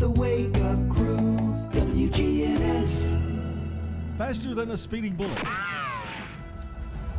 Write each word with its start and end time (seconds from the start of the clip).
The 0.00 0.08
Wake 0.08 0.56
Up 0.56 0.88
Crew, 0.88 1.36
WGNS. 1.72 3.18
Faster 4.16 4.54
than 4.54 4.70
a 4.70 4.76
speeding 4.78 5.12
bullet. 5.12 5.36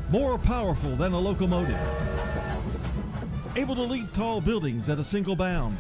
More 0.10 0.40
powerful 0.40 0.96
than 0.96 1.14
a 1.14 1.20
locomotive. 1.20 1.80
Able 3.56 3.76
to 3.76 3.84
leap 3.84 4.12
tall 4.14 4.42
buildings 4.42 4.90
at 4.90 4.98
a 4.98 5.04
single 5.04 5.36
bound. 5.36 5.78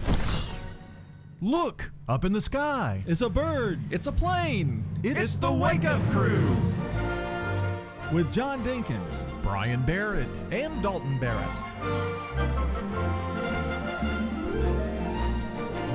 Look, 1.41 1.89
up 2.07 2.23
in 2.23 2.33
the 2.33 2.41
sky. 2.41 3.03
It's 3.07 3.21
a 3.21 3.29
bird 3.29 3.79
It's 3.89 4.05
a 4.05 4.11
plane. 4.11 4.83
It's, 5.01 5.37
the 5.37 5.51
Wake 5.51 5.85
Up 5.85 6.07
Crew. 6.11 6.55
with 8.11 8.31
John 8.31 8.63
Dinkins. 8.63 9.25
Brian 9.41 9.83
Barrett. 9.87 10.29
And 10.51 10.83
Dalton 10.83 11.19
Barrett. 11.19 12.60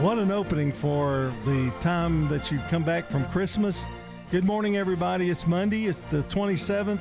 What 0.01 0.19
an 0.19 0.31
opening 0.31 0.73
for 0.73 1.33
the 1.45 1.73
time 1.81 2.29
that 2.29 2.51
you've 2.53 2.67
come 2.69 2.85
back 2.85 3.09
from 3.11 3.25
Christmas. 3.27 3.89
Good 4.31 4.45
morning, 4.45 4.77
everybody. 4.77 5.31
It's 5.31 5.47
Monday. 5.47 5.87
It's 5.87 6.03
the 6.03 6.23
27th. 6.25 7.01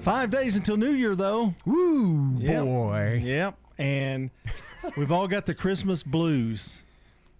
Five 0.00 0.30
days 0.30 0.56
until 0.56 0.76
New 0.76 0.90
Year, 0.92 1.14
though. 1.14 1.54
Woo, 1.64 2.36
Yep. 2.38 2.64
boy. 2.64 3.20
Yep. 3.24 3.54
And 3.78 4.30
we've 4.96 5.12
all 5.12 5.28
got 5.28 5.46
the 5.46 5.54
Christmas 5.54 6.02
blues 6.02 6.82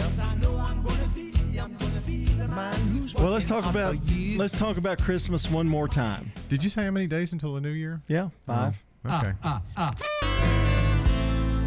Well, 3.17 3.31
let's 3.31 3.45
talk 3.45 3.65
about 3.65 3.97
let's 4.37 4.57
talk 4.57 4.77
about 4.77 4.99
Christmas 5.01 5.49
one 5.51 5.67
more 5.67 5.87
time. 5.87 6.31
Did 6.49 6.63
you 6.63 6.69
say 6.69 6.83
how 6.85 6.91
many 6.91 7.07
days 7.07 7.33
until 7.33 7.53
the 7.53 7.61
new 7.61 7.69
year? 7.71 8.01
Yeah, 8.07 8.29
five. 8.47 8.81
Ah, 9.05 9.19
okay. 9.19 9.33
Ah, 9.43 9.61
ah. 9.77 9.95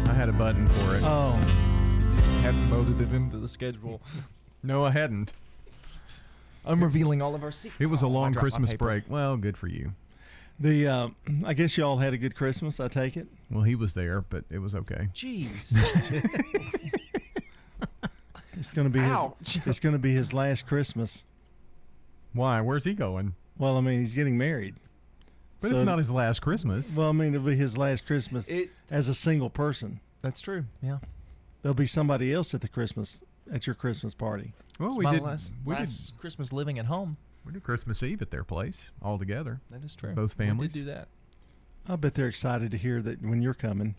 I 0.09 0.13
had 0.13 0.29
a 0.29 0.33
button 0.33 0.67
for 0.69 0.95
it. 0.95 1.01
Oh, 1.03 1.31
Haven't 2.41 2.71
loaded 2.71 3.01
it 3.01 3.13
into 3.13 3.37
the 3.37 3.47
schedule. 3.47 4.01
no, 4.63 4.85
I 4.85 4.91
hadn't. 4.91 5.33
I'm 6.65 6.83
revealing 6.83 7.21
all 7.21 7.35
of 7.35 7.43
our 7.43 7.51
secrets. 7.51 7.79
It 7.81 7.87
was 7.87 8.01
a 8.01 8.05
Oh, 8.05 8.09
I 8.09 8.11
long 8.11 8.31
dropped 8.31 8.35
my 8.35 8.41
Christmas 8.41 8.71
paper. 8.71 8.85
break. 8.85 9.03
Well, 9.09 9.35
good 9.37 9.57
for 9.57 9.67
you. 9.67 9.91
the 10.59 10.87
uh, 10.87 11.07
I 11.45 11.53
guess 11.53 11.77
y'all 11.77 11.97
had 11.97 12.13
a 12.13 12.17
good 12.17 12.35
Christmas. 12.35 12.79
I 12.79 12.87
take 12.87 13.17
it. 13.17 13.27
Well, 13.51 13.63
he 13.63 13.75
was 13.75 13.93
there, 13.93 14.21
but 14.21 14.45
it 14.49 14.59
was 14.59 14.73
okay. 14.75 15.09
Jeez. 15.13 15.75
It's 18.57 18.69
gonna 18.69 18.89
be 18.89 19.01
Ouch. 19.01 19.35
his. 19.55 19.67
It's 19.67 19.79
gonna 19.81 19.97
be 19.97 20.13
his 20.13 20.31
last 20.33 20.65
Christmas. 20.65 21.25
Why? 22.33 22.61
Where's 22.61 22.85
he 22.85 22.93
going? 22.93 23.35
Well, 23.57 23.77
I 23.77 23.81
mean, 23.81 23.99
he's 23.99 24.13
getting 24.13 24.37
married. 24.37 24.75
But 25.69 25.73
So- 25.75 25.81
it's 25.81 25.85
not 25.85 25.97
his 25.97 26.11
last 26.11 26.41
Christmas. 26.41 26.91
Well, 26.93 27.09
I 27.09 27.11
mean, 27.11 27.33
it'll 27.33 27.45
be 27.47 27.55
his 27.55 27.77
last 27.77 28.05
Christmas 28.05 28.47
It- 28.47 28.71
as 28.91 29.07
a 29.09 29.15
single 29.15 29.49
person. 29.49 29.99
That's 30.21 30.41
true. 30.41 30.65
Yeah. 30.81 30.99
There'll 31.61 31.73
be 31.73 31.87
somebody 31.87 32.31
else 32.33 32.53
at 32.53 32.61
the 32.61 32.67
Christmas 32.67 33.23
at 33.51 33.65
your 33.67 33.75
Christmas 33.75 34.13
party. 34.13 34.53
well, 34.79 34.89
It's 34.89 34.97
we 34.97 35.03
my 35.03 35.13
did. 35.13 35.21
last, 35.23 35.53
we 35.63 35.75
did. 35.75 35.89
Christmas 36.19 36.51
living 36.53 36.77
at 36.79 36.85
home. 36.85 37.17
We 37.45 37.53
did 37.53 37.63
Christmas 37.63 38.01
Eve 38.03 38.21
at 38.21 38.31
their 38.31 38.43
place 38.43 38.89
all 39.01 39.17
together. 39.19 39.61
That 39.71 39.83
is 39.83 39.95
true. 39.95 40.13
Both 40.13 40.37
We 40.37 40.45
families? 40.45 40.73
did 40.73 40.79
do 40.79 40.85
that. 40.85 41.07
I 41.87 41.95
bet 41.95 42.15
they're 42.15 42.27
excited 42.27 42.71
to 42.71 42.77
hear 42.77 43.01
that 43.03 43.21
when 43.21 43.41
you're 43.43 43.53
coming. 43.53 43.95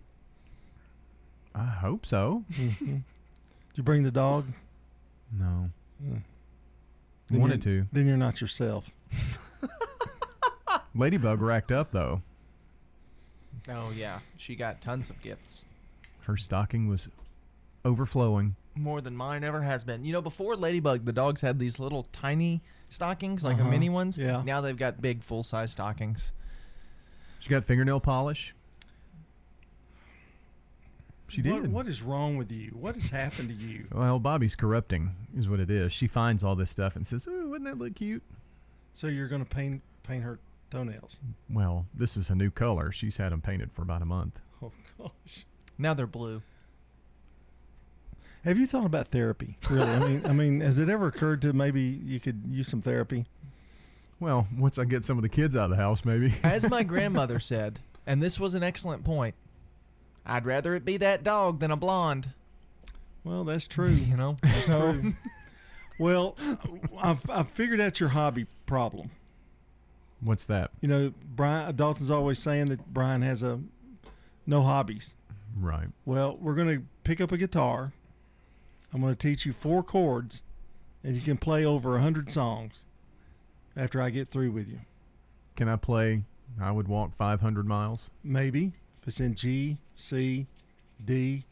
I 1.54 1.65
hope 1.66 2.04
so. 2.06 2.44
Mhm. 2.53 2.78
Did 2.78 3.03
you 3.75 3.83
bring 3.83 4.03
the 4.03 4.10
dog? 4.10 4.47
No. 5.33 5.71
Mm. 6.04 6.22
Wanted 7.31 7.62
to. 7.62 7.87
Then 7.93 8.06
you're 8.06 8.16
not 8.16 8.41
yourself. 8.41 8.91
Ladybug 10.96 11.40
racked 11.42 11.70
up 11.72 11.92
though. 11.92 12.22
Oh 13.68 13.90
yeah, 13.90 14.20
she 14.36 14.54
got 14.56 14.80
tons 14.80 15.10
of 15.10 15.20
gifts. 15.22 15.64
Her 16.22 16.36
stocking 16.36 16.88
was 16.88 17.08
overflowing. 17.84 18.56
More 18.74 19.00
than 19.00 19.16
mine 19.16 19.42
ever 19.44 19.62
has 19.62 19.84
been. 19.84 20.04
You 20.04 20.12
know, 20.12 20.20
before 20.22 20.56
Ladybug, 20.56 21.04
the 21.04 21.12
dogs 21.12 21.40
had 21.40 21.58
these 21.58 21.78
little 21.78 22.06
tiny 22.12 22.60
stockings, 22.88 23.42
like 23.44 23.54
Uh-huh. 23.54 23.64
the 23.64 23.70
mini 23.70 23.88
ones. 23.88 24.18
Yeah. 24.18 24.42
Now 24.44 24.60
they've 24.60 24.76
got 24.76 25.00
big, 25.00 25.22
full 25.22 25.42
size 25.42 25.72
stockings. 25.72 26.32
She 27.40 27.48
got 27.50 27.64
fingernail 27.64 28.00
polish. 28.00 28.54
She 31.28 31.42
did. 31.42 31.52
What, 31.62 31.70
what 31.70 31.88
is 31.88 32.02
wrong 32.02 32.36
with 32.36 32.52
you? 32.52 32.70
What 32.78 32.94
has 32.94 33.10
happened 33.10 33.48
to 33.48 33.54
you? 33.54 33.86
Well, 33.92 34.18
Bobby's 34.18 34.54
corrupting, 34.54 35.10
is 35.36 35.48
what 35.48 35.58
it 35.58 35.70
is. 35.70 35.92
She 35.92 36.06
finds 36.06 36.44
all 36.44 36.54
this 36.54 36.70
stuff 36.70 36.94
and 36.96 37.06
says, 37.06 37.26
"Oh, 37.28 37.48
wouldn't 37.48 37.64
that 37.68 37.78
look 37.82 37.96
cute?" 37.96 38.22
So 38.94 39.08
you're 39.08 39.28
going 39.28 39.44
to 39.44 39.48
paint 39.50 39.82
paint 40.04 40.22
her 40.22 40.38
toenails? 40.71 41.21
Well, 41.50 41.87
this 41.94 42.16
is 42.16 42.31
a 42.31 42.34
new 42.34 42.50
color. 42.50 42.91
She's 42.93 43.16
had 43.16 43.32
them 43.32 43.41
painted 43.41 43.72
for 43.72 43.82
about 43.82 44.03
a 44.03 44.06
month. 44.06 44.38
Oh 44.62 44.72
gosh. 44.99 45.44
Now 45.77 45.93
they're 45.93 46.06
blue. 46.06 46.41
Have 48.44 48.59
you 48.59 48.66
thought 48.66 48.87
about 48.87 49.09
therapy? 49.09 49.59
Really? 49.69 49.91
I 49.91 49.99
mean, 50.09 50.22
I 50.27 50.32
mean, 50.32 50.60
has 50.60 50.78
it 50.78 50.88
ever 50.88 51.09
occurred 51.09 51.43
to 51.43 51.53
maybe 51.53 51.82
you 51.82 52.21
could 52.21 52.43
use 52.49 52.69
some 52.69 52.81
therapy? 52.81 53.27
Well, 54.19 54.47
once 54.56 54.78
I 54.78 54.84
get 54.84 55.04
some 55.04 55.18
of 55.18 55.22
the 55.22 55.28
kids 55.28 55.54
out 55.57 55.65
of 55.65 55.71
the 55.71 55.77
house, 55.77 56.04
maybe. 56.07 56.34
As 56.42 56.69
my 56.71 56.83
grandmother 56.84 57.39
said, 57.39 57.80
and 58.07 58.22
this 58.22 58.41
was 58.41 58.54
an 58.54 58.62
excellent 58.62 59.04
point. 59.04 59.34
I'd 60.24 60.47
rather 60.47 60.74
it 60.74 60.84
be 60.86 60.97
that 60.97 61.22
dog 61.22 61.60
than 61.60 61.71
a 61.71 61.77
blonde. 61.77 62.30
Well, 63.24 63.45
that's 63.45 63.66
true. 63.66 63.91
You 64.07 64.16
know, 64.16 64.36
That's 64.42 64.66
true. 64.66 65.15
well, 65.98 66.36
I've 67.03 67.28
I've 67.28 67.48
figured 67.51 67.80
out 67.80 68.01
your 68.01 68.09
hobby 68.10 68.47
problem. 68.65 69.10
What's 70.21 70.45
that? 70.45 70.71
You 70.80 70.89
know, 70.89 71.13
Brian 71.34 71.74
Dalton's 71.77 72.10
always 72.10 72.39
saying 72.39 72.66
that 72.66 72.92
Brian 72.92 73.22
has 73.22 73.42
a 73.42 73.60
no 74.47 74.63
hobbies. 74.63 75.16
Right. 75.59 75.89
Well, 76.04 76.36
we're 76.41 76.54
going 76.54 76.78
to 76.78 76.84
pick 77.04 77.21
up 77.21 77.33
a 77.33 77.36
guitar. 77.36 77.92
I'm 78.92 79.01
going 79.01 79.15
to 79.15 79.18
teach 79.18 79.45
you 79.45 79.53
four 79.53 79.83
chords, 79.83 80.42
and 81.03 81.15
you 81.16 81.22
can 81.22 81.36
play 81.36 81.65
over 81.65 81.97
a 81.97 82.01
hundred 82.01 82.30
songs 82.30 82.84
after 83.77 84.01
I 84.01 84.10
get 84.10 84.30
through 84.30 84.53
with 84.53 84.68
you. 84.68 84.80
Can 85.54 85.68
I 85.68 85.77
play? 85.77 86.22
I 86.60 86.71
would 86.71 86.89
walk 86.89 87.16
500 87.16 87.66
miles. 87.66 88.10
Maybe 88.22 88.72
if 89.03 89.09
it's 89.09 89.21
in 89.21 89.34
G, 89.34 89.78
C, 89.97 90.47
D, 91.04 91.45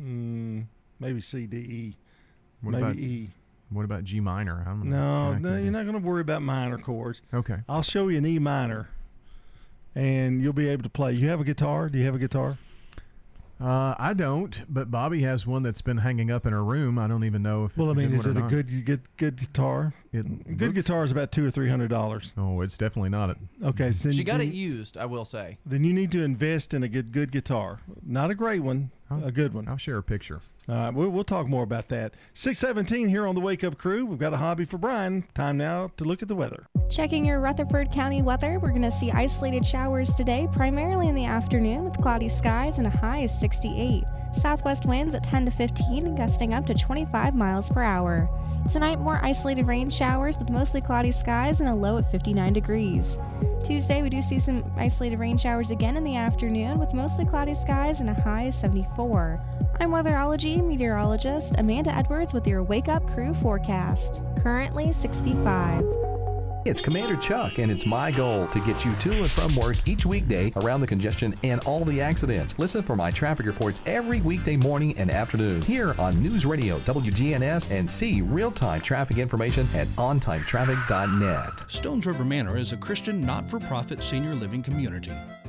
mm, 0.00 0.64
maybe 1.00 1.20
C, 1.20 1.46
D, 1.46 1.56
E, 1.56 1.96
What 2.62 2.80
maybe 2.80 3.04
E. 3.04 3.30
What 3.74 3.84
about 3.84 4.04
G 4.04 4.20
minor? 4.20 4.64
I'm 4.66 4.88
No, 4.88 5.32
I 5.32 5.38
no, 5.38 5.50
you're 5.56 5.64
do- 5.64 5.70
not 5.72 5.82
going 5.82 6.00
to 6.00 6.06
worry 6.06 6.20
about 6.20 6.42
minor 6.42 6.78
chords. 6.78 7.22
Okay. 7.34 7.58
I'll 7.68 7.82
show 7.82 8.08
you 8.08 8.18
an 8.18 8.24
E 8.26 8.38
minor, 8.38 8.88
and 9.94 10.40
you'll 10.42 10.52
be 10.52 10.68
able 10.68 10.84
to 10.84 10.88
play. 10.88 11.12
You 11.12 11.28
have 11.28 11.40
a 11.40 11.44
guitar? 11.44 11.88
Do 11.88 11.98
you 11.98 12.04
have 12.04 12.14
a 12.14 12.18
guitar? 12.18 12.56
Uh, 13.60 13.94
I 13.98 14.14
don't, 14.14 14.62
but 14.68 14.90
Bobby 14.90 15.22
has 15.22 15.46
one 15.46 15.62
that's 15.62 15.80
been 15.80 15.98
hanging 15.98 16.28
up 16.30 16.44
in 16.44 16.52
her 16.52 16.62
room. 16.62 16.98
I 16.98 17.06
don't 17.06 17.22
even 17.24 17.42
know 17.42 17.64
if. 17.66 17.76
Well, 17.76 17.88
I 17.88 17.92
it's 17.92 17.96
a 17.98 18.00
mean, 18.00 18.10
good 18.10 18.20
is 18.20 18.26
it 18.26 18.30
a 18.36 18.40
not. 18.40 18.50
good 18.50 18.84
good 18.84 19.00
good 19.16 19.36
guitar? 19.36 19.94
It 20.12 20.22
Good 20.58 20.60
looks- 20.60 20.72
guitar 20.74 21.04
is 21.04 21.12
about 21.12 21.30
two 21.32 21.46
or 21.46 21.50
three 21.52 21.68
hundred 21.68 21.88
dollars. 21.88 22.34
Oh, 22.36 22.60
it's 22.62 22.76
definitely 22.76 23.10
not 23.10 23.30
it. 23.30 23.36
Okay, 23.62 23.92
so 23.92 24.10
She 24.10 24.24
got 24.24 24.38
then, 24.38 24.48
it 24.48 24.54
used, 24.54 24.96
I 24.96 25.06
will 25.06 25.24
say. 25.24 25.58
Then 25.64 25.84
you 25.84 25.92
need 25.92 26.10
to 26.12 26.22
invest 26.22 26.74
in 26.74 26.82
a 26.82 26.88
good 26.88 27.12
good 27.12 27.30
guitar, 27.30 27.78
not 28.04 28.30
a 28.30 28.34
great 28.34 28.60
one, 28.60 28.90
a 29.10 29.30
good 29.32 29.54
one. 29.54 29.68
I'll 29.68 29.76
share 29.78 29.98
a 29.98 30.02
picture. 30.02 30.40
All 30.68 30.74
right, 30.74 30.94
we'll, 30.94 31.10
we'll 31.10 31.24
talk 31.24 31.46
more 31.46 31.62
about 31.62 31.88
that. 31.88 32.14
617 32.34 33.08
here 33.08 33.26
on 33.26 33.34
the 33.34 33.40
Wake 33.40 33.64
Up 33.64 33.76
Crew. 33.76 34.06
We've 34.06 34.18
got 34.18 34.32
a 34.32 34.38
hobby 34.38 34.64
for 34.64 34.78
Brian. 34.78 35.24
Time 35.34 35.58
now 35.58 35.90
to 35.98 36.04
look 36.04 36.22
at 36.22 36.28
the 36.28 36.34
weather. 36.34 36.66
Checking 36.90 37.24
your 37.24 37.40
Rutherford 37.40 37.90
County 37.90 38.22
weather, 38.22 38.58
we're 38.58 38.70
going 38.70 38.82
to 38.82 38.90
see 38.90 39.10
isolated 39.10 39.66
showers 39.66 40.14
today, 40.14 40.48
primarily 40.52 41.08
in 41.08 41.14
the 41.14 41.26
afternoon 41.26 41.84
with 41.84 42.00
cloudy 42.00 42.28
skies 42.28 42.78
and 42.78 42.86
a 42.86 42.90
high 42.90 43.18
of 43.18 43.30
68. 43.30 44.04
Southwest 44.40 44.86
winds 44.86 45.14
at 45.14 45.22
10 45.22 45.44
to 45.44 45.50
15 45.50 46.06
and 46.06 46.16
gusting 46.16 46.54
up 46.54 46.66
to 46.66 46.74
25 46.74 47.34
miles 47.34 47.68
per 47.68 47.82
hour. 47.82 48.28
Tonight, 48.70 48.98
more 48.98 49.20
isolated 49.22 49.66
rain 49.66 49.88
showers 49.88 50.38
with 50.38 50.50
mostly 50.50 50.80
cloudy 50.80 51.12
skies 51.12 51.60
and 51.60 51.68
a 51.68 51.74
low 51.74 51.98
at 51.98 52.10
59 52.10 52.52
degrees. 52.52 53.18
Tuesday, 53.64 54.02
we 54.02 54.10
do 54.10 54.20
see 54.20 54.40
some 54.40 54.64
isolated 54.76 55.18
rain 55.18 55.38
showers 55.38 55.70
again 55.70 55.96
in 55.96 56.04
the 56.04 56.16
afternoon 56.16 56.78
with 56.78 56.92
mostly 56.92 57.24
cloudy 57.24 57.54
skies 57.54 58.00
and 58.00 58.10
a 58.10 58.14
high 58.14 58.44
of 58.44 58.54
74. 58.54 59.40
I'm 59.80 59.90
weatherology 59.90 60.62
meteorologist 60.62 61.54
Amanda 61.56 61.94
Edwards 61.94 62.32
with 62.32 62.46
your 62.46 62.62
Wake 62.62 62.88
Up 62.88 63.06
Crew 63.08 63.32
forecast. 63.34 64.20
Currently 64.42 64.92
65. 64.92 66.03
It's 66.64 66.80
Commander 66.80 67.16
Chuck, 67.16 67.58
and 67.58 67.70
it's 67.70 67.84
my 67.84 68.10
goal 68.10 68.46
to 68.46 68.58
get 68.60 68.86
you 68.86 68.94
to 68.96 69.24
and 69.24 69.30
from 69.30 69.54
work 69.54 69.76
each 69.86 70.06
weekday 70.06 70.50
around 70.56 70.80
the 70.80 70.86
congestion 70.86 71.34
and 71.44 71.62
all 71.66 71.84
the 71.84 72.00
accidents. 72.00 72.58
Listen 72.58 72.80
for 72.80 72.96
my 72.96 73.10
traffic 73.10 73.44
reports 73.44 73.82
every 73.84 74.22
weekday 74.22 74.56
morning 74.56 74.96
and 74.96 75.10
afternoon 75.10 75.60
here 75.60 75.94
on 75.98 76.22
News 76.22 76.46
Radio 76.46 76.78
WGNS 76.78 77.70
and 77.70 77.90
see 77.90 78.22
real 78.22 78.50
time 78.50 78.80
traffic 78.80 79.18
information 79.18 79.66
at 79.74 79.88
ontimetraffic.net. 79.88 81.70
Stones 81.70 82.06
River 82.06 82.24
Manor 82.24 82.56
is 82.56 82.72
a 82.72 82.78
Christian 82.78 83.26
not 83.26 83.46
for 83.46 83.60
profit 83.60 84.00
senior 84.00 84.34
living 84.34 84.62
community. 84.62 85.12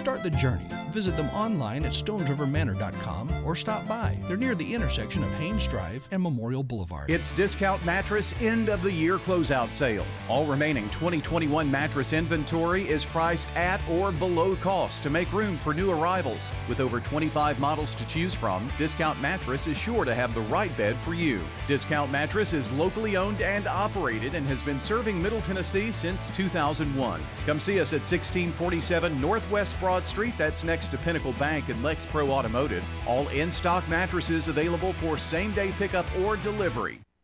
Start 0.00 0.22
the 0.22 0.30
journey. 0.30 0.64
Visit 0.92 1.14
them 1.18 1.28
online 1.28 1.84
at 1.84 1.92
stonesrivermanor.com 1.92 3.44
or 3.44 3.54
stop 3.54 3.86
by. 3.86 4.16
They're 4.26 4.38
near 4.38 4.54
the 4.54 4.74
intersection 4.74 5.22
of 5.22 5.30
Haynes 5.34 5.68
Drive 5.68 6.08
and 6.10 6.22
Memorial 6.22 6.62
Boulevard. 6.62 7.10
It's 7.10 7.32
Discount 7.32 7.84
Mattress 7.84 8.34
end 8.40 8.70
of 8.70 8.82
the 8.82 8.90
year 8.90 9.18
closeout 9.18 9.74
sale. 9.74 10.06
All 10.26 10.46
remaining 10.46 10.88
2021 10.88 11.70
mattress 11.70 12.14
inventory 12.14 12.88
is 12.88 13.04
priced 13.04 13.54
at 13.54 13.80
or 13.90 14.10
below 14.10 14.56
cost 14.56 15.02
to 15.02 15.10
make 15.10 15.30
room 15.34 15.58
for 15.58 15.74
new 15.74 15.90
arrivals. 15.90 16.50
With 16.66 16.80
over 16.80 16.98
25 16.98 17.60
models 17.60 17.94
to 17.96 18.06
choose 18.06 18.34
from, 18.34 18.72
Discount 18.78 19.20
Mattress 19.20 19.66
is 19.66 19.76
sure 19.76 20.06
to 20.06 20.14
have 20.14 20.32
the 20.32 20.40
right 20.40 20.74
bed 20.78 20.96
for 21.00 21.12
you. 21.12 21.42
Discount 21.68 22.10
Mattress 22.10 22.54
is 22.54 22.72
locally 22.72 23.18
owned 23.18 23.42
and 23.42 23.68
operated 23.68 24.34
and 24.34 24.46
has 24.46 24.62
been 24.62 24.80
serving 24.80 25.20
Middle 25.20 25.42
Tennessee 25.42 25.92
since 25.92 26.30
2001. 26.30 27.22
Come 27.44 27.60
see 27.60 27.80
us 27.80 27.92
at 27.92 28.00
1647 28.00 29.20
Northwest 29.20 29.78
Broad 29.90 30.06
Street. 30.06 30.34
That's 30.38 30.62
next 30.62 30.90
to 30.90 30.98
Pinnacle 30.98 31.32
Bank 31.32 31.68
and 31.68 31.82
Lex 31.82 32.06
Pro 32.06 32.30
Automotive. 32.30 32.84
All 33.08 33.26
in 33.30 33.50
stock 33.50 33.88
mattresses 33.88 34.46
available 34.46 34.92
for 34.92 35.18
same 35.18 35.52
day 35.52 35.72
pickup 35.72 36.06
or 36.20 36.36
delivery. 36.36 37.00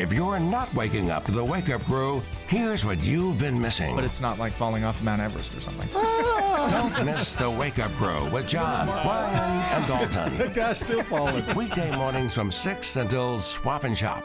If 0.00 0.14
you're 0.14 0.40
not 0.40 0.72
waking 0.72 1.10
up 1.10 1.26
to 1.26 1.32
the 1.32 1.44
wake 1.44 1.68
up 1.68 1.82
crew, 1.82 2.22
here's 2.46 2.86
what 2.86 3.00
you've 3.00 3.38
been 3.38 3.60
missing. 3.60 3.94
But 3.94 4.02
it's 4.02 4.18
not 4.18 4.38
like 4.38 4.54
falling 4.54 4.82
off 4.82 5.02
Mount 5.02 5.20
Everest 5.20 5.54
or 5.54 5.60
something. 5.60 5.90
Ah. 5.94 6.90
Don't 6.96 7.04
miss 7.04 7.34
the 7.34 7.50
wake 7.50 7.78
up 7.78 7.90
crew 7.92 8.30
with 8.30 8.48
John, 8.48 8.86
Brian, 8.86 9.36
and 9.74 9.86
Dalton. 9.86 10.38
That 10.38 10.54
guy's 10.54 10.78
still 10.78 11.02
falling. 11.02 11.44
Weekday 11.54 11.94
mornings 11.94 12.32
from 12.32 12.50
6 12.50 12.96
until 12.96 13.38
swap 13.40 13.84
and 13.84 13.96
shop. 13.96 14.24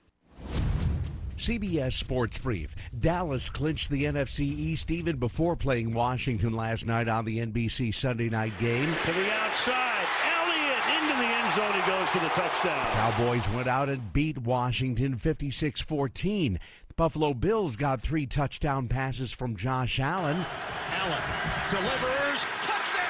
CBS 1.41 1.93
Sports 1.93 2.37
Brief. 2.37 2.75
Dallas 2.99 3.49
clinched 3.49 3.89
the 3.89 4.03
NFC 4.03 4.41
East 4.41 4.91
even 4.91 5.17
before 5.17 5.55
playing 5.55 5.91
Washington 5.91 6.53
last 6.53 6.85
night 6.85 7.07
on 7.07 7.25
the 7.25 7.39
NBC 7.39 7.93
Sunday 7.95 8.29
night 8.29 8.57
game. 8.59 8.93
To 9.05 9.11
the 9.11 9.33
outside. 9.33 10.05
Elliott 10.37 11.01
into 11.01 11.17
the 11.17 11.27
end 11.27 11.53
zone. 11.55 11.73
He 11.73 11.89
goes 11.89 12.09
for 12.09 12.19
the 12.19 12.29
touchdown. 12.29 12.91
Cowboys 12.93 13.49
went 13.49 13.67
out 13.67 13.89
and 13.89 14.13
beat 14.13 14.37
Washington 14.37 15.17
56 15.17 15.81
14. 15.81 16.59
Buffalo 16.95 17.33
Bills 17.33 17.75
got 17.75 18.01
three 18.01 18.27
touchdown 18.27 18.87
passes 18.87 19.33
from 19.33 19.55
Josh 19.55 19.99
Allen. 19.99 20.45
Allen 20.91 21.23
delivers. 21.71 22.39
Touchdown. 22.61 23.01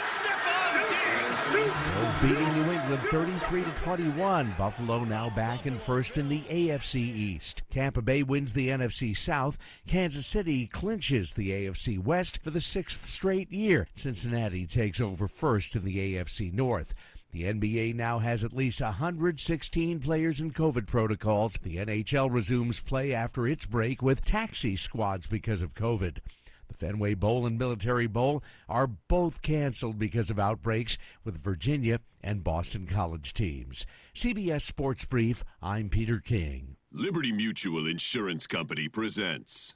Stefon 0.00 0.88
Diggs. 0.88 1.52
Bills 1.52 2.07
beating 2.20 2.52
New 2.52 2.72
England 2.72 3.02
33 3.04 3.62
to 3.62 3.70
21. 3.70 4.54
Buffalo 4.58 5.04
now 5.04 5.30
back 5.30 5.66
in 5.66 5.78
first 5.78 6.18
in 6.18 6.28
the 6.28 6.40
AFC 6.42 6.96
East. 6.96 7.62
Tampa 7.70 8.02
Bay 8.02 8.24
wins 8.24 8.52
the 8.52 8.68
NFC 8.68 9.16
South. 9.16 9.56
Kansas 9.86 10.26
City 10.26 10.66
clinches 10.66 11.34
the 11.34 11.50
AFC 11.50 12.02
West 12.02 12.40
for 12.42 12.50
the 12.50 12.60
sixth 12.60 13.04
straight 13.04 13.52
year. 13.52 13.86
Cincinnati 13.94 14.66
takes 14.66 15.00
over 15.00 15.28
first 15.28 15.76
in 15.76 15.84
the 15.84 16.16
AFC 16.16 16.52
North. 16.52 16.92
The 17.30 17.44
NBA 17.44 17.94
now 17.94 18.18
has 18.20 18.42
at 18.42 18.54
least 18.54 18.80
116 18.80 20.00
players 20.00 20.40
in 20.40 20.50
COVID 20.50 20.86
protocols. 20.86 21.58
The 21.62 21.76
NHL 21.76 22.32
resumes 22.32 22.80
play 22.80 23.12
after 23.12 23.46
its 23.46 23.66
break 23.66 24.02
with 24.02 24.24
taxi 24.24 24.76
squads 24.76 25.26
because 25.26 25.60
of 25.60 25.74
COVID. 25.74 26.18
The 26.68 26.74
Fenway 26.74 27.14
Bowl 27.14 27.46
and 27.46 27.58
Military 27.58 28.06
Bowl 28.06 28.42
are 28.68 28.86
both 28.86 29.42
canceled 29.42 29.98
because 29.98 30.30
of 30.30 30.38
outbreaks 30.38 30.98
with 31.24 31.42
Virginia 31.42 32.00
and 32.22 32.44
Boston 32.44 32.86
College 32.86 33.32
teams. 33.32 33.86
CBS 34.14 34.62
Sports 34.62 35.04
Brief, 35.04 35.44
I'm 35.62 35.88
Peter 35.88 36.18
King. 36.18 36.76
Liberty 36.92 37.32
Mutual 37.32 37.86
Insurance 37.86 38.46
Company 38.46 38.88
presents. 38.88 39.74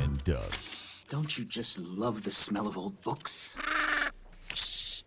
And 0.00 0.22
Doug. 0.24 0.52
Don't 1.08 1.36
you 1.36 1.44
just 1.44 1.78
love 1.80 2.22
the 2.22 2.30
smell 2.30 2.68
of 2.68 2.78
old 2.78 3.00
books? 3.02 3.58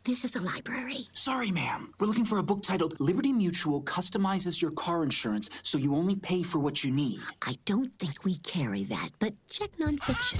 Shh, 0.03 0.10
this 0.10 0.25
is 0.25 0.36
a 0.36 0.41
library. 0.41 1.07
Sorry, 1.13 1.51
ma'am. 1.51 1.93
We're 2.00 2.07
looking 2.07 2.25
for 2.25 2.38
a 2.38 2.43
book 2.43 2.63
titled 2.63 3.00
Liberty 3.00 3.33
Mutual 3.33 3.81
Customizes 3.81 4.62
Your 4.62 4.72
Car 4.72 5.03
Insurance 5.03 5.50
so 5.63 5.77
you 5.77 5.95
only 5.95 6.15
pay 6.15 6.43
for 6.43 6.60
what 6.60 6.83
you 6.83 6.91
need. 6.91 7.19
I 7.41 7.57
don't 7.65 7.93
think 7.95 8.24
we 8.25 8.36
carry 8.38 8.83
that, 8.86 9.10
but 9.19 9.33
check 9.50 9.69
nonfiction. 9.79 10.39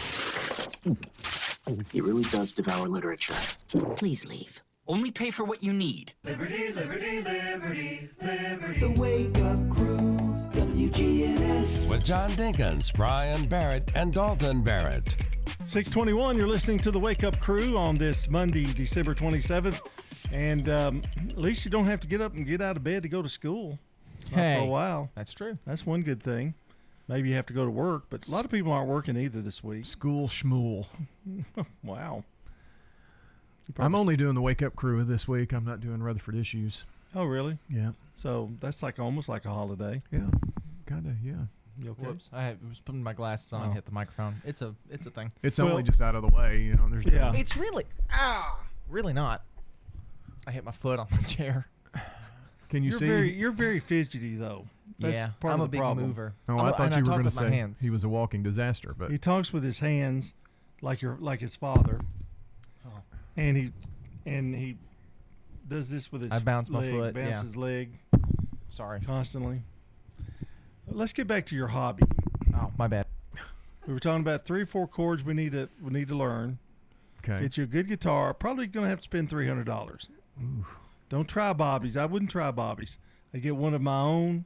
He 1.92 2.02
really 2.02 2.24
does 2.24 2.54
devour 2.54 2.88
literature. 2.88 3.36
Please 3.96 4.26
leave. 4.26 4.62
Only 4.88 5.12
pay 5.12 5.32
for 5.32 5.46
what 5.46 5.64
you 5.64 5.72
need. 5.72 6.14
Liberty, 6.24 6.74
liberty, 6.74 7.22
liberty, 7.22 8.10
liberty. 8.22 8.80
The 8.80 8.92
Wake 8.98 9.38
Up 9.38 9.70
Crew, 9.70 10.18
WGNS. 10.52 11.90
With 11.90 12.04
John 12.04 12.32
Dinkins, 12.32 12.94
Brian 12.94 13.48
Barrett, 13.48 13.90
and 13.96 14.14
Dalton 14.14 14.62
Barrett. 14.62 15.16
621, 15.66 16.38
you're 16.38 16.48
listening 16.48 16.78
to 16.80 16.92
the 16.92 17.00
Wake 17.00 17.24
Up 17.24 17.40
Crew 17.40 17.78
on 17.78 17.98
this 17.98 18.30
Monday, 18.30 18.72
December 18.74 19.16
27th. 19.16 19.80
And 20.32 20.68
um, 20.70 21.02
at 21.30 21.38
least 21.38 21.64
you 21.66 21.72
don't 21.72 21.86
have 21.86 22.00
to 22.02 22.08
get 22.08 22.22
up 22.22 22.34
and 22.34 22.46
get 22.46 22.62
out 22.62 22.76
of 22.78 22.84
bed 22.84 23.04
to 23.04 23.10
go 23.10 23.22
to 23.22 23.30
school. 23.30 23.80
Not 24.32 24.58
for 24.58 24.64
a 24.64 24.66
while. 24.66 25.10
that's 25.16 25.34
true. 25.34 25.58
That's 25.66 25.86
one 25.86 26.02
good 26.04 26.22
thing. 26.22 26.54
Maybe 27.08 27.30
you 27.30 27.36
have 27.36 27.46
to 27.48 27.54
go 27.54 27.66
to 27.66 27.72
work, 27.72 28.04
but 28.10 28.28
a 28.28 28.32
lot 28.32 28.46
of 28.46 28.52
people 28.52 28.72
aren't 28.72 28.90
working 28.90 29.18
either 29.18 29.42
this 29.42 29.64
week. 29.64 29.86
School 29.86 30.28
schmool. 30.28 30.86
wow. 31.84 32.24
I'm 33.80 33.96
only 33.96 34.18
doing 34.18 34.36
the 34.36 34.42
wake 34.42 34.62
up 34.62 34.76
crew 34.76 35.04
this 35.04 35.28
week. 35.28 35.54
I'm 35.54 35.66
not 35.66 35.80
doing 35.80 36.04
Rutherford 36.04 36.36
issues. 36.36 36.84
Oh, 37.16 37.24
really? 37.24 37.58
Yeah. 37.70 37.92
So 38.16 38.52
that's 38.60 38.84
like 38.84 39.00
almost 39.00 39.30
like 39.30 39.46
a 39.46 39.50
holiday. 39.50 40.02
Yeah. 40.12 40.28
Kind 40.86 41.08
of, 41.08 41.14
yeah. 41.24 41.46
You 41.82 41.92
okay? 41.92 42.04
Whoops! 42.04 42.30
I 42.32 42.56
was 42.70 42.80
putting 42.80 43.02
my 43.04 43.14
glasses 43.14 43.52
on, 43.54 43.70
Oh. 43.70 43.72
hit 43.72 43.86
the 43.86 43.92
microphone. 43.92 44.42
It's 44.46 44.62
a, 44.62 44.76
it's 44.92 45.06
a 45.06 45.10
thing. 45.10 45.32
It's 45.42 45.58
only 45.60 45.82
just 45.84 46.02
out 46.02 46.14
of 46.16 46.22
the 46.22 46.28
way, 46.28 46.62
you 46.62 46.76
know. 46.76 46.88
There's 46.90 47.06
no- 47.06 47.32
It's 47.36 47.58
really 47.58 47.86
ah, 48.12 48.60
really 48.90 49.14
not. 49.14 49.44
I 50.46 50.52
hit 50.52 50.64
my 50.64 50.72
foot 50.72 51.00
on 51.00 51.08
the 51.12 51.24
chair. 51.28 51.68
Can 52.70 52.84
you 52.84 52.90
you're 52.92 53.00
see? 53.00 53.08
Very, 53.08 53.34
you're 53.34 53.52
very 53.52 53.80
fidgety, 53.80 54.36
though. 54.36 54.66
That's 55.00 55.14
Yeah, 55.16 55.30
part 55.40 55.54
I'm 55.54 55.62
of 55.62 55.66
a 55.66 55.68
the 55.68 55.72
big 55.72 55.80
problem. 55.80 56.08
mover. 56.08 56.34
Oh, 56.50 56.58
I'm 56.58 56.66
I 56.66 56.70
a- 56.70 56.72
thought 56.74 56.82
and 56.86 56.94
I 56.94 56.98
you 56.98 57.02
were 57.04 57.06
talk 57.06 57.14
going 57.16 57.24
to 57.24 57.26
with 57.28 57.36
my 57.36 57.50
say 57.50 57.56
hands. 57.56 57.80
he 57.80 57.90
was 57.90 58.04
a 58.04 58.10
walking 58.10 58.44
disaster, 58.44 58.94
but 58.98 59.10
He 59.12 59.18
talks 59.18 59.52
with 59.54 59.64
his 59.64 59.80
hands 59.80 60.34
like 60.82 61.02
your 61.02 61.18
like 61.20 61.40
his 61.40 61.56
father. 61.56 62.02
Oh. 62.86 62.90
And 63.38 63.58
he 63.58 63.72
and 64.26 64.56
he 64.56 64.78
does 65.68 65.90
this 65.90 66.12
with 66.12 66.22
his 66.24 66.32
I 66.32 66.40
bounce 66.40 66.70
my 66.70 66.80
leg, 66.82 66.92
foot, 66.94 67.14
bounce 67.16 67.28
yeah. 67.30 67.42
his 67.42 67.56
leg 67.56 67.90
Sorry. 68.70 69.00
constantly. 69.02 69.62
Let's 70.88 71.14
get 71.14 71.28
back 71.28 71.46
to 71.48 71.56
your 71.56 71.68
hobby. 71.68 72.04
Oh, 72.56 72.72
my 72.78 72.88
bad. 72.88 73.06
We 73.88 73.94
were 73.94 74.00
talking 74.00 74.22
about 74.22 74.46
three 74.46 74.62
or 74.62 74.66
four 74.66 74.88
chords 74.88 75.24
we 75.24 75.34
need 75.34 75.52
to 75.54 75.70
we 75.82 75.92
need 75.92 76.08
to 76.08 76.16
learn. 76.16 76.60
Okay. 77.24 77.42
Get 77.42 77.58
you 77.58 77.64
a 77.64 77.68
good 77.68 77.88
guitar. 77.88 78.34
Probably 78.34 78.68
going 78.68 78.86
to 78.86 78.90
have 78.90 79.00
to 79.00 79.04
spend 79.04 79.30
three 79.30 79.48
hundred 79.48 79.66
dollars. 79.66 80.08
Don't 81.10 81.28
try 81.28 81.54
Bobby's. 81.54 81.98
I 81.98 82.06
wouldn't 82.06 82.32
try 82.32 82.52
Bobby's. 82.52 82.98
I 83.34 83.38
get 83.40 83.56
one 83.56 83.74
of 83.74 83.82
my 83.82 84.00
own, 84.00 84.46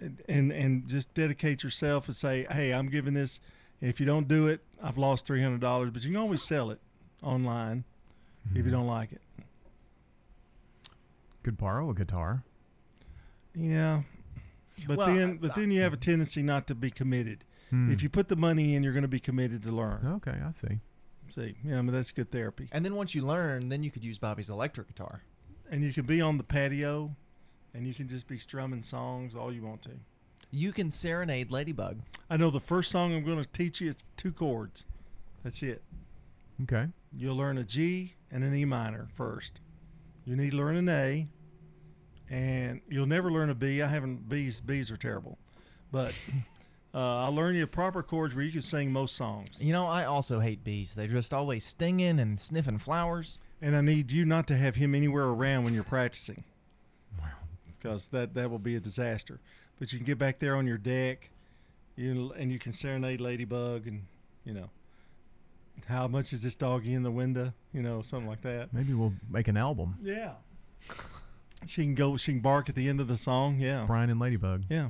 and, 0.00 0.22
and 0.28 0.52
and 0.52 0.88
just 0.88 1.12
dedicate 1.14 1.62
yourself 1.62 2.06
and 2.06 2.16
say, 2.16 2.46
hey, 2.50 2.72
I'm 2.72 2.88
giving 2.88 3.14
this. 3.14 3.40
If 3.80 3.98
you 4.00 4.06
don't 4.06 4.28
do 4.28 4.46
it, 4.46 4.60
I've 4.82 4.98
lost 4.98 5.26
three 5.26 5.42
hundred 5.42 5.60
dollars. 5.60 5.90
But 5.90 6.04
you 6.04 6.10
can 6.10 6.20
always 6.20 6.42
sell 6.42 6.70
it 6.70 6.80
online 7.22 7.84
if 8.50 8.58
you 8.58 8.64
hmm. 8.64 8.70
don't 8.70 8.86
like 8.86 9.12
it. 9.12 9.20
could 11.42 11.58
borrow 11.58 11.90
a 11.90 11.94
guitar. 11.94 12.42
Yeah, 13.54 14.02
but 14.86 14.96
Well, 14.98 15.14
then 15.14 15.30
I- 15.30 15.34
but 15.34 15.54
then 15.54 15.70
you 15.70 15.80
have 15.82 15.92
a 15.92 15.96
tendency 15.96 16.42
not 16.42 16.66
to 16.68 16.74
be 16.74 16.90
committed. 16.90 17.44
Hmm. 17.70 17.90
If 17.90 18.02
you 18.02 18.08
put 18.08 18.28
the 18.28 18.36
money 18.36 18.74
in, 18.74 18.82
you're 18.82 18.92
going 18.92 19.02
to 19.02 19.08
be 19.08 19.20
committed 19.20 19.62
to 19.62 19.72
learn. 19.72 20.06
Okay, 20.06 20.32
I 20.44 20.52
see. 20.52 20.80
See, 21.30 21.56
yeah, 21.64 21.78
I 21.78 21.82
mean 21.82 21.92
that's 21.92 22.12
good 22.12 22.30
therapy. 22.30 22.68
And 22.72 22.84
then 22.84 22.94
once 22.94 23.14
you 23.14 23.22
learn, 23.22 23.68
then 23.70 23.82
you 23.82 23.90
could 23.90 24.04
use 24.04 24.18
Bobby's 24.18 24.50
electric 24.50 24.88
guitar. 24.88 25.22
And 25.70 25.82
you 25.82 25.92
can 25.92 26.04
be 26.04 26.20
on 26.20 26.36
the 26.36 26.44
patio, 26.44 27.16
and 27.72 27.86
you 27.86 27.94
can 27.94 28.06
just 28.08 28.26
be 28.26 28.36
strumming 28.36 28.82
songs 28.82 29.34
all 29.34 29.50
you 29.50 29.62
want 29.62 29.80
to. 29.82 29.92
You 30.50 30.70
can 30.72 30.90
serenade 30.90 31.50
Ladybug. 31.50 32.00
I 32.28 32.36
know 32.36 32.50
the 32.50 32.60
first 32.60 32.90
song 32.90 33.14
I'm 33.14 33.24
going 33.24 33.42
to 33.42 33.48
teach 33.48 33.80
you 33.80 33.88
is 33.88 33.96
two 34.18 34.32
chords. 34.32 34.84
That's 35.42 35.62
it. 35.62 35.82
Okay. 36.64 36.88
You'll 37.16 37.36
learn 37.36 37.56
a 37.56 37.64
G 37.64 38.12
and 38.30 38.44
an 38.44 38.54
E 38.54 38.66
minor 38.66 39.08
first. 39.14 39.60
You 40.26 40.36
need 40.36 40.50
to 40.50 40.56
learn 40.58 40.76
an 40.76 40.88
A, 40.90 41.26
and 42.32 42.80
you'll 42.88 43.06
never 43.06 43.30
learn 43.30 43.50
a 43.50 43.54
B. 43.54 43.82
I 43.82 43.86
haven't 43.86 44.28
B's. 44.28 44.60
B's 44.60 44.90
are 44.90 44.96
terrible, 44.96 45.38
but 45.92 46.14
uh, 46.94 47.24
I'll 47.24 47.34
learn 47.34 47.54
you 47.54 47.66
proper 47.66 48.02
chords 48.02 48.34
where 48.34 48.42
you 48.42 48.50
can 48.50 48.62
sing 48.62 48.90
most 48.90 49.14
songs. 49.14 49.62
You 49.62 49.72
know, 49.72 49.86
I 49.86 50.06
also 50.06 50.40
hate 50.40 50.64
bees. 50.64 50.94
They're 50.94 51.06
just 51.06 51.34
always 51.34 51.64
stinging 51.64 52.18
and 52.18 52.40
sniffing 52.40 52.78
flowers. 52.78 53.38
And 53.60 53.76
I 53.76 53.80
need 53.82 54.10
you 54.10 54.24
not 54.24 54.48
to 54.48 54.56
have 54.56 54.74
him 54.74 54.94
anywhere 54.94 55.26
around 55.26 55.64
when 55.64 55.74
you're 55.74 55.84
practicing. 55.84 56.42
Wow. 57.20 57.28
Because 57.78 58.08
that, 58.08 58.34
that 58.34 58.50
will 58.50 58.58
be 58.58 58.74
a 58.74 58.80
disaster. 58.80 59.38
But 59.78 59.92
you 59.92 59.98
can 59.98 60.06
get 60.06 60.18
back 60.18 60.38
there 60.40 60.56
on 60.56 60.66
your 60.66 60.78
deck, 60.78 61.30
you 61.96 62.32
and 62.36 62.50
you 62.50 62.58
can 62.58 62.72
serenade 62.72 63.20
Ladybug, 63.20 63.86
and 63.86 64.04
you 64.44 64.54
know, 64.54 64.70
how 65.86 66.08
much 66.08 66.32
is 66.32 66.42
this 66.42 66.54
doggy 66.54 66.94
in 66.94 67.02
the 67.02 67.10
window? 67.10 67.52
You 67.72 67.82
know, 67.82 68.00
something 68.00 68.28
like 68.28 68.42
that. 68.42 68.72
Maybe 68.72 68.94
we'll 68.94 69.12
make 69.30 69.48
an 69.48 69.56
album. 69.56 69.96
Yeah. 70.02 70.32
She 71.66 71.82
can 71.82 71.94
go. 71.94 72.16
She 72.16 72.32
can 72.32 72.40
bark 72.40 72.68
at 72.68 72.74
the 72.74 72.88
end 72.88 73.00
of 73.00 73.08
the 73.08 73.16
song. 73.16 73.58
Yeah. 73.58 73.84
Brian 73.86 74.10
and 74.10 74.20
Ladybug. 74.20 74.64
Yeah. 74.68 74.88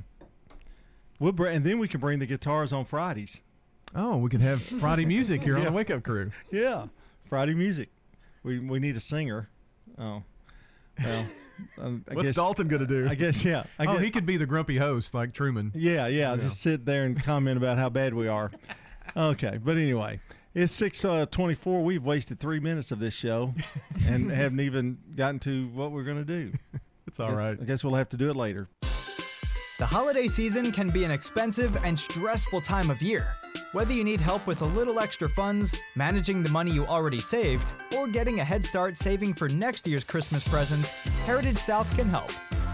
We'll 1.18 1.32
br- 1.32 1.46
and 1.46 1.64
then 1.64 1.78
we 1.78 1.86
can 1.86 2.00
bring 2.00 2.18
the 2.18 2.26
guitars 2.26 2.72
on 2.72 2.84
Fridays. 2.84 3.42
Oh, 3.94 4.16
we 4.16 4.30
could 4.30 4.40
have 4.40 4.62
Friday 4.62 5.04
music 5.04 5.42
here 5.42 5.56
on 5.56 5.64
the 5.64 5.72
Wake 5.72 5.90
Up 5.90 6.02
Crew. 6.02 6.30
Yeah, 6.50 6.86
Friday 7.26 7.54
music. 7.54 7.90
We 8.42 8.58
we 8.58 8.78
need 8.78 8.96
a 8.96 9.00
singer. 9.00 9.48
Oh, 9.98 10.22
well. 11.02 11.26
um, 11.78 12.04
I 12.10 12.14
What's 12.14 12.28
guess, 12.28 12.36
Dalton 12.36 12.68
going 12.68 12.86
to 12.86 12.88
do? 12.88 13.08
I 13.08 13.14
guess 13.14 13.44
yeah. 13.44 13.64
I 13.78 13.84
oh, 13.84 13.92
guess, 13.92 14.02
he 14.02 14.10
could 14.10 14.26
be 14.26 14.36
the 14.36 14.46
grumpy 14.46 14.78
host 14.78 15.14
like 15.14 15.32
Truman. 15.32 15.72
Yeah, 15.74 16.06
yeah. 16.06 16.34
Yeah. 16.34 16.36
Just 16.40 16.60
sit 16.60 16.86
there 16.86 17.04
and 17.04 17.22
comment 17.22 17.56
about 17.56 17.78
how 17.78 17.88
bad 17.88 18.14
we 18.14 18.28
are. 18.28 18.50
Okay, 19.14 19.58
but 19.62 19.76
anyway, 19.76 20.20
it's 20.54 20.72
six 20.72 21.04
uh, 21.04 21.26
twenty-four. 21.26 21.82
We've 21.82 22.04
wasted 22.04 22.40
three 22.40 22.60
minutes 22.60 22.90
of 22.92 22.98
this 22.98 23.14
show, 23.14 23.54
and 24.06 24.30
haven't 24.30 24.60
even 24.60 24.98
gotten 25.16 25.38
to 25.40 25.68
what 25.68 25.92
we're 25.92 26.04
going 26.04 26.24
to 26.24 26.24
do. 26.24 26.52
It's 27.06 27.20
all 27.20 27.32
right. 27.32 27.58
I 27.60 27.64
guess 27.64 27.84
we'll 27.84 27.94
have 27.94 28.08
to 28.10 28.16
do 28.16 28.30
it 28.30 28.36
later. 28.36 28.68
The 29.78 29.86
holiday 29.86 30.28
season 30.28 30.70
can 30.70 30.90
be 30.90 31.04
an 31.04 31.10
expensive 31.10 31.76
and 31.84 31.98
stressful 31.98 32.60
time 32.60 32.88
of 32.90 33.02
year. 33.02 33.34
Whether 33.72 33.94
you 33.94 34.04
need 34.04 34.20
help 34.20 34.46
with 34.46 34.60
a 34.60 34.66
little 34.66 35.00
extra 35.00 35.28
funds, 35.28 35.76
managing 35.96 36.42
the 36.42 36.50
money 36.50 36.70
you 36.70 36.86
already 36.86 37.18
saved, 37.18 37.72
or 37.96 38.06
getting 38.06 38.40
a 38.40 38.44
head 38.44 38.64
start 38.64 38.96
saving 38.96 39.34
for 39.34 39.48
next 39.48 39.88
year's 39.88 40.04
Christmas 40.04 40.46
presents, 40.46 40.92
Heritage 41.26 41.58
South 41.58 41.92
can 41.96 42.08
help. 42.08 42.30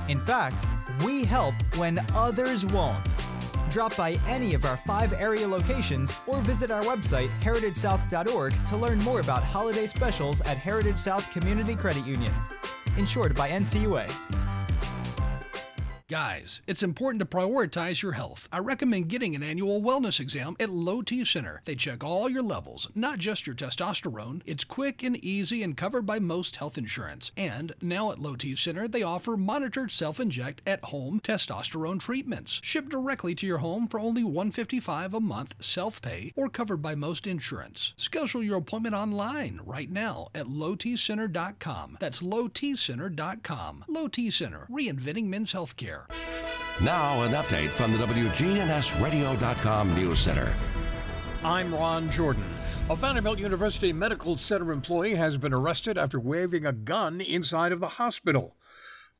In 0.08 0.20
fact, 0.20 0.66
we 1.04 1.24
help 1.24 1.54
when 1.76 2.04
others 2.14 2.66
won't. 2.66 3.14
Drop 3.70 3.94
by 3.96 4.18
any 4.26 4.54
of 4.54 4.64
our 4.64 4.78
five 4.78 5.12
area 5.12 5.46
locations 5.46 6.16
or 6.26 6.40
visit 6.40 6.70
our 6.70 6.82
website, 6.82 7.28
heritagesouth.org, 7.42 8.54
to 8.68 8.76
learn 8.76 8.98
more 9.00 9.20
about 9.20 9.42
holiday 9.42 9.86
specials 9.86 10.40
at 10.42 10.56
Heritage 10.56 10.98
South 10.98 11.30
Community 11.30 11.74
Credit 11.74 12.06
Union. 12.06 12.32
Insured 12.96 13.34
by 13.34 13.50
NCUA. 13.50 14.47
Guys, 16.10 16.62
it's 16.66 16.82
important 16.82 17.20
to 17.20 17.26
prioritize 17.26 18.00
your 18.00 18.12
health. 18.12 18.48
I 18.50 18.60
recommend 18.60 19.08
getting 19.08 19.34
an 19.34 19.42
annual 19.42 19.82
wellness 19.82 20.20
exam 20.20 20.56
at 20.58 20.70
Low 20.70 21.02
T 21.02 21.22
Center. 21.22 21.60
They 21.66 21.74
check 21.74 22.02
all 22.02 22.30
your 22.30 22.40
levels, 22.40 22.88
not 22.94 23.18
just 23.18 23.46
your 23.46 23.54
testosterone. 23.54 24.40
It's 24.46 24.64
quick 24.64 25.02
and 25.02 25.22
easy 25.22 25.62
and 25.62 25.76
covered 25.76 26.06
by 26.06 26.18
most 26.18 26.56
health 26.56 26.78
insurance. 26.78 27.30
And 27.36 27.74
now 27.82 28.10
at 28.10 28.18
Low 28.18 28.36
T 28.36 28.56
Center, 28.56 28.88
they 28.88 29.02
offer 29.02 29.36
monitored 29.36 29.90
self-inject 29.90 30.62
at-home 30.66 31.20
testosterone 31.20 32.00
treatments, 32.00 32.58
shipped 32.62 32.88
directly 32.88 33.34
to 33.34 33.46
your 33.46 33.58
home 33.58 33.86
for 33.86 34.00
only 34.00 34.24
155 34.24 35.12
a 35.12 35.20
month 35.20 35.56
self-pay 35.60 36.32
or 36.36 36.48
covered 36.48 36.80
by 36.80 36.94
most 36.94 37.26
insurance. 37.26 37.92
Schedule 37.98 38.42
your 38.42 38.56
appointment 38.56 38.94
online 38.94 39.60
right 39.62 39.90
now 39.90 40.28
at 40.34 40.46
lowtcenter.com. 40.46 41.98
That's 42.00 42.22
lowtcenter.com. 42.22 43.84
Low 43.88 44.08
T 44.08 44.30
Center, 44.30 44.66
reinventing 44.70 45.26
men's 45.26 45.52
healthcare. 45.52 45.97
Now, 46.82 47.22
an 47.22 47.32
update 47.32 47.70
from 47.70 47.92
the 47.92 47.98
WGNSradio.com 47.98 49.94
News 49.94 50.18
Center. 50.20 50.52
I'm 51.44 51.74
Ron 51.74 52.10
Jordan. 52.10 52.44
A 52.90 52.96
Vanderbilt 52.96 53.38
University 53.38 53.92
Medical 53.92 54.36
Center 54.36 54.72
employee 54.72 55.14
has 55.14 55.36
been 55.36 55.52
arrested 55.52 55.98
after 55.98 56.18
waving 56.18 56.64
a 56.64 56.72
gun 56.72 57.20
inside 57.20 57.72
of 57.72 57.80
the 57.80 57.88
hospital. 57.88 58.56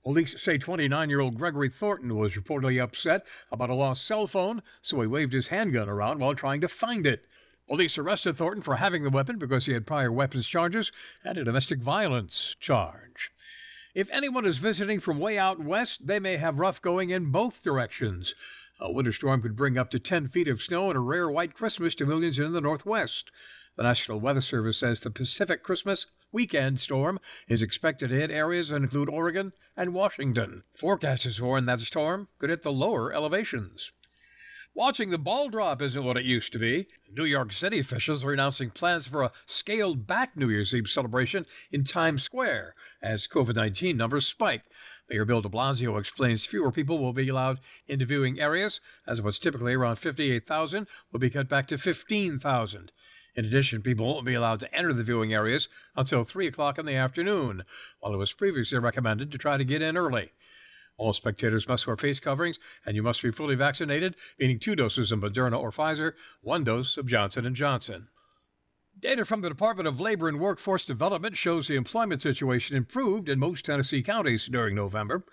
Police 0.04 0.40
say 0.40 0.56
29 0.56 1.10
year 1.10 1.20
old 1.20 1.36
Gregory 1.36 1.68
Thornton 1.68 2.16
was 2.16 2.32
reportedly 2.34 2.82
upset 2.82 3.26
about 3.52 3.70
a 3.70 3.74
lost 3.74 4.06
cell 4.06 4.26
phone, 4.26 4.62
so 4.80 5.00
he 5.00 5.06
waved 5.06 5.32
his 5.32 5.48
handgun 5.48 5.88
around 5.88 6.20
while 6.20 6.34
trying 6.34 6.60
to 6.60 6.68
find 6.68 7.06
it. 7.06 7.26
Police 7.68 7.98
arrested 7.98 8.36
Thornton 8.36 8.62
for 8.62 8.76
having 8.76 9.02
the 9.02 9.10
weapon 9.10 9.36
because 9.36 9.66
he 9.66 9.74
had 9.74 9.86
prior 9.86 10.10
weapons 10.10 10.48
charges 10.48 10.90
and 11.22 11.36
a 11.36 11.44
domestic 11.44 11.80
violence 11.80 12.56
charge. 12.58 13.30
If 13.94 14.10
anyone 14.10 14.44
is 14.44 14.58
visiting 14.58 15.00
from 15.00 15.18
way 15.18 15.38
out 15.38 15.60
west, 15.60 16.06
they 16.06 16.20
may 16.20 16.36
have 16.36 16.58
rough 16.58 16.82
going 16.82 17.10
in 17.10 17.30
both 17.30 17.62
directions. 17.62 18.34
A 18.80 18.92
winter 18.92 19.12
storm 19.12 19.42
could 19.42 19.56
bring 19.56 19.76
up 19.78 19.90
to 19.90 19.98
10 19.98 20.28
feet 20.28 20.46
of 20.46 20.60
snow 20.60 20.88
and 20.88 20.96
a 20.96 21.00
rare 21.00 21.28
white 21.28 21.54
Christmas 21.54 21.94
to 21.96 22.06
millions 22.06 22.38
in 22.38 22.52
the 22.52 22.60
northwest. 22.60 23.30
The 23.76 23.82
National 23.82 24.20
Weather 24.20 24.40
Service 24.40 24.78
says 24.78 25.00
the 25.00 25.10
Pacific 25.10 25.62
Christmas 25.62 26.06
weekend 26.32 26.80
storm 26.80 27.18
is 27.48 27.62
expected 27.62 28.10
to 28.10 28.16
hit 28.16 28.30
areas 28.30 28.68
that 28.68 28.76
include 28.76 29.08
Oregon 29.08 29.52
and 29.76 29.94
Washington. 29.94 30.64
Forecasters 30.76 31.40
warn 31.40 31.64
that 31.64 31.78
the 31.78 31.84
storm 31.84 32.28
could 32.38 32.50
hit 32.50 32.62
the 32.62 32.72
lower 32.72 33.12
elevations. 33.12 33.92
Watching 34.74 35.10
the 35.10 35.18
ball 35.18 35.48
drop 35.48 35.82
isn't 35.82 36.04
what 36.04 36.16
it 36.16 36.24
used 36.24 36.52
to 36.52 36.58
be. 36.58 36.86
New 37.10 37.24
York 37.24 37.52
City 37.52 37.80
officials 37.80 38.22
are 38.22 38.32
announcing 38.32 38.70
plans 38.70 39.08
for 39.08 39.22
a 39.22 39.32
scaled 39.44 40.06
back 40.06 40.36
New 40.36 40.50
Year's 40.50 40.72
Eve 40.72 40.88
celebration 40.88 41.46
in 41.72 41.82
Times 41.82 42.22
Square 42.22 42.74
as 43.02 43.26
COVID 43.26 43.56
19 43.56 43.96
numbers 43.96 44.26
spike. 44.26 44.62
Mayor 45.10 45.24
Bill 45.24 45.40
de 45.40 45.48
Blasio 45.48 45.98
explains 45.98 46.46
fewer 46.46 46.70
people 46.70 46.98
will 46.98 47.12
be 47.12 47.28
allowed 47.28 47.60
into 47.88 48.06
viewing 48.06 48.38
areas, 48.38 48.80
as 49.06 49.20
what's 49.20 49.38
typically 49.38 49.74
around 49.74 49.96
58,000 49.96 50.86
will 51.10 51.18
be 51.18 51.30
cut 51.30 51.48
back 51.48 51.66
to 51.68 51.78
15,000. 51.78 52.92
In 53.34 53.44
addition, 53.44 53.82
people 53.82 54.06
won't 54.06 54.26
be 54.26 54.34
allowed 54.34 54.60
to 54.60 54.74
enter 54.74 54.92
the 54.92 55.02
viewing 55.02 55.32
areas 55.32 55.68
until 55.96 56.24
3 56.24 56.46
o'clock 56.46 56.78
in 56.78 56.86
the 56.86 56.94
afternoon, 56.94 57.64
while 58.00 58.12
it 58.12 58.18
was 58.18 58.32
previously 58.32 58.78
recommended 58.78 59.32
to 59.32 59.38
try 59.38 59.56
to 59.56 59.64
get 59.64 59.82
in 59.82 59.96
early. 59.96 60.32
All 60.98 61.12
spectators 61.12 61.68
must 61.68 61.86
wear 61.86 61.96
face 61.96 62.18
coverings, 62.18 62.58
and 62.84 62.96
you 62.96 63.02
must 63.02 63.22
be 63.22 63.30
fully 63.30 63.54
vaccinated, 63.54 64.16
meaning 64.38 64.58
two 64.58 64.74
doses 64.74 65.12
of 65.12 65.20
Moderna 65.20 65.58
or 65.58 65.70
Pfizer, 65.70 66.12
one 66.42 66.64
dose 66.64 66.96
of 66.96 67.06
Johnson 67.06 67.54
& 67.54 67.54
Johnson. 67.54 68.08
Data 68.98 69.24
from 69.24 69.40
the 69.40 69.48
Department 69.48 69.86
of 69.86 70.00
Labor 70.00 70.28
and 70.28 70.40
Workforce 70.40 70.84
Development 70.84 71.36
shows 71.36 71.68
the 71.68 71.76
employment 71.76 72.20
situation 72.20 72.76
improved 72.76 73.28
in 73.28 73.38
most 73.38 73.64
Tennessee 73.64 74.02
counties 74.02 74.46
during 74.46 74.74
November. 74.74 75.24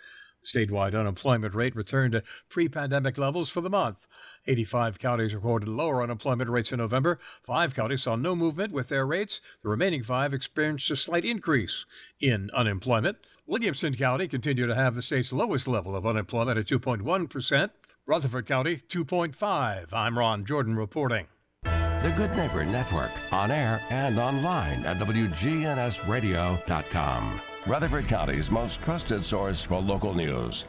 Statewide 0.45 0.97
unemployment 0.97 1.55
rate 1.55 1.75
returned 1.75 2.11
to 2.11 2.21
pre 2.47 2.69
pandemic 2.69 3.17
levels 3.17 3.49
for 3.49 3.61
the 3.61 3.69
month. 3.69 4.05
85 4.45 4.99
counties 4.99 5.33
recorded 5.33 5.67
lower 5.67 6.03
unemployment 6.03 6.51
rates 6.51 6.71
in 6.71 6.77
November. 6.77 7.19
Five 7.41 7.73
counties 7.73 8.03
saw 8.03 8.15
no 8.15 8.35
movement 8.35 8.71
with 8.71 8.89
their 8.89 9.07
rates. 9.07 9.41
The 9.63 9.69
remaining 9.69 10.03
five 10.03 10.31
experienced 10.31 10.91
a 10.91 10.95
slight 10.95 11.25
increase 11.25 11.85
in 12.19 12.51
unemployment. 12.53 13.17
Williamson 13.47 13.93
County 13.93 14.27
continued 14.27 14.67
to 14.67 14.75
have 14.75 14.95
the 14.95 15.03
state's 15.03 15.31
lowest 15.31 15.67
level 15.67 15.95
of 15.95 16.03
unemployment 16.03 16.57
at 16.57 16.65
2.1%. 16.65 17.69
Rutherford 18.07 18.47
County, 18.47 18.77
2.5. 18.77 19.93
I'm 19.93 20.17
Ron 20.17 20.45
Jordan 20.45 20.75
reporting. 20.75 21.27
The 21.63 22.11
Good 22.17 22.35
Neighbor 22.35 22.65
Network, 22.65 23.11
on 23.31 23.51
air 23.51 23.79
and 23.91 24.17
online 24.17 24.83
at 24.85 24.97
WGNSradio.com. 24.97 27.39
Rutherford 27.67 28.07
County's 28.07 28.49
most 28.49 28.81
trusted 28.81 29.23
source 29.23 29.61
for 29.61 29.79
local 29.79 30.15
news. 30.15 30.65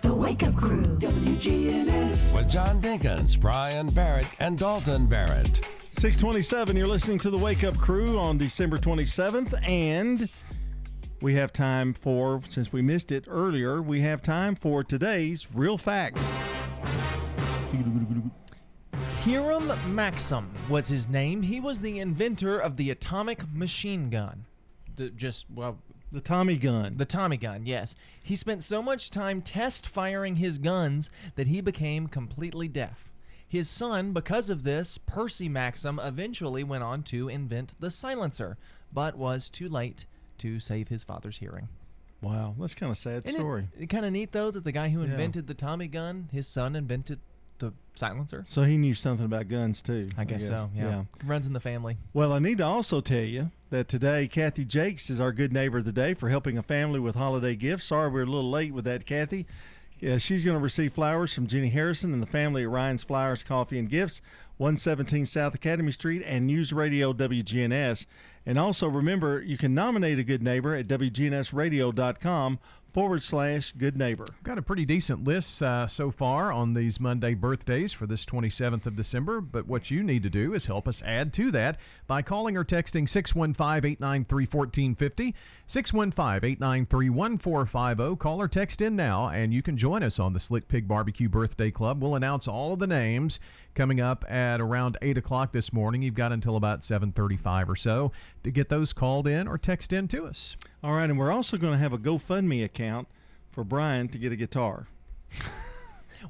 The 0.00 0.14
Wake 0.14 0.42
Up 0.42 0.56
Crew, 0.56 0.82
WGNS. 0.82 2.34
With 2.34 2.48
John 2.48 2.80
Dinkins, 2.80 3.38
Brian 3.38 3.88
Barrett, 3.88 4.28
and 4.40 4.58
Dalton 4.58 5.06
Barrett. 5.06 5.68
627, 5.92 6.76
you're 6.76 6.86
listening 6.86 7.18
to 7.20 7.30
the 7.30 7.38
Wake 7.38 7.64
Up 7.64 7.76
Crew 7.76 8.18
on 8.18 8.36
December 8.36 8.76
27th, 8.78 9.54
and 9.66 10.28
we 11.24 11.34
have 11.36 11.54
time 11.54 11.94
for, 11.94 12.42
since 12.48 12.70
we 12.70 12.82
missed 12.82 13.10
it 13.10 13.24
earlier, 13.26 13.80
we 13.80 14.02
have 14.02 14.20
time 14.20 14.54
for 14.54 14.84
today's 14.84 15.48
Real 15.54 15.78
Fact. 15.78 16.18
Hiram 19.24 19.72
Maxim 19.94 20.52
was 20.68 20.86
his 20.86 21.08
name. 21.08 21.40
He 21.40 21.60
was 21.60 21.80
the 21.80 21.98
inventor 21.98 22.58
of 22.58 22.76
the 22.76 22.90
atomic 22.90 23.50
machine 23.54 24.10
gun. 24.10 24.44
The, 24.96 25.08
just, 25.08 25.46
well, 25.48 25.78
The 26.12 26.20
Tommy 26.20 26.58
gun. 26.58 26.98
the 26.98 27.06
Tommy 27.06 27.38
gun, 27.38 27.64
yes. 27.64 27.94
He 28.22 28.36
spent 28.36 28.62
so 28.62 28.82
much 28.82 29.08
time 29.08 29.40
test 29.40 29.86
firing 29.88 30.36
his 30.36 30.58
guns 30.58 31.08
that 31.36 31.46
he 31.46 31.62
became 31.62 32.06
completely 32.06 32.68
deaf. 32.68 33.10
His 33.48 33.70
son, 33.70 34.12
because 34.12 34.50
of 34.50 34.62
this, 34.62 34.98
Percy 34.98 35.48
Maxim, 35.48 35.98
eventually 35.98 36.64
went 36.64 36.84
on 36.84 37.02
to 37.04 37.30
invent 37.30 37.76
the 37.80 37.90
silencer, 37.90 38.58
but 38.92 39.16
was 39.16 39.48
too 39.48 39.70
late 39.70 40.04
to 40.44 40.60
save 40.60 40.88
his 40.88 41.02
father's 41.04 41.38
hearing. 41.38 41.68
Wow, 42.20 42.54
that's 42.58 42.74
kind 42.74 42.90
of 42.92 42.98
sad 42.98 43.22
Isn't 43.26 43.38
story. 43.38 43.68
It, 43.78 43.88
kind 43.88 44.04
of 44.04 44.12
neat 44.12 44.32
though 44.32 44.50
that 44.50 44.62
the 44.64 44.72
guy 44.72 44.90
who 44.90 45.00
Yeah. 45.00 45.06
invented 45.10 45.46
the 45.46 45.54
Tommy 45.54 45.88
gun, 45.88 46.28
his 46.32 46.46
son 46.46 46.76
invented 46.76 47.18
the 47.58 47.72
silencer. 47.94 48.44
So 48.46 48.62
he 48.62 48.76
knew 48.76 48.94
something 48.94 49.24
about 49.26 49.48
guns 49.48 49.80
too. 49.80 50.08
I 50.18 50.24
guess, 50.24 50.46
so. 50.46 50.70
Yeah. 50.74 51.04
runs 51.24 51.46
in 51.46 51.52
the 51.54 51.60
family. 51.60 51.96
Well, 52.12 52.32
I 52.32 52.38
need 52.40 52.58
to 52.58 52.64
also 52.64 53.00
tell 53.00 53.20
you 53.22 53.50
that 53.70 53.88
today 53.88 54.26
Kathy 54.28 54.64
Jakes 54.64 55.08
is 55.08 55.20
our 55.20 55.32
good 55.32 55.52
neighbor 55.52 55.78
of 55.78 55.84
the 55.86 55.92
day 55.92 56.12
for 56.14 56.28
helping 56.28 56.58
a 56.58 56.62
family 56.62 57.00
with 57.00 57.14
holiday 57.14 57.54
gifts. 57.54 57.84
Sorry 57.86 58.10
we're 58.10 58.22
a 58.22 58.26
little 58.26 58.50
late 58.50 58.72
with 58.74 58.84
that, 58.84 59.06
Kathy. 59.06 59.46
Yeah, 60.00 60.18
she's 60.18 60.44
going 60.44 60.56
to 60.56 60.62
receive 60.62 60.92
flowers 60.92 61.32
from 61.32 61.46
Jenny 61.46 61.70
Harrison 61.70 62.12
and 62.12 62.20
the 62.22 62.26
family 62.26 62.62
at 62.64 62.68
Ryan's 62.68 63.04
Flowers, 63.04 63.42
Coffee 63.42 63.78
and 63.78 63.88
Gifts, 63.88 64.20
117 64.56 65.26
South 65.26 65.54
Academy 65.54 65.92
Street, 65.92 66.22
and 66.24 66.46
News 66.46 66.72
Radio 66.72 67.12
WGNS. 67.12 68.06
And 68.46 68.58
also 68.58 68.88
remember, 68.88 69.42
you 69.42 69.56
can 69.56 69.74
nominate 69.74 70.18
a 70.18 70.24
good 70.24 70.42
neighbor 70.42 70.74
at 70.74 70.86
WGNSradio.com 70.86 72.58
forward 72.94 73.24
slash 73.24 73.72
good 73.72 73.96
neighbor. 73.96 74.24
Got 74.44 74.56
a 74.56 74.62
pretty 74.62 74.84
decent 74.84 75.24
list 75.24 75.60
uh, 75.62 75.88
so 75.88 76.12
far 76.12 76.52
on 76.52 76.74
these 76.74 77.00
Monday 77.00 77.34
birthdays 77.34 77.92
for 77.92 78.06
this 78.06 78.24
27th 78.24 78.86
of 78.86 78.94
December, 78.94 79.40
but 79.40 79.66
what 79.66 79.90
you 79.90 80.02
need 80.04 80.22
to 80.22 80.30
do 80.30 80.54
is 80.54 80.66
help 80.66 80.86
us 80.86 81.02
add 81.02 81.32
to 81.34 81.50
that 81.50 81.76
by 82.06 82.22
calling 82.22 82.56
or 82.56 82.64
texting 82.64 83.08
615 83.08 83.90
893 83.90 84.44
1450, 84.44 85.34
615 85.66 86.50
893 86.50 87.10
1450. 87.10 88.16
Call 88.16 88.40
or 88.40 88.48
text 88.48 88.80
in 88.80 88.94
now, 88.94 89.28
and 89.28 89.52
you 89.52 89.60
can 89.60 89.76
join 89.76 90.04
us 90.04 90.20
on 90.20 90.32
the 90.32 90.40
Slick 90.40 90.68
Pig 90.68 90.86
Barbecue 90.86 91.28
Birthday 91.28 91.72
Club. 91.72 92.00
We'll 92.00 92.14
announce 92.14 92.46
all 92.46 92.74
of 92.74 92.78
the 92.78 92.86
names 92.86 93.40
coming 93.74 94.00
up 94.00 94.24
at 94.30 94.60
around 94.60 94.96
8 95.02 95.18
o'clock 95.18 95.52
this 95.52 95.72
morning. 95.72 96.02
You've 96.02 96.14
got 96.14 96.32
until 96.32 96.56
about 96.56 96.80
7.35 96.80 97.68
or 97.68 97.76
so 97.76 98.12
to 98.42 98.50
get 98.50 98.68
those 98.68 98.92
called 98.92 99.26
in 99.26 99.48
or 99.48 99.58
text 99.58 99.92
in 99.92 100.08
to 100.08 100.26
us. 100.26 100.56
All 100.82 100.92
right, 100.92 101.10
and 101.10 101.18
we're 101.18 101.32
also 101.32 101.56
going 101.56 101.72
to 101.72 101.78
have 101.78 101.92
a 101.92 101.98
GoFundMe 101.98 102.64
account 102.64 103.08
for 103.50 103.64
Brian 103.64 104.08
to 104.08 104.18
get 104.18 104.32
a 104.32 104.36
guitar. 104.36 104.86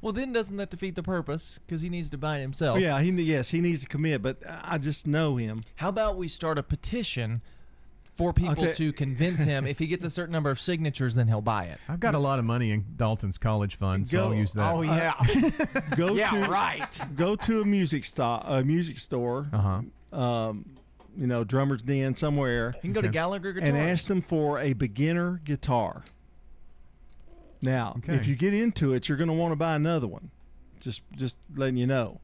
Well, 0.01 0.13
then 0.13 0.33
doesn't 0.33 0.57
that 0.57 0.71
defeat 0.71 0.97
the 0.97 1.03
purpose? 1.03 1.61
Because 1.65 1.83
he 1.83 1.89
needs 1.89 2.11
to 2.11 2.19
buy 2.19 2.39
it 2.39 2.43
himself. 2.43 2.81
Yeah, 2.81 3.01
he 3.01 3.11
yes, 3.11 3.51
he 3.51 3.61
needs 3.61 3.83
to 3.83 3.89
commit, 3.89 4.23
but 4.23 4.39
I 4.47 4.79
just 4.79 5.07
know 5.07 5.37
him. 5.37 5.63
How 5.77 5.89
about 5.89 6.17
we 6.17 6.29
start 6.29 6.59
a 6.59 6.63
petition 6.63 7.43
for 8.17 8.33
people 8.33 8.55
tell- 8.55 8.73
to 8.75 8.93
convince 8.93 9.43
him 9.45 9.67
if 9.67 9.79
he 9.79 9.87
gets 9.87 10.05
a 10.05 10.11
certain 10.11 10.33
number 10.33 10.51
of 10.51 10.61
signatures, 10.61 11.15
then 11.15 11.27
he'll 11.29 11.41
buy 11.41 11.65
it. 11.65 11.79
I've 11.89 12.01
got 12.01 12.15
a 12.15 12.19
lot 12.19 12.39
of 12.39 12.45
money 12.45 12.71
in 12.71 12.85
Dalton's 12.97 13.39
college 13.39 13.77
fund, 13.77 14.09
so 14.09 14.25
I'll 14.27 14.35
use 14.35 14.53
that. 14.53 14.73
Oh 14.73 14.83
yeah. 14.83 15.15
Go 15.97 16.15
Yeah, 16.15 16.31
to 16.31 16.49
right. 16.51 17.01
Go 17.17 17.35
to 17.37 17.61
a 17.61 17.65
music 17.65 18.05
stop, 18.05 18.45
a 18.47 18.63
music 18.65 18.99
store. 18.99 19.49
Uh-huh. 19.53 20.19
Um, 20.19 20.65
you 21.17 21.27
know, 21.27 21.45
Drummer's 21.45 21.83
Den 21.83 22.15
somewhere. 22.15 22.73
You 22.77 22.81
can 22.81 22.93
go 22.93 23.01
to 23.01 23.09
Gallagher 23.09 23.51
and 23.61 23.77
ask 23.77 24.07
them 24.07 24.21
for 24.21 24.59
a 24.59 24.73
beginner 24.73 25.41
guitar. 25.45 26.03
Now, 27.63 27.95
Okay. 27.99 28.15
if 28.15 28.27
you 28.27 28.35
get 28.37 28.53
into 28.53 28.93
it, 28.95 29.09
you're 29.09 29.17
going 29.19 29.29
to 29.29 29.35
want 29.35 29.53
to 29.53 29.57
buy 29.57 29.75
another 29.75 30.07
one. 30.07 30.31
Just 30.81 31.03
just 31.17 31.39
letting 31.57 31.77
you 31.77 31.87
know. 31.87 32.21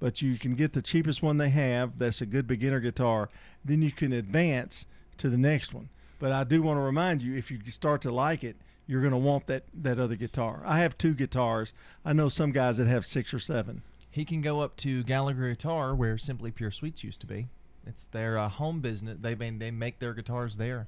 But 0.00 0.22
you 0.22 0.38
can 0.38 0.54
get 0.54 0.72
the 0.72 0.82
cheapest 0.82 1.22
one 1.22 1.36
they 1.38 1.50
have. 1.50 1.98
That's 1.98 2.20
a 2.20 2.26
good 2.26 2.46
beginner 2.46 2.80
guitar. 2.80 3.28
Then 3.64 3.82
you 3.82 3.92
can 3.92 4.12
advance 4.12 4.86
to 5.18 5.28
the 5.28 5.38
next 5.38 5.74
one. 5.74 5.88
But 6.18 6.32
I 6.32 6.44
do 6.44 6.62
want 6.62 6.78
to 6.78 6.82
remind 6.82 7.22
you, 7.22 7.36
if 7.36 7.50
you 7.50 7.58
start 7.68 8.02
to 8.02 8.10
like 8.10 8.44
it, 8.44 8.56
you're 8.86 9.00
going 9.00 9.12
to 9.12 9.18
want 9.18 9.46
that 9.46 9.64
that 9.74 9.98
other 9.98 10.16
guitar. 10.16 10.62
I 10.64 10.80
have 10.80 10.96
two 10.96 11.14
guitars. 11.14 11.72
I 12.04 12.12
know 12.12 12.28
some 12.28 12.52
guys 12.52 12.76
that 12.76 12.86
have 12.86 13.06
six 13.06 13.32
or 13.32 13.38
seven. 13.38 13.82
He 14.10 14.24
can 14.24 14.40
go 14.40 14.60
up 14.60 14.76
to 14.76 15.02
Gallagher 15.02 15.48
Guitar, 15.48 15.94
where 15.94 16.16
Simply 16.16 16.50
Pure 16.50 16.70
Sweets 16.70 17.02
used 17.02 17.20
to 17.22 17.26
be. 17.26 17.48
It's 17.86 18.06
their 18.06 18.38
uh, 18.38 18.48
home 18.48 18.80
business. 18.80 19.18
They 19.20 19.34
they 19.34 19.50
they 19.50 19.70
make 19.70 19.98
their 19.98 20.14
guitars 20.14 20.56
there. 20.56 20.86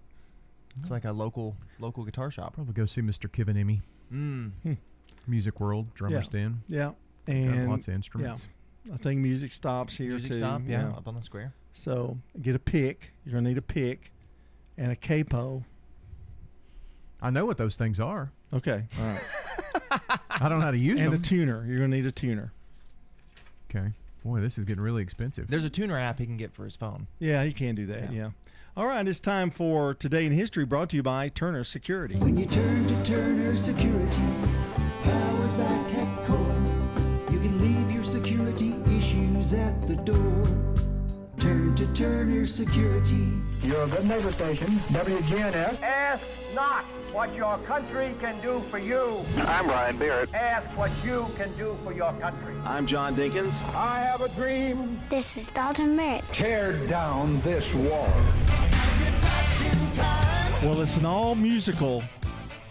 It's 0.78 0.90
like 0.90 1.04
a 1.04 1.12
local 1.12 1.56
local 1.80 2.04
guitar 2.04 2.30
shop. 2.30 2.54
Probably 2.54 2.74
go 2.74 2.86
see 2.86 3.00
Mr. 3.00 3.28
Kivanimi. 3.30 3.80
Mm. 4.12 4.76
Music 5.26 5.58
World, 5.58 5.92
Drummers 5.94 6.28
yeah. 6.32 6.40
Den. 6.40 6.62
Yeah, 6.68 6.92
Got 7.26 7.34
and 7.34 7.70
lots 7.70 7.88
of 7.88 7.94
instruments. 7.94 8.46
Yeah, 8.84 8.94
I 8.94 8.96
think 8.98 9.20
music 9.20 9.52
stops 9.52 9.96
here 9.96 10.10
Music 10.10 10.30
too. 10.30 10.34
Music 10.34 10.48
stop, 10.48 10.62
yeah, 10.66 10.96
up 10.96 11.08
on 11.08 11.14
the 11.14 11.22
square. 11.22 11.52
So 11.72 12.16
get 12.40 12.54
a 12.54 12.58
pick. 12.60 13.12
You're 13.24 13.34
gonna 13.34 13.48
need 13.48 13.58
a 13.58 13.62
pick 13.62 14.12
and 14.78 14.92
a 14.92 14.96
capo. 14.96 15.64
I 17.20 17.30
know 17.30 17.46
what 17.46 17.56
those 17.56 17.76
things 17.76 17.98
are. 17.98 18.30
Okay, 18.52 18.84
all 19.00 19.06
right. 19.06 19.22
I 20.30 20.48
don't 20.48 20.58
know 20.58 20.64
how 20.64 20.70
to 20.70 20.78
use 20.78 21.00
and 21.00 21.08
them. 21.08 21.14
And 21.14 21.24
a 21.24 21.28
tuner. 21.28 21.64
You're 21.66 21.78
gonna 21.78 21.96
need 21.96 22.06
a 22.06 22.12
tuner. 22.12 22.52
okay. 23.70 23.92
Boy, 24.24 24.40
this 24.40 24.58
is 24.58 24.64
getting 24.64 24.82
really 24.82 25.02
expensive. 25.02 25.46
There's 25.48 25.62
a 25.64 25.70
tuner 25.70 25.96
app 25.96 26.18
he 26.18 26.26
can 26.26 26.36
get 26.36 26.52
for 26.52 26.64
his 26.64 26.74
phone. 26.74 27.06
Yeah, 27.20 27.44
you 27.44 27.54
can 27.54 27.76
do 27.76 27.86
that. 27.86 28.12
Yeah. 28.12 28.30
All 28.76 28.86
right, 28.86 29.06
it's 29.06 29.20
time 29.20 29.50
for 29.50 29.94
Today 29.94 30.26
in 30.26 30.32
History 30.32 30.64
brought 30.64 30.90
to 30.90 30.96
you 30.96 31.02
by 31.02 31.28
Turner 31.28 31.62
Security. 31.64 32.16
When 32.16 32.36
you 32.36 32.44
turn 32.44 32.86
to 32.88 33.04
Turner 33.04 33.54
Security, 33.54 34.22
powered 35.02 35.56
by 35.56 35.78
TechCore, 35.88 37.32
you 37.32 37.38
can 37.38 37.58
leave 37.60 37.94
your 37.94 38.04
security 38.04 38.74
issues 38.94 39.54
at 39.54 39.80
the 39.82 39.96
door. 39.96 40.65
Turn 41.46 41.76
to 41.76 41.86
Turner 41.94 42.44
Security. 42.44 43.30
Your 43.62 43.86
good 43.86 44.04
neighbor 44.04 44.32
station, 44.32 44.80
WGNS. 44.90 45.80
Ask 45.80 46.26
not 46.56 46.82
what 47.12 47.36
your 47.36 47.56
country 47.58 48.12
can 48.20 48.40
do 48.40 48.58
for 48.68 48.80
you. 48.80 49.20
I'm 49.36 49.66
Brian 49.66 49.96
Barrett. 49.96 50.34
Ask 50.34 50.66
what 50.76 50.90
you 51.04 51.24
can 51.36 51.56
do 51.56 51.78
for 51.84 51.92
your 51.92 52.12
country. 52.14 52.52
I'm 52.64 52.84
John 52.84 53.14
Dinkins. 53.14 53.52
I 53.76 54.00
have 54.00 54.22
a 54.22 54.28
dream. 54.30 54.98
This 55.08 55.24
is 55.36 55.46
Dalton 55.54 55.96
Barrett. 55.96 56.24
Tear 56.32 56.84
down 56.88 57.40
this 57.42 57.72
wall. 57.76 58.12
Well, 60.64 60.80
it's 60.80 60.96
an 60.96 61.06
all 61.06 61.36
musical 61.36 62.02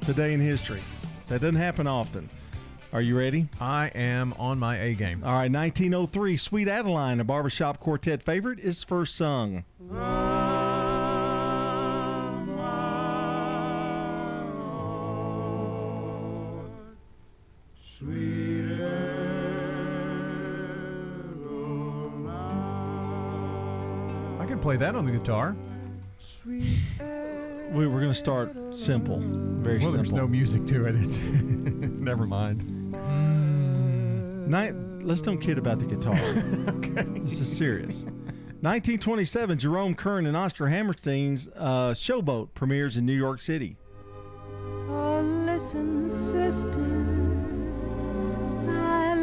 Today 0.02 0.34
in 0.34 0.42
History. 0.42 0.82
That 1.28 1.40
doesn't 1.40 1.56
happen 1.56 1.88
often. 1.88 2.30
Are 2.96 3.02
you 3.02 3.18
ready? 3.18 3.50
I 3.60 3.88
am 3.88 4.32
on 4.40 4.58
my 4.58 4.78
A 4.80 4.94
game. 4.94 5.22
All 5.22 5.34
right, 5.34 5.52
1903, 5.52 6.38
Sweet 6.38 6.70
Adeline, 6.70 7.20
a 7.20 7.26
barbershop 7.26 7.82
quartet 7.82 8.24
favorite, 8.24 8.58
is 8.60 8.86
first 8.86 9.18
sung. 9.18 9.66
I 24.40 24.46
can 24.48 24.60
play 24.62 24.78
that 24.78 24.96
on 24.96 25.04
the 25.04 25.12
guitar. 25.12 25.54
We 26.46 27.88
were 27.88 28.00
going 28.00 28.08
to 28.08 28.14
start 28.14 28.74
simple, 28.74 29.20
very 29.20 29.80
well, 29.80 29.82
simple. 29.82 29.98
there's 29.98 30.14
no 30.14 30.28
music 30.30 30.66
to 30.68 30.86
it. 30.86 30.96
It's 30.96 31.18
never 31.20 32.26
mind. 32.26 32.85
Night, 34.48 34.76
let's 35.02 35.22
don't 35.22 35.40
kid 35.40 35.58
about 35.58 35.80
the 35.80 35.86
guitar. 35.86 36.16
okay. 36.70 37.20
This 37.20 37.40
is 37.40 37.56
serious. 37.56 38.04
1927, 38.62 39.58
Jerome 39.58 39.96
Kern 39.96 40.26
and 40.26 40.38
Oscar 40.38 40.68
Hammerstein's 40.68 41.50
uh, 41.56 41.92
Showboat 41.92 42.50
premieres 42.54 42.98
in 42.98 43.06
New 43.06 43.14
York 43.14 43.42
City. 43.42 43.76
Oh, 44.88 45.20
listen, 45.22 46.10
sister. 46.10 46.80
I 48.70 49.16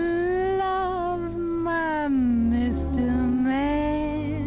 love 0.59 1.37
my 1.37 2.09
Mr. 2.09 2.99
Man. 2.99 4.43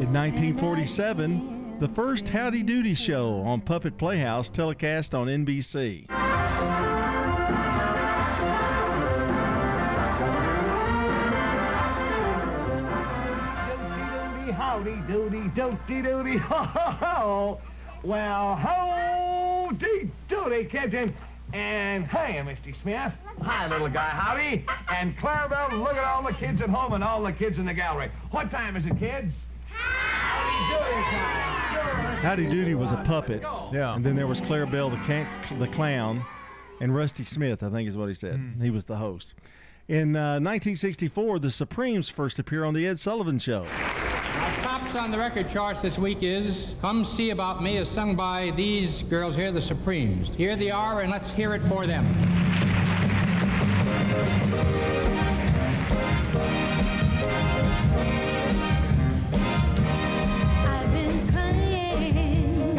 In 0.00 0.12
1947, 0.12 1.78
the 1.80 1.88
first 1.88 2.28
Howdy 2.28 2.62
Doody 2.62 2.94
show 2.94 3.40
on 3.42 3.60
Puppet 3.60 3.98
Playhouse 3.98 4.48
telecast 4.50 5.14
on 5.14 5.26
NBC. 5.26 6.06
Howdy 14.50 14.96
doody 15.06 15.48
doody 15.54 16.02
doody 16.02 16.36
ho 16.38 16.56
ho 16.64 16.90
ho. 16.90 17.60
Well, 18.02 18.56
howdy 18.56 20.10
doody, 20.28 20.64
kids, 20.64 20.94
and, 20.94 21.14
and 21.52 22.06
hey, 22.06 22.42
Misty 22.42 22.74
Smith. 22.82 23.12
Hi, 23.42 23.68
little 23.68 23.88
guy, 23.88 24.08
howdy. 24.08 24.64
And 24.90 25.16
Clarabelle, 25.16 25.78
look 25.78 25.94
at 25.94 26.04
all 26.04 26.22
the 26.22 26.32
kids 26.32 26.60
at 26.60 26.68
home 26.68 26.94
and 26.94 27.04
all 27.04 27.22
the 27.22 27.32
kids 27.32 27.58
in 27.58 27.66
the 27.66 27.74
gallery. 27.74 28.10
What 28.32 28.50
time 28.50 28.76
is 28.76 28.84
it, 28.84 28.98
kids? 28.98 29.32
Howdy 29.70 30.74
doody 30.74 31.02
time. 31.10 31.52
Howdy 32.22 32.46
Doody 32.46 32.74
was 32.74 32.92
a 32.92 32.98
puppet. 32.98 33.42
Yeah. 33.72 33.96
And 33.96 34.04
then 34.06 34.14
there 34.14 34.28
was 34.28 34.40
Clarabelle 34.40 34.90
the, 34.90 34.96
can- 35.04 35.58
the 35.58 35.66
clown 35.66 36.24
and 36.80 36.94
Rusty 36.94 37.24
Smith, 37.24 37.64
I 37.64 37.68
think 37.68 37.88
is 37.88 37.96
what 37.96 38.06
he 38.08 38.14
said. 38.14 38.40
He 38.60 38.70
was 38.70 38.84
the 38.84 38.96
host. 38.96 39.34
In 39.88 40.14
uh, 40.14 40.34
1964, 40.38 41.40
the 41.40 41.50
Supremes 41.50 42.08
first 42.08 42.38
appear 42.38 42.64
on 42.64 42.74
The 42.74 42.86
Ed 42.86 43.00
Sullivan 43.00 43.40
Show. 43.40 43.66
Our 44.94 44.98
on 44.98 45.10
the 45.10 45.16
record 45.18 45.48
charts 45.48 45.80
this 45.80 45.98
week 45.98 46.18
is 46.22 46.74
Come 46.80 47.04
See 47.04 47.30
About 47.30 47.62
Me 47.62 47.78
is 47.78 47.88
sung 47.88 48.14
by 48.14 48.52
these 48.56 49.02
girls 49.04 49.36
here, 49.36 49.50
the 49.50 49.62
Supremes. 49.62 50.34
Here 50.34 50.54
they 50.54 50.70
are, 50.70 51.00
and 51.00 51.10
let's 51.10 51.32
hear 51.32 51.54
it 51.54 51.62
for 51.62 51.86
them. 51.86 52.04
I've 60.66 60.92
been 60.92 61.28
crying 61.28 62.76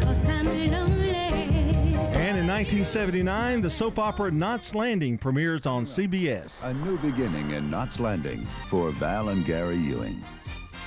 'cause 0.00 0.28
I'm 0.28 0.70
lonely. 0.72 1.94
And 2.14 2.36
in 2.36 2.46
1979, 2.46 3.60
the 3.60 3.70
soap 3.70 3.98
opera 3.98 4.32
Knots 4.32 4.74
Landing 4.74 5.18
premieres 5.18 5.66
on 5.66 5.84
CBS. 5.84 6.64
A 6.64 6.74
new 6.74 6.98
beginning 6.98 7.52
in 7.52 7.70
Knots 7.70 8.00
Landing 8.00 8.48
for 8.66 8.90
Val 8.90 9.28
and 9.28 9.44
Gary 9.46 9.76
Ewing. 9.76 10.24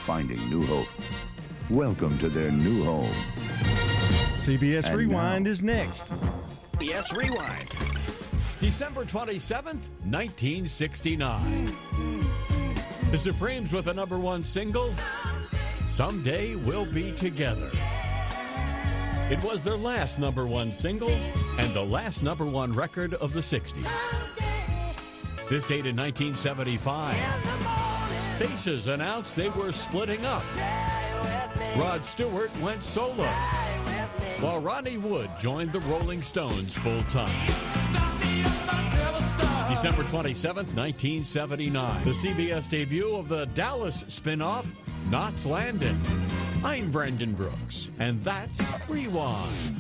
Finding 0.04 0.50
new 0.50 0.66
hope. 0.66 0.89
Welcome 1.70 2.18
to 2.18 2.28
their 2.28 2.52
new 2.52 2.84
home. 2.84 3.13
CBS 4.34 4.88
And 4.88 4.98
Rewind 4.98 5.48
is 5.48 5.63
next. 5.63 6.13
CBS 6.74 7.16
rewind. 7.16 7.70
December 8.60 9.06
27th, 9.06 9.88
1969. 10.04 11.74
The 13.12 13.18
Supremes 13.18 13.72
with 13.72 13.88
a 13.88 13.94
number 13.94 14.20
one 14.20 14.44
single, 14.44 14.94
Someday 15.92 16.56
We'll 16.56 16.86
Be 16.86 17.13
Together. 17.13 17.72
It 19.32 19.42
was 19.42 19.63
their 19.63 19.78
last 19.78 20.20
number 20.20 20.46
one 20.46 20.74
single 20.74 21.12
and 21.58 21.74
the 21.74 21.82
last 21.82 22.24
number 22.24 22.46
one 22.46 22.74
record 22.74 23.13
of 23.13 23.32
the 23.32 23.39
60s. 23.39 23.88
This 25.50 25.63
date 25.63 25.86
in 25.86 25.96
1975, 25.96 27.62
Faces 28.38 28.88
announced 28.88 29.36
they 29.36 29.50
were 29.50 29.72
splitting 29.72 30.26
up. 30.26 30.43
Rod 31.78 32.06
Stewart 32.06 32.52
went 32.62 32.84
solo, 32.84 33.26
while 34.39 34.60
Ronnie 34.60 34.98
Wood 34.98 35.30
joined 35.39 35.72
the 35.72 35.80
Rolling 35.82 36.24
Stones 36.24 36.74
full 36.74 37.04
time. 37.04 37.48
December 39.69 40.04
27th, 40.04 40.76
1979, 40.76 42.04
the 42.04 42.12
CBS 42.12 42.69
debut 42.69 43.15
of 43.15 43.28
the 43.28 43.46
Dallas 43.48 44.04
spin-off, 44.08 44.67
Knots 45.10 45.46
Landing. 45.46 46.00
I'm 46.63 46.91
Brendan 46.91 47.34
Brooks, 47.34 47.89
and 48.00 48.22
that's 48.24 48.89
Rewind. 48.89 49.78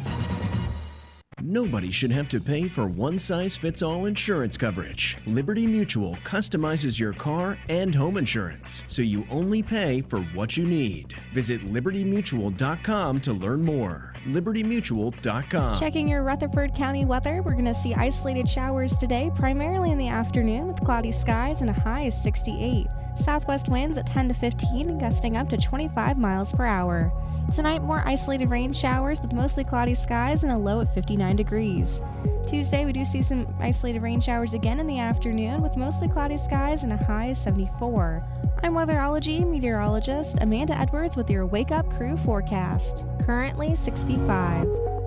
Nobody 1.45 1.91
should 1.91 2.11
have 2.11 2.29
to 2.29 2.39
pay 2.39 2.69
for 2.69 2.87
one 2.87 3.19
size 3.19 3.57
fits 3.57 3.81
all 3.81 4.05
insurance 4.05 4.55
coverage. 4.55 5.17
Liberty 5.25 5.67
Mutual 5.67 6.15
customizes 6.23 6.97
your 6.97 7.11
car 7.11 7.57
and 7.67 7.93
home 7.93 8.15
insurance, 8.15 8.85
so 8.87 9.01
you 9.01 9.27
only 9.29 9.61
pay 9.61 9.99
for 9.99 10.19
what 10.35 10.55
you 10.55 10.65
need. 10.65 11.13
Visit 11.33 11.59
libertymutual.com 11.59 13.19
to 13.19 13.33
learn 13.33 13.61
more. 13.61 14.13
libertymutual.com. 14.25 15.77
Checking 15.77 16.07
your 16.07 16.23
Rutherford 16.23 16.73
County 16.73 17.03
weather, 17.03 17.41
we're 17.41 17.51
going 17.51 17.65
to 17.65 17.73
see 17.73 17.93
isolated 17.93 18.47
showers 18.47 18.95
today, 18.95 19.29
primarily 19.35 19.91
in 19.91 19.97
the 19.97 20.07
afternoon 20.07 20.67
with 20.67 20.79
cloudy 20.79 21.11
skies 21.11 21.59
and 21.59 21.69
a 21.69 21.73
high 21.73 22.03
of 22.03 22.13
68. 22.13 22.87
Southwest 23.21 23.67
winds 23.67 23.97
at 23.97 24.07
10 24.07 24.29
to 24.29 24.33
15 24.33 24.97
gusting 24.97 25.35
up 25.35 25.49
to 25.49 25.57
25 25.57 26.17
miles 26.17 26.53
per 26.53 26.65
hour. 26.65 27.11
Tonight, 27.51 27.83
more 27.83 28.01
isolated 28.05 28.49
rain 28.49 28.71
showers 28.73 29.21
with 29.21 29.33
mostly 29.33 29.63
cloudy 29.63 29.95
skies 29.95 30.43
and 30.43 30.51
a 30.51 30.57
low 30.57 30.81
at 30.81 30.93
59 30.93 31.35
degrees. 31.35 31.99
Tuesday, 32.47 32.85
we 32.85 32.93
do 32.93 33.05
see 33.05 33.23
some 33.23 33.47
isolated 33.59 34.01
rain 34.01 34.21
showers 34.21 34.53
again 34.53 34.79
in 34.79 34.87
the 34.87 34.99
afternoon 34.99 35.61
with 35.61 35.77
mostly 35.77 36.07
cloudy 36.07 36.37
skies 36.37 36.83
and 36.83 36.91
a 36.91 37.03
high 37.03 37.27
of 37.27 37.37
74. 37.37 38.23
I'm 38.63 38.73
weatherology 38.73 39.47
meteorologist 39.47 40.37
Amanda 40.41 40.77
Edwards 40.77 41.15
with 41.15 41.29
your 41.29 41.45
Wake 41.45 41.71
Up 41.71 41.91
Crew 41.91 42.17
forecast. 42.17 43.03
Currently 43.25 43.75
65. 43.75 45.02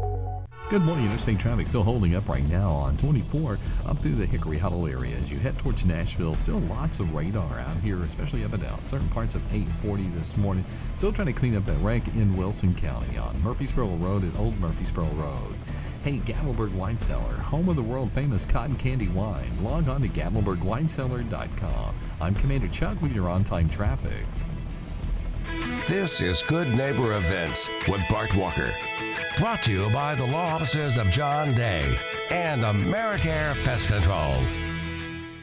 Good 0.68 0.83
morning. 0.83 1.05
Interstate 1.05 1.38
traffic 1.38 1.68
still 1.68 1.85
holding 1.85 2.16
up 2.16 2.29
right 2.29 2.46
now 2.48 2.72
on 2.72 2.96
24 2.96 3.57
up 3.85 4.02
through 4.02 4.16
the 4.16 4.26
Hickory 4.26 4.59
Hollow 4.59 4.87
area. 4.87 5.16
As 5.16 5.31
you 5.31 5.38
head 5.38 5.57
towards 5.61 5.85
Nashville, 5.85 6.35
still 6.35 6.59
lots 6.59 6.98
of 6.98 7.14
radar 7.14 7.61
out 7.61 7.76
here, 7.76 8.02
especially 8.02 8.42
up 8.42 8.52
and 8.52 8.64
down 8.64 8.85
certain 8.85 9.09
parts 9.11 9.37
of 9.37 9.42
840 9.52 10.09
this 10.09 10.37
morning. 10.37 10.64
Still 10.92 11.12
trying 11.12 11.29
to 11.29 11.33
clean 11.33 11.55
up 11.57 11.64
that 11.66 11.79
wreck 11.79 12.09
in 12.09 12.37
Wilson 12.37 12.74
County 12.74 13.16
on 13.16 13.40
Murfreesboro 13.44 13.87
Road 13.90 14.24
and 14.24 14.37
Old 14.38 14.59
Murfreesboro 14.59 15.07
Road. 15.11 15.55
Hey, 16.02 16.18
Gatlinburg 16.18 16.74
Wine 16.74 16.98
Cellar, 16.98 17.35
home 17.35 17.68
of 17.68 17.76
the 17.76 17.83
world 17.83 18.11
famous 18.11 18.44
cotton 18.44 18.74
candy 18.74 19.07
wine. 19.07 19.62
Log 19.62 19.88
on 19.88 20.02
to 20.02 20.09
GatlinburgWineCellar.com. 20.09 21.94
I'm 22.20 22.35
Commander 22.35 22.68
Chuck 22.68 23.00
with 23.00 23.12
your 23.12 23.29
on 23.29 23.44
time 23.44 23.70
traffic. 23.70 24.26
This 25.88 26.20
is 26.20 26.42
Good 26.42 26.75
Neighbor 26.75 27.16
Events 27.16 27.70
with 27.87 28.01
Bart 28.11 28.35
Walker. 28.35 28.72
Brought 29.38 29.62
to 29.62 29.70
you 29.70 29.88
by 29.90 30.16
the 30.16 30.27
law 30.27 30.55
offices 30.55 30.96
of 30.96 31.07
John 31.11 31.55
Day 31.55 31.96
and 32.29 32.62
Americare 32.62 33.55
Pest 33.62 33.87
Control. 33.87 34.35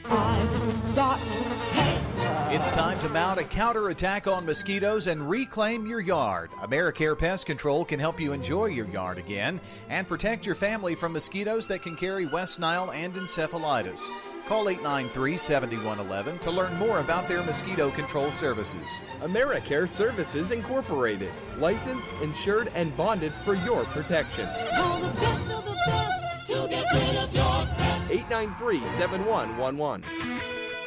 I've 0.04 0.96
got 0.96 1.20
pests. 1.20 2.14
It's 2.52 2.72
time 2.72 3.00
to 3.00 3.08
mount 3.08 3.40
a 3.40 3.46
counterattack 3.46 4.28
on 4.28 4.46
mosquitoes 4.46 5.08
and 5.08 5.30
reclaim 5.30 5.88
your 5.88 6.02
yard. 6.02 6.52
AmeriCare 6.62 7.18
Pest 7.18 7.46
Control 7.46 7.86
can 7.86 8.02
help 8.02 8.20
you 8.20 8.34
enjoy 8.34 8.66
your 8.66 8.88
yard 8.88 9.20
again 9.20 9.62
and 9.88 10.06
protect 10.10 10.46
your 10.46 10.56
family 10.56 10.94
from 10.94 11.14
mosquitoes 11.14 11.68
that 11.68 11.84
can 11.84 11.96
carry 11.96 12.26
West 12.26 12.60
Nile 12.60 12.92
and 12.92 13.14
encephalitis. 13.14 14.10
Call 14.48 14.68
893 14.68 15.38
7111 15.38 16.40
to 16.40 16.52
learn 16.52 16.76
more 16.76 17.00
about 17.00 17.30
their 17.30 17.42
mosquito 17.42 17.90
control 17.92 18.30
services. 18.30 19.02
AmeriCare 19.22 19.88
Services 19.88 20.52
Incorporated, 20.52 21.32
licensed, 21.58 22.12
insured, 22.22 22.70
and 22.76 22.96
bonded 22.98 23.34
for 23.46 23.54
your 23.54 23.86
protection. 23.86 24.50
Call 24.76 25.00
the 25.00 25.20
best 25.22 25.50
of 25.50 25.64
the 25.64 25.78
best 25.86 26.48
to 26.48 26.68
get 26.70 26.86
rid 26.94 27.16
of 27.24 27.34
your 27.34 27.66
pests. 27.78 28.12
893 28.12 28.90
7111. 28.90 30.04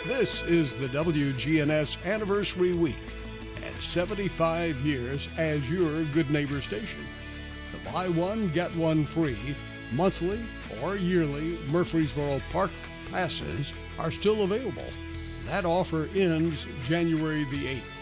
This 0.06 0.42
is 0.42 0.76
the 0.76 0.88
WGNS 0.88 2.04
Anniversary 2.04 2.74
Week 2.74 3.16
and 3.64 3.74
75 3.80 4.76
years 4.80 5.30
as 5.38 5.68
your 5.70 6.04
good 6.12 6.30
neighbor 6.30 6.60
station. 6.60 7.00
The 7.72 7.90
buy 7.90 8.10
one, 8.10 8.50
get 8.50 8.74
one 8.76 9.06
free 9.06 9.38
Monthly 9.92 10.40
or 10.82 10.96
yearly 10.96 11.58
Murfreesboro 11.70 12.42
Park 12.50 12.72
passes 13.10 13.72
are 13.98 14.10
still 14.10 14.42
available. 14.42 14.86
That 15.46 15.64
offer 15.64 16.08
ends 16.14 16.66
January 16.84 17.44
the 17.44 17.66
8th. 17.66 17.96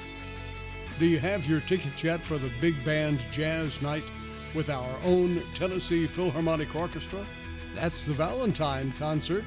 Do 0.98 1.06
you 1.06 1.18
have 1.18 1.46
your 1.46 1.60
tickets 1.60 2.02
yet 2.02 2.20
for 2.20 2.38
the 2.38 2.50
Big 2.60 2.82
Band 2.84 3.18
Jazz 3.32 3.82
Night 3.82 4.04
with 4.54 4.70
our 4.70 4.96
own 5.04 5.42
Tennessee 5.54 6.06
Philharmonic 6.06 6.74
Orchestra? 6.74 7.24
That's 7.74 8.04
the 8.04 8.14
Valentine 8.14 8.92
concert. 8.98 9.44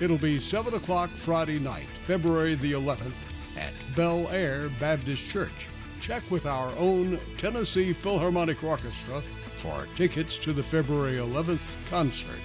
It'll 0.00 0.18
be 0.18 0.38
7 0.38 0.74
o'clock 0.74 1.10
Friday 1.10 1.58
night, 1.58 1.88
February 2.04 2.54
the 2.54 2.72
11th, 2.72 3.14
at 3.56 3.72
Belle 3.96 4.28
Aire 4.30 4.68
Baptist 4.80 5.28
Church. 5.28 5.68
Check 6.00 6.22
with 6.30 6.46
our 6.46 6.72
own 6.76 7.18
Tennessee 7.36 7.92
Philharmonic 7.92 8.62
Orchestra 8.62 9.20
for 9.56 9.86
tickets 9.96 10.36
to 10.38 10.52
the 10.52 10.62
February 10.62 11.16
11th 11.18 11.60
concert. 11.88 12.40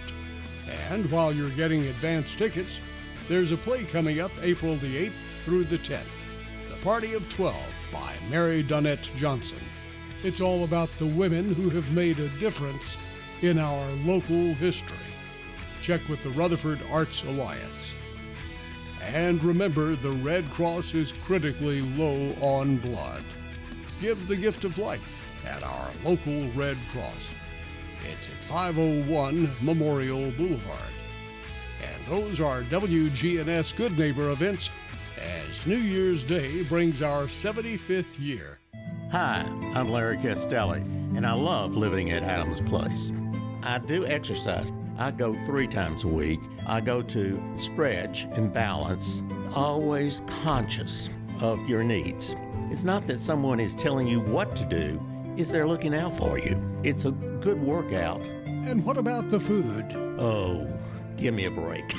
And 0.70 1.10
while 1.12 1.34
you're 1.34 1.50
getting 1.52 1.86
advance 1.86 2.36
tickets, 2.36 2.80
there's 3.28 3.52
a 3.52 3.58
play 3.58 3.84
coming 3.84 4.20
up 4.20 4.32
April 4.42 4.76
the 4.76 5.08
8th 5.08 5.44
through 5.44 5.66
the 5.66 5.78
10th 5.78 6.04
The 6.70 6.78
Party 6.78 7.14
of 7.14 7.30
12 7.30 7.56
by 7.92 8.16
Mary 8.30 8.64
Donette 8.64 9.10
Johnson. 9.16 9.60
It's 10.24 10.42
all 10.42 10.64
about 10.64 10.90
the 10.98 11.06
women 11.06 11.54
who 11.54 11.70
have 11.70 11.92
made 11.94 12.20
a 12.20 12.30
difference 12.40 12.98
in 13.42 13.58
our 13.58 13.90
local 14.06 14.54
history. 14.56 14.98
Check 15.82 16.02
with 16.10 16.24
the 16.24 16.30
Rutherford 16.32 16.80
Arts 16.92 17.24
Alliance. 17.24 17.94
And 19.02 19.42
remember, 19.44 19.96
the 19.96 20.12
Red 20.12 20.50
Cross 20.52 20.94
is 20.94 21.14
critically 21.24 21.82
low 21.82 22.34
on 22.42 22.78
blood. 22.78 23.24
Give 24.02 24.28
the 24.28 24.36
gift 24.36 24.66
of 24.66 24.78
life 24.78 25.26
at 25.46 25.64
our 25.64 25.92
local 26.04 26.50
Red 26.52 26.78
Cross. 26.92 27.39
It's 28.06 28.28
at 28.28 28.34
501 28.46 29.52
Memorial 29.62 30.32
Boulevard. 30.32 30.80
And 31.84 32.06
those 32.08 32.40
are 32.40 32.64
WGNS 32.64 33.76
Good 33.76 33.98
Neighbor 33.98 34.32
events 34.32 34.70
as 35.22 35.66
New 35.68 35.78
Year's 35.78 36.24
Day 36.24 36.64
brings 36.64 37.02
our 37.02 37.24
75th 37.26 38.20
year. 38.20 38.60
Hi, 39.12 39.42
I'm 39.74 39.90
Larry 39.90 40.18
Castelli, 40.18 40.80
and 41.16 41.26
I 41.26 41.34
love 41.34 41.76
living 41.76 42.12
at 42.12 42.24
Adams 42.24 42.62
Place. 42.62 43.12
I 43.64 43.80
do 43.80 44.06
exercise. 44.06 44.72
I 44.98 45.12
go 45.12 45.34
three 45.46 45.68
times 45.68 46.04
a 46.04 46.08
week. 46.08 46.40
I 46.68 46.82
go 46.82 47.02
to 47.02 47.42
stretch 47.56 48.26
and 48.32 48.54
balance, 48.54 49.22
always 49.54 50.22
conscious 50.28 51.10
of 51.42 51.68
your 51.68 51.84
needs. 51.84 52.36
It's 52.72 52.84
not 52.84 53.08
that 53.08 53.20
someone 53.20 53.60
is 53.60 53.76
telling 53.76 54.08
you 54.08 54.20
what 54.20 54.56
to 54.58 54.66
do, 54.66 55.02
is 55.40 55.50
they're 55.50 55.68
looking 55.68 55.96
out 55.96 56.16
for 56.18 56.38
you. 56.38 56.62
It's 56.84 57.06
a 57.06 57.12
good 57.12 57.62
workout. 57.62 58.22
And 58.22 58.84
what 58.84 58.98
about 58.98 59.30
the 59.30 59.40
food? 59.40 59.86
Oh, 60.20 60.68
give 61.16 61.34
me 61.34 61.46
a 61.46 61.52
break. 61.52 61.94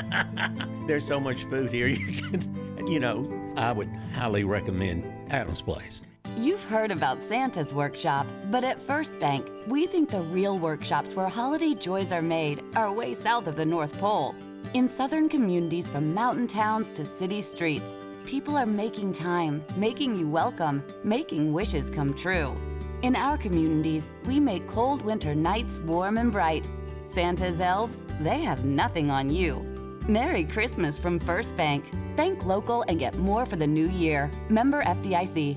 There's 0.86 1.06
so 1.06 1.18
much 1.18 1.44
food 1.44 1.72
here. 1.72 1.88
You 1.98 2.22
can, 2.22 2.86
you 2.86 3.00
know, 3.00 3.28
I 3.56 3.72
would 3.72 3.88
highly 4.14 4.44
recommend 4.44 5.04
Adams 5.30 5.60
Place. 5.60 6.02
You've 6.38 6.62
heard 6.64 6.92
about 6.92 7.18
Santa's 7.26 7.74
workshop, 7.74 8.26
but 8.50 8.62
at 8.62 8.80
First 8.80 9.18
Bank, 9.18 9.44
we 9.66 9.86
think 9.86 10.08
the 10.08 10.22
real 10.22 10.56
workshops 10.56 11.14
where 11.14 11.28
holiday 11.28 11.74
joys 11.74 12.12
are 12.12 12.22
made 12.22 12.62
are 12.76 12.92
way 12.92 13.12
south 13.14 13.48
of 13.48 13.56
the 13.56 13.64
North 13.64 13.98
Pole. 13.98 14.34
In 14.74 14.88
southern 14.88 15.28
communities 15.28 15.88
from 15.88 16.14
mountain 16.14 16.46
towns 16.46 16.92
to 16.92 17.04
city 17.04 17.40
streets, 17.40 17.96
people 18.28 18.58
are 18.58 18.66
making 18.66 19.10
time, 19.10 19.62
making 19.78 20.14
you 20.14 20.28
welcome, 20.28 20.84
making 21.02 21.50
wishes 21.50 21.88
come 21.88 22.12
true. 22.12 22.54
In 23.00 23.16
our 23.16 23.38
communities, 23.38 24.10
we 24.26 24.38
make 24.38 24.68
cold 24.68 25.02
winter 25.02 25.34
nights 25.34 25.78
warm 25.78 26.18
and 26.18 26.30
bright. 26.30 26.68
Santa's 27.10 27.58
elves, 27.58 28.04
they 28.20 28.40
have 28.40 28.66
nothing 28.66 29.10
on 29.10 29.30
you. 29.30 29.64
Merry 30.06 30.44
Christmas 30.44 30.98
from 30.98 31.18
First 31.18 31.56
Bank. 31.56 31.82
Bank 32.16 32.44
local 32.44 32.82
and 32.82 32.98
get 32.98 33.16
more 33.16 33.46
for 33.46 33.56
the 33.56 33.66
new 33.66 33.88
year. 33.88 34.30
Member 34.50 34.82
FDIC. 34.82 35.56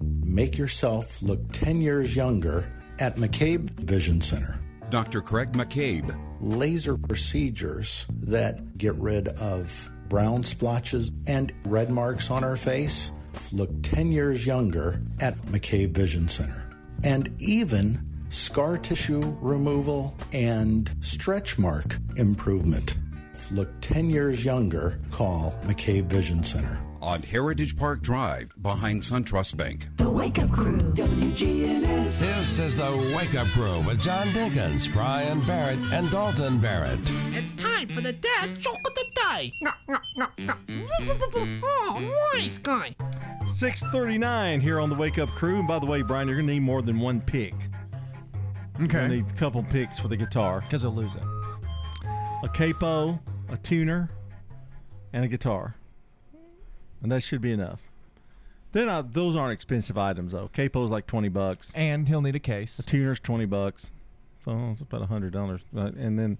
Make 0.00 0.58
yourself 0.58 1.20
look 1.22 1.52
10 1.52 1.80
years 1.80 2.14
younger 2.14 2.70
at 2.98 3.16
McCabe 3.16 3.70
Vision 3.70 4.20
Center. 4.20 4.58
Dr. 4.90 5.22
Craig 5.22 5.52
McCabe. 5.52 6.16
Laser 6.40 6.96
procedures 6.96 8.06
that 8.22 8.78
get 8.78 8.94
rid 8.96 9.28
of 9.28 9.90
brown 10.08 10.42
splotches 10.42 11.10
and 11.26 11.52
red 11.64 11.90
marks 11.90 12.30
on 12.30 12.42
our 12.42 12.56
face 12.56 13.12
look 13.52 13.70
10 13.82 14.10
years 14.12 14.44
younger 14.44 15.00
at 15.20 15.40
McCabe 15.42 15.92
Vision 15.92 16.28
Center. 16.28 16.68
And 17.04 17.34
even 17.40 18.06
scar 18.30 18.76
tissue 18.76 19.36
removal 19.40 20.16
and 20.32 20.90
stretch 21.00 21.58
mark 21.58 21.96
improvement 22.16 22.96
look 23.50 23.68
10 23.80 24.10
years 24.10 24.44
younger. 24.44 25.00
Call 25.10 25.54
McCabe 25.64 26.06
Vision 26.06 26.42
Center. 26.42 26.78
On 27.10 27.20
Heritage 27.20 27.76
Park 27.76 28.02
Drive, 28.02 28.52
behind 28.62 29.02
SunTrust 29.02 29.56
Bank. 29.56 29.88
The 29.96 30.08
Wake 30.08 30.38
Up 30.38 30.48
Crew, 30.52 30.78
WGNS. 30.78 32.20
This 32.20 32.60
is 32.60 32.76
the 32.76 33.12
Wake 33.16 33.34
Up 33.34 33.48
Crew 33.48 33.80
with 33.80 34.00
John 34.00 34.28
Dinkins, 34.28 34.92
Brian 34.92 35.40
Barrett, 35.40 35.80
and 35.92 36.08
Dalton 36.08 36.60
Barrett. 36.60 37.00
It's 37.32 37.52
time 37.54 37.88
for 37.88 38.00
the 38.00 38.12
dad 38.12 38.60
joke 38.60 38.78
of 38.86 38.94
the 38.94 39.04
day. 39.16 39.52
Oh, 41.64 42.30
nice 42.32 42.58
guy. 42.58 42.94
639 43.48 44.60
here 44.60 44.78
on 44.78 44.88
the 44.88 44.94
Wake 44.94 45.18
Up 45.18 45.30
Crew. 45.30 45.58
And 45.58 45.66
by 45.66 45.80
the 45.80 45.86
way, 45.86 46.02
Brian, 46.02 46.28
you're 46.28 46.36
going 46.36 46.46
to 46.46 46.52
need 46.52 46.60
more 46.60 46.80
than 46.80 47.00
one 47.00 47.20
pick. 47.20 47.54
Okay. 48.76 48.86
going 48.86 49.10
to 49.10 49.16
need 49.16 49.28
a 49.28 49.34
couple 49.34 49.64
picks 49.64 49.98
for 49.98 50.06
the 50.06 50.16
guitar. 50.16 50.60
Because 50.60 50.82
he'll 50.82 50.94
lose 50.94 51.12
it. 51.16 51.24
A 52.44 52.48
capo, 52.54 53.18
a 53.48 53.56
tuner, 53.56 54.12
and 55.12 55.24
a 55.24 55.28
guitar. 55.28 55.74
And 57.02 57.10
that 57.12 57.22
should 57.22 57.40
be 57.40 57.52
enough. 57.52 57.80
They're 58.72 58.86
not; 58.86 59.12
those 59.12 59.34
aren't 59.34 59.52
expensive 59.52 59.98
items 59.98 60.32
though. 60.32 60.48
Capo's 60.52 60.90
like 60.90 61.06
twenty 61.06 61.28
bucks. 61.28 61.72
And 61.74 62.06
he'll 62.08 62.22
need 62.22 62.36
a 62.36 62.40
case. 62.40 62.78
A 62.78 62.82
tuner's 62.82 63.18
twenty 63.18 63.46
bucks, 63.46 63.92
so 64.44 64.68
it's 64.70 64.80
about 64.80 65.02
hundred 65.08 65.32
dollars. 65.32 65.60
And 65.74 66.18
then, 66.18 66.38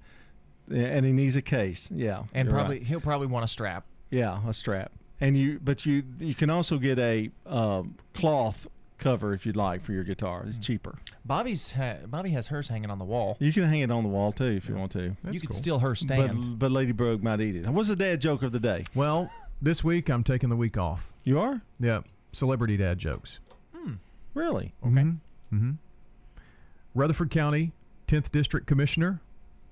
and 0.70 1.04
he 1.04 1.12
needs 1.12 1.34
a 1.36 1.42
case. 1.42 1.90
Yeah, 1.92 2.22
And 2.34 2.48
probably 2.48 2.78
right. 2.78 2.86
he'll 2.86 3.00
probably 3.00 3.26
want 3.26 3.44
a 3.44 3.48
strap. 3.48 3.84
yeah, 4.10 4.40
a 4.46 4.54
strap. 4.54 4.92
And 5.22 5.36
you, 5.36 5.58
but 5.62 5.84
you, 5.84 6.02
you 6.18 6.34
can 6.34 6.48
also 6.48 6.78
get 6.78 6.98
a 6.98 7.30
um, 7.46 7.96
cloth 8.14 8.66
cover 8.96 9.34
if 9.34 9.44
you'd 9.44 9.56
like 9.56 9.82
for 9.84 9.92
your 9.92 10.04
guitar. 10.04 10.44
It's 10.46 10.56
cheaper. 10.56 10.96
Bobby's 11.26 11.72
ha- 11.72 11.96
Bobby 12.06 12.30
has 12.30 12.46
hers 12.46 12.68
hanging 12.68 12.90
on 12.90 12.98
the 12.98 13.04
wall. 13.04 13.36
You 13.38 13.52
can 13.52 13.64
hang 13.64 13.80
it 13.80 13.90
on 13.90 14.02
the 14.02 14.08
wall 14.08 14.32
too 14.32 14.44
if 14.46 14.66
you 14.68 14.76
want 14.76 14.92
to. 14.92 15.14
You 15.30 15.40
could 15.40 15.52
steal 15.54 15.80
her 15.80 15.94
stand. 15.94 16.40
But, 16.42 16.58
but 16.58 16.70
Ladybug 16.70 17.22
might 17.22 17.40
eat 17.40 17.56
it. 17.56 17.66
What's 17.68 17.88
the 17.88 17.96
dad 17.96 18.20
joke 18.22 18.42
of 18.42 18.52
the 18.52 18.60
day? 18.60 18.84
Well, 18.94 19.30
this 19.62 19.84
week 19.84 20.08
I'm 20.08 20.24
taking 20.24 20.48
the 20.48 20.56
week 20.56 20.76
off. 20.76 21.06
You 21.24 21.38
are? 21.40 21.60
Yeah. 21.78 22.00
Celebrity 22.32 22.76
dad 22.76 22.98
jokes. 22.98 23.38
Really? 24.32 24.72
Okay. 24.86 25.00
Mm-hmm. 25.52 25.72
Rutherford 26.94 27.30
County 27.30 27.72
10th 28.06 28.30
District 28.30 28.64
Commissioner 28.64 29.20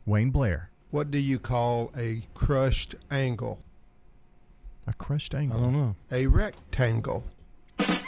Wayne 0.04 0.30
Blair. 0.30 0.70
What 0.90 1.12
do 1.12 1.18
you 1.18 1.38
call 1.38 1.92
a 1.96 2.22
crushed 2.34 2.96
angle? 3.08 3.60
A 4.88 4.94
crushed 4.94 5.32
angle. 5.34 5.58
I 5.58 5.62
don't 5.62 5.72
know. 5.72 5.94
A 6.10 6.26
rectangle. 6.26 7.24
Can 7.78 8.00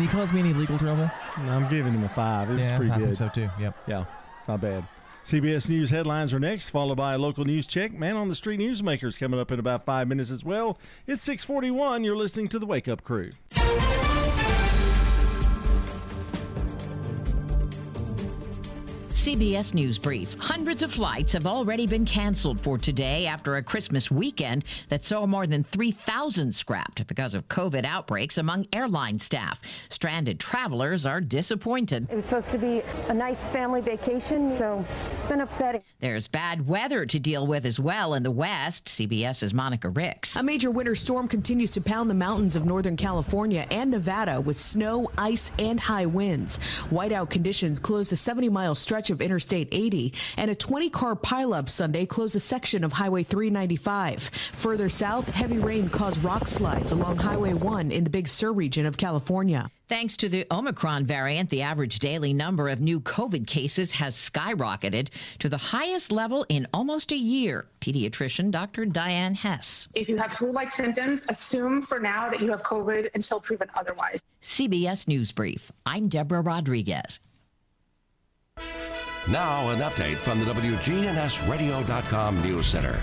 you 0.00 0.06
cause 0.08 0.32
me 0.32 0.38
any 0.40 0.52
legal 0.52 0.78
trouble? 0.78 1.10
No, 1.38 1.50
I'm 1.52 1.68
giving 1.68 1.92
him 1.92 2.04
a 2.04 2.08
five. 2.08 2.48
It's 2.50 2.60
Yeah, 2.60 2.76
pretty 2.76 2.92
I 2.92 2.98
good. 2.98 3.04
think 3.06 3.16
so 3.16 3.28
too. 3.28 3.48
Yep. 3.58 3.76
Yeah, 3.88 4.04
not 4.46 4.60
bad. 4.60 4.86
CBS 5.24 5.68
News 5.68 5.90
headlines 5.90 6.34
are 6.34 6.40
next, 6.40 6.70
followed 6.70 6.96
by 6.96 7.14
a 7.14 7.18
local 7.18 7.44
news 7.44 7.66
check. 7.66 7.92
Man 7.92 8.16
on 8.16 8.28
the 8.28 8.34
Street 8.34 8.58
Newsmakers 8.58 9.18
coming 9.18 9.38
up 9.38 9.52
in 9.52 9.60
about 9.60 9.84
five 9.84 10.08
minutes 10.08 10.30
as 10.30 10.44
well. 10.44 10.78
It's 11.06 11.22
641. 11.22 12.02
You're 12.02 12.16
listening 12.16 12.48
to 12.48 12.58
the 12.58 12.66
Wake 12.66 12.88
Up 12.88 13.04
Crew. 13.04 13.30
CBS 19.12 19.74
News 19.74 19.98
Brief. 19.98 20.34
Hundreds 20.38 20.82
of 20.82 20.92
flights 20.92 21.32
have 21.34 21.46
already 21.46 21.86
been 21.86 22.04
canceled 22.04 22.60
for 22.60 22.78
today 22.78 23.26
after 23.26 23.56
a 23.56 23.62
Christmas 23.62 24.10
weekend 24.10 24.64
that 24.88 25.04
saw 25.04 25.26
more 25.26 25.46
than 25.46 25.62
3,000 25.62 26.54
scrapped 26.54 27.06
because 27.06 27.34
of 27.34 27.46
COVID 27.48 27.84
outbreaks 27.84 28.38
among 28.38 28.66
airline 28.72 29.18
staff. 29.18 29.60
Stranded 29.90 30.40
travelers 30.40 31.04
are 31.04 31.20
disappointed. 31.20 32.08
It 32.10 32.16
was 32.16 32.24
supposed 32.24 32.52
to 32.52 32.58
be 32.58 32.82
a 33.08 33.14
nice 33.14 33.46
family 33.46 33.82
vacation, 33.82 34.48
so 34.48 34.84
it's 35.12 35.26
been 35.26 35.42
upsetting. 35.42 35.82
There's 36.00 36.26
bad 36.26 36.66
weather 36.66 37.04
to 37.04 37.18
deal 37.20 37.46
with 37.46 37.66
as 37.66 37.78
well 37.78 38.14
in 38.14 38.22
the 38.22 38.30
West. 38.30 38.86
CBS's 38.86 39.52
Monica 39.52 39.90
Ricks. 39.90 40.36
A 40.36 40.42
major 40.42 40.70
winter 40.70 40.94
storm 40.94 41.28
continues 41.28 41.70
to 41.72 41.80
pound 41.80 42.08
the 42.08 42.14
mountains 42.14 42.56
of 42.56 42.64
Northern 42.64 42.96
California 42.96 43.66
and 43.70 43.90
Nevada 43.90 44.40
with 44.40 44.58
snow, 44.58 45.10
ice, 45.18 45.52
and 45.58 45.78
high 45.78 46.06
winds. 46.06 46.58
Whiteout 46.90 47.28
conditions 47.28 47.78
closed 47.78 48.12
a 48.12 48.16
70 48.16 48.48
mile 48.48 48.74
stretch 48.74 49.01
of 49.10 49.20
Interstate 49.20 49.68
80, 49.72 50.14
and 50.36 50.50
a 50.50 50.54
20 50.54 50.90
car 50.90 51.16
pileup 51.16 51.68
Sunday 51.68 52.06
closed 52.06 52.36
a 52.36 52.40
section 52.40 52.84
of 52.84 52.92
Highway 52.92 53.22
395. 53.22 54.30
Further 54.54 54.88
south, 54.88 55.28
heavy 55.28 55.58
rain 55.58 55.88
caused 55.88 56.22
rock 56.22 56.46
slides 56.46 56.92
along 56.92 57.18
Highway 57.18 57.54
1 57.54 57.90
in 57.92 58.04
the 58.04 58.10
Big 58.10 58.28
Sur 58.28 58.52
region 58.52 58.86
of 58.86 58.96
California. 58.96 59.70
Thanks 59.88 60.16
to 60.16 60.28
the 60.30 60.46
Omicron 60.50 61.04
variant, 61.04 61.50
the 61.50 61.60
average 61.60 61.98
daily 61.98 62.32
number 62.32 62.70
of 62.70 62.80
new 62.80 62.98
COVID 62.98 63.46
cases 63.46 63.92
has 63.92 64.16
skyrocketed 64.16 65.10
to 65.38 65.50
the 65.50 65.58
highest 65.58 66.10
level 66.10 66.46
in 66.48 66.66
almost 66.72 67.12
a 67.12 67.16
year. 67.16 67.66
Pediatrician 67.82 68.50
Dr. 68.50 68.86
Diane 68.86 69.34
Hess. 69.34 69.88
If 69.94 70.08
you 70.08 70.16
have 70.16 70.32
flu 70.32 70.50
like 70.50 70.70
symptoms, 70.70 71.20
assume 71.28 71.82
for 71.82 72.00
now 72.00 72.30
that 72.30 72.40
you 72.40 72.50
have 72.52 72.62
COVID 72.62 73.10
until 73.14 73.38
proven 73.38 73.68
otherwise. 73.74 74.22
CBS 74.40 75.06
News 75.08 75.30
Brief. 75.30 75.70
I'm 75.84 76.08
Deborah 76.08 76.40
Rodriguez. 76.40 77.20
Now, 79.30 79.68
an 79.68 79.78
update 79.78 80.16
from 80.16 80.40
the 80.40 80.46
WGNSradio.com 80.46 82.42
News 82.42 82.66
Center. 82.66 82.98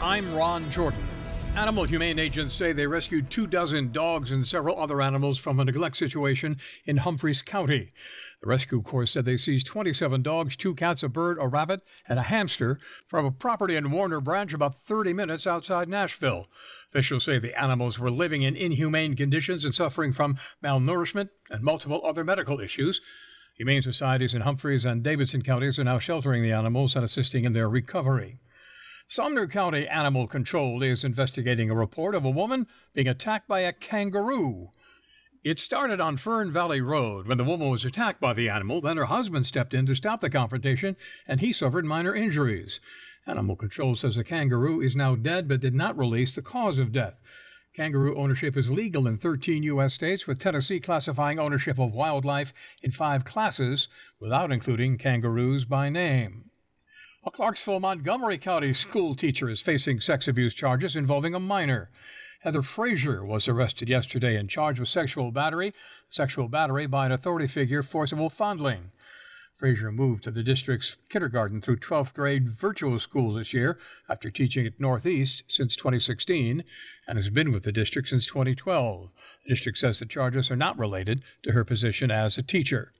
I'm 0.00 0.32
Ron 0.36 0.70
Jordan. 0.70 1.00
Animal 1.56 1.82
Humane 1.82 2.20
agents 2.20 2.54
say 2.54 2.70
they 2.70 2.86
rescued 2.86 3.28
two 3.28 3.48
dozen 3.48 3.90
dogs 3.90 4.30
and 4.30 4.46
several 4.46 4.80
other 4.80 5.02
animals 5.02 5.38
from 5.38 5.58
a 5.58 5.64
neglect 5.64 5.96
situation 5.96 6.58
in 6.84 6.98
Humphreys 6.98 7.42
County. 7.42 7.92
The 8.40 8.46
rescue 8.46 8.82
corps 8.82 9.06
said 9.06 9.24
they 9.24 9.36
seized 9.36 9.66
27 9.66 10.22
dogs, 10.22 10.54
two 10.54 10.76
cats, 10.76 11.02
a 11.02 11.08
bird, 11.08 11.38
a 11.40 11.48
rabbit, 11.48 11.80
and 12.08 12.20
a 12.20 12.22
hamster 12.22 12.78
from 13.08 13.26
a 13.26 13.32
property 13.32 13.74
in 13.74 13.90
Warner 13.90 14.20
Branch 14.20 14.54
about 14.54 14.76
30 14.76 15.12
minutes 15.12 15.44
outside 15.44 15.88
Nashville. 15.88 16.46
Officials 16.90 17.24
say 17.24 17.40
the 17.40 17.60
animals 17.60 17.98
were 17.98 18.12
living 18.12 18.42
in 18.42 18.54
inhumane 18.54 19.16
conditions 19.16 19.64
and 19.64 19.74
suffering 19.74 20.12
from 20.12 20.38
malnourishment 20.62 21.30
and 21.50 21.64
multiple 21.64 22.00
other 22.06 22.22
medical 22.22 22.60
issues. 22.60 23.00
Humane 23.54 23.82
societies 23.82 24.34
in 24.34 24.42
Humphreys 24.42 24.84
and 24.84 25.02
Davidson 25.02 25.42
counties 25.42 25.78
are 25.78 25.84
now 25.84 25.98
sheltering 25.98 26.42
the 26.42 26.52
animals 26.52 26.96
and 26.96 27.04
assisting 27.04 27.44
in 27.44 27.52
their 27.52 27.68
recovery. 27.68 28.38
Sumner 29.08 29.46
County 29.46 29.86
Animal 29.86 30.26
Control 30.26 30.82
is 30.82 31.04
investigating 31.04 31.68
a 31.68 31.74
report 31.74 32.14
of 32.14 32.24
a 32.24 32.30
woman 32.30 32.66
being 32.94 33.08
attacked 33.08 33.46
by 33.46 33.60
a 33.60 33.72
kangaroo. 33.72 34.70
It 35.44 35.58
started 35.58 36.00
on 36.00 36.16
Fern 36.16 36.50
Valley 36.50 36.80
Road 36.80 37.26
when 37.26 37.36
the 37.36 37.44
woman 37.44 37.68
was 37.68 37.84
attacked 37.84 38.20
by 38.20 38.32
the 38.32 38.48
animal. 38.48 38.80
Then 38.80 38.96
her 38.96 39.06
husband 39.06 39.44
stepped 39.44 39.74
in 39.74 39.84
to 39.86 39.94
stop 39.94 40.20
the 40.20 40.30
confrontation, 40.30 40.96
and 41.26 41.40
he 41.40 41.52
suffered 41.52 41.84
minor 41.84 42.14
injuries. 42.14 42.80
Animal 43.26 43.56
Control 43.56 43.96
says 43.96 44.16
the 44.16 44.24
kangaroo 44.24 44.80
is 44.80 44.96
now 44.96 45.14
dead 45.14 45.46
but 45.46 45.60
did 45.60 45.74
not 45.74 45.98
release 45.98 46.34
the 46.34 46.42
cause 46.42 46.78
of 46.78 46.92
death. 46.92 47.20
Kangaroo 47.74 48.18
ownership 48.18 48.54
is 48.54 48.70
legal 48.70 49.06
in 49.06 49.16
13 49.16 49.62
U.S. 49.62 49.94
states, 49.94 50.26
with 50.26 50.38
Tennessee 50.38 50.78
classifying 50.78 51.38
ownership 51.38 51.78
of 51.78 51.94
wildlife 51.94 52.52
in 52.82 52.90
five 52.90 53.24
classes 53.24 53.88
without 54.20 54.52
including 54.52 54.98
kangaroos 54.98 55.64
by 55.64 55.88
name. 55.88 56.50
A 57.24 57.30
Clarksville, 57.30 57.80
Montgomery 57.80 58.36
County 58.36 58.74
school 58.74 59.14
teacher 59.14 59.48
is 59.48 59.62
facing 59.62 60.00
sex 60.00 60.28
abuse 60.28 60.52
charges 60.52 60.96
involving 60.96 61.34
a 61.34 61.40
minor. 61.40 61.88
Heather 62.40 62.60
Frazier 62.60 63.24
was 63.24 63.48
arrested 63.48 63.88
yesterday 63.88 64.36
and 64.36 64.50
charged 64.50 64.78
with 64.78 64.90
sexual 64.90 65.30
battery, 65.30 65.72
sexual 66.10 66.48
battery 66.48 66.86
by 66.86 67.06
an 67.06 67.12
authority 67.12 67.46
figure, 67.46 67.82
forcible 67.82 68.28
fondling. 68.28 68.90
Frazier 69.62 69.92
moved 69.92 70.24
to 70.24 70.32
the 70.32 70.42
district's 70.42 70.96
kindergarten 71.08 71.60
through 71.60 71.76
12th 71.76 72.14
grade 72.14 72.50
virtual 72.50 72.98
school 72.98 73.34
this 73.34 73.54
year 73.54 73.78
after 74.08 74.28
teaching 74.28 74.66
at 74.66 74.80
Northeast 74.80 75.44
since 75.46 75.76
2016 75.76 76.64
and 77.06 77.16
has 77.16 77.30
been 77.30 77.52
with 77.52 77.62
the 77.62 77.70
district 77.70 78.08
since 78.08 78.26
2012. 78.26 79.10
The 79.44 79.48
district 79.48 79.78
says 79.78 80.00
the 80.00 80.06
charges 80.06 80.50
are 80.50 80.56
not 80.56 80.76
related 80.76 81.22
to 81.44 81.52
her 81.52 81.62
position 81.62 82.10
as 82.10 82.36
a 82.36 82.42
teacher. 82.42 82.90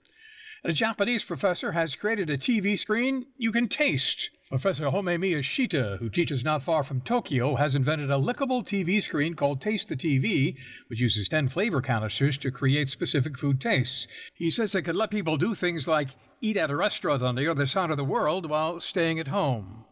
And 0.63 0.71
a 0.71 0.73
Japanese 0.73 1.25
professor 1.25 1.73
has 1.73 1.97
created 1.97 2.31
a 2.31 2.39
TV 2.39 2.79
screen 2.79 3.27
you 3.37 3.51
can 3.51 3.67
taste. 3.67 4.31
Professor 4.49 4.85
Homei 4.85 5.19
Miyashita, 5.19 5.99
who 5.99 6.09
teaches 6.09 6.45
not 6.45 6.63
far 6.63 6.85
from 6.85 7.01
Tokyo, 7.01 7.57
has 7.57 7.75
invented 7.75 8.09
a 8.09 8.19
lickable 8.19 8.63
TV 8.63 9.03
screen 9.03 9.35
called 9.35 9.61
Taste 9.61 9.89
the 9.89 9.97
TV, 9.97 10.57
which 10.87 11.01
uses 11.01 11.29
10 11.29 11.49
flavor 11.49 11.81
canisters 11.81 12.39
to 12.39 12.53
create 12.53 12.89
specific 12.89 13.37
food 13.37 13.61
tastes. 13.61 14.07
He 14.33 14.49
says 14.49 14.77
it 14.77 14.83
could 14.83 14.95
let 14.95 15.11
people 15.11 15.37
do 15.37 15.57
things 15.57 15.89
like 15.89 16.11
eat 16.43 16.57
at 16.57 16.71
a 16.71 16.77
restaurant 16.77 17.23
on 17.23 17.37
the 17.37 17.49
other 17.49 17.67
side 17.67 17.91
of 17.91 17.97
the 17.97 18.05
world 18.05 18.51
while 18.51 18.79
staying 18.81 19.19
at 19.19 19.29
home. 19.29 19.85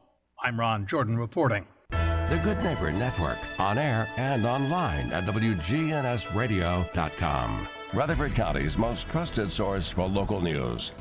I'm 0.43 0.61
Ron 0.61 0.87
Jordan 0.87 1.19
reporting. 1.19 1.67
The 1.91 2.41
Good 2.45 2.63
Neighbor 2.63 2.93
Network, 2.93 3.39
on 3.59 3.79
air 3.79 4.07
and 4.17 4.45
online 4.45 5.11
at 5.13 5.25
WGNSradio.com. 5.25 7.67
Rutherford 7.93 8.35
County's 8.35 8.79
most 8.79 9.09
trusted 9.09 9.51
source 9.51 9.89
for 9.89 10.07
local 10.07 10.41
news. 10.41 10.93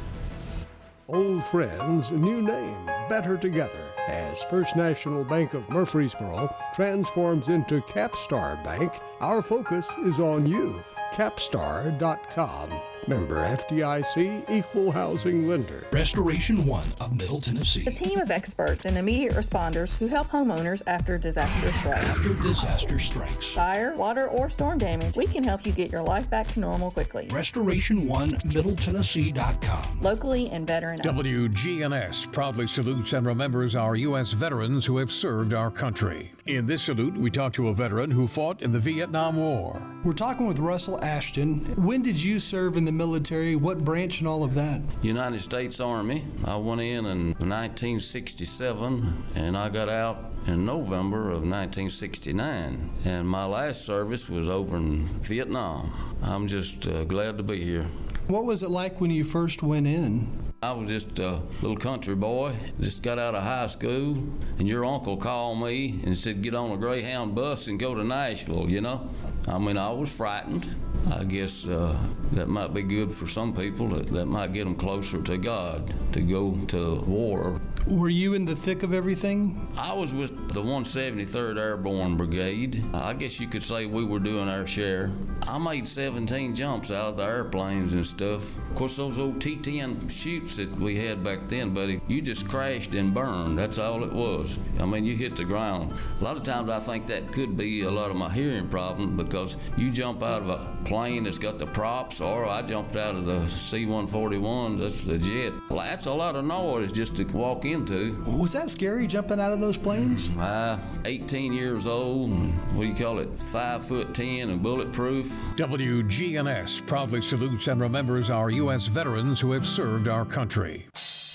Old 1.08 1.44
friends, 1.46 2.10
new 2.12 2.42
name, 2.42 2.86
better 3.10 3.38
together. 3.38 3.86
As 4.08 4.42
First 4.44 4.76
National 4.76 5.24
Bank 5.24 5.54
of 5.54 5.70
Murfreesboro 5.70 6.52
transforms 6.76 7.48
into 7.48 7.80
Capstar 7.82 8.64
Bank, 8.64 8.92
our 9.20 9.44
focus 9.44 9.88
is 10.06 10.20
on 10.20 10.48
you. 10.48 10.82
Capstar.com. 11.14 12.72
Member 13.10 13.38
FDIC, 13.38 14.48
equal 14.52 14.92
housing 14.92 15.48
lender. 15.48 15.84
Restoration 15.92 16.64
One 16.64 16.86
of 17.02 17.18
Middle 17.18 17.42
Tennessee. 17.42 17.84
A 17.88 17.92
team 17.92 18.20
of 18.20 18.30
experts 18.30 18.86
and 18.86 19.00
immediate 19.00 19.34
responders 19.34 19.98
who 19.98 20.06
help 20.06 20.28
homeowners 20.28 20.84
after 20.86 21.18
disaster 21.18 21.72
strikes. 21.72 22.06
After 22.06 22.36
disaster 22.36 23.00
strikes. 23.00 23.48
Fire, 23.48 23.96
water, 23.96 24.28
or 24.28 24.48
storm 24.48 24.78
damage, 24.78 25.18
we 25.18 25.26
can 25.26 25.44
help 25.44 25.66
you 25.66 25.72
get 25.72 25.92
your 25.92 26.04
life 26.04 26.30
back 26.30 26.48
to 26.50 26.60
normal 26.60 26.92
quickly. 26.92 27.28
Restoration 27.32 28.08
One 28.08 28.30
MiddleTennessee.com. 28.30 30.02
Locally 30.02 30.48
and 30.52 30.68
veteran. 30.68 31.00
WGNS 31.00 32.32
proudly 32.32 32.68
salutes 32.68 33.14
and 33.14 33.26
remembers 33.26 33.74
our 33.74 33.96
U.S. 33.96 34.34
veterans 34.34 34.86
who 34.86 34.98
have 34.98 35.12
served 35.12 35.56
our 35.56 35.72
country. 35.72 36.32
In 36.46 36.68
this 36.68 36.84
salute, 36.84 37.18
we 37.18 37.32
talk 37.32 37.54
to 37.54 37.70
a 37.70 37.74
veteran 37.74 38.12
who 38.12 38.28
fought 38.28 38.62
in 38.62 38.72
the 38.72 38.80
Vietnam 38.80 39.38
War. 39.38 39.82
We're 40.04 40.14
talking 40.14 40.48
with 40.48 40.60
Russell 40.60 41.04
Ashton. 41.04 41.60
When 41.76 42.02
did 42.02 42.22
you 42.22 42.40
serve 42.40 42.78
in 42.78 42.86
the 42.86 42.99
military? 43.00 43.56
What 43.56 43.86
branch 43.86 44.20
and 44.20 44.28
all 44.28 44.44
of 44.44 44.56
that? 44.56 44.82
United 45.02 45.40
States 45.40 45.80
Army. 45.80 46.26
I 46.46 46.58
went 46.58 46.82
in 46.82 47.06
in 47.06 47.28
1967 47.30 49.24
and 49.36 49.58
I 49.58 49.70
got 49.70 49.88
out 49.88 50.18
in 50.46 50.66
November 50.66 51.30
of 51.30 51.48
1969. 51.48 52.90
And 53.06 53.28
my 53.28 53.46
last 53.46 53.86
service 53.86 54.30
was 54.30 54.50
over 54.50 54.76
in 54.76 55.06
Vietnam. 55.24 55.94
I'm 56.22 56.48
just 56.48 56.90
uh, 56.90 57.06
glad 57.06 57.38
to 57.38 57.44
be 57.44 57.64
here. 57.64 57.88
What 58.28 58.44
was 58.44 58.64
it 58.64 58.70
like 58.70 59.00
when 59.00 59.12
you 59.12 59.24
first 59.24 59.64
went 59.64 59.88
in? 59.88 60.28
I 60.62 60.74
was 60.74 60.90
just 60.90 61.18
a 61.20 61.40
little 61.62 61.78
country 61.78 62.16
boy, 62.16 62.54
just 62.82 63.02
got 63.02 63.18
out 63.18 63.34
of 63.34 63.44
high 63.44 63.68
school, 63.68 64.22
and 64.58 64.68
your 64.68 64.84
uncle 64.84 65.16
called 65.16 65.62
me 65.62 66.02
and 66.04 66.18
said, 66.18 66.42
Get 66.42 66.54
on 66.54 66.72
a 66.72 66.78
Greyhound 66.78 67.34
bus 67.34 67.70
and 67.70 67.80
go 67.80 67.96
to 67.96 68.04
Nashville, 68.04 68.70
you 68.70 68.82
know? 68.82 69.10
I 69.48 69.58
mean, 69.58 69.78
I 69.78 69.90
was 69.94 70.14
frightened. 70.14 70.68
I 71.12 71.24
guess 71.24 71.66
uh, 71.66 71.98
that 72.34 72.48
might 72.48 72.74
be 72.74 72.84
good 72.84 73.12
for 73.12 73.28
some 73.28 73.54
people. 73.54 73.88
That, 73.90 74.08
that 74.08 74.26
might 74.26 74.54
get 74.54 74.66
them 74.66 74.76
closer 74.76 75.22
to 75.22 75.38
God 75.38 75.94
to 76.14 76.22
go 76.22 76.58
to 76.68 76.96
war. 77.02 77.60
Were 77.90 78.08
you 78.08 78.36
in 78.36 78.46
the 78.46 78.56
thick 78.56 78.84
of 78.84 78.94
everything? 78.94 79.68
I 79.76 79.94
was 79.94 80.14
with 80.14 80.54
the 80.54 80.62
173rd 80.62 81.58
Airborne 81.58 82.18
Brigade. 82.18 82.84
I 82.94 83.14
guess 83.14 83.40
you 83.40 83.48
could 83.48 83.64
say 83.64 83.88
we 83.88 84.06
were 84.06 84.20
doing 84.20 84.48
our 84.48 84.68
share. 84.68 85.12
I 85.48 85.58
made 85.58 85.88
17 85.88 86.54
jumps 86.54 86.92
out 86.92 87.08
of 87.08 87.18
the 87.18 87.24
airplanes 87.24 87.96
and 87.96 88.06
stuff. 88.06 88.60
Of 88.70 88.76
course, 88.76 88.98
those 88.98 89.18
old 89.18 89.42
T 89.42 89.56
10 89.56 90.08
chutes 90.08 90.58
that 90.58 90.72
we 90.76 90.98
had 90.98 91.24
back 91.24 91.48
then, 91.48 91.74
buddy, 91.74 92.00
you 92.08 92.22
just 92.22 92.48
crashed 92.48 92.94
and 92.94 93.12
burned. 93.12 93.58
That's 93.58 93.80
all 93.80 94.04
it 94.04 94.14
was. 94.14 94.60
I 94.80 94.86
mean, 94.86 95.04
you 95.04 95.16
hit 95.16 95.36
the 95.36 95.44
ground. 95.44 95.92
A 96.22 96.24
lot 96.24 96.38
of 96.38 96.44
times 96.44 96.70
I 96.70 96.80
think 96.80 97.08
that 97.08 97.32
could 97.32 97.58
be 97.58 97.82
a 97.82 97.90
lot 97.92 98.12
of 98.12 98.18
my 98.18 98.32
hearing 98.32 98.68
problem 98.68 99.18
because 99.18 99.58
you 99.78 99.90
jump 99.90 100.22
out 100.22 100.44
of 100.44 100.50
a 100.50 100.78
plane 100.86 101.24
that's 101.24 101.40
got 101.40 101.58
the 101.58 101.66
props, 101.66 102.22
or 102.22 102.46
I 102.46 102.62
jumped 102.62 102.96
out 102.96 103.16
of 103.16 103.26
the 103.26 103.48
C 103.48 103.88
141s, 103.88 104.78
that's 104.78 105.04
the 105.06 105.18
jet. 105.18 105.54
That's 105.72 106.06
a 106.06 106.14
lot 106.14 106.36
of 106.36 106.46
noise 106.46 106.92
just 106.92 107.16
to 107.16 107.24
walk 107.24 107.66
into. 107.80 108.16
Was 108.38 108.54
that 108.54 108.70
scary 108.70 109.08
jumping 109.08 109.40
out 109.40 109.52
of 109.52 109.60
those 109.60 109.78
planes? 109.78 110.36
Uh, 110.38 110.78
18 111.06 111.54
years 111.54 111.88
old, 111.88 112.32
what 112.74 112.82
do 112.82 112.88
you 112.88 112.96
call 112.96 113.20
it, 113.20 113.30
5 113.40 113.86
foot 113.86 114.14
10 114.14 114.50
and 114.50 114.62
bulletproof. 114.62 115.28
WGNS 115.56 116.86
proudly 116.86 117.22
salutes 117.22 117.68
and 117.68 117.82
remembers 117.82 118.30
our 118.30 118.50
U.S. 118.50 118.88
veterans 118.88 119.40
who 119.40 119.52
have 119.52 119.66
served 119.66 120.08
our 120.08 120.26
country. 120.26 120.86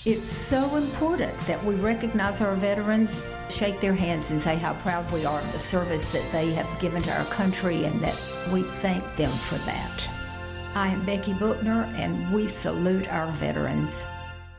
It's 0.05 0.31
so 0.31 0.75
important 0.75 1.37
that 1.41 1.63
we 1.63 1.73
recognize 1.75 2.39
our 2.39 2.55
veterans, 2.55 3.19
shake 3.49 3.81
their 3.81 3.95
hands, 3.95 4.29
and 4.29 4.39
say 4.39 4.55
how 4.55 4.73
proud 4.75 5.11
we 5.11 5.25
are 5.25 5.39
of 5.39 5.51
the 5.51 5.59
service 5.59 6.11
that 6.11 6.31
they 6.31 6.53
have 6.53 6.79
given 6.79 7.01
to 7.03 7.11
our 7.11 7.25
country 7.25 7.85
and 7.85 7.99
that 8.01 8.15
we 8.53 8.61
thank 8.61 9.03
them 9.15 9.31
for 9.31 9.55
that. 9.65 10.07
I 10.75 10.89
am 10.89 11.03
Becky 11.05 11.33
Bookner, 11.33 11.85
and 11.95 12.31
we 12.31 12.47
salute 12.47 13.07
our 13.07 13.31
veterans. 13.31 14.03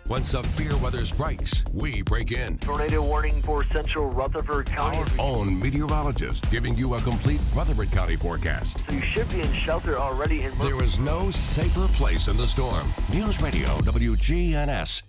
When 0.08 0.22
severe 0.22 0.76
weather 0.76 1.04
strikes, 1.04 1.64
we 1.74 2.02
break 2.02 2.30
in. 2.30 2.58
Tornado 2.58 3.02
warning 3.02 3.42
for 3.42 3.64
central 3.64 4.08
Rutherford 4.08 4.66
County. 4.66 4.98
Our 4.98 5.06
own 5.18 5.58
meteorologist 5.58 6.48
giving 6.48 6.76
you 6.76 6.94
a 6.94 7.00
complete 7.00 7.40
Rutherford 7.56 7.90
County 7.90 8.14
forecast. 8.14 8.78
So 8.86 8.92
you 8.92 9.00
should 9.00 9.28
be 9.30 9.40
in 9.40 9.52
shelter 9.52 9.98
already 9.98 10.44
in 10.44 10.56
There 10.58 10.80
is 10.80 11.00
no 11.00 11.32
safer 11.32 11.88
place 11.88 12.28
in 12.28 12.36
the 12.36 12.46
storm. 12.46 12.86
News 13.12 13.42
Radio 13.42 13.66
WGNS. 13.78 15.02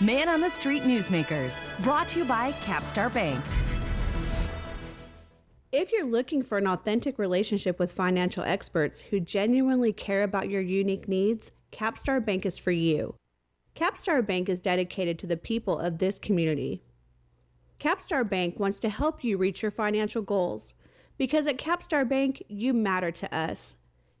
Man 0.00 0.30
on 0.30 0.40
the 0.40 0.48
Street 0.48 0.84
Newsmakers, 0.84 1.54
brought 1.82 2.08
to 2.08 2.20
you 2.20 2.24
by 2.24 2.52
Capstar 2.64 3.12
Bank. 3.12 3.44
If 5.70 5.92
you're 5.92 6.06
looking 6.06 6.42
for 6.42 6.56
an 6.56 6.66
authentic 6.66 7.18
relationship 7.18 7.78
with 7.78 7.92
financial 7.92 8.44
experts 8.44 9.00
who 9.00 9.20
genuinely 9.20 9.92
care 9.92 10.22
about 10.22 10.48
your 10.48 10.62
unique 10.62 11.08
needs, 11.08 11.52
Capstar 11.72 12.24
Bank 12.24 12.46
is 12.46 12.56
for 12.56 12.70
you. 12.70 13.14
Capstar 13.80 14.24
Bank 14.24 14.50
is 14.50 14.60
dedicated 14.60 15.18
to 15.18 15.26
the 15.26 15.38
people 15.38 15.78
of 15.78 15.96
this 15.96 16.18
community. 16.18 16.82
Capstar 17.80 18.28
Bank 18.28 18.60
wants 18.60 18.78
to 18.80 18.90
help 18.90 19.24
you 19.24 19.38
reach 19.38 19.62
your 19.62 19.70
financial 19.70 20.20
goals 20.20 20.74
because 21.16 21.46
at 21.46 21.56
Capstar 21.56 22.06
Bank, 22.06 22.42
you 22.48 22.74
matter 22.74 23.10
to 23.10 23.34
us. 23.34 23.76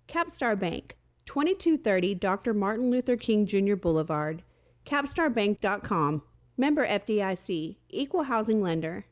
Capstar 0.08 0.58
Bank, 0.58 0.96
2230 1.26 2.14
Dr. 2.14 2.54
Martin 2.54 2.90
Luther 2.90 3.18
King 3.18 3.44
Jr. 3.44 3.74
Boulevard, 3.74 4.42
capstarbank.com. 4.86 6.22
Member 6.56 6.86
FDIC, 6.86 7.76
Equal 7.90 8.22
Housing 8.22 8.62
Lender. 8.62 9.04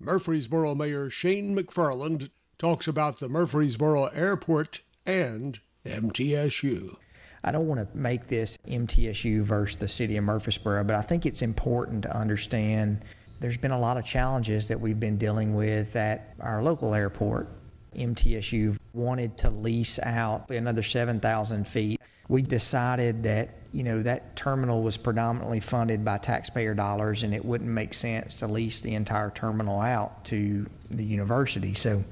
Murfreesboro 0.00 0.74
Mayor 0.74 1.08
Shane 1.08 1.56
McFarland 1.56 2.30
talks 2.58 2.88
about 2.88 3.20
the 3.20 3.28
Murfreesboro 3.28 4.06
Airport 4.06 4.82
and 5.06 5.60
MTSU. 5.86 6.96
I 7.42 7.52
don't 7.52 7.66
want 7.66 7.80
to 7.80 7.96
make 7.96 8.26
this 8.26 8.58
MTSU 8.68 9.42
versus 9.42 9.78
the 9.78 9.88
city 9.88 10.16
of 10.16 10.24
Murfreesboro, 10.24 10.84
but 10.84 10.96
I 10.96 11.02
think 11.02 11.24
it's 11.24 11.42
important 11.42 12.02
to 12.02 12.16
understand 12.16 13.04
there's 13.40 13.56
been 13.56 13.70
a 13.70 13.78
lot 13.78 13.96
of 13.96 14.04
challenges 14.04 14.68
that 14.68 14.78
we've 14.80 15.00
been 15.00 15.16
dealing 15.16 15.54
with 15.54 15.96
at 15.96 16.34
our 16.40 16.62
local 16.62 16.94
airport. 16.94 17.48
MTSU 17.96 18.76
wanted 18.92 19.38
to 19.38 19.50
lease 19.50 19.98
out 20.02 20.50
another 20.50 20.82
7,000 20.82 21.66
feet. 21.66 22.00
We 22.28 22.42
decided 22.42 23.22
that, 23.24 23.56
you 23.72 23.82
know, 23.82 24.02
that 24.02 24.36
terminal 24.36 24.82
was 24.82 24.96
predominantly 24.96 25.60
funded 25.60 26.04
by 26.04 26.18
taxpayer 26.18 26.74
dollars 26.74 27.22
and 27.22 27.34
it 27.34 27.44
wouldn't 27.44 27.70
make 27.70 27.94
sense 27.94 28.38
to 28.40 28.46
lease 28.46 28.82
the 28.82 28.94
entire 28.94 29.30
terminal 29.30 29.80
out 29.80 30.24
to 30.26 30.66
the 30.90 31.04
university. 31.04 31.74
So 31.74 32.04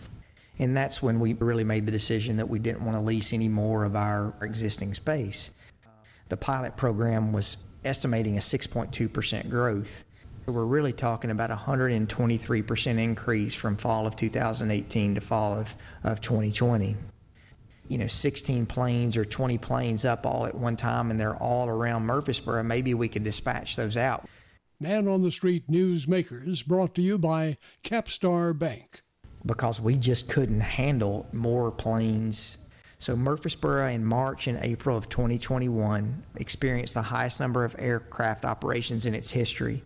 and 0.59 0.77
that's 0.77 1.03
when 1.03 1.21
we 1.21 1.35
really 1.35 1.65
made 1.65 1.87
the 1.87 1.93
decision 1.93 2.37
that 2.37 2.49
we 2.49 2.59
didn't 2.59 2.85
want 2.85 2.97
to 2.97 3.03
lease 3.03 3.33
any 3.33 3.49
more 3.49 3.85
of 3.85 3.95
our 3.95 4.35
existing 4.43 4.95
space. 4.95 5.55
The 6.29 6.37
pilot 6.37 6.77
program 6.77 7.33
was 7.33 7.65
estimating 7.85 8.37
a 8.37 8.41
6.2% 8.41 9.49
growth. 9.49 10.05
So 10.47 10.53
We're 10.53 10.65
really 10.65 10.93
talking 10.93 11.31
about 11.31 11.51
a 11.51 11.57
123% 11.57 12.99
increase 12.99 13.55
from 13.55 13.77
fall 13.77 14.07
of 14.07 14.17
2018 14.17 15.15
to 15.15 15.21
fall 15.21 15.55
of, 15.55 15.77
of 16.03 16.21
2020. 16.21 16.97
You 17.89 17.99
know, 17.99 18.07
16 18.07 18.67
planes 18.67 19.17
or 19.17 19.25
20 19.25 19.57
planes 19.59 20.05
up 20.05 20.27
all 20.27 20.45
at 20.45 20.55
one 20.55 20.77
time, 20.77 21.11
and 21.11 21.19
they're 21.19 21.37
all 21.37 21.69
around 21.69 22.05
Murfreesboro. 22.05 22.63
Maybe 22.63 22.93
we 22.93 23.09
could 23.09 23.25
dispatch 23.25 23.77
those 23.77 23.97
out. 23.97 24.29
Man 24.81 25.09
on 25.09 25.23
the 25.23 25.31
Street 25.31 25.71
Newsmakers 25.71 26.67
brought 26.67 26.95
to 26.97 27.03
you 27.03 27.19
by 27.19 27.57
Capstar 27.83 28.57
Bank 28.57 29.03
because 29.49 29.80
we 29.80 29.96
just 29.96 30.28
couldn't 30.28 30.61
handle 30.61 31.26
more 31.32 31.72
planes. 31.72 32.59
So 33.01 33.16
Murfreesboro 33.16 33.88
in 33.88 34.05
March 34.05 34.46
and 34.46 34.59
April 34.62 34.96
of 34.96 35.09
2021 35.09 36.22
experienced 36.36 36.94
the 36.94 37.03
highest 37.03 37.40
number 37.40 37.64
of 37.64 37.74
aircraft 37.78 38.44
operations 38.44 39.07
in 39.07 39.14
its 39.14 39.30
history. 39.30 39.82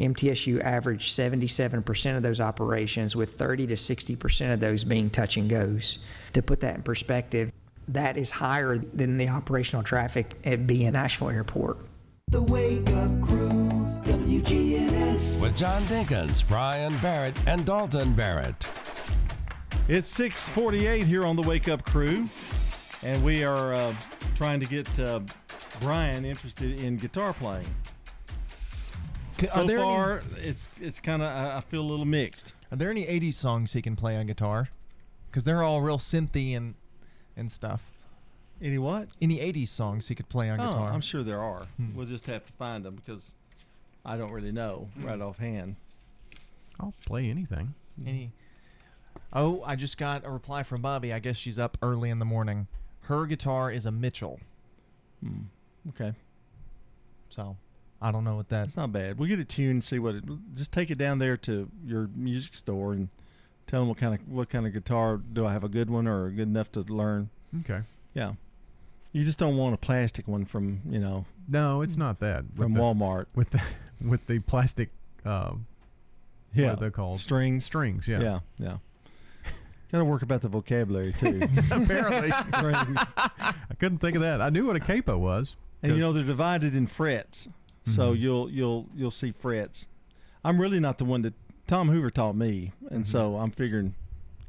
MTSU 0.00 0.60
averaged 0.60 1.16
77% 1.16 2.16
of 2.16 2.22
those 2.22 2.40
operations, 2.40 3.14
with 3.14 3.34
30 3.34 3.68
to 3.68 3.74
60% 3.74 4.52
of 4.52 4.60
those 4.60 4.82
being 4.82 5.08
touch 5.08 5.36
and 5.36 5.48
goes. 5.48 6.00
To 6.32 6.42
put 6.42 6.60
that 6.60 6.74
in 6.76 6.82
perspective, 6.82 7.52
that 7.88 8.16
is 8.16 8.32
higher 8.32 8.78
than 8.78 9.18
the 9.18 9.28
operational 9.28 9.84
traffic 9.84 10.34
at 10.44 10.66
BNA 10.66 10.92
Nashville 10.92 11.30
Airport. 11.30 11.78
The 12.28 12.42
Wake 12.42 12.90
Up 12.90 13.20
Crew, 13.22 13.63
WGNS. 14.24 15.42
With 15.42 15.54
John 15.54 15.82
Dinkins, 15.82 16.48
Brian 16.48 16.96
Barrett, 17.02 17.36
and 17.46 17.66
Dalton 17.66 18.14
Barrett. 18.14 18.66
It's 19.86 20.08
648 20.08 21.06
here 21.06 21.26
on 21.26 21.36
the 21.36 21.42
Wake 21.42 21.68
Up 21.68 21.84
Crew, 21.84 22.26
and 23.02 23.22
we 23.22 23.44
are 23.44 23.74
uh, 23.74 23.94
trying 24.34 24.60
to 24.60 24.66
get 24.66 24.98
uh, 24.98 25.20
Brian 25.82 26.24
interested 26.24 26.80
in 26.80 26.96
guitar 26.96 27.34
playing. 27.34 27.66
So 29.36 29.68
far, 29.68 30.22
any, 30.38 30.48
it's 30.48 30.80
it's 30.80 30.98
kind 30.98 31.20
of 31.20 31.28
I 31.28 31.60
feel 31.60 31.82
a 31.82 31.88
little 31.90 32.06
mixed. 32.06 32.54
Are 32.72 32.76
there 32.76 32.90
any 32.90 33.04
80s 33.04 33.34
songs 33.34 33.74
he 33.74 33.82
can 33.82 33.94
play 33.94 34.16
on 34.16 34.26
guitar? 34.26 34.70
Because 35.26 35.44
they're 35.44 35.62
all 35.62 35.82
real 35.82 35.98
synthy 35.98 36.56
and 36.56 36.76
and 37.36 37.52
stuff. 37.52 37.82
Any 38.62 38.78
what? 38.78 39.08
Any 39.20 39.36
80s 39.36 39.68
songs 39.68 40.08
he 40.08 40.14
could 40.14 40.30
play 40.30 40.48
on 40.48 40.58
oh, 40.60 40.64
guitar? 40.64 40.92
I'm 40.92 41.02
sure 41.02 41.22
there 41.22 41.42
are. 41.42 41.66
Hmm. 41.76 41.94
We'll 41.94 42.06
just 42.06 42.26
have 42.28 42.46
to 42.46 42.52
find 42.54 42.86
them 42.86 42.94
because 42.94 43.34
I 44.04 44.16
don't 44.16 44.30
really 44.30 44.52
know 44.52 44.88
right 45.02 45.20
offhand. 45.20 45.76
I'll 46.78 46.94
play 47.06 47.30
anything. 47.30 47.74
Any 48.06 48.32
Oh, 49.32 49.62
I 49.64 49.76
just 49.76 49.98
got 49.98 50.24
a 50.24 50.30
reply 50.30 50.62
from 50.62 50.80
Bobby. 50.80 51.12
I 51.12 51.18
guess 51.18 51.36
she's 51.36 51.58
up 51.58 51.76
early 51.82 52.10
in 52.10 52.18
the 52.18 52.24
morning. 52.24 52.68
Her 53.02 53.26
guitar 53.26 53.70
is 53.70 53.86
a 53.86 53.90
Mitchell. 53.90 54.38
Hmm. 55.22 55.42
Okay. 55.90 56.12
So, 57.30 57.56
I 58.00 58.12
don't 58.12 58.24
know 58.24 58.36
what 58.36 58.48
that. 58.50 58.66
It's 58.66 58.76
not 58.76 58.92
bad. 58.92 59.18
We'll 59.18 59.28
get 59.28 59.40
it 59.40 59.48
tuned. 59.48 59.82
See 59.82 59.98
what 59.98 60.14
it. 60.14 60.24
Just 60.54 60.72
take 60.72 60.90
it 60.90 60.98
down 60.98 61.18
there 61.18 61.36
to 61.38 61.68
your 61.84 62.08
music 62.14 62.54
store 62.54 62.92
and 62.92 63.08
tell 63.66 63.80
them 63.80 63.88
what 63.88 63.98
kind 63.98 64.14
of 64.14 64.28
what 64.28 64.48
kind 64.48 64.66
of 64.66 64.72
guitar 64.72 65.16
do 65.16 65.46
I 65.46 65.52
have 65.52 65.64
a 65.64 65.68
good 65.68 65.90
one 65.90 66.06
or 66.06 66.30
good 66.30 66.48
enough 66.48 66.70
to 66.72 66.80
learn. 66.82 67.28
Okay. 67.60 67.80
Yeah. 68.14 68.34
You 69.12 69.22
just 69.22 69.38
don't 69.38 69.56
want 69.56 69.74
a 69.74 69.78
plastic 69.78 70.28
one 70.28 70.44
from 70.44 70.80
you 70.88 71.00
know. 71.00 71.24
No, 71.48 71.82
it's 71.82 71.96
not 71.96 72.20
that 72.20 72.44
from 72.56 72.72
the, 72.72 72.80
Walmart 72.80 73.26
with 73.34 73.50
the 73.50 73.62
with 74.04 74.26
the 74.26 74.38
plastic. 74.40 74.90
Uh, 75.24 75.52
yeah, 76.54 76.70
what 76.70 76.72
are 76.78 76.84
they 76.84 76.90
called? 76.90 77.18
Strings. 77.18 77.64
Strings. 77.64 78.06
Yeah. 78.06 78.20
Yeah. 78.20 78.40
Yeah. 78.58 78.76
Got 79.92 79.98
to 79.98 80.04
work 80.06 80.22
about 80.22 80.42
the 80.42 80.48
vocabulary 80.48 81.12
too. 81.12 81.40
Apparently, 81.70 82.30
I 82.32 83.54
couldn't 83.78 83.98
think 83.98 84.16
of 84.16 84.22
that. 84.22 84.40
I 84.40 84.50
knew 84.50 84.66
what 84.66 84.74
a 84.74 84.80
capo 84.80 85.16
was. 85.16 85.56
And 85.82 85.92
you 85.92 85.98
know 85.98 86.12
they're 86.12 86.24
divided 86.24 86.74
in 86.74 86.86
frets, 86.86 87.46
mm-hmm. 87.46 87.90
so 87.90 88.12
you'll 88.12 88.50
you'll 88.50 88.88
you'll 88.94 89.10
see 89.10 89.32
frets. 89.32 89.86
I'm 90.42 90.60
really 90.60 90.80
not 90.80 90.98
the 90.98 91.04
one 91.04 91.22
that 91.22 91.34
Tom 91.66 91.88
Hoover 91.88 92.10
taught 92.10 92.34
me, 92.34 92.72
and 92.90 92.90
mm-hmm. 92.90 93.02
so 93.02 93.36
I'm 93.36 93.50
figuring 93.50 93.94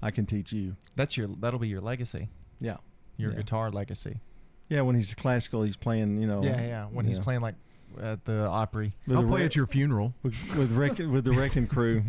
I 0.02 0.12
can 0.12 0.26
teach 0.26 0.52
you. 0.52 0.76
That's 0.96 1.18
your 1.18 1.28
that'll 1.40 1.60
be 1.60 1.68
your 1.68 1.82
legacy. 1.82 2.30
Yeah, 2.62 2.78
your 3.18 3.32
yeah. 3.32 3.38
guitar 3.38 3.70
legacy. 3.70 4.22
Yeah, 4.70 4.82
when 4.82 4.96
he's 4.96 5.14
classical, 5.14 5.64
he's 5.64 5.78
playing. 5.78 6.20
You 6.20 6.28
know. 6.28 6.44
Yeah, 6.44 6.62
yeah. 6.62 6.86
When 6.86 7.06
he's 7.06 7.18
know. 7.18 7.24
playing 7.24 7.42
like 7.42 7.56
at 8.02 8.26
the 8.26 8.48
Opry. 8.48 8.92
With 9.08 9.18
I'll 9.18 9.28
play 9.28 9.42
re- 9.42 9.46
at 9.46 9.56
your 9.56 9.68
funeral 9.68 10.14
with 10.24 10.36
with, 10.56 10.72
rec- 10.72 10.98
with 10.98 11.24
the 11.24 11.32
wrecking 11.32 11.68
crew. 11.68 12.04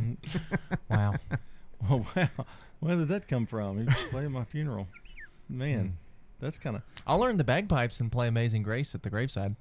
wow. 0.91 1.15
Oh 1.89 2.05
wow. 2.17 2.29
Where 2.81 2.97
did 2.97 3.09
that 3.09 3.29
come 3.29 3.47
from? 3.47 3.87
He 3.87 3.95
played 4.09 4.25
at 4.25 4.31
my 4.31 4.45
funeral. 4.45 4.89
Man, 5.49 5.81
hmm. 5.81 5.91
that's 6.41 6.57
kind 6.57 6.75
of. 6.75 6.83
I'll 7.07 7.19
learn 7.19 7.37
the 7.37 7.45
bagpipes 7.45 8.01
and 8.01 8.11
play 8.11 8.29
Amazing 8.29 8.63
Grace 8.63 8.95
at 8.95 9.03
the 9.03 9.11
graveside. 9.11 9.55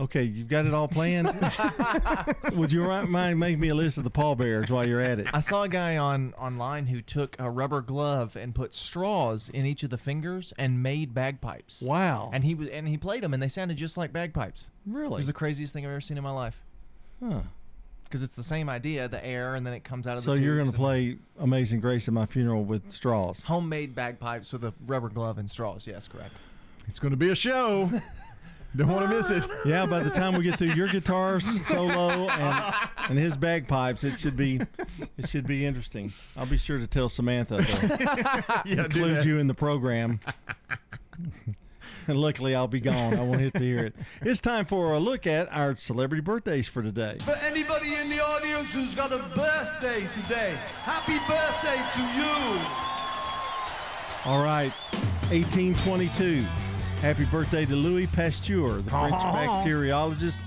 Okay, 0.00 0.22
you've 0.22 0.48
got 0.48 0.64
it 0.64 0.72
all 0.72 0.86
planned. 0.86 1.28
Would 2.52 2.70
you 2.70 2.84
mind 2.84 3.40
making 3.40 3.58
me 3.58 3.68
a 3.68 3.74
list 3.74 3.98
of 3.98 4.04
the 4.04 4.10
pallbearers 4.10 4.70
while 4.70 4.86
you're 4.86 5.00
at 5.00 5.18
it? 5.18 5.26
I 5.32 5.40
saw 5.40 5.62
a 5.62 5.68
guy 5.68 5.96
on 5.96 6.34
online 6.38 6.86
who 6.86 7.02
took 7.02 7.34
a 7.40 7.50
rubber 7.50 7.80
glove 7.80 8.36
and 8.36 8.54
put 8.54 8.74
straws 8.74 9.48
in 9.48 9.66
each 9.66 9.82
of 9.82 9.90
the 9.90 9.98
fingers 9.98 10.52
and 10.56 10.82
made 10.82 11.14
bagpipes. 11.14 11.82
Wow! 11.82 12.30
And 12.32 12.44
he 12.44 12.54
was 12.54 12.68
and 12.68 12.86
he 12.86 12.96
played 12.96 13.24
them 13.24 13.34
and 13.34 13.42
they 13.42 13.48
sounded 13.48 13.76
just 13.76 13.96
like 13.96 14.12
bagpipes. 14.12 14.70
Really? 14.86 15.14
It 15.14 15.18
was 15.18 15.26
the 15.26 15.32
craziest 15.32 15.72
thing 15.72 15.84
I've 15.84 15.90
ever 15.90 16.00
seen 16.00 16.16
in 16.16 16.24
my 16.24 16.30
life. 16.30 16.62
Huh 17.22 17.40
because 18.04 18.22
it's 18.22 18.34
the 18.34 18.42
same 18.42 18.70
idea, 18.70 19.06
the 19.06 19.22
air, 19.22 19.54
and 19.54 19.66
then 19.66 19.74
it 19.74 19.84
comes 19.84 20.06
out 20.06 20.16
of 20.16 20.22
so 20.22 20.30
the. 20.30 20.36
So 20.36 20.42
you're 20.42 20.56
going 20.56 20.70
to 20.70 20.76
play 20.76 21.18
"Amazing 21.40 21.80
Grace" 21.80 22.08
at 22.08 22.14
my 22.14 22.24
funeral 22.26 22.64
with 22.64 22.90
straws. 22.90 23.42
Homemade 23.42 23.94
bagpipes 23.94 24.52
with 24.52 24.64
a 24.64 24.72
rubber 24.86 25.08
glove 25.08 25.38
and 25.38 25.50
straws. 25.50 25.86
Yes, 25.86 26.08
correct. 26.08 26.34
It's 26.88 26.98
going 26.98 27.10
to 27.10 27.18
be 27.18 27.28
a 27.28 27.34
show. 27.34 27.90
Don't 28.76 28.88
want 28.88 29.10
to 29.10 29.16
miss 29.16 29.30
it. 29.30 29.50
Yeah, 29.64 29.86
by 29.86 30.00
the 30.00 30.10
time 30.10 30.34
we 30.36 30.44
get 30.44 30.58
through 30.58 30.72
your 30.72 30.88
guitar 30.88 31.40
solo 31.40 32.28
and, 32.28 32.74
and 33.08 33.18
his 33.18 33.36
bagpipes, 33.36 34.04
it 34.04 34.18
should 34.18 34.36
be 34.36 34.60
it 35.16 35.28
should 35.28 35.46
be 35.46 35.66
interesting. 35.66 36.12
I'll 36.36 36.46
be 36.46 36.56
sure 36.58 36.78
to 36.78 36.86
tell 36.86 37.08
Samantha 37.08 37.62
to 37.62 38.62
yeah, 38.66 38.84
include 38.84 39.24
you 39.24 39.38
in 39.38 39.46
the 39.46 39.54
program. 39.54 40.20
And 42.06 42.18
luckily, 42.18 42.54
I'll 42.54 42.68
be 42.68 42.80
gone. 42.80 43.18
I 43.18 43.22
won't 43.22 43.40
have 43.42 43.52
to 43.52 43.58
hear 43.58 43.84
it. 43.84 43.94
It's 44.22 44.40
time 44.40 44.64
for 44.64 44.94
a 44.94 44.98
look 44.98 45.26
at 45.26 45.52
our 45.52 45.76
celebrity 45.76 46.22
birthdays 46.22 46.66
for 46.66 46.82
today. 46.82 47.18
For 47.22 47.36
anybody 47.36 47.94
in 47.96 48.08
the 48.08 48.20
audience 48.24 48.72
who's 48.72 48.94
got 48.94 49.12
a 49.12 49.18
birthday 49.18 50.06
today, 50.14 50.56
happy 50.84 51.18
birthday 51.28 51.76
to 51.94 52.02
you. 52.18 52.32
All 54.24 54.42
right, 54.42 54.72
1822. 55.30 56.46
Happy 57.00 57.24
birthday 57.26 57.64
to 57.64 57.76
Louis 57.76 58.08
Pasteur, 58.08 58.68
the 58.82 58.90
French 58.90 59.14
bacteriologist 59.14 60.40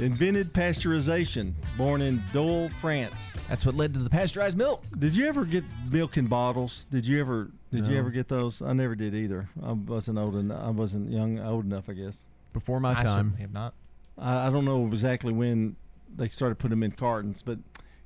invented 0.00 0.52
pasteurization, 0.54 1.52
born 1.76 2.00
in 2.00 2.22
Dole, 2.32 2.70
France. 2.80 3.30
That's 3.46 3.66
what 3.66 3.74
led 3.74 3.92
to 3.92 4.00
the 4.00 4.08
pasteurized 4.08 4.56
milk. 4.56 4.82
Did 4.98 5.14
you 5.14 5.26
ever 5.26 5.44
get 5.44 5.64
milk 5.90 6.16
in 6.16 6.26
bottles? 6.26 6.86
Did 6.86 7.06
you 7.06 7.20
ever 7.20 7.50
did 7.70 7.86
you 7.86 7.98
ever 7.98 8.08
get 8.08 8.26
those? 8.26 8.62
I 8.62 8.72
never 8.72 8.94
did 8.94 9.14
either. 9.14 9.50
I 9.62 9.72
wasn't 9.72 10.18
old 10.18 10.36
enough. 10.36 10.64
I 10.64 10.70
wasn't 10.70 11.10
young 11.10 11.38
old 11.40 11.66
enough, 11.66 11.90
I 11.90 11.92
guess. 11.92 12.24
Before 12.54 12.80
my 12.80 12.92
I 12.92 13.02
time. 13.02 13.06
certainly 13.06 13.40
have 13.42 13.52
not. 13.52 13.74
I, 14.16 14.46
I 14.46 14.50
don't 14.50 14.64
know 14.64 14.86
exactly 14.86 15.34
when 15.34 15.76
they 16.16 16.28
started 16.28 16.54
putting 16.58 16.70
them 16.70 16.84
in 16.84 16.92
cartons, 16.92 17.42
but 17.42 17.58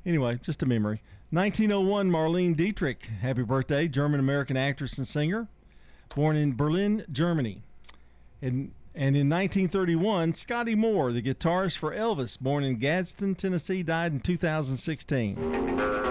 anyway, 0.04 0.40
just 0.42 0.64
a 0.64 0.66
memory. 0.66 1.00
1901, 1.30 2.10
Marlene 2.10 2.56
Dietrich. 2.56 3.06
Happy 3.20 3.42
birthday, 3.42 3.86
German 3.86 4.18
American 4.18 4.56
actress 4.56 4.98
and 4.98 5.06
singer, 5.06 5.46
born 6.16 6.34
in 6.36 6.56
Berlin, 6.56 7.04
Germany. 7.12 7.62
And, 8.42 8.72
and 8.94 9.16
in 9.16 9.30
1931, 9.30 10.32
Scotty 10.32 10.74
Moore, 10.74 11.12
the 11.12 11.22
guitarist 11.22 11.78
for 11.78 11.94
Elvis, 11.94 12.38
born 12.38 12.64
in 12.64 12.76
Gadsden, 12.76 13.36
Tennessee, 13.36 13.84
died 13.84 14.12
in 14.12 14.20
2016. 14.20 16.01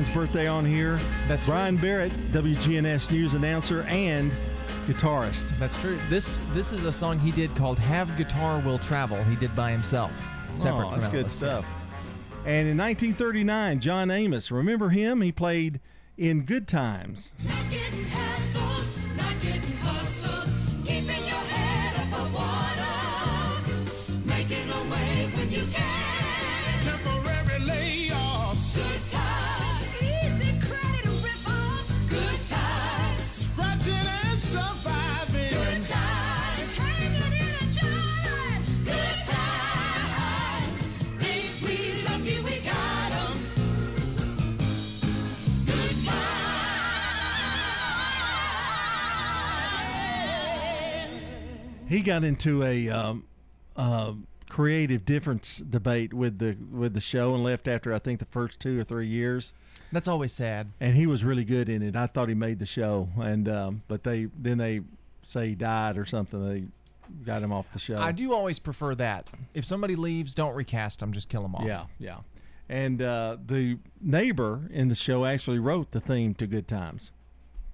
Brian's 0.00 0.14
birthday 0.14 0.46
on 0.46 0.64
here. 0.64 0.98
That's 1.28 1.44
Brian 1.44 1.76
Barrett, 1.76 2.10
WGNS 2.32 3.10
news 3.10 3.34
announcer 3.34 3.82
and 3.82 4.32
guitarist. 4.86 5.50
That's 5.58 5.76
true. 5.76 5.98
This 6.08 6.40
this 6.54 6.72
is 6.72 6.86
a 6.86 6.92
song 6.92 7.18
he 7.18 7.30
did 7.32 7.54
called 7.54 7.78
"Have 7.78 8.16
Guitar 8.16 8.60
Will 8.60 8.78
Travel." 8.78 9.22
He 9.24 9.36
did 9.36 9.54
by 9.54 9.70
himself, 9.70 10.10
separate 10.54 10.86
oh, 10.86 10.90
from 10.92 11.00
that's 11.00 11.12
good 11.12 11.26
Elvis. 11.26 11.30
stuff. 11.32 11.66
And 12.46 12.66
in 12.66 12.78
1939, 12.78 13.80
John 13.80 14.10
Amos. 14.10 14.50
Remember 14.50 14.88
him? 14.88 15.20
He 15.20 15.32
played 15.32 15.80
in 16.16 16.46
Good 16.46 16.66
Times. 16.66 17.34
He 51.90 52.02
got 52.02 52.22
into 52.22 52.62
a 52.62 52.88
um, 52.88 53.24
uh, 53.74 54.12
creative 54.48 55.04
difference 55.04 55.58
debate 55.58 56.14
with 56.14 56.38
the 56.38 56.56
with 56.72 56.94
the 56.94 57.00
show 57.00 57.34
and 57.34 57.42
left 57.42 57.66
after 57.66 57.92
I 57.92 57.98
think 57.98 58.20
the 58.20 58.26
first 58.26 58.60
two 58.60 58.78
or 58.78 58.84
three 58.84 59.08
years. 59.08 59.54
That's 59.90 60.06
always 60.06 60.32
sad. 60.32 60.70
And 60.78 60.94
he 60.94 61.08
was 61.08 61.24
really 61.24 61.44
good 61.44 61.68
in 61.68 61.82
it. 61.82 61.96
I 61.96 62.06
thought 62.06 62.28
he 62.28 62.34
made 62.36 62.60
the 62.60 62.66
show, 62.66 63.08
and 63.20 63.48
um, 63.48 63.82
but 63.88 64.04
they 64.04 64.28
then 64.38 64.58
they 64.58 64.82
say 65.22 65.48
he 65.48 65.54
died 65.56 65.98
or 65.98 66.04
something. 66.04 66.48
They 66.48 66.64
got 67.24 67.42
him 67.42 67.52
off 67.52 67.72
the 67.72 67.80
show. 67.80 67.98
I 67.98 68.12
do 68.12 68.32
always 68.32 68.60
prefer 68.60 68.94
that. 68.94 69.26
If 69.52 69.64
somebody 69.64 69.96
leaves, 69.96 70.32
don't 70.32 70.54
recast 70.54 71.00
them. 71.00 71.12
Just 71.12 71.28
kill 71.28 71.42
them 71.42 71.56
off. 71.56 71.64
Yeah, 71.66 71.86
yeah. 71.98 72.18
And 72.68 73.02
uh, 73.02 73.36
the 73.44 73.78
neighbor 74.00 74.68
in 74.70 74.86
the 74.86 74.94
show 74.94 75.24
actually 75.24 75.58
wrote 75.58 75.90
the 75.90 76.00
theme 76.00 76.34
to 76.34 76.46
Good 76.46 76.68
Times. 76.68 77.10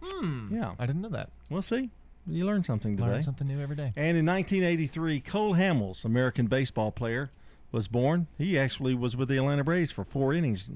Hmm. 0.02 0.48
Yeah. 0.50 0.74
I 0.78 0.86
didn't 0.86 1.02
know 1.02 1.10
that. 1.10 1.28
We'll 1.50 1.60
see. 1.60 1.90
You 2.28 2.44
learn 2.44 2.64
something 2.64 2.96
today. 2.96 3.08
Learn 3.08 3.22
something 3.22 3.46
new 3.46 3.60
every 3.60 3.76
day. 3.76 3.92
And 3.96 4.16
in 4.16 4.26
1983, 4.26 5.20
Cole 5.20 5.54
Hamels, 5.54 6.04
American 6.04 6.46
baseball 6.46 6.90
player, 6.90 7.30
was 7.70 7.88
born. 7.88 8.26
He 8.38 8.58
actually 8.58 8.94
was 8.94 9.16
with 9.16 9.28
the 9.28 9.36
Atlanta 9.36 9.62
Braves 9.64 9.92
for 9.92 10.04
four 10.04 10.32
innings 10.32 10.70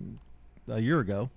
a 0.68 0.80
year 0.80 1.00
ago. 1.00 1.30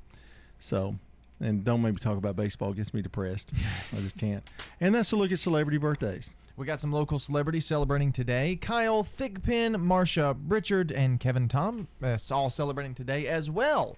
So, 0.59 0.95
and 1.39 1.63
don't 1.63 1.81
make 1.81 1.93
me 1.93 1.99
talk 1.99 2.17
about 2.17 2.35
baseball; 2.35 2.71
it 2.71 2.77
gets 2.77 2.93
me 2.93 3.01
depressed. 3.01 3.53
I 3.91 3.97
just 3.97 4.17
can't. 4.17 4.47
And 4.79 4.93
that's 4.93 5.11
a 5.11 5.15
look 5.15 5.31
at 5.31 5.39
celebrity 5.39 5.77
birthdays. 5.77 6.37
We 6.55 6.67
got 6.67 6.79
some 6.79 6.91
local 6.91 7.17
celebrities 7.17 7.65
celebrating 7.65 8.11
today. 8.11 8.55
Kyle 8.55 9.03
Thigpen, 9.03 9.75
Marsha 9.77 10.37
Richard, 10.47 10.91
and 10.91 11.19
Kevin 11.19 11.47
Tom 11.47 11.87
uh, 12.03 12.17
all 12.31 12.51
celebrating 12.51 12.93
today, 12.93 13.27
as 13.27 13.49
well 13.49 13.97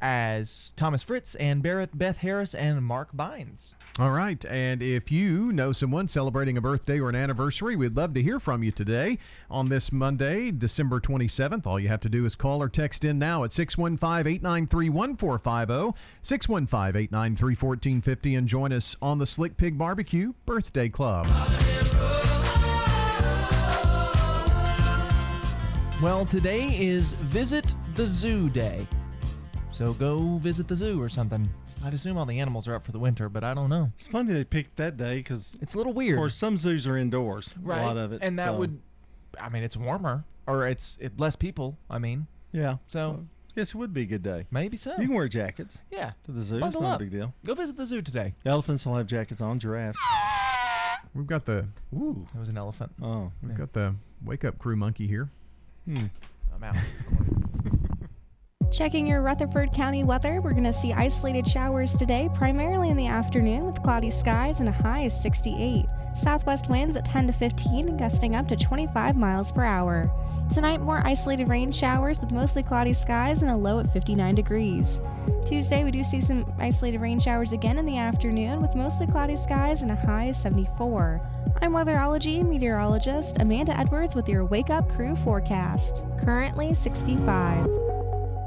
as 0.00 0.72
Thomas 0.76 1.02
Fritz 1.02 1.34
and 1.36 1.62
Barrett 1.62 1.96
Beth 1.96 2.18
Harris 2.18 2.54
and 2.54 2.84
Mark 2.84 3.16
Bynes. 3.16 3.74
All 3.98 4.10
right. 4.10 4.44
And 4.44 4.82
if 4.82 5.10
you 5.10 5.52
know 5.52 5.72
someone 5.72 6.06
celebrating 6.06 6.58
a 6.58 6.60
birthday 6.60 7.00
or 7.00 7.08
an 7.08 7.14
anniversary, 7.14 7.76
we'd 7.76 7.96
love 7.96 8.12
to 8.14 8.22
hear 8.22 8.38
from 8.38 8.62
you 8.62 8.70
today 8.70 9.18
on 9.50 9.70
this 9.70 9.90
Monday, 9.90 10.50
December 10.50 11.00
27th. 11.00 11.66
All 11.66 11.80
you 11.80 11.88
have 11.88 12.00
to 12.00 12.10
do 12.10 12.26
is 12.26 12.36
call 12.36 12.62
or 12.62 12.68
text 12.68 13.06
in 13.06 13.18
now 13.18 13.42
at 13.44 13.54
615 13.54 14.26
893 14.34 14.90
1450, 14.90 15.98
615 16.22 17.02
893 17.02 17.48
1450, 17.54 18.34
and 18.34 18.48
join 18.48 18.72
us 18.72 18.96
on 19.00 19.18
the 19.18 19.26
Slick 19.26 19.56
Pig 19.56 19.78
Barbecue 19.78 20.34
Birthday 20.44 20.90
Club. 20.90 21.26
Well, 26.02 26.26
today 26.26 26.66
is 26.78 27.14
Visit 27.14 27.74
the 27.94 28.06
Zoo 28.06 28.50
Day. 28.50 28.86
So 29.76 29.92
go 29.92 30.38
visit 30.38 30.68
the 30.68 30.74
zoo 30.76 31.00
or 31.02 31.10
something. 31.10 31.46
I'd 31.84 31.92
assume 31.92 32.16
all 32.16 32.24
the 32.24 32.40
animals 32.40 32.66
are 32.66 32.74
up 32.74 32.86
for 32.86 32.92
the 32.92 32.98
winter, 32.98 33.28
but 33.28 33.44
I 33.44 33.52
don't 33.52 33.68
know. 33.68 33.92
It's 33.98 34.08
funny 34.08 34.32
they 34.32 34.42
picked 34.44 34.76
that 34.76 34.96
day 34.96 35.16
because 35.16 35.54
it's 35.60 35.74
a 35.74 35.76
little 35.76 35.92
weird. 35.92 36.14
Of 36.16 36.20
course, 36.22 36.34
some 36.34 36.56
zoos 36.56 36.86
are 36.86 36.96
indoors. 36.96 37.52
Right. 37.60 37.82
A 37.82 37.86
lot 37.86 37.98
of 37.98 38.12
it, 38.14 38.20
And 38.22 38.38
that 38.38 38.46
so- 38.52 38.56
would, 38.56 38.80
I 39.38 39.50
mean, 39.50 39.62
it's 39.62 39.76
warmer 39.76 40.24
or 40.46 40.66
it's 40.66 40.96
it, 40.98 41.20
less 41.20 41.36
people. 41.36 41.76
I 41.90 41.98
mean, 41.98 42.26
Yeah. 42.52 42.76
So 42.88 43.26
yes, 43.54 43.68
it 43.70 43.74
would 43.74 43.92
be 43.92 44.02
a 44.02 44.06
good 44.06 44.22
day. 44.22 44.46
Maybe 44.50 44.78
so. 44.78 44.92
You 44.92 45.08
can 45.08 45.14
wear 45.14 45.28
jackets. 45.28 45.82
Yeah. 45.90 46.12
To 46.24 46.32
the 46.32 46.40
zoo. 46.40 46.56
It's 46.64 46.80
not 46.80 46.94
up. 46.94 47.00
a 47.00 47.04
big 47.04 47.12
deal. 47.12 47.34
Go 47.44 47.52
visit 47.54 47.76
the 47.76 47.86
zoo 47.86 48.00
today. 48.00 48.32
Elephants 48.46 48.86
will 48.86 48.96
have 48.96 49.06
jackets 49.06 49.42
on. 49.42 49.58
Giraffes. 49.58 49.98
We've 51.14 51.26
got 51.26 51.44
the 51.44 51.66
Ooh. 51.94 52.26
That 52.32 52.40
was 52.40 52.48
an 52.48 52.56
elephant. 52.56 52.92
Oh. 53.02 53.30
we've 53.42 53.56
got 53.56 53.74
the 53.74 53.94
wake 54.24 54.44
up 54.46 54.58
crew 54.58 54.76
monkey 54.76 55.06
here. 55.06 55.28
Hmm. 55.86 56.06
I'm 56.54 56.64
out. 56.64 56.76
Checking 58.70 59.06
your 59.06 59.22
Rutherford 59.22 59.72
County 59.72 60.04
weather, 60.04 60.40
we're 60.42 60.50
going 60.50 60.64
to 60.64 60.72
see 60.72 60.92
isolated 60.92 61.48
showers 61.48 61.94
today, 61.94 62.28
primarily 62.34 62.90
in 62.90 62.96
the 62.96 63.06
afternoon 63.06 63.64
with 63.64 63.82
cloudy 63.82 64.10
skies 64.10 64.60
and 64.60 64.68
a 64.68 64.72
high 64.72 65.02
of 65.02 65.12
68. 65.12 65.86
Southwest 66.20 66.68
winds 66.68 66.96
at 66.96 67.04
10 67.04 67.28
to 67.28 67.32
15 67.32 67.96
gusting 67.96 68.34
up 68.34 68.48
to 68.48 68.56
25 68.56 69.16
miles 69.16 69.52
per 69.52 69.64
hour. 69.64 70.10
Tonight, 70.52 70.80
more 70.80 71.02
isolated 71.06 71.48
rain 71.48 71.72
showers 71.72 72.20
with 72.20 72.32
mostly 72.32 72.62
cloudy 72.62 72.92
skies 72.92 73.42
and 73.42 73.50
a 73.50 73.56
low 73.56 73.78
at 73.78 73.92
59 73.92 74.34
degrees. 74.34 75.00
Tuesday, 75.46 75.84
we 75.84 75.90
do 75.90 76.02
see 76.04 76.20
some 76.20 76.50
isolated 76.58 77.00
rain 77.00 77.20
showers 77.20 77.52
again 77.52 77.78
in 77.78 77.86
the 77.86 77.98
afternoon 77.98 78.60
with 78.60 78.74
mostly 78.74 79.06
cloudy 79.06 79.36
skies 79.36 79.82
and 79.82 79.90
a 79.90 79.96
high 79.96 80.26
of 80.26 80.36
74. 80.36 81.20
I'm 81.62 81.72
weatherology 81.72 82.46
meteorologist 82.46 83.36
Amanda 83.38 83.78
Edwards 83.78 84.14
with 84.14 84.28
your 84.28 84.44
Wake 84.44 84.70
Up 84.70 84.88
Crew 84.90 85.16
forecast. 85.16 86.02
Currently 86.18 86.74
65. 86.74 87.95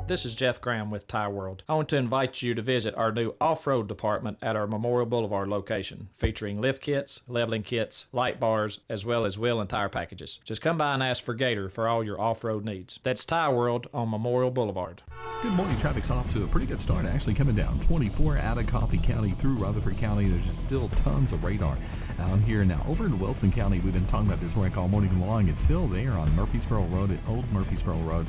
This 0.10 0.26
is 0.26 0.34
Jeff 0.34 0.60
Graham 0.60 0.90
with 0.90 1.08
Tire 1.08 1.30
World. 1.30 1.62
I 1.70 1.76
want 1.76 1.90
to 1.90 1.98
invite 1.98 2.42
you 2.42 2.56
to 2.56 2.64
visit 2.64 2.96
our 2.96 3.12
new 3.12 3.36
off 3.40 3.68
road 3.68 3.88
department 3.88 4.40
at 4.42 4.56
our 4.56 4.66
Memorial 4.66 5.06
Boulevard 5.06 5.50
location, 5.50 6.10
featuring 6.14 6.60
lift 6.60 6.82
kits, 6.82 7.22
leveling 7.28 7.62
kits, 7.62 8.08
light 8.12 8.40
bars, 8.40 8.80
as 8.90 9.06
well 9.06 9.24
as 9.24 9.38
wheel 9.38 9.62
and 9.62 9.70
tire 9.70 9.88
packages. 9.88 10.40
Just 10.44 10.64
come 10.64 10.80
by 10.80 10.96
and 10.96 11.04
ask 11.04 11.24
for 11.24 11.36
Gator 11.36 11.70
for 11.70 11.88
all 11.88 12.04
your 12.04 12.20
off 12.20 12.44
road 12.44 12.66
needs. 12.66 13.00
That's 13.04 13.24
Tire 13.24 13.56
World 13.56 13.86
on 13.94 14.10
Memorial 14.10 14.50
Boulevard. 14.50 15.04
Good 15.44 15.54
morning. 15.54 15.78
Traffic's 15.78 16.10
off 16.10 16.28
to 16.34 16.44
a 16.44 16.48
pretty 16.48 16.66
good 16.66 16.82
start, 16.82 17.06
actually, 17.06 17.36
coming 17.36 17.54
down 17.54 17.80
24 17.82 18.40
out 18.40 18.58
of 18.58 18.66
Coffee 18.66 18.98
County 18.98 19.34
through 19.34 19.58
Rutherford 19.58 19.98
County. 19.98 20.28
There's 20.28 20.50
still 20.50 20.90
tons 20.90 21.34
of 21.34 21.44
radar 21.44 21.78
out 22.18 22.40
here. 22.40 22.66
Now, 22.66 22.84
over 22.88 23.06
in 23.06 23.20
Wilson 23.20 23.52
County, 23.52 23.80
we've 23.80 23.94
been 23.94 24.08
talking 24.08 24.26
about 24.28 24.42
this 24.42 24.56
wreck 24.58 24.76
all 24.76 24.88
morning 24.88 25.22
long. 25.22 25.48
It's 25.50 25.62
still 25.62 25.88
there 25.88 26.14
on 26.14 26.36
Murfreesboro 26.36 26.86
Road 26.86 27.12
at 27.12 27.20
Old 27.30 27.46
Murfreesboro 27.54 27.98
Road. 28.00 28.26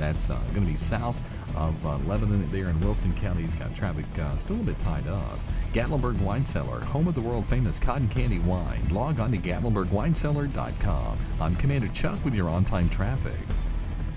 That's 0.00 0.30
uh, 0.30 0.38
going 0.54 0.64
to 0.64 0.70
be 0.70 0.76
south 0.76 1.16
of 1.54 1.74
uh, 1.84 1.98
Lebanon 1.98 2.50
there 2.50 2.70
in 2.70 2.80
Wilson 2.80 3.14
County. 3.14 3.42
He's 3.42 3.54
got 3.54 3.74
traffic 3.74 4.06
uh, 4.18 4.34
still 4.36 4.60
a 4.60 4.62
bit 4.62 4.78
tied 4.78 5.06
up. 5.06 5.38
Gatlinburg 5.74 6.18
Wine 6.22 6.44
Cellar, 6.46 6.80
home 6.80 7.06
of 7.06 7.14
the 7.14 7.20
world 7.20 7.46
famous 7.46 7.78
cotton 7.78 8.08
candy 8.08 8.38
wine. 8.38 8.88
Log 8.90 9.20
on 9.20 9.30
to 9.32 9.38
gatlinburgwinecellar.com. 9.38 11.18
I'm 11.38 11.56
Commander 11.56 11.88
Chuck 11.88 12.24
with 12.24 12.34
your 12.34 12.48
on 12.48 12.64
time 12.64 12.88
traffic. 12.88 13.36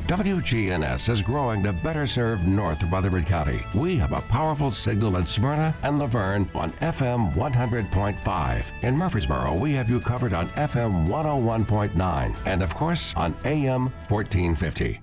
WGNS 0.07 1.09
is 1.09 1.21
growing 1.21 1.63
to 1.63 1.71
better 1.71 2.05
serve 2.05 2.45
North 2.45 2.83
Rutherford 2.83 3.25
County. 3.25 3.61
We 3.73 3.97
have 3.97 4.11
a 4.11 4.21
powerful 4.21 4.69
signal 4.69 5.15
in 5.15 5.25
Smyrna 5.25 5.73
and 5.83 5.97
La 5.97 6.07
Vergne 6.07 6.49
on 6.55 6.71
FM 6.73 7.33
100.5. 7.33 8.65
In 8.83 8.97
Murfreesboro, 8.97 9.53
we 9.53 9.73
have 9.73 9.89
you 9.89 10.01
covered 10.01 10.33
on 10.33 10.49
FM 10.49 11.07
101.9 11.07 12.35
and, 12.45 12.61
of 12.61 12.73
course, 12.75 13.13
on 13.15 13.33
AM 13.45 13.91
1450. 14.09 15.02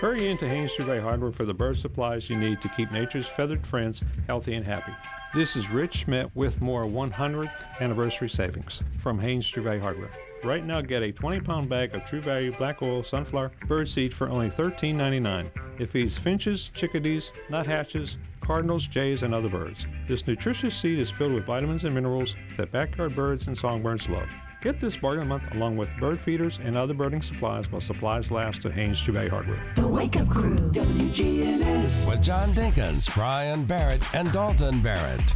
Hurry 0.00 0.28
into 0.28 0.48
Haynes 0.48 0.72
True 0.74 1.00
Hardware 1.00 1.32
for 1.32 1.44
the 1.44 1.54
bird 1.54 1.78
supplies 1.78 2.30
you 2.30 2.36
need 2.36 2.60
to 2.62 2.68
keep 2.70 2.90
nature's 2.90 3.26
feathered 3.26 3.66
friends 3.66 4.00
healthy 4.26 4.54
and 4.54 4.64
happy. 4.64 4.92
This 5.34 5.54
is 5.54 5.70
Rich 5.70 5.96
Schmidt 5.96 6.30
with 6.34 6.60
more 6.62 6.84
100th 6.84 7.50
anniversary 7.80 8.30
savings 8.30 8.82
from 8.98 9.18
Haynes 9.18 9.46
True 9.46 9.80
Hardware. 9.80 10.10
Right 10.44 10.64
now, 10.64 10.80
get 10.80 11.02
a 11.02 11.12
20 11.12 11.40
pound 11.40 11.68
bag 11.68 11.94
of 11.94 12.04
True 12.04 12.20
Value 12.20 12.52
Black 12.56 12.82
Oil 12.82 13.02
Sunflower 13.02 13.52
Bird 13.66 13.88
Seed 13.88 14.14
for 14.14 14.28
only 14.28 14.50
$13.99. 14.50 15.50
It 15.78 15.90
feeds 15.90 16.16
finches, 16.16 16.70
chickadees, 16.74 17.30
nuthatches, 17.50 18.16
cardinals, 18.40 18.86
jays, 18.86 19.22
and 19.22 19.34
other 19.34 19.48
birds. 19.48 19.86
This 20.08 20.26
nutritious 20.26 20.74
seed 20.74 20.98
is 20.98 21.10
filled 21.10 21.32
with 21.32 21.44
vitamins 21.44 21.84
and 21.84 21.94
minerals 21.94 22.34
that 22.56 22.72
backyard 22.72 23.14
birds 23.14 23.46
and 23.46 23.56
songbirds 23.56 24.08
love. 24.08 24.28
Get 24.62 24.80
this 24.80 24.96
bargain 24.96 25.28
month 25.28 25.54
along 25.54 25.76
with 25.76 25.88
bird 25.98 26.18
feeders 26.18 26.58
and 26.62 26.76
other 26.76 26.94
birding 26.94 27.22
supplies 27.22 27.70
while 27.70 27.80
supplies 27.80 28.30
last 28.30 28.64
at 28.64 28.72
Haynes 28.72 29.00
True 29.00 29.28
Hardware. 29.28 29.62
The 29.76 29.86
Wake 29.86 30.16
Up 30.16 30.28
Crew, 30.28 30.56
WGNS. 30.56 32.10
With 32.10 32.22
John 32.22 32.50
Dinkins, 32.50 33.14
Brian 33.14 33.64
Barrett, 33.64 34.02
and 34.14 34.32
Dalton 34.32 34.80
Barrett. 34.80 35.34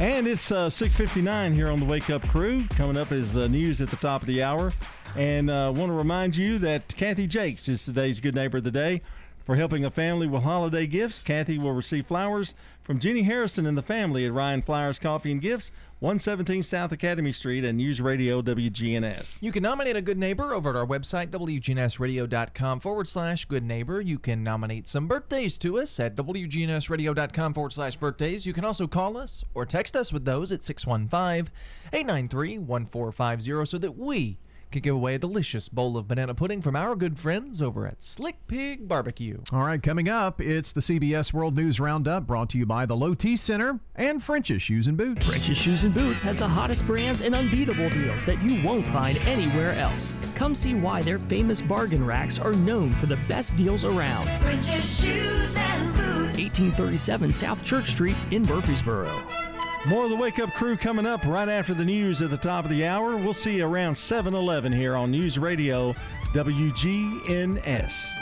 And 0.00 0.26
it's 0.26 0.50
uh, 0.50 0.68
6:59 0.68 1.54
here 1.54 1.68
on 1.68 1.78
the 1.78 1.86
Wake 1.86 2.10
Up 2.10 2.26
Crew. 2.28 2.66
Coming 2.70 2.96
up 2.96 3.12
is 3.12 3.32
the 3.32 3.48
news 3.48 3.80
at 3.80 3.88
the 3.88 3.96
top 3.96 4.20
of 4.20 4.26
the 4.26 4.42
hour, 4.42 4.72
and 5.16 5.48
uh, 5.48 5.72
want 5.74 5.88
to 5.88 5.96
remind 5.96 6.36
you 6.36 6.58
that 6.58 6.88
Kathy 6.96 7.26
Jakes 7.26 7.68
is 7.68 7.84
today's 7.84 8.20
Good 8.20 8.34
Neighbor 8.34 8.58
of 8.58 8.64
the 8.64 8.70
Day. 8.70 9.00
For 9.46 9.54
helping 9.54 9.84
a 9.84 9.92
family 9.92 10.26
with 10.26 10.42
holiday 10.42 10.88
gifts, 10.88 11.20
Kathy 11.20 11.56
will 11.56 11.72
receive 11.72 12.04
flowers 12.06 12.56
from 12.82 12.98
Jenny 12.98 13.22
Harrison 13.22 13.64
and 13.66 13.78
the 13.78 13.82
family 13.82 14.26
at 14.26 14.32
Ryan 14.32 14.60
Flowers 14.60 14.98
Coffee 14.98 15.30
and 15.30 15.40
Gifts, 15.40 15.70
117 16.00 16.62
South 16.62 16.92
Academy 16.92 17.32
Street, 17.32 17.64
and 17.64 17.78
News 17.78 18.02
Radio 18.02 18.42
WGNS. 18.42 19.42
You 19.42 19.50
can 19.50 19.62
nominate 19.62 19.96
a 19.96 20.02
good 20.02 20.18
neighbor 20.18 20.52
over 20.52 20.68
at 20.68 20.76
our 20.76 20.86
website, 20.86 21.28
WGNSradio.com 21.28 22.80
forward 22.80 23.08
slash 23.08 23.46
good 23.46 23.64
neighbor. 23.64 24.02
You 24.02 24.18
can 24.18 24.42
nominate 24.44 24.86
some 24.86 25.08
birthdays 25.08 25.56
to 25.60 25.78
us 25.78 25.98
at 25.98 26.14
WGNSradio.com 26.14 27.54
forward 27.54 27.72
slash 27.72 27.96
birthdays. 27.96 28.46
You 28.46 28.52
can 28.52 28.66
also 28.66 28.86
call 28.86 29.16
us 29.16 29.42
or 29.54 29.64
text 29.64 29.96
us 29.96 30.12
with 30.12 30.26
those 30.26 30.52
at 30.52 30.62
615 30.62 31.50
893 31.92 32.58
1450 32.58 33.64
so 33.64 33.78
that 33.78 33.96
we 33.96 34.38
can 34.70 34.82
give 34.82 34.94
away 34.94 35.14
a 35.14 35.18
delicious 35.18 35.68
bowl 35.68 35.96
of 35.96 36.08
banana 36.08 36.34
pudding 36.34 36.60
from 36.60 36.76
our 36.76 36.94
good 36.94 37.18
friends 37.18 37.62
over 37.62 37.86
at 37.86 38.02
Slick 38.02 38.46
Pig 38.48 38.88
Barbecue. 38.88 39.38
All 39.52 39.60
right, 39.62 39.82
coming 39.82 40.08
up, 40.08 40.40
it's 40.40 40.72
the 40.72 40.80
CBS 40.80 41.32
World 41.32 41.56
News 41.56 41.80
Roundup 41.80 42.26
brought 42.26 42.50
to 42.50 42.58
you 42.58 42.66
by 42.66 42.86
the 42.86 42.96
Low 42.96 43.14
T 43.14 43.36
Center 43.36 43.80
and 43.94 44.22
French's 44.22 44.62
Shoes 44.62 44.86
and 44.86 44.96
Boots. 44.96 45.26
French's 45.26 45.56
Shoes 45.56 45.84
and 45.84 45.94
Boots 45.94 46.22
has 46.22 46.38
the 46.38 46.48
hottest 46.48 46.86
brands 46.86 47.20
and 47.20 47.34
unbeatable 47.34 47.90
deals 47.90 48.24
that 48.26 48.42
you 48.42 48.62
won't 48.66 48.86
find 48.86 49.18
anywhere 49.18 49.72
else. 49.72 50.12
Come 50.34 50.54
see 50.54 50.74
why 50.74 51.02
their 51.02 51.18
famous 51.18 51.60
bargain 51.60 52.04
racks 52.04 52.38
are 52.38 52.52
known 52.52 52.94
for 52.94 53.06
the 53.06 53.18
best 53.28 53.56
deals 53.56 53.84
around. 53.84 54.28
French's 54.42 55.00
Shoes 55.00 55.56
and 55.56 55.94
Boots. 55.94 56.38
1837 56.38 57.32
South 57.32 57.64
Church 57.64 57.90
Street 57.90 58.16
in 58.30 58.42
Murfreesboro. 58.42 59.55
More 59.86 60.02
of 60.02 60.10
the 60.10 60.16
Wake 60.16 60.40
Up 60.40 60.52
Crew 60.52 60.76
coming 60.76 61.06
up 61.06 61.24
right 61.24 61.48
after 61.48 61.72
the 61.72 61.84
news 61.84 62.20
at 62.20 62.30
the 62.30 62.36
top 62.36 62.64
of 62.64 62.70
the 62.70 62.84
hour. 62.84 63.16
We'll 63.16 63.32
see 63.32 63.58
you 63.58 63.66
around 63.66 63.94
7 63.94 64.34
11 64.34 64.72
here 64.72 64.96
on 64.96 65.12
News 65.12 65.38
Radio 65.38 65.94
WGNS. 66.32 68.12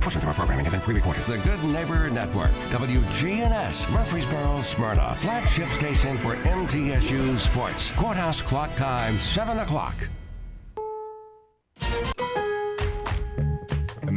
Portions 0.00 0.22
of 0.22 0.28
our 0.28 0.34
programming 0.34 0.66
have 0.66 0.72
been 0.72 0.82
pre-recorded. 0.82 1.22
The 1.24 1.38
Good 1.38 1.64
Neighbor 1.64 2.10
Network, 2.10 2.50
WGNS, 2.68 3.90
Murfreesboro, 3.90 4.60
Smyrna, 4.60 5.14
flagship 5.18 5.70
station 5.70 6.18
for 6.18 6.36
MTSU 6.36 7.38
Sports. 7.38 7.90
Courthouse 7.92 8.42
clock 8.42 8.74
time, 8.76 9.14
7 9.14 9.58
o'clock. 9.60 9.94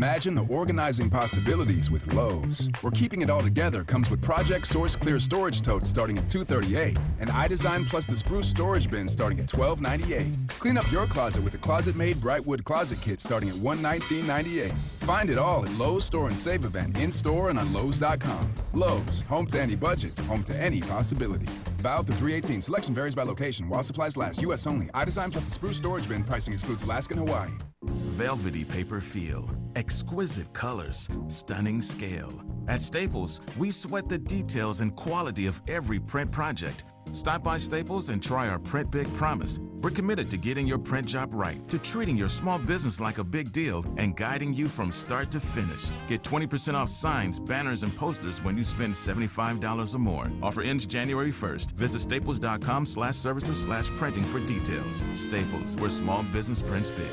Imagine 0.04 0.36
the 0.36 0.46
organizing 0.50 1.10
possibilities 1.10 1.90
with 1.90 2.14
Lowe's. 2.14 2.68
Where 2.82 2.92
keeping 2.92 3.22
it 3.22 3.30
all 3.30 3.42
together 3.42 3.86
comes 3.86 4.10
with 4.10 4.22
Project 4.22 4.68
Source 4.68 4.98
Clear 4.98 5.18
Storage 5.18 5.62
Totes 5.62 5.88
starting 5.88 6.18
at 6.18 6.28
238 6.28 6.98
and 7.22 7.30
iDesign 7.30 7.88
Plus 7.88 8.06
the 8.06 8.18
Spruce 8.18 8.50
Storage 8.50 8.92
Bin 8.92 9.08
starting 9.08 9.40
at 9.40 9.50
1298. 9.50 10.60
Clean 10.60 10.78
up 10.78 10.92
your 10.92 11.06
closet 11.06 11.42
with 11.42 11.54
the 11.54 11.58
ClosetMaid 11.60 12.16
Brightwood 12.16 12.66
Closet 12.66 13.00
Kit 13.00 13.22
starting 13.22 13.48
at 13.48 13.56
$119.98. 13.56 14.76
Find 15.04 15.30
it 15.30 15.38
all 15.38 15.66
at 15.66 15.72
Lowe's 15.74 16.06
Store 16.06 16.30
and 16.30 16.40
Save 16.40 16.64
event 16.64 16.98
in 16.98 17.12
store 17.12 17.50
and 17.50 17.60
on 17.60 17.74
Lowe's.com. 17.74 18.54
Lowe's, 18.72 19.20
home 19.28 19.46
to 19.48 19.60
any 19.60 19.76
budget, 19.76 20.18
home 20.20 20.46
to 20.46 20.56
any 20.56 20.80
possibility. 20.80 21.48
Valve 21.80 22.06
to 22.06 22.14
318. 22.14 22.62
Selection 22.62 22.96
varies 22.96 23.14
by 23.14 23.24
location. 23.24 23.68
While 23.68 23.84
supplies 23.84 24.16
last. 24.16 24.42
U.S. 24.44 24.66
only. 24.66 24.86
iDesign 24.88 25.34
plus 25.34 25.44
the 25.44 25.52
spruce 25.52 25.76
storage 25.76 26.08
bin. 26.08 26.24
Pricing 26.24 26.54
excludes 26.54 26.84
Alaska 26.84 27.16
and 27.16 27.28
Hawaii. 27.28 27.52
Velvety 27.84 28.64
paper 28.64 29.02
feel, 29.02 29.50
exquisite 29.76 30.54
colors, 30.54 31.10
stunning 31.28 31.82
scale. 31.82 32.32
At 32.70 32.80
Staples, 32.80 33.42
we 33.58 33.72
sweat 33.72 34.08
the 34.08 34.20
details 34.20 34.80
and 34.80 34.96
quality 34.96 35.48
of 35.48 35.62
every 35.68 36.00
print 36.00 36.32
project. 36.32 36.86
Stop 37.14 37.44
by 37.44 37.60
Staples 37.60 38.10
and 38.10 38.20
try 38.20 38.50
our 38.50 38.58
Print 38.58 38.90
Big 38.90 39.06
Promise. 39.14 39.60
We're 39.84 39.92
committed 39.92 40.32
to 40.32 40.38
getting 40.38 40.66
your 40.66 40.80
print 40.80 41.06
job 41.06 41.32
right, 41.32 41.62
to 41.70 41.78
treating 41.78 42.18
your 42.18 42.28
small 42.28 42.58
business 42.58 43.00
like 43.00 43.20
a 43.20 43.24
big 43.24 43.52
deal, 43.52 43.86
and 43.98 44.16
guiding 44.16 44.52
you 44.52 44.68
from 44.68 44.92
start 44.92 45.30
to 45.32 45.40
finish. 45.40 45.92
Get 46.08 46.24
20% 46.24 46.74
off 46.74 46.90
signs, 46.90 47.40
banners, 47.40 47.84
and 47.84 47.96
posters 47.96 48.42
when 48.44 48.58
you 48.58 48.64
spend 48.64 48.96
$75 48.96 49.94
or 49.94 50.00
more. 50.00 50.32
Offer 50.42 50.64
ends 50.64 50.88
January 50.88 51.32
1st. 51.32 51.74
Visit 51.74 52.00
staples.com 52.00 52.88
slash 52.88 53.16
services 53.16 53.62
slash 53.62 53.92
printing 53.92 54.24
for 54.24 54.40
details. 54.40 55.04
Staples, 55.14 55.78
where 55.78 55.92
small 55.92 56.24
business 56.34 56.64
prints 56.64 56.90
big. 56.90 57.12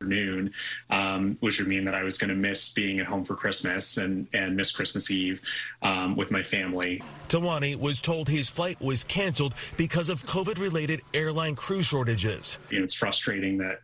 Noon, 0.00 0.52
um, 0.90 1.36
which 1.40 1.58
would 1.58 1.68
mean 1.68 1.84
that 1.84 1.94
I 1.94 2.02
was 2.02 2.18
going 2.18 2.28
to 2.28 2.36
miss 2.36 2.72
being 2.72 3.00
at 3.00 3.06
home 3.06 3.24
for 3.24 3.34
Christmas 3.34 3.96
and, 3.96 4.28
and 4.32 4.56
miss 4.56 4.70
Christmas 4.70 5.10
Eve 5.10 5.40
um, 5.82 6.16
with 6.16 6.30
my 6.30 6.42
family. 6.42 7.02
Tawani 7.28 7.76
was 7.76 8.00
told 8.00 8.28
his 8.28 8.48
flight 8.48 8.80
was 8.80 9.04
canceled 9.04 9.54
because 9.76 10.08
of 10.08 10.24
COVID 10.24 10.58
related 10.60 11.02
airline 11.14 11.56
crew 11.56 11.82
shortages. 11.82 12.58
You 12.70 12.78
know, 12.78 12.84
it's 12.84 12.94
frustrating 12.94 13.58
that 13.58 13.80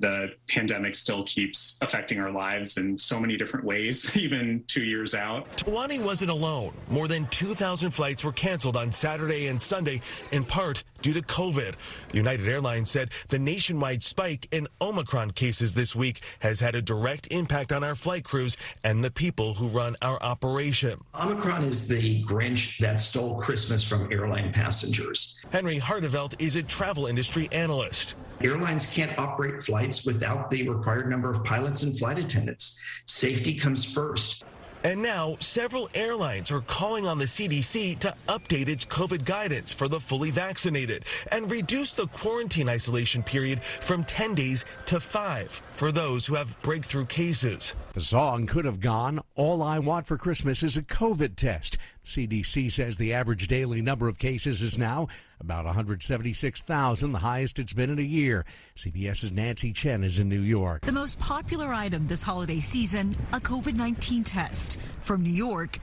the 0.00 0.28
pandemic 0.48 0.94
still 0.94 1.24
keeps 1.24 1.76
affecting 1.80 2.20
our 2.20 2.30
lives 2.30 2.76
in 2.76 2.96
so 2.96 3.18
many 3.18 3.36
different 3.36 3.64
ways, 3.66 4.16
even 4.16 4.62
two 4.68 4.84
years 4.84 5.14
out. 5.14 5.56
Tawani 5.56 6.00
wasn't 6.00 6.30
alone. 6.30 6.72
More 6.88 7.08
than 7.08 7.26
2,000 7.26 7.90
flights 7.90 8.22
were 8.22 8.32
canceled 8.32 8.76
on 8.76 8.92
Saturday 8.92 9.48
and 9.48 9.60
Sunday, 9.60 10.00
in 10.30 10.44
part 10.44 10.84
due 11.02 11.12
to 11.12 11.22
COVID. 11.22 11.74
United 12.12 12.48
Airlines 12.48 12.90
said 12.90 13.10
the 13.28 13.38
nationwide 13.38 14.02
spike 14.02 14.48
in 14.50 14.66
Omicron 14.80 15.32
cases 15.32 15.74
this 15.74 15.94
week 15.94 16.22
has 16.40 16.60
had 16.60 16.74
a 16.74 16.82
direct 16.82 17.26
impact 17.28 17.72
on 17.72 17.84
our 17.84 17.94
flight 17.94 18.24
crews 18.24 18.56
and 18.84 19.04
the 19.04 19.10
people 19.10 19.54
who 19.54 19.68
run 19.68 19.96
our 20.02 20.22
operation. 20.22 21.00
Omicron 21.14 21.64
is 21.64 21.88
the 21.88 22.22
Grinch 22.24 22.78
that 22.78 23.00
stole 23.00 23.40
Christmas 23.40 23.82
from 23.82 24.10
airline 24.12 24.52
passengers. 24.52 25.38
Henry 25.50 25.78
Harteveldt 25.78 26.34
is 26.38 26.56
a 26.56 26.62
travel 26.62 27.06
industry 27.06 27.48
analyst. 27.52 28.14
Airlines 28.40 28.86
can't 28.86 29.18
operate 29.18 29.60
flights 29.62 30.06
without 30.06 30.50
the 30.50 30.68
required 30.68 31.10
number 31.10 31.30
of 31.30 31.42
pilots 31.44 31.82
and 31.82 31.98
flight 31.98 32.18
attendants. 32.18 32.78
Safety 33.06 33.56
comes 33.56 33.84
first. 33.84 34.44
And 34.84 35.02
now, 35.02 35.36
several 35.40 35.88
airlines 35.92 36.52
are 36.52 36.60
calling 36.60 37.06
on 37.06 37.18
the 37.18 37.24
CDC 37.24 37.98
to 37.98 38.14
update 38.28 38.68
its 38.68 38.84
COVID 38.84 39.24
guidance 39.24 39.72
for 39.72 39.88
the 39.88 39.98
fully 39.98 40.30
vaccinated 40.30 41.04
and 41.32 41.50
reduce 41.50 41.94
the 41.94 42.06
quarantine 42.06 42.68
isolation 42.68 43.22
period 43.22 43.62
from 43.62 44.04
10 44.04 44.36
days 44.36 44.64
to 44.86 45.00
five 45.00 45.60
for 45.72 45.90
those 45.90 46.26
who 46.26 46.36
have 46.36 46.60
breakthrough 46.62 47.06
cases. 47.06 47.74
The 47.94 48.00
song 48.00 48.46
could 48.46 48.64
have 48.64 48.80
gone, 48.80 49.20
All 49.34 49.62
I 49.62 49.80
Want 49.80 50.06
for 50.06 50.16
Christmas 50.16 50.62
is 50.62 50.76
a 50.76 50.82
COVID 50.82 51.34
test. 51.34 51.76
CDC 52.08 52.72
says 52.72 52.96
the 52.96 53.12
average 53.12 53.48
daily 53.48 53.82
number 53.82 54.08
of 54.08 54.18
cases 54.18 54.62
is 54.62 54.78
now 54.78 55.08
about 55.40 55.66
176,000, 55.66 57.12
the 57.12 57.18
highest 57.18 57.58
it's 57.58 57.72
been 57.72 57.90
in 57.90 57.98
a 57.98 58.02
year. 58.02 58.44
CBS's 58.76 59.30
Nancy 59.30 59.72
Chen 59.72 60.02
is 60.02 60.18
in 60.18 60.28
New 60.28 60.40
York. 60.40 60.86
The 60.86 60.92
most 60.92 61.18
popular 61.20 61.72
item 61.72 62.06
this 62.06 62.22
holiday 62.22 62.60
season, 62.60 63.16
a 63.32 63.40
COVID 63.40 63.74
19 63.74 64.24
test. 64.24 64.78
From 65.00 65.22
New 65.22 65.30
York 65.30 65.78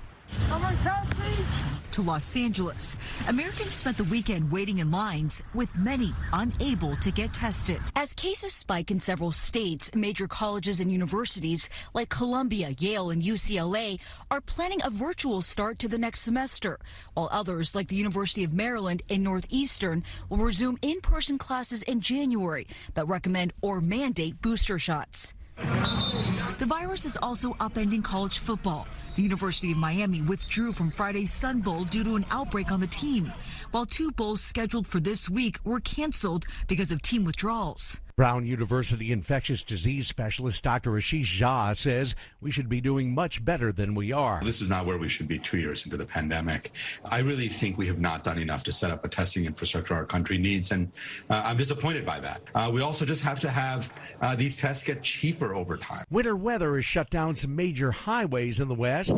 to 1.95 2.01
Los 2.01 2.35
Angeles, 2.35 2.97
Americans 3.29 3.73
spent 3.73 3.95
the 3.95 4.03
weekend 4.03 4.51
waiting 4.51 4.79
in 4.79 4.91
lines, 4.91 5.41
with 5.53 5.73
many 5.77 6.11
unable 6.33 6.97
to 6.97 7.09
get 7.09 7.33
tested. 7.33 7.79
As 7.95 8.13
cases 8.13 8.53
spike 8.53 8.91
in 8.91 8.99
several 8.99 9.31
states, 9.31 9.89
major 9.95 10.27
colleges 10.27 10.81
and 10.81 10.91
universities 10.91 11.69
like 11.93 12.09
Columbia, 12.09 12.75
Yale, 12.79 13.11
and 13.11 13.21
UCLA 13.23 13.97
are 14.29 14.41
planning 14.41 14.81
a 14.83 14.89
virtual 14.89 15.41
start 15.41 15.79
to 15.79 15.87
the 15.87 15.97
next 15.97 16.19
semester, 16.19 16.79
while 17.13 17.29
others, 17.31 17.73
like 17.73 17.87
the 17.87 17.95
University 17.95 18.43
of 18.43 18.51
Maryland 18.51 19.01
and 19.09 19.23
Northeastern, 19.23 20.03
will 20.27 20.39
resume 20.39 20.77
in 20.81 20.99
person 20.99 21.37
classes 21.37 21.81
in 21.83 22.01
January, 22.01 22.67
but 22.93 23.07
recommend 23.07 23.53
or 23.61 23.79
mandate 23.79 24.41
booster 24.41 24.77
shots. 24.77 25.33
The 25.57 26.65
virus 26.65 27.05
is 27.05 27.17
also 27.17 27.53
upending 27.55 28.03
college 28.03 28.39
football. 28.39 28.87
The 29.15 29.21
University 29.21 29.71
of 29.71 29.77
Miami 29.77 30.21
withdrew 30.21 30.73
from 30.73 30.91
Friday's 30.91 31.31
Sun 31.31 31.61
Bowl 31.61 31.83
due 31.83 32.03
to 32.03 32.15
an 32.15 32.25
outbreak 32.31 32.71
on 32.71 32.79
the 32.79 32.87
team, 32.87 33.31
while 33.71 33.85
two 33.85 34.11
bowls 34.11 34.41
scheduled 34.41 34.87
for 34.87 34.99
this 34.99 35.29
week 35.29 35.59
were 35.63 35.79
canceled 35.79 36.45
because 36.67 36.91
of 36.91 37.01
team 37.01 37.23
withdrawals. 37.23 37.99
Brown 38.17 38.45
University 38.45 39.11
infectious 39.11 39.61
disease 39.61 40.07
specialist 40.07 40.63
Dr. 40.63 40.91
Ashish 40.91 41.37
Jha 41.37 41.75
says 41.75 42.15
we 42.39 42.49
should 42.49 42.69
be 42.69 42.79
doing 42.79 43.13
much 43.13 43.43
better 43.43 43.73
than 43.73 43.93
we 43.93 44.13
are. 44.13 44.39
This 44.41 44.61
is 44.61 44.69
not 44.69 44.85
where 44.85 44.97
we 44.97 45.09
should 45.09 45.27
be 45.27 45.37
two 45.37 45.57
years 45.57 45.83
into 45.83 45.97
the 45.97 46.05
pandemic. 46.05 46.71
I 47.03 47.19
really 47.19 47.49
think 47.49 47.77
we 47.77 47.87
have 47.87 47.99
not 47.99 48.23
done 48.23 48.37
enough 48.37 48.63
to 48.63 48.71
set 48.71 48.89
up 48.89 49.03
a 49.03 49.09
testing 49.09 49.43
infrastructure 49.45 49.95
our 49.95 50.05
country 50.05 50.37
needs, 50.37 50.71
and 50.71 50.89
uh, 51.29 51.41
I'm 51.43 51.57
disappointed 51.57 52.05
by 52.05 52.21
that. 52.21 52.41
Uh, 52.55 52.71
we 52.73 52.79
also 52.79 53.03
just 53.03 53.21
have 53.23 53.41
to 53.41 53.49
have 53.49 53.91
uh, 54.21 54.33
these 54.33 54.55
tests 54.55 54.85
get 54.85 55.03
cheaper 55.03 55.53
over 55.53 55.75
time. 55.75 56.05
Winter 56.09 56.37
weather 56.37 56.75
has 56.77 56.85
shut 56.85 57.09
down 57.09 57.35
some 57.35 57.53
major 57.53 57.91
highways 57.91 58.61
in 58.61 58.69
the 58.69 58.75
West. 58.75 59.17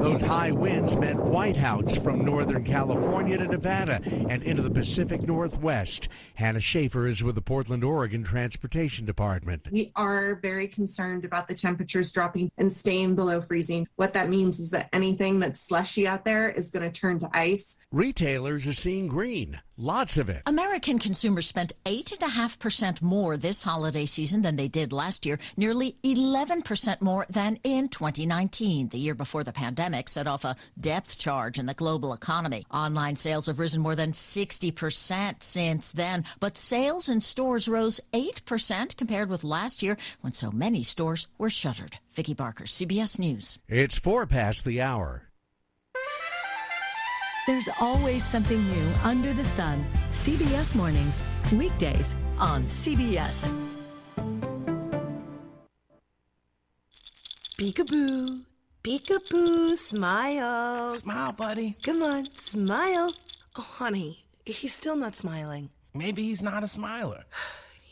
Those 0.00 0.22
high 0.22 0.50
winds 0.50 0.96
meant 0.96 1.18
whiteouts 1.18 2.02
from 2.02 2.24
Northern 2.24 2.64
California 2.64 3.36
to 3.36 3.46
Nevada 3.46 4.00
and 4.30 4.42
into 4.42 4.62
the 4.62 4.70
Pacific 4.70 5.20
Northwest. 5.22 6.08
Hannah 6.36 6.60
Schaefer 6.60 7.06
is 7.06 7.22
with 7.22 7.34
the 7.34 7.42
Portland, 7.42 7.84
Oregon 7.84 8.24
Transportation 8.24 9.04
Department. 9.04 9.68
We 9.70 9.92
are 9.96 10.36
very 10.36 10.68
concerned 10.68 11.26
about 11.26 11.48
the 11.48 11.54
temperatures 11.54 12.10
dropping 12.12 12.50
and 12.56 12.72
staying 12.72 13.14
below 13.14 13.42
freezing. 13.42 13.88
What 13.96 14.14
that 14.14 14.30
means 14.30 14.58
is 14.58 14.70
that 14.70 14.88
anything 14.94 15.38
that's 15.38 15.60
slushy 15.60 16.08
out 16.08 16.24
there 16.24 16.48
is 16.48 16.70
going 16.70 16.90
to 16.90 17.00
turn 17.00 17.18
to 17.18 17.30
ice. 17.34 17.76
Retailers 17.92 18.66
are 18.66 18.72
seeing 18.72 19.06
green, 19.06 19.60
lots 19.80 20.18
of 20.18 20.28
it. 20.28 20.42
American 20.46 20.98
consumers 20.98 21.46
spent 21.46 21.72
8.5% 21.84 23.00
more 23.02 23.36
this 23.36 23.62
holiday 23.62 24.06
season 24.06 24.42
than 24.42 24.56
they 24.56 24.68
did 24.68 24.92
last 24.92 25.24
year, 25.24 25.38
nearly 25.56 25.96
11% 26.04 27.00
more 27.00 27.26
than 27.30 27.58
in 27.64 27.88
2019, 27.88 28.88
the 28.88 28.98
year 28.98 29.14
before 29.14 29.42
the 29.42 29.52
pandemic 29.52 30.08
set 30.08 30.26
off 30.26 30.44
a 30.44 30.56
depth 30.80 31.18
charge 31.18 31.58
in 31.58 31.66
the 31.66 31.74
global 31.74 32.12
economy. 32.12 32.66
Online 32.70 33.16
sales 33.16 33.46
have 33.46 33.58
risen 33.58 33.80
more 33.80 33.96
than 33.96 34.12
60% 34.12 35.42
since 35.42 35.92
then, 35.92 36.24
but 36.38 36.58
sales 36.58 37.08
in 37.08 37.20
stores 37.20 37.68
rose 37.68 38.00
8% 38.12 38.96
compared 38.96 39.30
with 39.30 39.44
last 39.44 39.82
year 39.82 39.96
when 40.20 40.32
so 40.32 40.50
many 40.50 40.82
stores 40.82 41.28
were 41.38 41.50
shuttered. 41.50 41.98
Vicki 42.12 42.34
Barker, 42.34 42.64
CBS 42.64 43.18
News. 43.18 43.58
It's 43.68 43.96
four 43.96 44.26
past 44.26 44.64
the 44.64 44.80
hour. 44.82 45.29
There's 47.46 47.68
always 47.80 48.24
something 48.24 48.62
new 48.68 48.88
under 49.02 49.32
the 49.32 49.44
sun. 49.44 49.84
CBS 50.10 50.74
Mornings, 50.74 51.20
weekdays 51.52 52.14
on 52.38 52.64
CBS. 52.64 53.48
Peekaboo. 57.58 58.44
Peekaboo. 58.84 59.76
Smile. 59.76 60.90
Smile, 60.92 61.34
buddy. 61.36 61.76
Come 61.82 62.02
on, 62.02 62.24
smile. 62.24 63.12
Oh, 63.56 63.62
honey, 63.62 64.24
he's 64.44 64.74
still 64.74 64.96
not 64.96 65.16
smiling. 65.16 65.70
Maybe 65.94 66.22
he's 66.22 66.42
not 66.42 66.62
a 66.64 66.68
smiler. 66.68 67.24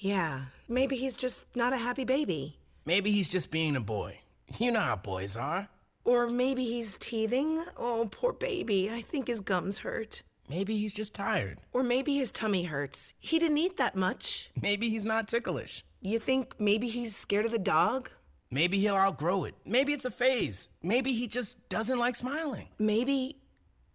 Yeah, 0.00 0.42
maybe 0.68 0.94
he's 0.94 1.16
just 1.16 1.44
not 1.56 1.72
a 1.72 1.76
happy 1.76 2.04
baby. 2.04 2.56
Maybe 2.86 3.10
he's 3.10 3.28
just 3.28 3.50
being 3.50 3.74
a 3.74 3.80
boy. 3.80 4.20
You 4.56 4.70
know 4.70 4.78
how 4.78 4.94
boys 4.94 5.36
are. 5.36 5.68
Or 6.08 6.26
maybe 6.26 6.64
he's 6.64 6.96
teething. 6.96 7.62
Oh, 7.76 8.08
poor 8.10 8.32
baby. 8.32 8.90
I 8.90 9.02
think 9.02 9.26
his 9.26 9.42
gums 9.42 9.80
hurt. 9.80 10.22
Maybe 10.48 10.78
he's 10.78 10.94
just 10.94 11.12
tired. 11.12 11.58
Or 11.74 11.82
maybe 11.82 12.16
his 12.16 12.32
tummy 12.32 12.64
hurts. 12.64 13.12
He 13.18 13.38
didn't 13.38 13.58
eat 13.58 13.76
that 13.76 13.94
much. 13.94 14.50
Maybe 14.58 14.88
he's 14.88 15.04
not 15.04 15.28
ticklish. 15.28 15.84
You 16.00 16.18
think 16.18 16.58
maybe 16.58 16.88
he's 16.88 17.14
scared 17.14 17.44
of 17.44 17.52
the 17.52 17.58
dog? 17.58 18.08
Maybe 18.50 18.78
he'll 18.78 18.94
outgrow 18.94 19.44
it. 19.44 19.54
Maybe 19.66 19.92
it's 19.92 20.06
a 20.06 20.10
phase. 20.10 20.70
Maybe 20.82 21.12
he 21.12 21.26
just 21.26 21.68
doesn't 21.68 21.98
like 21.98 22.14
smiling. 22.14 22.68
Maybe 22.78 23.36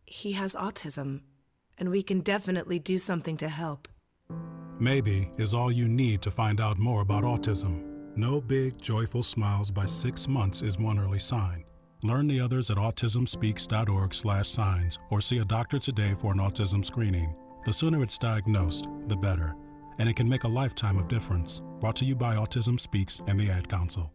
he 0.05 0.33
has 0.33 0.53
autism, 0.53 1.21
and 1.79 1.89
we 1.89 2.03
can 2.03 2.19
definitely 2.19 2.77
do 2.77 2.99
something 2.99 3.37
to 3.37 3.49
help. 3.49 3.87
Maybe 4.77 5.31
is 5.37 5.55
all 5.55 5.71
you 5.71 5.87
need 5.87 6.21
to 6.21 6.29
find 6.29 6.61
out 6.61 6.77
more 6.77 7.01
about 7.01 7.23
autism. 7.23 7.81
No 8.15 8.39
big, 8.39 8.79
joyful 8.79 9.23
smiles 9.23 9.71
by 9.71 9.87
six 9.87 10.27
months 10.27 10.61
is 10.61 10.77
one 10.77 10.99
early 10.99 11.17
sign. 11.17 11.62
Learn 12.03 12.27
the 12.27 12.39
others 12.39 12.69
at 12.69 12.77
autismspeaks.org/signs 12.77 14.99
or 15.09 15.21
see 15.21 15.39
a 15.39 15.45
doctor 15.45 15.79
today 15.79 16.13
for 16.19 16.33
an 16.33 16.39
autism 16.39 16.83
screening. 16.83 17.33
The 17.65 17.73
sooner 17.73 18.03
it's 18.03 18.17
diagnosed, 18.17 18.87
the 19.07 19.15
better, 19.15 19.55
and 19.97 20.09
it 20.09 20.15
can 20.15 20.27
make 20.27 20.43
a 20.43 20.49
lifetime 20.49 20.97
of 20.97 21.07
difference. 21.07 21.61
Brought 21.79 21.95
to 21.97 22.05
you 22.05 22.15
by 22.15 22.35
Autism 22.35 22.79
Speaks 22.79 23.21
and 23.27 23.39
the 23.39 23.49
Ad 23.49 23.69
Council. 23.69 24.11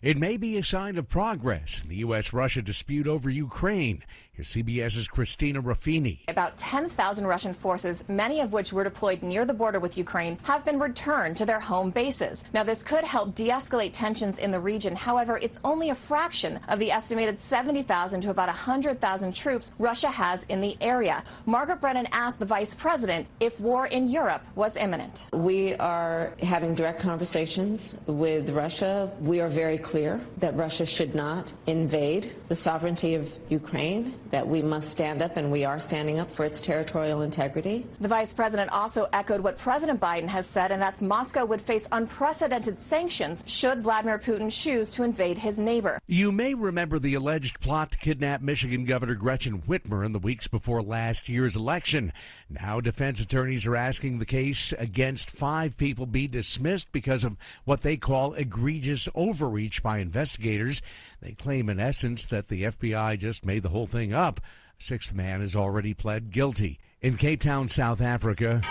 It 0.00 0.16
may 0.16 0.36
be 0.36 0.56
a 0.56 0.62
sign 0.62 0.96
of 0.96 1.08
progress 1.08 1.82
in 1.82 1.88
the 1.88 1.96
U.S. 1.96 2.32
Russia 2.32 2.62
dispute 2.62 3.08
over 3.08 3.28
Ukraine. 3.28 4.04
Here's 4.38 4.54
CBS's 4.54 5.08
Christina 5.08 5.60
Ruffini. 5.60 6.20
About 6.28 6.56
10,000 6.58 7.26
Russian 7.26 7.52
forces, 7.52 8.08
many 8.08 8.38
of 8.40 8.52
which 8.52 8.72
were 8.72 8.84
deployed 8.84 9.20
near 9.20 9.44
the 9.44 9.52
border 9.52 9.80
with 9.80 9.98
Ukraine, 9.98 10.38
have 10.44 10.64
been 10.64 10.78
returned 10.78 11.36
to 11.38 11.44
their 11.44 11.58
home 11.58 11.90
bases. 11.90 12.44
Now, 12.54 12.62
this 12.62 12.84
could 12.84 13.02
help 13.02 13.34
de 13.34 13.48
escalate 13.48 13.90
tensions 13.92 14.38
in 14.38 14.52
the 14.52 14.60
region. 14.60 14.94
However, 14.94 15.38
it's 15.38 15.58
only 15.64 15.90
a 15.90 15.94
fraction 15.96 16.60
of 16.68 16.78
the 16.78 16.92
estimated 16.92 17.40
70,000 17.40 18.20
to 18.20 18.30
about 18.30 18.46
100,000 18.46 19.34
troops 19.34 19.72
Russia 19.80 20.06
has 20.06 20.44
in 20.44 20.60
the 20.60 20.76
area. 20.80 21.24
Margaret 21.44 21.80
Brennan 21.80 22.06
asked 22.12 22.38
the 22.38 22.46
vice 22.46 22.74
president 22.74 23.26
if 23.40 23.58
war 23.58 23.88
in 23.88 24.06
Europe 24.06 24.44
was 24.54 24.76
imminent. 24.76 25.26
We 25.32 25.74
are 25.74 26.34
having 26.44 26.76
direct 26.76 27.00
conversations 27.00 27.98
with 28.06 28.50
Russia. 28.50 29.10
We 29.20 29.40
are 29.40 29.48
very 29.48 29.78
clear 29.78 30.20
that 30.36 30.54
Russia 30.54 30.86
should 30.86 31.16
not 31.16 31.50
invade 31.66 32.32
the 32.46 32.54
sovereignty 32.54 33.16
of 33.16 33.36
Ukraine 33.48 34.14
that 34.30 34.46
we 34.46 34.62
must 34.62 34.90
stand 34.90 35.22
up, 35.22 35.36
and 35.36 35.50
we 35.50 35.64
are 35.64 35.80
standing 35.80 36.18
up 36.18 36.30
for 36.30 36.44
its 36.44 36.60
territorial 36.60 37.22
integrity. 37.22 37.86
The 38.00 38.08
vice 38.08 38.32
president 38.32 38.70
also 38.70 39.08
echoed 39.12 39.40
what 39.40 39.58
President 39.58 40.00
Biden 40.00 40.28
has 40.28 40.46
said, 40.46 40.70
and 40.70 40.80
that's 40.80 41.02
Moscow 41.02 41.44
would 41.44 41.60
face 41.60 41.86
unprecedented 41.92 42.80
sanctions 42.80 43.44
should 43.46 43.82
Vladimir 43.82 44.18
Putin 44.18 44.50
choose 44.50 44.90
to 44.92 45.02
invade 45.02 45.38
his 45.38 45.58
neighbor. 45.58 45.98
You 46.06 46.32
may 46.32 46.54
remember 46.54 46.98
the 46.98 47.14
alleged 47.14 47.60
plot 47.60 47.92
to 47.92 47.98
kidnap 47.98 48.42
Michigan 48.42 48.84
Governor 48.84 49.14
Gretchen 49.14 49.62
Whitmer 49.62 50.04
in 50.04 50.12
the 50.12 50.18
weeks 50.18 50.48
before 50.48 50.82
last 50.82 51.28
year's 51.28 51.56
election. 51.56 52.12
Now, 52.50 52.80
defense 52.80 53.20
attorneys 53.20 53.66
are 53.66 53.76
asking 53.76 54.18
the 54.18 54.26
case 54.26 54.72
against 54.78 55.30
five 55.30 55.76
people 55.76 56.06
be 56.06 56.26
dismissed 56.26 56.92
because 56.92 57.24
of 57.24 57.36
what 57.64 57.82
they 57.82 57.96
call 57.96 58.34
egregious 58.34 59.08
overreach 59.14 59.82
by 59.82 59.98
investigators. 59.98 60.82
They 61.20 61.32
claim, 61.32 61.68
in 61.68 61.80
essence, 61.80 62.26
that 62.26 62.48
the 62.48 62.64
FBI 62.64 63.18
just 63.18 63.44
made 63.44 63.62
the 63.62 63.70
whole 63.70 63.86
thing 63.86 64.12
up. 64.12 64.40
Sixth 64.78 65.12
man 65.14 65.40
has 65.40 65.56
already 65.56 65.94
pled 65.94 66.30
guilty. 66.30 66.78
In 67.00 67.16
Cape 67.16 67.40
Town, 67.40 67.66
South 67.68 68.00
Africa, 68.00 68.62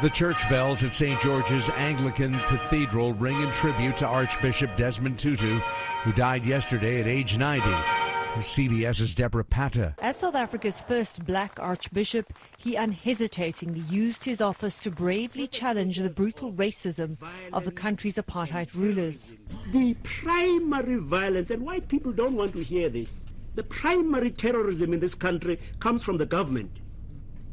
the 0.00 0.10
church 0.10 0.48
bells 0.48 0.82
at 0.82 0.94
St. 0.94 1.20
George's 1.20 1.68
Anglican 1.70 2.32
Cathedral 2.32 3.14
ring 3.14 3.40
in 3.40 3.50
tribute 3.52 3.96
to 3.98 4.06
Archbishop 4.06 4.76
Desmond 4.76 5.18
Tutu, 5.18 5.58
who 6.04 6.12
died 6.12 6.46
yesterday 6.46 7.00
at 7.00 7.06
age 7.06 7.36
90. 7.36 8.07
Here's 8.38 8.70
CBS's 8.70 9.14
Deborah 9.14 9.42
Patta. 9.42 9.96
As 9.98 10.18
South 10.18 10.36
Africa's 10.36 10.80
first 10.80 11.26
black 11.26 11.58
archbishop, 11.58 12.32
he 12.56 12.76
unhesitatingly 12.76 13.80
used 13.90 14.22
his 14.22 14.40
office 14.40 14.78
to 14.78 14.92
bravely 14.92 15.48
challenge 15.48 15.96
the 15.96 16.08
brutal 16.08 16.52
racism 16.52 17.16
of 17.52 17.64
the 17.64 17.72
country's 17.72 18.14
apartheid 18.14 18.72
rulers. 18.74 19.34
The 19.72 19.94
primary 20.04 20.98
violence, 20.98 21.50
and 21.50 21.66
white 21.66 21.88
people 21.88 22.12
don't 22.12 22.36
want 22.36 22.52
to 22.52 22.62
hear 22.62 22.88
this, 22.88 23.24
the 23.56 23.64
primary 23.64 24.30
terrorism 24.30 24.92
in 24.92 25.00
this 25.00 25.16
country 25.16 25.58
comes 25.80 26.04
from 26.04 26.16
the 26.16 26.26
government. 26.26 26.78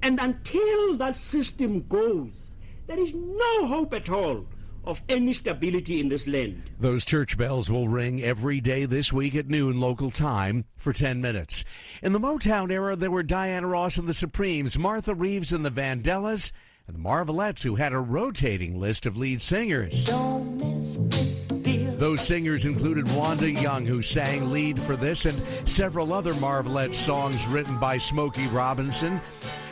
And 0.04 0.20
until 0.20 0.98
that 0.98 1.18
system 1.18 1.88
goes, 1.88 2.54
there 2.86 3.00
is 3.00 3.12
no 3.12 3.66
hope 3.66 3.92
at 3.96 4.12
all 4.12 4.46
of 4.86 5.02
any 5.10 5.34
stability 5.34 6.00
in 6.00 6.10
this 6.10 6.28
land. 6.28 6.64
Those 6.80 7.06
church 7.06 7.38
bells 7.38 7.70
will 7.70 7.88
ring 7.88 8.22
every 8.22 8.62
day 8.62 8.86
this 8.86 9.12
week 9.12 9.36
at 9.36 9.48
noon 9.48 9.80
local 9.80 10.12
time 10.12 10.66
for 10.78 10.94
10 10.94 11.22
minutes. 11.22 11.64
In 12.02 12.14
the 12.14 12.20
Motown 12.20 12.72
era, 12.72 12.96
there 12.96 13.12
were 13.12 13.24
Diana 13.24 13.68
Ross 13.68 13.98
and 13.98 14.08
the 14.08 14.14
Supremes, 14.14 14.78
Martha 14.78 15.16
Reeves 15.16 15.52
and 15.54 15.66
the 15.66 15.72
Vandellas, 15.72 16.52
and 16.88 16.96
the 16.96 17.02
Marvelettes, 17.02 17.64
who 17.64 17.76
had 17.76 17.94
a 17.94 18.00
rotating 18.00 18.80
list 18.80 19.06
of 19.06 19.18
lead 19.18 19.42
singers. 19.42 20.10
Those 21.98 22.22
singers 22.22 22.66
included 22.66 23.10
Wanda 23.16 23.50
Young, 23.50 23.86
who 23.86 24.02
sang 24.02 24.52
lead 24.52 24.80
for 24.80 24.96
this 24.96 25.26
and 25.26 25.68
several 25.68 26.14
other 26.14 26.34
Marvelette 26.36 26.94
songs 26.94 27.46
written 27.48 27.80
by 27.80 27.98
Smokey 27.98 28.48
Robinson. 28.48 29.22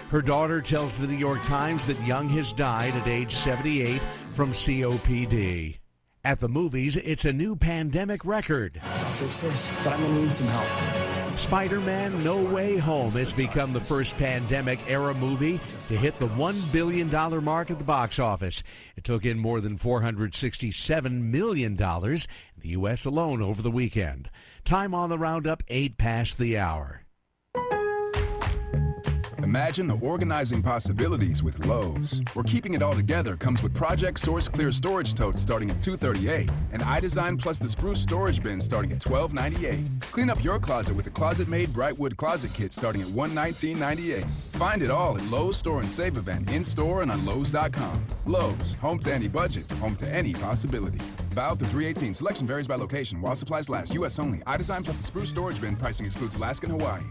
Her 0.10 0.22
daughter 0.22 0.62
tells 0.62 0.96
the 0.96 1.08
New 1.08 1.18
York 1.18 1.44
Times 1.44 1.86
that 1.86 2.02
Young 2.06 2.30
has 2.30 2.54
died 2.54 2.96
at 2.96 3.08
age 3.08 3.36
78 3.36 4.02
from 4.34 4.52
COPD. 4.52 5.78
At 6.26 6.40
the 6.40 6.48
movies, 6.48 6.96
it's 6.96 7.26
a 7.26 7.34
new 7.34 7.56
pandemic 7.56 8.24
record. 8.24 8.80
I'll 8.82 9.12
fix 9.12 9.42
this, 9.42 9.70
but 9.84 9.94
I'm 9.94 10.02
gonna 10.02 10.22
need 10.22 10.34
some 10.34 10.48
help. 10.48 11.40
Spider 11.40 11.82
Man 11.82 12.24
No 12.24 12.42
Way 12.42 12.78
Home 12.78 13.12
has 13.12 13.34
become 13.34 13.74
the 13.74 13.82
first 13.82 14.16
pandemic 14.18 14.80
era 14.88 15.14
movie 15.14 15.60
to 15.90 15.98
hit 15.98 16.18
the 16.20 16.28
$1 16.28 16.72
billion 16.72 17.12
mark 17.44 17.72
at 17.72 17.78
the 17.78 17.84
box 17.84 18.20
office. 18.20 18.64
It 18.96 19.04
took 19.04 19.26
in 19.26 19.38
more 19.38 19.60
than 19.60 19.78
$467 19.78 21.12
million 21.12 21.74
in 21.74 22.18
the 22.62 22.70
U.S. 22.70 23.04
alone 23.04 23.42
over 23.42 23.62
the 23.62 23.72
weekend. 23.72 24.30
Time 24.64 24.94
on 24.94 25.10
the 25.10 25.20
roundup, 25.20 25.62
8 25.68 25.98
past 25.98 26.38
the 26.38 26.58
hour. 26.58 27.03
Imagine 29.56 29.88
the 29.88 30.00
organizing 30.00 30.64
possibilities 30.64 31.44
with 31.44 31.64
Lowe's, 31.68 32.24
where 32.34 32.42
keeping 32.42 32.74
it 32.74 32.82
all 32.82 32.96
together 32.96 33.36
comes 33.36 33.62
with 33.62 33.72
Project 33.76 34.20
Source 34.20 34.48
Clear 34.48 34.72
Storage 34.72 35.14
Totes 35.14 35.40
starting 35.40 35.70
at 35.70 35.80
238 35.80 36.50
and 36.72 36.82
iDesign 36.82 37.40
plus 37.40 37.60
the 37.60 37.70
Spruce 37.70 38.02
Storage 38.02 38.42
Bin 38.42 38.60
starting 38.60 38.92
at 38.94 39.06
1298. 39.06 40.10
Clean 40.12 40.32
up 40.32 40.44
your 40.44 40.58
closet 40.58 40.96
with 40.96 41.06
the 41.06 41.12
ClosetMaid 41.12 41.68
Brightwood 41.68 42.18
Closet 42.18 42.52
Kit 42.56 42.74
starting 42.74 43.04
at 43.04 43.10
$119.98. 43.10 44.28
Find 44.54 44.82
it 44.82 44.90
all 44.90 45.20
at 45.20 45.24
Lowe's 45.26 45.58
Store 45.58 45.82
and 45.82 45.92
Save 45.92 46.18
event 46.18 46.50
in 46.50 46.64
store 46.64 47.04
and 47.04 47.12
on 47.12 47.24
Lowe's.com. 47.24 48.04
Lowe's, 48.26 48.74
home 48.82 48.98
to 49.02 49.14
any 49.14 49.28
budget, 49.28 49.70
home 49.74 49.96
to 49.98 50.08
any 50.08 50.34
possibility. 50.34 50.98
Valid 51.30 51.60
to 51.60 51.66
318. 51.66 52.16
Selection 52.16 52.48
varies 52.48 52.68
by 52.68 52.76
location. 52.76 53.22
While 53.22 53.36
supplies 53.36 53.70
last. 53.70 53.94
U.S. 53.94 54.18
only. 54.18 54.40
iDesign 54.40 54.84
plus 54.84 54.98
the 54.98 55.04
Spruce 55.04 55.30
Storage 55.30 55.62
Bin. 55.62 55.76
Pricing 55.76 56.08
excludes 56.08 56.38
Alaska 56.38 56.66
and 56.66 56.82
Hawaii. 56.82 57.04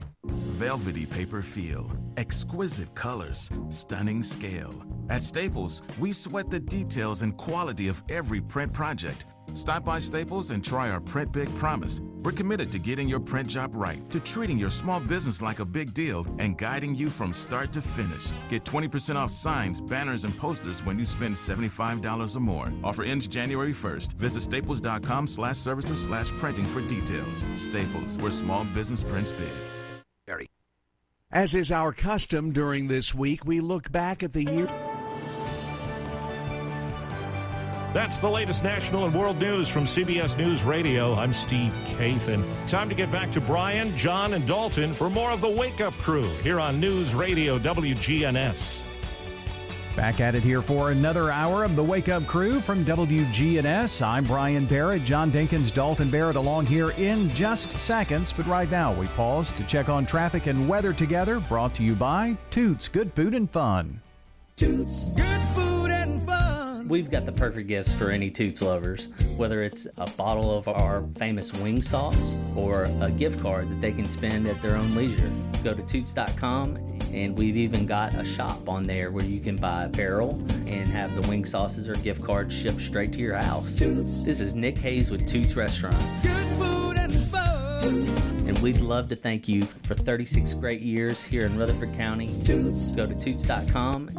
Velvety 0.62 1.06
paper 1.06 1.42
feel, 1.42 1.90
exquisite 2.16 2.94
colors, 2.94 3.50
stunning 3.70 4.22
scale. 4.22 4.72
At 5.10 5.20
Staples, 5.20 5.82
we 5.98 6.12
sweat 6.12 6.50
the 6.50 6.60
details 6.60 7.22
and 7.22 7.36
quality 7.36 7.88
of 7.88 8.00
every 8.08 8.40
print 8.40 8.72
project. 8.72 9.26
Stop 9.54 9.84
by 9.84 9.98
Staples 9.98 10.52
and 10.52 10.64
try 10.64 10.88
our 10.88 11.00
Print 11.00 11.32
Big 11.32 11.52
Promise. 11.56 12.00
We're 12.22 12.30
committed 12.30 12.70
to 12.70 12.78
getting 12.78 13.08
your 13.08 13.18
print 13.18 13.48
job 13.48 13.74
right, 13.74 14.08
to 14.12 14.20
treating 14.20 14.56
your 14.56 14.70
small 14.70 15.00
business 15.00 15.42
like 15.42 15.58
a 15.58 15.64
big 15.64 15.94
deal, 15.94 16.24
and 16.38 16.56
guiding 16.56 16.94
you 16.94 17.10
from 17.10 17.32
start 17.32 17.72
to 17.72 17.82
finish. 17.82 18.30
Get 18.48 18.62
20% 18.62 19.16
off 19.16 19.32
signs, 19.32 19.80
banners, 19.80 20.22
and 20.22 20.38
posters 20.38 20.84
when 20.84 20.96
you 20.96 21.04
spend 21.04 21.34
$75 21.34 22.36
or 22.36 22.40
more. 22.40 22.72
Offer 22.84 23.02
ends 23.02 23.26
January 23.26 23.72
1st. 23.72 24.12
Visit 24.14 24.42
staples.com 24.42 25.26
slash 25.26 25.56
services 25.56 26.04
slash 26.04 26.30
printing 26.38 26.66
for 26.66 26.82
details. 26.82 27.44
Staples, 27.56 28.16
where 28.20 28.30
small 28.30 28.64
business 28.66 29.02
prints 29.02 29.32
big. 29.32 29.50
As 31.32 31.54
is 31.54 31.72
our 31.72 31.92
custom 31.92 32.52
during 32.52 32.88
this 32.88 33.14
week, 33.14 33.46
we 33.46 33.62
look 33.62 33.90
back 33.90 34.22
at 34.22 34.34
the 34.34 34.44
year. 34.44 34.66
That's 37.94 38.20
the 38.20 38.28
latest 38.28 38.62
national 38.62 39.06
and 39.06 39.14
world 39.14 39.40
news 39.40 39.66
from 39.66 39.84
CBS 39.84 40.36
News 40.36 40.62
Radio. 40.62 41.14
I'm 41.14 41.32
Steve 41.32 41.72
Kathan. 41.84 42.44
Time 42.66 42.90
to 42.90 42.94
get 42.94 43.10
back 43.10 43.30
to 43.32 43.40
Brian, 43.40 43.96
John, 43.96 44.34
and 44.34 44.46
Dalton 44.46 44.92
for 44.92 45.08
more 45.08 45.30
of 45.30 45.40
the 45.40 45.48
Wake 45.48 45.80
Up 45.80 45.94
Crew 45.94 46.28
here 46.42 46.60
on 46.60 46.78
News 46.78 47.14
Radio 47.14 47.58
WGNS. 47.58 48.91
Back 49.96 50.20
at 50.20 50.34
it 50.34 50.42
here 50.42 50.62
for 50.62 50.90
another 50.90 51.30
hour 51.30 51.64
of 51.64 51.76
the 51.76 51.82
Wake 51.82 52.08
Up 52.08 52.26
Crew 52.26 52.62
from 52.62 52.82
WGNS. 52.82 54.00
I'm 54.00 54.24
Brian 54.24 54.64
Barrett, 54.64 55.04
John 55.04 55.30
Dinkins, 55.30 55.72
Dalton 55.72 56.08
Barrett 56.08 56.36
along 56.36 56.64
here 56.64 56.92
in 56.92 57.28
just 57.30 57.78
seconds. 57.78 58.32
But 58.32 58.46
right 58.46 58.70
now, 58.70 58.94
we 58.94 59.06
pause 59.08 59.52
to 59.52 59.64
check 59.64 59.90
on 59.90 60.06
traffic 60.06 60.46
and 60.46 60.66
weather 60.66 60.94
together. 60.94 61.40
Brought 61.40 61.74
to 61.74 61.82
you 61.82 61.94
by 61.94 62.38
Toots 62.50 62.88
Good 62.88 63.12
Food 63.12 63.34
and 63.34 63.50
Fun. 63.50 64.00
Toots 64.56 65.10
Good 65.10 65.40
Food 65.54 65.90
and 65.90 66.22
Fun. 66.22 66.88
We've 66.88 67.10
got 67.10 67.26
the 67.26 67.32
perfect 67.32 67.68
gifts 67.68 67.92
for 67.92 68.10
any 68.10 68.30
Toots 68.30 68.62
lovers, 68.62 69.10
whether 69.36 69.62
it's 69.62 69.86
a 69.98 70.10
bottle 70.12 70.56
of 70.56 70.68
our 70.68 71.04
famous 71.16 71.52
wing 71.52 71.82
sauce 71.82 72.34
or 72.56 72.84
a 73.02 73.10
gift 73.10 73.42
card 73.42 73.68
that 73.68 73.82
they 73.82 73.92
can 73.92 74.08
spend 74.08 74.46
at 74.46 74.60
their 74.62 74.76
own 74.76 74.94
leisure. 74.94 75.30
Go 75.62 75.74
to 75.74 75.82
Toots.com 75.82 76.91
and 77.12 77.36
we've 77.36 77.56
even 77.56 77.86
got 77.86 78.14
a 78.14 78.24
shop 78.24 78.68
on 78.68 78.84
there 78.84 79.10
where 79.10 79.24
you 79.24 79.40
can 79.40 79.56
buy 79.56 79.84
apparel 79.84 80.30
and 80.66 80.90
have 80.90 81.14
the 81.14 81.28
wing 81.28 81.44
sauces 81.44 81.88
or 81.88 81.94
gift 81.96 82.22
cards 82.22 82.54
shipped 82.54 82.80
straight 82.80 83.12
to 83.12 83.18
your 83.20 83.36
house. 83.36 83.78
Toots. 83.78 84.22
This 84.22 84.40
is 84.40 84.54
Nick 84.54 84.78
Hayes 84.78 85.10
with 85.10 85.26
Toots 85.26 85.56
Restaurants. 85.56 86.22
Good 86.22 86.46
food 86.58 86.96
and 86.98 87.12
fun. 87.12 88.08
And 88.48 88.58
we'd 88.58 88.80
love 88.80 89.08
to 89.10 89.16
thank 89.16 89.48
you 89.48 89.62
for 89.62 89.94
36 89.94 90.54
great 90.54 90.80
years 90.80 91.22
here 91.22 91.44
in 91.44 91.58
Rutherford 91.58 91.94
County. 91.94 92.28
Toots. 92.44 92.94
Go 92.94 93.06
to 93.06 93.14
Toots.com 93.14 94.10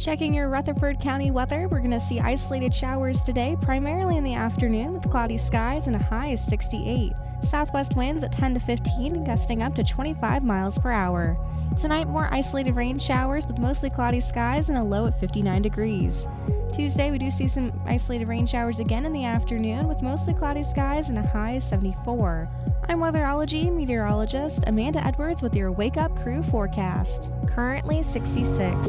Checking 0.00 0.32
your 0.32 0.48
Rutherford 0.48 0.98
County 0.98 1.30
weather, 1.30 1.68
we're 1.68 1.80
going 1.80 1.90
to 1.90 2.00
see 2.00 2.20
isolated 2.20 2.74
showers 2.74 3.22
today, 3.22 3.54
primarily 3.60 4.16
in 4.16 4.24
the 4.24 4.32
afternoon 4.32 4.94
with 4.94 5.10
cloudy 5.10 5.36
skies 5.36 5.88
and 5.88 5.94
a 5.94 6.02
high 6.02 6.28
of 6.28 6.40
68. 6.40 7.12
Southwest 7.46 7.94
winds 7.94 8.24
at 8.24 8.32
10 8.32 8.54
to 8.54 8.60
15, 8.60 9.24
gusting 9.24 9.62
up 9.62 9.74
to 9.74 9.84
25 9.84 10.42
miles 10.42 10.78
per 10.78 10.90
hour. 10.90 11.36
Tonight, 11.78 12.08
more 12.08 12.32
isolated 12.32 12.76
rain 12.76 12.98
showers 12.98 13.46
with 13.46 13.58
mostly 13.58 13.90
cloudy 13.90 14.20
skies 14.20 14.70
and 14.70 14.78
a 14.78 14.82
low 14.82 15.06
at 15.06 15.20
59 15.20 15.60
degrees. 15.60 16.26
Tuesday, 16.72 17.10
we 17.10 17.18
do 17.18 17.30
see 17.30 17.46
some 17.46 17.70
isolated 17.84 18.26
rain 18.26 18.46
showers 18.46 18.78
again 18.78 19.04
in 19.04 19.12
the 19.12 19.26
afternoon 19.26 19.86
with 19.86 20.00
mostly 20.00 20.32
cloudy 20.32 20.64
skies 20.64 21.10
and 21.10 21.18
a 21.18 21.26
high 21.26 21.52
of 21.52 21.62
74. 21.62 22.48
I'm 22.88 23.00
weatherology 23.00 23.70
meteorologist 23.70 24.64
Amanda 24.66 25.06
Edwards 25.06 25.42
with 25.42 25.54
your 25.54 25.70
Wake 25.70 25.98
Up 25.98 26.16
Crew 26.22 26.42
forecast. 26.44 27.28
Currently 27.46 28.02
66. 28.02 28.88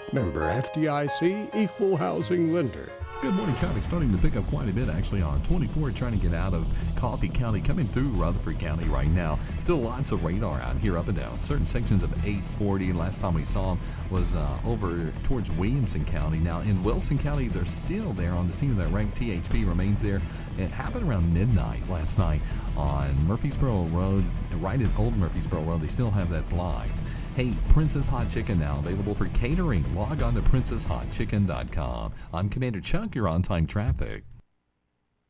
Member 0.13 0.41
FDIC, 0.41 1.55
equal 1.55 1.95
housing 1.95 2.53
lender. 2.53 2.89
Good 3.21 3.33
morning. 3.35 3.55
Traffic 3.55 3.83
starting 3.83 4.11
to 4.11 4.17
pick 4.17 4.35
up 4.35 4.45
quite 4.47 4.67
a 4.67 4.73
bit 4.73 4.89
actually 4.89 5.21
on 5.21 5.41
24, 5.43 5.91
trying 5.91 6.11
to 6.11 6.17
get 6.17 6.33
out 6.33 6.53
of 6.53 6.65
Coffee 6.95 7.29
County, 7.29 7.61
coming 7.61 7.87
through 7.87 8.09
Rutherford 8.09 8.59
County 8.59 8.89
right 8.89 9.07
now. 9.07 9.39
Still 9.57 9.77
lots 9.77 10.11
of 10.11 10.25
radar 10.25 10.59
out 10.59 10.75
here 10.77 10.97
up 10.97 11.07
and 11.07 11.15
down. 11.15 11.39
Certain 11.39 11.65
sections 11.65 12.03
of 12.03 12.11
840, 12.25 12.91
last 12.93 13.21
time 13.21 13.35
we 13.35 13.45
saw 13.45 13.75
them 13.75 13.83
was 14.09 14.35
uh, 14.35 14.57
over 14.65 15.13
towards 15.23 15.51
Williamson 15.51 16.03
County. 16.03 16.39
Now 16.39 16.61
in 16.61 16.83
Wilson 16.83 17.17
County, 17.17 17.47
they're 17.47 17.63
still 17.63 18.11
there 18.13 18.33
on 18.33 18.47
the 18.47 18.53
scene 18.53 18.71
of 18.71 18.77
that 18.77 18.89
wreck. 18.89 19.13
THP 19.13 19.67
remains 19.67 20.01
there. 20.01 20.19
It 20.57 20.71
happened 20.71 21.07
around 21.07 21.31
midnight 21.33 21.87
last 21.89 22.17
night 22.17 22.41
on 22.75 23.15
Murfreesboro 23.27 23.83
Road, 23.89 24.25
right 24.55 24.81
at 24.81 24.99
Old 24.99 25.15
Murfreesboro 25.15 25.61
Road. 25.61 25.81
They 25.81 25.87
still 25.87 26.11
have 26.11 26.31
that 26.31 26.49
blocked. 26.49 27.01
Hey, 27.35 27.53
Prince's 27.69 28.07
Hot 28.07 28.29
Chicken 28.29 28.59
now 28.59 28.79
available 28.79 29.15
for 29.15 29.27
catering. 29.29 29.95
Log 29.95 30.21
on 30.21 30.33
to 30.35 30.41
princesshotchicken.com. 30.41 32.13
I'm 32.33 32.49
Commander 32.49 32.81
Chuck. 32.81 33.15
You're 33.15 33.29
on 33.29 33.41
time 33.41 33.65
traffic. 33.65 34.23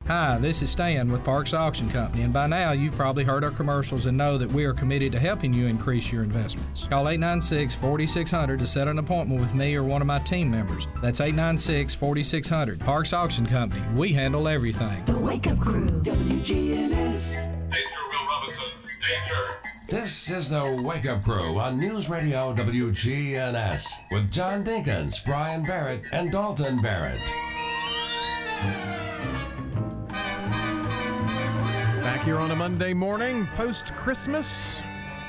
Hi, 0.08 0.40
this 0.40 0.64
is 0.64 0.72
Stan 0.72 1.12
with 1.12 1.24
Parks 1.24 1.54
Auction 1.54 1.88
Company, 1.92 2.24
and 2.24 2.34
by 2.34 2.48
now 2.48 2.72
you've 2.72 2.96
probably 2.96 3.24
heard 3.24 3.44
our 3.44 3.52
commercials 3.52 4.08
and 4.08 4.18
know 4.18 4.36
that 4.36 4.52
we 4.52 4.66
are 4.66 4.74
committed 4.74 5.12
to 5.12 5.20
helping 5.20 5.54
you 5.54 5.68
increase 5.68 6.12
your 6.12 6.24
investments. 6.24 6.88
Call 6.88 7.08
896 7.08 7.76
4600 7.76 8.58
to 8.58 8.66
set 8.66 8.88
an 8.88 8.98
appointment 8.98 9.40
with 9.40 9.54
me 9.54 9.76
or 9.76 9.84
one 9.84 10.02
of 10.02 10.08
my 10.08 10.18
team 10.20 10.50
members. 10.50 10.88
That's 11.04 11.22
896 11.22 11.94
4600. 11.94 12.80
Parks 12.80 13.14
Auction 13.14 13.46
Company, 13.46 13.84
we 13.96 14.12
handle 14.12 14.48
everything. 14.48 15.06
The 15.06 15.20
Wake 15.20 15.46
Up 15.46 15.60
Crew, 15.60 15.86
WGNS. 15.86 16.90
Danger, 16.90 17.88
Will 18.10 18.28
Robinson. 18.28 18.66
Danger. 19.08 19.71
This 19.92 20.32
is 20.32 20.50
the 20.50 20.82
Wake 20.82 21.06
Up 21.06 21.22
Crew 21.22 21.60
on 21.60 21.78
News 21.78 22.10
Radio 22.10 22.56
WGNS 22.56 23.86
with 24.10 24.32
John 24.32 24.64
Dinkins, 24.64 25.22
Brian 25.26 25.64
Barrett, 25.66 26.04
and 26.14 26.32
Dalton 26.32 26.82
Barrett. 26.82 27.20
Back 32.02 32.24
here 32.24 32.38
on 32.38 32.52
a 32.52 32.56
Monday 32.56 32.94
morning, 32.94 33.46
post 33.58 33.94
Christmas. 33.96 34.80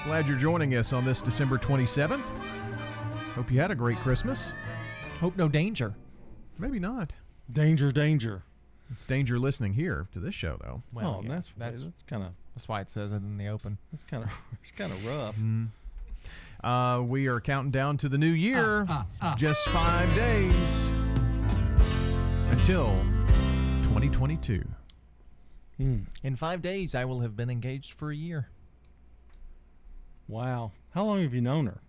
Glad 0.05 0.29
you're 0.29 0.39
joining 0.39 0.77
us 0.77 0.93
on 0.93 1.05
this 1.05 1.21
December 1.21 1.59
27th. 1.59 2.23
Hope 3.35 3.51
you 3.51 3.61
had 3.61 3.73
a 3.73 3.75
great 3.75 3.99
Christmas. 3.99 4.53
Hope 5.19 5.37
no 5.37 5.49
danger. 5.49 5.93
Maybe 6.61 6.79
not. 6.79 7.13
Danger, 7.51 7.91
danger. 7.91 8.45
It's 8.93 9.07
danger 9.07 9.41
listening 9.41 9.73
here 9.73 10.07
to 10.13 10.21
this 10.21 10.37
show, 10.37 10.57
though. 10.63 10.85
Well, 10.93 11.17
oh, 11.19 11.23
yeah, 11.25 11.35
that's 11.35 11.51
that's, 11.57 11.81
that's 11.81 12.03
kind 12.07 12.23
of 12.23 12.29
that's 12.55 12.69
why 12.69 12.81
it 12.81 12.91
says 12.91 13.13
it 13.13 13.17
in 13.17 13.39
the 13.39 13.49
open. 13.49 13.79
It's 13.93 14.03
kind 14.03 14.25
of 14.25 14.31
it's 14.61 14.71
kind 14.71 14.93
of 14.93 15.05
rough. 15.07 15.37
Mm. 15.37 15.69
Uh, 16.63 17.03
we 17.03 17.27
are 17.27 17.41
counting 17.41 17.73
down 17.73 17.97
to 17.99 18.09
the 18.09 18.19
new 18.19 18.31
year. 18.31 18.87
Uh, 18.89 19.03
uh, 19.21 19.37
Just 19.37 19.67
five 19.69 20.15
days 20.15 20.87
until 22.51 22.91
2022. 23.89 24.65
Mm. 25.81 26.05
In 26.23 26.37
five 26.37 26.63
days, 26.63 26.95
I 26.95 27.05
will 27.05 27.21
have 27.21 27.35
been 27.35 27.51
engaged 27.51 27.95
for 27.95 28.13
a 28.13 28.17
year. 28.17 28.49
Wow. 30.29 30.71
How 30.91 31.05
long 31.05 31.23
have 31.23 31.35
you 31.35 31.41
known 31.41 31.67
her? 31.67 31.81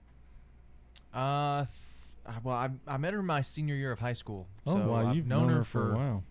Uh, 1.13 1.65
th- 2.25 2.37
well, 2.43 2.55
I, 2.55 2.69
I 2.87 2.97
met 2.97 3.13
her 3.13 3.21
my 3.21 3.41
senior 3.41 3.75
year 3.75 3.91
of 3.91 3.99
high 3.99 4.13
school. 4.13 4.47
Oh, 4.65 4.77
so 4.77 4.87
wow. 4.87 4.95
I've 5.09 5.15
You've 5.15 5.27
known, 5.27 5.43
known 5.43 5.49
her, 5.49 5.57
her 5.57 5.63
for 5.63 5.91
a 5.91 5.95
while. 5.95 6.23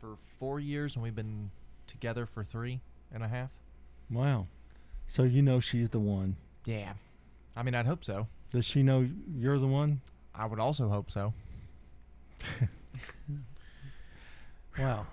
For 0.00 0.16
four 0.40 0.58
years, 0.58 0.96
and 0.96 1.02
we've 1.04 1.14
been 1.14 1.50
together 1.86 2.26
for 2.26 2.42
three 2.42 2.80
and 3.12 3.22
a 3.22 3.28
half. 3.28 3.50
Wow. 4.10 4.46
So 5.06 5.22
you 5.22 5.42
know 5.42 5.60
she's 5.60 5.88
the 5.90 6.00
one. 6.00 6.36
Yeah. 6.64 6.92
I 7.56 7.62
mean, 7.62 7.74
I'd 7.74 7.86
hope 7.86 8.04
so. 8.04 8.26
Does 8.50 8.64
she 8.64 8.82
know 8.82 9.08
you're 9.36 9.58
the 9.58 9.66
one? 9.66 10.00
I 10.34 10.46
would 10.46 10.58
also 10.58 10.88
hope 10.88 11.10
so. 11.10 11.32
wow. 14.78 15.06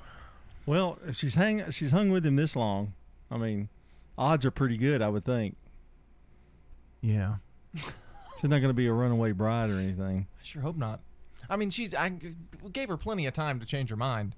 Well, 0.65 0.99
if 1.07 1.15
she's 1.15 1.35
hang 1.35 1.69
she's 1.71 1.91
hung 1.91 2.09
with 2.11 2.25
him 2.25 2.35
this 2.35 2.55
long, 2.55 2.93
I 3.31 3.37
mean, 3.37 3.69
odds 4.17 4.45
are 4.45 4.51
pretty 4.51 4.77
good, 4.77 5.01
I 5.01 5.09
would 5.09 5.25
think. 5.25 5.55
Yeah. 7.01 7.35
she's 7.75 8.49
not 8.49 8.59
going 8.59 8.69
to 8.69 8.73
be 8.73 8.87
a 8.87 8.93
runaway 8.93 9.31
bride 9.31 9.69
or 9.69 9.79
anything. 9.79 10.27
I 10.39 10.43
sure 10.43 10.61
hope 10.61 10.77
not. 10.77 11.01
I 11.49 11.55
mean, 11.55 11.69
she's 11.69 11.95
I 11.95 12.13
gave 12.71 12.89
her 12.89 12.97
plenty 12.97 13.25
of 13.25 13.33
time 13.33 13.59
to 13.59 13.65
change 13.65 13.89
her 13.89 13.95
mind. 13.95 14.35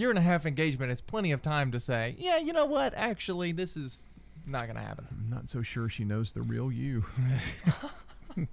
Year 0.00 0.08
and 0.08 0.18
a 0.18 0.22
half 0.22 0.46
engagement 0.46 0.90
is 0.90 1.02
plenty 1.02 1.30
of 1.30 1.42
time 1.42 1.72
to 1.72 1.78
say, 1.78 2.14
yeah, 2.18 2.38
you 2.38 2.54
know 2.54 2.64
what? 2.64 2.94
Actually, 2.96 3.52
this 3.52 3.76
is 3.76 4.04
not 4.46 4.62
going 4.62 4.76
to 4.76 4.80
happen. 4.80 5.06
I'm 5.10 5.28
not 5.28 5.50
so 5.50 5.60
sure 5.60 5.90
she 5.90 6.04
knows 6.04 6.32
the 6.32 6.40
real 6.40 6.72
you. 6.72 7.04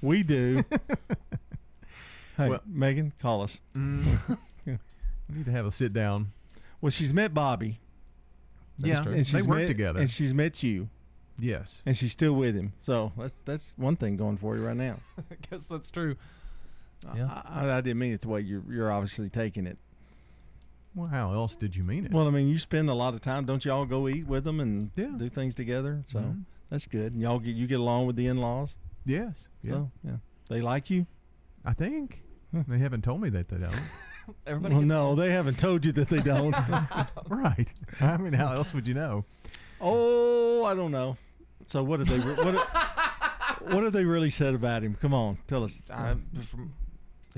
we 0.00 0.22
do. 0.22 0.64
hey, 2.38 2.48
Well- 2.48 2.62
Megan, 2.64 3.12
call 3.20 3.42
us. 3.42 3.60
Mm. 3.76 4.38
We 4.64 4.78
need 5.34 5.44
to 5.44 5.50
have 5.52 5.66
a 5.66 5.70
sit 5.70 5.92
down. 5.92 6.32
Well, 6.80 6.88
she's 6.88 7.12
met 7.12 7.34
Bobby. 7.34 7.78
Yeah, 8.78 9.02
and 9.02 9.16
they 9.16 9.24
she's 9.24 9.46
work 9.46 9.58
met, 9.58 9.66
together. 9.66 10.00
and 10.00 10.08
she's 10.08 10.32
met 10.32 10.62
you, 10.62 10.88
Yes. 11.38 11.82
and 11.84 11.94
she's 11.94 12.12
still 12.12 12.32
with 12.32 12.54
him. 12.54 12.72
So 12.80 13.12
that's 13.18 13.36
that's 13.44 13.74
one 13.76 13.96
thing 13.96 14.16
going 14.16 14.38
for 14.38 14.56
you 14.56 14.64
right 14.64 14.76
now. 14.76 14.96
I 15.30 15.34
guess 15.50 15.66
that's 15.66 15.90
true. 15.90 16.16
I, 17.06 17.20
I, 17.20 17.70
I 17.76 17.80
didn't 17.82 17.98
mean 17.98 18.14
it 18.14 18.22
the 18.22 18.28
way 18.28 18.40
you're 18.40 18.62
you're 18.70 18.90
obviously 18.90 19.28
taking 19.28 19.66
it. 19.66 19.76
Well, 20.98 21.06
how 21.08 21.32
else 21.32 21.54
did 21.54 21.76
you 21.76 21.84
mean 21.84 22.06
it? 22.06 22.12
Well, 22.12 22.26
I 22.26 22.30
mean, 22.30 22.48
you 22.48 22.58
spend 22.58 22.90
a 22.90 22.94
lot 22.94 23.14
of 23.14 23.20
time. 23.20 23.44
Don't 23.44 23.64
y'all 23.64 23.86
go 23.86 24.08
eat 24.08 24.26
with 24.26 24.42
them 24.42 24.58
and 24.58 24.90
Yeah. 24.96 25.12
do 25.16 25.28
things 25.28 25.54
together? 25.54 26.02
So 26.06 26.18
Mhm. 26.18 26.42
that's 26.70 26.86
good. 26.86 27.12
And 27.12 27.22
y'all 27.22 27.38
get 27.38 27.54
you 27.54 27.68
get 27.68 27.78
along 27.78 28.06
with 28.08 28.16
the 28.16 28.26
in-laws. 28.26 28.76
yes. 29.04 29.46
Yeah. 29.62 29.70
So 29.70 29.90
yeah, 30.02 30.16
they 30.48 30.60
like 30.60 30.90
you. 30.90 31.06
I 31.64 31.72
think 31.72 32.24
they 32.52 32.78
haven't 32.78 33.02
told 33.02 33.20
me 33.20 33.28
that 33.30 33.48
they 33.48 33.58
don't. 33.58 33.72
Everybody 34.46 34.74
well, 34.74 34.84
no, 34.84 35.14
they 35.14 35.30
haven't 35.30 35.58
told 35.58 35.86
you 35.86 35.92
that 35.92 36.08
they 36.08 36.20
don't. 36.20 36.52
right. 37.28 37.72
I 38.00 38.16
mean, 38.16 38.32
how 38.32 38.52
else 38.54 38.74
would 38.74 38.88
you 38.88 38.94
know? 38.94 39.24
oh, 39.80 40.64
I 40.64 40.74
don't 40.74 40.90
know. 40.90 41.16
So 41.66 41.84
what 41.84 42.00
have 42.00 42.08
they 42.08 42.18
re- 42.18 42.34
what 42.34 42.54
have, 42.54 43.72
what 43.72 43.84
have 43.84 43.92
they 43.92 44.04
really 44.04 44.30
said 44.30 44.54
about 44.54 44.82
him? 44.82 44.96
Come 44.96 45.14
on, 45.14 45.38
tell 45.46 45.62
us. 45.62 45.80
Uh, 45.90 46.16
from, 46.42 46.72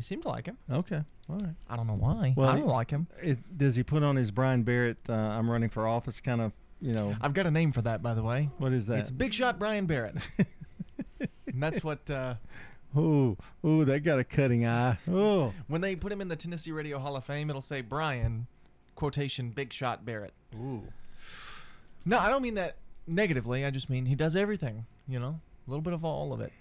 they 0.00 0.04
seem 0.04 0.22
to 0.22 0.28
like 0.28 0.46
him. 0.46 0.56
okay, 0.72 1.02
all 1.28 1.36
right. 1.36 1.54
I 1.68 1.76
don't 1.76 1.86
know 1.86 1.94
why. 1.94 2.32
Well, 2.34 2.48
I 2.48 2.56
don't 2.56 2.66
like 2.66 2.90
him. 2.90 3.06
It, 3.22 3.38
does 3.58 3.76
he 3.76 3.82
put 3.82 4.02
on 4.02 4.16
his 4.16 4.30
Brian 4.30 4.62
Barrett? 4.62 4.96
Uh, 5.06 5.12
I'm 5.12 5.50
running 5.50 5.68
for 5.68 5.86
office, 5.86 6.20
kind 6.20 6.40
of. 6.40 6.52
You 6.80 6.94
know, 6.94 7.14
I've 7.20 7.34
got 7.34 7.44
a 7.46 7.50
name 7.50 7.72
for 7.72 7.82
that, 7.82 8.02
by 8.02 8.14
the 8.14 8.22
way. 8.22 8.48
what 8.56 8.72
is 8.72 8.86
that? 8.86 9.00
It's 9.00 9.10
Big 9.10 9.34
Shot 9.34 9.58
Brian 9.58 9.84
Barrett. 9.84 10.16
and 11.18 11.62
that's 11.62 11.84
what 11.84 12.08
uh, 12.10 12.36
Ooh, 12.96 13.36
ooh, 13.62 13.84
that 13.84 14.00
got 14.00 14.18
a 14.18 14.24
cutting 14.24 14.66
eye. 14.66 14.96
Oh, 15.10 15.52
when 15.68 15.82
they 15.82 15.94
put 15.94 16.10
him 16.10 16.22
in 16.22 16.28
the 16.28 16.36
Tennessee 16.36 16.72
Radio 16.72 16.98
Hall 16.98 17.16
of 17.16 17.24
Fame, 17.24 17.50
it'll 17.50 17.60
say 17.60 17.82
Brian 17.82 18.46
quotation 18.94 19.50
Big 19.50 19.74
Shot 19.74 20.06
Barrett. 20.06 20.32
ooh. 20.54 20.82
No, 22.06 22.18
I 22.18 22.30
don't 22.30 22.40
mean 22.40 22.54
that 22.54 22.76
negatively. 23.06 23.66
I 23.66 23.70
just 23.70 23.90
mean 23.90 24.06
he 24.06 24.14
does 24.14 24.34
everything. 24.34 24.86
You 25.06 25.20
know, 25.20 25.40
a 25.66 25.70
little 25.70 25.82
bit 25.82 25.92
of 25.92 26.02
all 26.02 26.32
of 26.32 26.40
it. 26.40 26.52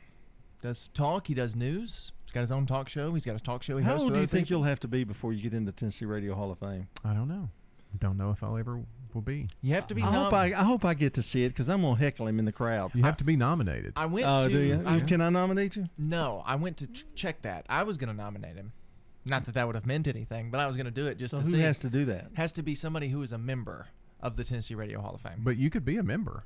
Does 0.62 0.90
talk. 0.94 1.28
He 1.28 1.34
does 1.34 1.56
news. 1.56 2.12
He's 2.30 2.34
got 2.36 2.42
his 2.42 2.52
own 2.52 2.68
talk 2.68 2.90
show. 2.90 3.12
He's 3.16 3.26
got 3.26 3.36
a 3.36 3.40
talk 3.40 3.64
show. 3.64 3.76
He 3.78 3.84
How 3.84 3.94
hosts 3.94 4.04
old 4.04 4.12
do 4.14 4.18
you 4.18 4.24
other 4.24 4.28
think 4.28 4.46
people. 4.50 4.60
you'll 4.60 4.68
have 4.68 4.80
to 4.82 4.88
be 4.88 5.04
before 5.04 5.34
you 5.34 5.42
get 5.42 5.56
into 5.56 5.72
Tennessee 5.72 6.06
Radio 6.06 6.36
Hall 6.36 6.52
of 6.52 6.60
Fame? 6.60 6.88
I 7.04 7.14
don't 7.14 7.28
know. 7.28 7.50
Don't 7.98 8.18
know 8.18 8.30
if 8.30 8.44
I'll 8.44 8.56
ever 8.56 8.80
will 9.16 9.22
be. 9.22 9.48
You 9.64 9.74
have 9.74 9.88
to 9.88 9.96
be. 9.96 10.04
I 10.04 10.12
hope 10.12 10.32
I, 10.32 10.46
I 10.54 10.64
hope 10.64 10.86
I 10.86 10.94
get 10.94 11.16
to 11.16 11.24
see 11.24 11.44
it 11.44 11.50
because 11.50 11.68
I'm 11.68 11.82
gonna 11.82 11.96
heckle 11.98 12.28
him 12.28 12.38
in 12.38 12.46
the 12.46 12.52
crowd. 12.52 12.92
You 12.94 13.02
have 13.02 13.18
to 13.18 13.24
be 13.24 13.36
nominated. 13.36 13.94
I 13.96 14.06
went 14.06 14.28
Oh, 14.28 14.44
to. 14.48 14.54
do 14.54 14.60
you? 14.60 14.84
I, 14.86 15.00
Can 15.00 15.22
I 15.22 15.32
nominate 15.32 15.76
you? 15.76 15.86
no, 15.98 16.44
I 16.46 16.54
went 16.56 16.78
to 16.78 16.86
ch- 16.88 17.06
check 17.16 17.42
that. 17.42 17.66
I 17.68 17.82
was 17.82 17.98
going 17.98 18.10
to 18.10 18.16
nominate 18.16 18.56
him. 18.58 18.74
Not 19.26 19.46
that 19.46 19.56
that 19.56 19.66
would 19.66 19.74
have 19.76 19.88
meant 19.88 20.08
anything, 20.08 20.52
but 20.52 20.60
I 20.60 20.68
was 20.68 20.76
going 20.76 20.86
to 20.86 20.92
do 20.92 21.08
it 21.08 21.18
just 21.18 21.32
So 21.32 21.38
to 21.38 21.44
who 21.44 21.50
see. 21.54 21.60
has 21.62 21.80
to 21.80 21.90
do 21.90 22.06
that? 22.06 22.28
Has 22.36 22.52
to 22.54 22.62
be 22.62 22.76
somebody 22.76 23.10
who 23.10 23.24
is 23.24 23.32
a 23.32 23.40
member 23.40 23.88
of 24.22 24.36
the 24.38 24.44
Tennessee 24.44 24.76
Radio 24.76 25.02
Hall 25.02 25.16
of 25.16 25.22
Fame. 25.22 25.40
But 25.44 25.58
you 25.58 25.72
could 25.72 25.84
be 25.84 25.98
a 25.98 26.04
member. 26.04 26.44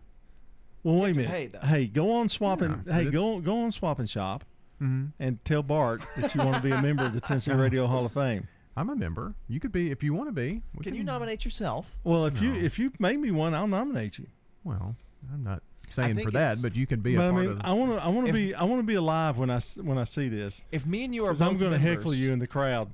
Well, 0.84 0.96
wait 0.96 1.12
a 1.12 1.20
minute. 1.20 1.30
pay, 1.62 1.68
hey, 1.68 1.88
go 1.88 2.14
on 2.14 2.30
swapping. 2.30 2.84
Yeah, 2.88 2.94
hey, 2.94 3.06
go 3.10 3.40
go 3.42 3.64
on 3.64 3.72
swap 3.72 4.00
and 4.00 4.10
shop, 4.10 4.44
Mhm. 4.82 5.11
and 5.19 5.43
tell 5.45 5.63
Bart 5.63 6.01
that 6.17 6.34
you 6.36 6.41
want 6.43 6.55
to 6.55 6.61
be 6.61 6.71
a 6.71 6.82
member 6.82 7.05
of 7.05 7.13
the 7.13 7.21
Tennessee 7.21 7.53
Radio 7.53 7.88
Hall 7.88 8.05
of 8.05 8.11
Fame. 8.13 8.47
I'm 8.76 8.89
a 8.89 8.95
member. 8.95 9.36
You 9.47 9.59
could 9.59 9.71
be 9.71 9.91
if 9.91 10.01
you 10.03 10.13
want 10.13 10.30
to 10.30 10.34
be. 10.34 10.61
We 10.76 10.84
Can 10.84 10.95
you 10.95 11.03
nominate 11.03 11.45
yourself? 11.45 11.88
Well, 12.03 12.26
if 12.26 12.41
you 12.41 12.53
if 12.53 12.80
you 12.80 12.91
make 12.99 13.19
me 13.19 13.32
one, 13.32 13.53
I'll 13.53 13.67
nominate 13.67 14.17
you. 14.17 14.26
Well, 14.63 14.95
I'm 15.32 15.43
not 15.43 15.61
saying 15.91 16.19
for 16.24 16.32
that, 16.32 16.59
but 16.61 16.76
you 16.76 16.88
can 16.88 17.01
be 17.01 17.13
a 17.13 17.17
But 17.19 17.28
I 17.28 17.32
part 17.32 17.41
mean, 17.43 17.51
of. 17.51 17.61
I 17.63 17.71
want 17.74 17.91
to 17.91 18.03
I 18.03 18.07
want 18.07 18.28
to 18.28 18.34
be 18.34 18.55
I 18.55 18.63
want 18.63 18.80
to 18.80 18.86
be 18.88 18.95
alive 18.95 19.38
when 19.38 19.51
I 19.51 19.59
when 19.82 19.97
I 19.99 20.05
see 20.05 20.28
this. 20.28 20.63
If 20.71 20.86
me 20.88 21.03
and 21.03 21.13
you 21.13 21.26
are 21.26 21.34
both 21.34 21.41
I'm 21.43 21.57
going 21.57 21.71
to 21.71 21.78
heckle 21.78 22.13
you 22.15 22.32
in 22.32 22.39
the 22.39 22.47
crowd. 22.47 22.89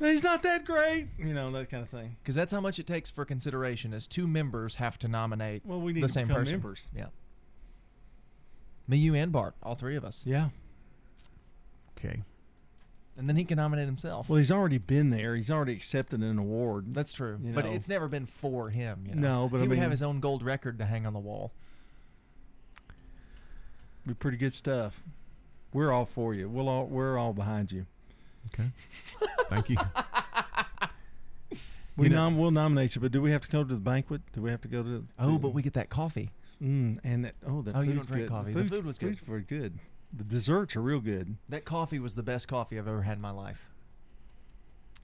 He's 0.00 0.22
not 0.22 0.42
that 0.44 0.64
great, 0.64 1.08
you 1.18 1.34
know 1.34 1.50
that 1.50 1.70
kind 1.70 1.82
of 1.82 1.88
thing. 1.88 2.16
Because 2.22 2.34
that's 2.34 2.52
how 2.52 2.60
much 2.60 2.78
it 2.78 2.86
takes 2.86 3.10
for 3.10 3.24
consideration. 3.24 3.92
Is 3.92 4.06
two 4.06 4.26
members 4.28 4.76
have 4.76 4.98
to 5.00 5.08
nominate 5.08 5.62
Well, 5.66 5.80
we 5.80 5.92
need 5.92 6.02
the 6.04 6.08
same 6.08 6.26
person. 6.28 6.52
members. 6.54 6.90
Yeah. 6.96 7.06
Me, 8.86 8.96
you, 8.96 9.14
and 9.14 9.30
Bart, 9.30 9.54
all 9.62 9.74
three 9.74 9.96
of 9.96 10.04
us. 10.04 10.22
Yeah. 10.24 10.48
Okay. 11.98 12.22
And 13.16 13.28
then 13.28 13.34
he 13.36 13.44
can 13.44 13.56
nominate 13.56 13.86
himself. 13.86 14.28
Well, 14.28 14.38
he's 14.38 14.52
already 14.52 14.78
been 14.78 15.10
there. 15.10 15.34
He's 15.34 15.50
already 15.50 15.72
accepted 15.72 16.20
an 16.22 16.38
award. 16.38 16.94
That's 16.94 17.12
true. 17.12 17.38
You 17.42 17.52
But 17.52 17.64
know. 17.64 17.72
it's 17.72 17.88
never 17.88 18.08
been 18.08 18.26
for 18.26 18.70
him. 18.70 19.04
You 19.08 19.16
know? 19.16 19.42
No, 19.42 19.48
but 19.48 19.58
he 19.58 19.64
I 19.64 19.68
would 19.68 19.78
have 19.78 19.90
his 19.90 20.02
own 20.02 20.20
gold 20.20 20.44
record 20.44 20.78
to 20.78 20.84
hang 20.84 21.04
on 21.04 21.12
the 21.14 21.18
wall. 21.18 21.50
Be 24.06 24.14
pretty 24.14 24.36
good 24.36 24.52
stuff. 24.54 25.02
We're 25.72 25.92
all 25.92 26.06
for 26.06 26.32
you. 26.32 26.48
We'll 26.48 26.68
all 26.68 26.86
we're 26.86 27.18
all 27.18 27.32
behind 27.32 27.72
you. 27.72 27.86
Okay. 28.54 28.70
Thank 29.50 29.68
you. 29.68 29.76
We 31.96 32.04
You 32.04 32.10
know- 32.10 32.16
nom- 32.16 32.38
we'll 32.38 32.52
nominate 32.52 32.94
you, 32.94 33.00
but 33.00 33.10
do 33.10 33.20
we 33.20 33.32
have 33.32 33.42
to 33.42 33.48
go 33.48 33.64
to 33.64 33.74
the 33.74 33.80
banquet? 33.80 34.22
Do 34.32 34.40
we 34.42 34.50
have 34.50 34.60
to 34.62 34.68
go 34.68 34.82
to? 34.84 35.04
Oh, 35.18 35.32
to- 35.32 35.38
but 35.40 35.48
we 35.52 35.62
get 35.62 35.74
that 35.74 35.90
coffee. 35.90 36.30
Mm, 36.62 37.00
and 37.04 37.24
that, 37.24 37.34
oh, 37.46 37.62
that 37.62 37.74
Oh, 37.76 37.80
you 37.80 37.92
food's 37.94 38.06
don't 38.06 38.14
drink 38.16 38.28
good. 38.28 38.30
coffee. 38.30 38.52
The 38.52 38.58
food's- 38.60 38.70
food 38.72 38.84
was 38.84 38.98
good. 38.98 39.08
food's 39.18 39.28
very 39.28 39.42
good. 39.42 39.78
The 40.16 40.24
desserts 40.24 40.74
are 40.76 40.80
real 40.82 41.00
good. 41.00 41.36
That 41.48 41.64
coffee 41.64 41.98
was 41.98 42.14
the 42.14 42.22
best 42.22 42.48
coffee 42.48 42.78
I've 42.78 42.88
ever 42.88 43.02
had 43.02 43.16
in 43.16 43.20
my 43.22 43.30
life. 43.30 43.60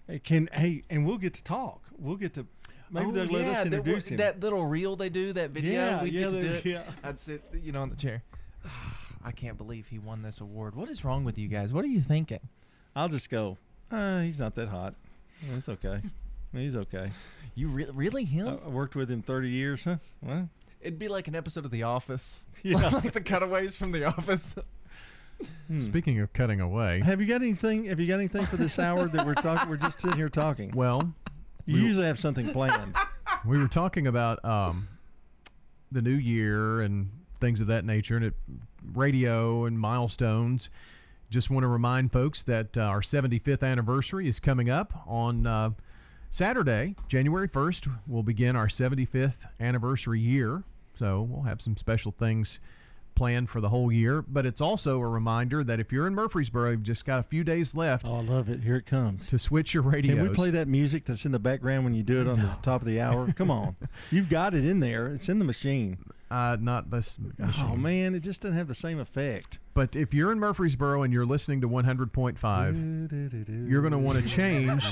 Hey, 0.06 0.18
can 0.18 0.48
hey, 0.52 0.82
and 0.90 1.06
we'll 1.06 1.18
get 1.18 1.34
to 1.34 1.44
talk. 1.44 1.82
We'll 1.98 2.16
get 2.16 2.34
to 2.34 2.46
maybe 2.90 3.06
oh, 3.06 3.10
they'll 3.12 3.26
let 3.26 3.44
yeah, 3.44 3.50
us 3.50 3.56
that, 3.58 3.66
introduce 3.66 4.06
him. 4.08 4.16
that 4.18 4.40
little 4.40 4.66
reel 4.66 4.96
they 4.96 5.08
do, 5.08 5.32
that 5.34 5.50
video, 5.50 5.72
Yeah, 5.72 6.02
we 6.02 6.10
yeah, 6.10 6.20
get 6.20 6.30
to 6.30 6.40
do 6.40 6.52
it. 6.54 6.64
yeah. 6.64 6.82
I'd 7.02 7.18
sit, 7.20 7.42
you 7.62 7.72
know, 7.72 7.82
on 7.82 7.90
the 7.90 7.96
chair. 7.96 8.22
I 9.24 9.30
can't 9.32 9.56
believe 9.56 9.88
he 9.88 9.98
won 9.98 10.22
this 10.22 10.40
award. 10.40 10.74
What 10.74 10.90
is 10.90 11.04
wrong 11.04 11.24
with 11.24 11.38
you 11.38 11.48
guys? 11.48 11.72
What 11.72 11.84
are 11.84 11.88
you 11.88 12.00
thinking? 12.00 12.40
I'll 12.94 13.08
just 13.08 13.30
go. 13.30 13.56
Uh, 13.90 14.20
he's 14.20 14.40
not 14.40 14.54
that 14.56 14.68
hot. 14.68 14.94
It's 15.56 15.68
okay. 15.68 16.00
He's 16.52 16.76
okay. 16.76 17.10
You 17.56 17.66
re- 17.66 17.88
really 17.92 18.24
him? 18.24 18.60
I 18.64 18.68
worked 18.68 18.94
with 18.94 19.10
him 19.10 19.22
thirty 19.22 19.48
years, 19.50 19.82
huh? 19.82 19.96
Well, 20.22 20.48
It'd 20.80 21.00
be 21.00 21.08
like 21.08 21.26
an 21.26 21.34
episode 21.34 21.64
of 21.64 21.72
The 21.72 21.82
Office. 21.82 22.44
Yeah. 22.62 22.88
like 22.92 23.12
the 23.12 23.20
cutaways 23.20 23.74
from 23.74 23.90
The 23.90 24.04
Office. 24.04 24.54
Hmm. 25.68 25.80
Speaking 25.80 26.20
of 26.20 26.32
cutting 26.32 26.60
away, 26.60 27.00
Have 27.00 27.20
you 27.20 27.26
got 27.26 27.42
anything? 27.42 27.86
Have 27.86 28.00
you 28.00 28.06
got 28.06 28.14
anything 28.18 28.46
for 28.46 28.56
this 28.56 28.78
hour 28.78 29.06
that 29.08 29.26
we're 29.26 29.34
talking? 29.34 29.68
We're 29.68 29.76
just 29.76 30.00
sitting 30.00 30.16
here 30.16 30.28
talking. 30.28 30.72
well, 30.74 31.12
You 31.66 31.78
usually 31.78 32.06
have 32.06 32.18
something 32.18 32.50
planned. 32.50 32.94
we 33.46 33.58
were 33.58 33.68
talking 33.68 34.06
about 34.06 34.44
um, 34.44 34.88
the 35.92 36.02
new 36.02 36.14
year 36.14 36.80
and 36.80 37.10
things 37.40 37.60
of 37.60 37.66
that 37.68 37.84
nature, 37.84 38.16
and 38.16 38.26
it, 38.26 38.34
radio 38.92 39.64
and 39.64 39.78
milestones. 39.78 40.70
Just 41.30 41.50
want 41.50 41.64
to 41.64 41.68
remind 41.68 42.12
folks 42.12 42.42
that 42.44 42.76
uh, 42.76 42.82
our 42.82 43.00
75th 43.00 43.62
anniversary 43.62 44.28
is 44.28 44.38
coming 44.38 44.70
up 44.70 44.92
on 45.06 45.46
uh, 45.46 45.70
Saturday, 46.30 46.94
January 47.08 47.48
1st. 47.48 47.90
We'll 48.06 48.22
begin 48.22 48.56
our 48.56 48.68
75th 48.68 49.38
anniversary 49.58 50.20
year, 50.20 50.64
so 50.98 51.22
we'll 51.22 51.42
have 51.42 51.60
some 51.60 51.76
special 51.76 52.12
things 52.12 52.60
planned 53.14 53.50
for 53.50 53.60
the 53.60 53.68
whole 53.68 53.92
year. 53.92 54.22
But 54.22 54.46
it's 54.46 54.60
also 54.60 55.00
a 55.00 55.06
reminder 55.08 55.62
that 55.64 55.80
if 55.80 55.92
you're 55.92 56.06
in 56.06 56.14
Murfreesboro, 56.14 56.70
you've 56.72 56.82
just 56.82 57.04
got 57.04 57.20
a 57.20 57.22
few 57.22 57.44
days 57.44 57.74
left 57.74 58.06
Oh, 58.06 58.16
I 58.16 58.20
love 58.22 58.48
it. 58.48 58.60
Here 58.62 58.76
it 58.76 58.86
comes. 58.86 59.26
to 59.28 59.38
switch 59.38 59.74
your 59.74 59.82
radio. 59.82 60.16
Can 60.16 60.28
we 60.28 60.34
play 60.34 60.50
that 60.50 60.68
music 60.68 61.04
that's 61.04 61.24
in 61.24 61.32
the 61.32 61.38
background 61.38 61.84
when 61.84 61.94
you 61.94 62.02
do 62.02 62.20
it 62.20 62.28
on 62.28 62.38
the 62.40 62.50
top 62.62 62.80
of 62.80 62.86
the 62.86 63.00
hour? 63.00 63.32
Come 63.32 63.50
on, 63.50 63.76
you've 64.10 64.28
got 64.28 64.54
it 64.54 64.64
in 64.64 64.80
there. 64.80 65.08
It's 65.08 65.28
in 65.28 65.38
the 65.38 65.44
machine. 65.44 65.98
Uh, 66.30 66.56
not 66.60 66.90
this. 66.90 67.16
Oh 67.58 67.76
man, 67.76 68.14
it 68.14 68.20
just 68.20 68.42
doesn't 68.42 68.56
have 68.58 68.66
the 68.66 68.74
same 68.74 68.98
effect. 68.98 69.58
But 69.74 69.94
if 69.94 70.12
you're 70.14 70.32
in 70.32 70.40
Murfreesboro 70.40 71.02
and 71.02 71.12
you're 71.12 71.26
listening 71.26 71.60
to 71.60 71.68
100.5, 71.68 73.68
you're 73.70 73.82
going 73.82 73.92
to 73.92 73.98
want 73.98 74.20
to 74.20 74.28
change 74.28 74.82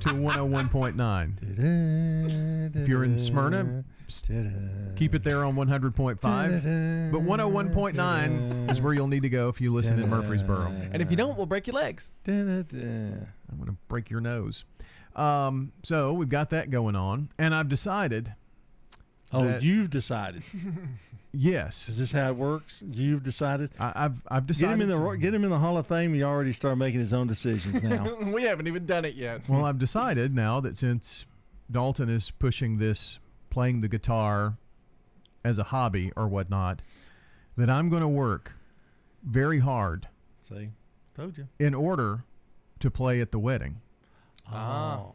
to 0.00 0.08
101.9. 0.10 2.74
If 2.76 2.88
you're 2.88 3.04
in 3.04 3.18
Smyrna, 3.20 3.84
keep 4.96 5.14
it 5.14 5.22
there 5.24 5.44
on 5.44 5.54
100.5. 5.56 6.20
But 7.12 7.20
101.9 7.22 8.70
is 8.70 8.80
where 8.80 8.92
you'll 8.92 9.08
need 9.08 9.22
to 9.22 9.28
go 9.28 9.48
if 9.48 9.60
you 9.60 9.72
listen 9.72 9.98
in 9.98 10.08
Murfreesboro. 10.08 10.72
And 10.92 11.00
if 11.02 11.10
you 11.10 11.16
don't, 11.16 11.36
we'll 11.36 11.46
break 11.46 11.66
your 11.66 11.74
legs. 11.74 12.10
I'm 12.26 12.64
going 13.58 13.66
to 13.66 13.76
break 13.88 14.10
your 14.10 14.20
nose. 14.20 14.64
Um, 15.16 15.72
so 15.82 16.12
we've 16.12 16.28
got 16.28 16.50
that 16.50 16.70
going 16.70 16.96
on. 16.96 17.30
And 17.38 17.54
I've 17.54 17.68
decided. 17.68 18.34
Oh, 19.32 19.44
that- 19.44 19.62
you've 19.62 19.90
decided. 19.90 20.42
Yes. 21.36 21.88
Is 21.88 21.98
this 21.98 22.12
how 22.12 22.28
it 22.28 22.36
works? 22.36 22.84
You've 22.88 23.24
decided. 23.24 23.70
I, 23.80 23.92
I've 24.04 24.22
I've 24.28 24.46
decided. 24.46 24.68
Get 24.68 24.72
him 24.74 24.80
in 24.82 24.88
the 24.88 25.10
to- 25.10 25.16
get 25.16 25.34
him 25.34 25.42
in 25.42 25.50
the 25.50 25.58
Hall 25.58 25.76
of 25.76 25.86
Fame. 25.86 26.14
You 26.14 26.22
already 26.24 26.52
start 26.52 26.78
making 26.78 27.00
his 27.00 27.12
own 27.12 27.26
decisions 27.26 27.82
now. 27.82 28.14
we 28.22 28.44
haven't 28.44 28.68
even 28.68 28.86
done 28.86 29.04
it 29.04 29.16
yet. 29.16 29.48
Well, 29.48 29.64
I've 29.64 29.78
decided 29.80 30.32
now 30.32 30.60
that 30.60 30.78
since 30.78 31.24
Dalton 31.68 32.08
is 32.08 32.30
pushing 32.30 32.78
this, 32.78 33.18
playing 33.54 33.80
the 33.82 33.88
guitar 33.88 34.56
as 35.44 35.58
a 35.58 35.62
hobby 35.64 36.10
or 36.16 36.26
whatnot, 36.26 36.82
that 37.56 37.70
I'm 37.70 37.88
going 37.88 38.02
to 38.02 38.08
work 38.08 38.50
very 39.22 39.60
hard 39.60 40.08
See, 40.42 40.70
told 41.14 41.38
you. 41.38 41.46
in 41.60 41.72
order 41.72 42.24
to 42.80 42.90
play 42.90 43.20
at 43.20 43.30
the 43.30 43.38
wedding. 43.38 43.80
Ah. 44.50 45.06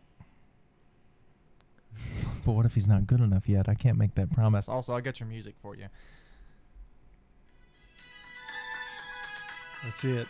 But 2.46 2.54
what 2.54 2.66
if 2.66 2.74
he's 2.74 2.88
not 2.88 3.06
good 3.06 3.20
enough 3.20 3.50
yet? 3.50 3.68
I 3.68 3.74
can't 3.76 3.98
make 3.98 4.16
that 4.16 4.32
promise. 4.32 4.70
Also, 4.70 4.94
I 4.94 5.02
got 5.02 5.20
your 5.20 5.28
music 5.28 5.56
for 5.62 5.76
you. 5.76 5.86
That's 9.84 10.04
it. 10.06 10.28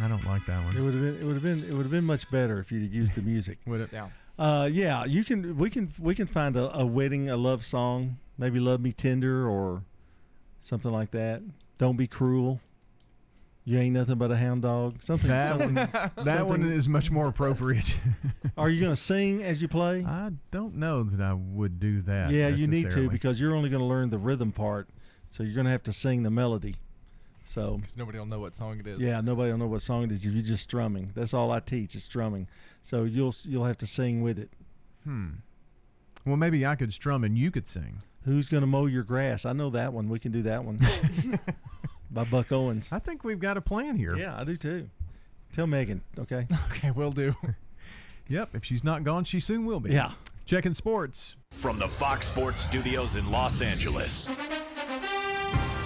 I 0.00 0.06
don't 0.08 0.24
like 0.24 0.46
that 0.46 0.64
one. 0.64 0.76
It 0.76 0.80
one. 0.80 0.84
would 0.86 0.94
have 0.94 1.02
been. 1.02 1.16
It 1.20 1.24
would 1.26 1.34
have 1.34 1.42
been. 1.42 1.58
It 1.68 1.74
would 1.74 1.82
have 1.82 1.90
been 1.90 2.04
much 2.04 2.30
better 2.30 2.60
if 2.60 2.70
you'd 2.70 2.90
used 2.92 3.16
the 3.16 3.22
music. 3.22 3.58
Would 3.66 3.80
it? 3.82 3.90
Yeah. 3.92 4.08
Uh, 4.42 4.66
yeah, 4.66 5.04
you 5.04 5.22
can. 5.22 5.56
We 5.56 5.70
can. 5.70 5.92
We 6.00 6.16
can 6.16 6.26
find 6.26 6.56
a, 6.56 6.76
a 6.76 6.84
wedding, 6.84 7.30
a 7.30 7.36
love 7.36 7.64
song. 7.64 8.18
Maybe 8.36 8.58
"Love 8.58 8.80
Me 8.80 8.90
Tender" 8.90 9.48
or 9.48 9.84
something 10.58 10.90
like 10.90 11.12
that. 11.12 11.42
Don't 11.78 11.96
be 11.96 12.08
cruel. 12.08 12.60
You 13.64 13.78
ain't 13.78 13.94
nothing 13.94 14.16
but 14.16 14.32
a 14.32 14.36
hound 14.36 14.62
dog. 14.62 15.00
Something. 15.00 15.30
That 15.30 15.50
something, 15.50 15.74
one, 15.76 15.90
that 15.92 16.16
something- 16.24 16.48
one 16.48 16.72
is 16.72 16.88
much 16.88 17.12
more 17.12 17.28
appropriate. 17.28 17.94
Are 18.56 18.68
you 18.68 18.80
going 18.80 18.90
to 18.92 19.00
sing 19.00 19.44
as 19.44 19.62
you 19.62 19.68
play? 19.68 20.04
I 20.04 20.32
don't 20.50 20.74
know 20.74 21.04
that 21.04 21.20
I 21.20 21.34
would 21.34 21.78
do 21.78 22.02
that. 22.02 22.32
yeah, 22.32 22.48
you 22.48 22.66
need 22.66 22.90
to 22.90 23.08
because 23.08 23.40
you're 23.40 23.54
only 23.54 23.70
going 23.70 23.80
to 23.82 23.86
learn 23.86 24.10
the 24.10 24.18
rhythm 24.18 24.50
part, 24.50 24.88
so 25.30 25.44
you're 25.44 25.54
going 25.54 25.66
to 25.66 25.70
have 25.70 25.84
to 25.84 25.92
sing 25.92 26.24
the 26.24 26.30
melody. 26.30 26.74
So 27.52 27.76
Because 27.80 27.98
nobody 27.98 28.18
will 28.18 28.24
know 28.26 28.40
what 28.40 28.54
song 28.54 28.80
it 28.80 28.86
is. 28.86 28.98
yeah, 29.00 29.20
nobody 29.20 29.50
will 29.50 29.58
know 29.58 29.66
what 29.66 29.82
song 29.82 30.04
it 30.04 30.12
is 30.12 30.24
if 30.24 30.32
you're 30.32 30.42
just 30.42 30.62
strumming. 30.62 31.10
That's 31.14 31.34
all 31.34 31.50
I 31.50 31.60
teach 31.60 31.94
is 31.94 32.02
strumming. 32.02 32.48
So 32.82 33.04
you'll 33.04 33.34
you'll 33.44 33.64
have 33.66 33.76
to 33.78 33.86
sing 33.86 34.22
with 34.22 34.38
it. 34.38 34.50
Hmm. 35.04 35.28
Well, 36.24 36.36
maybe 36.36 36.64
I 36.64 36.76
could 36.76 36.94
strum 36.94 37.24
and 37.24 37.36
you 37.36 37.50
could 37.50 37.66
sing. 37.66 38.00
Who's 38.24 38.48
going 38.48 38.62
to 38.62 38.66
mow 38.66 38.86
your 38.86 39.02
grass? 39.02 39.44
I 39.44 39.52
know 39.52 39.68
that 39.70 39.92
one. 39.92 40.08
We 40.08 40.18
can 40.18 40.32
do 40.32 40.42
that 40.44 40.64
one. 40.64 40.78
By 42.10 42.24
Buck 42.24 42.52
Owens. 42.52 42.90
I 42.92 42.98
think 43.00 43.22
we've 43.24 43.40
got 43.40 43.56
a 43.56 43.60
plan 43.60 43.96
here. 43.96 44.16
Yeah, 44.16 44.38
I 44.38 44.44
do 44.44 44.56
too. 44.56 44.88
Tell 45.52 45.66
Megan, 45.66 46.00
okay? 46.18 46.46
Okay, 46.70 46.90
we'll 46.90 47.12
do. 47.12 47.34
Yep. 48.28 48.50
If 48.54 48.64
she's 48.64 48.84
not 48.84 49.02
gone, 49.04 49.24
she 49.24 49.40
soon 49.40 49.66
will 49.66 49.80
be. 49.80 49.90
Yeah. 49.90 50.12
Checking 50.46 50.72
sports. 50.74 51.34
From 51.50 51.78
the 51.78 51.88
Fox 51.88 52.28
Sports 52.28 52.60
Studios 52.60 53.16
in 53.16 53.30
Los 53.30 53.60
Angeles, 53.60 54.26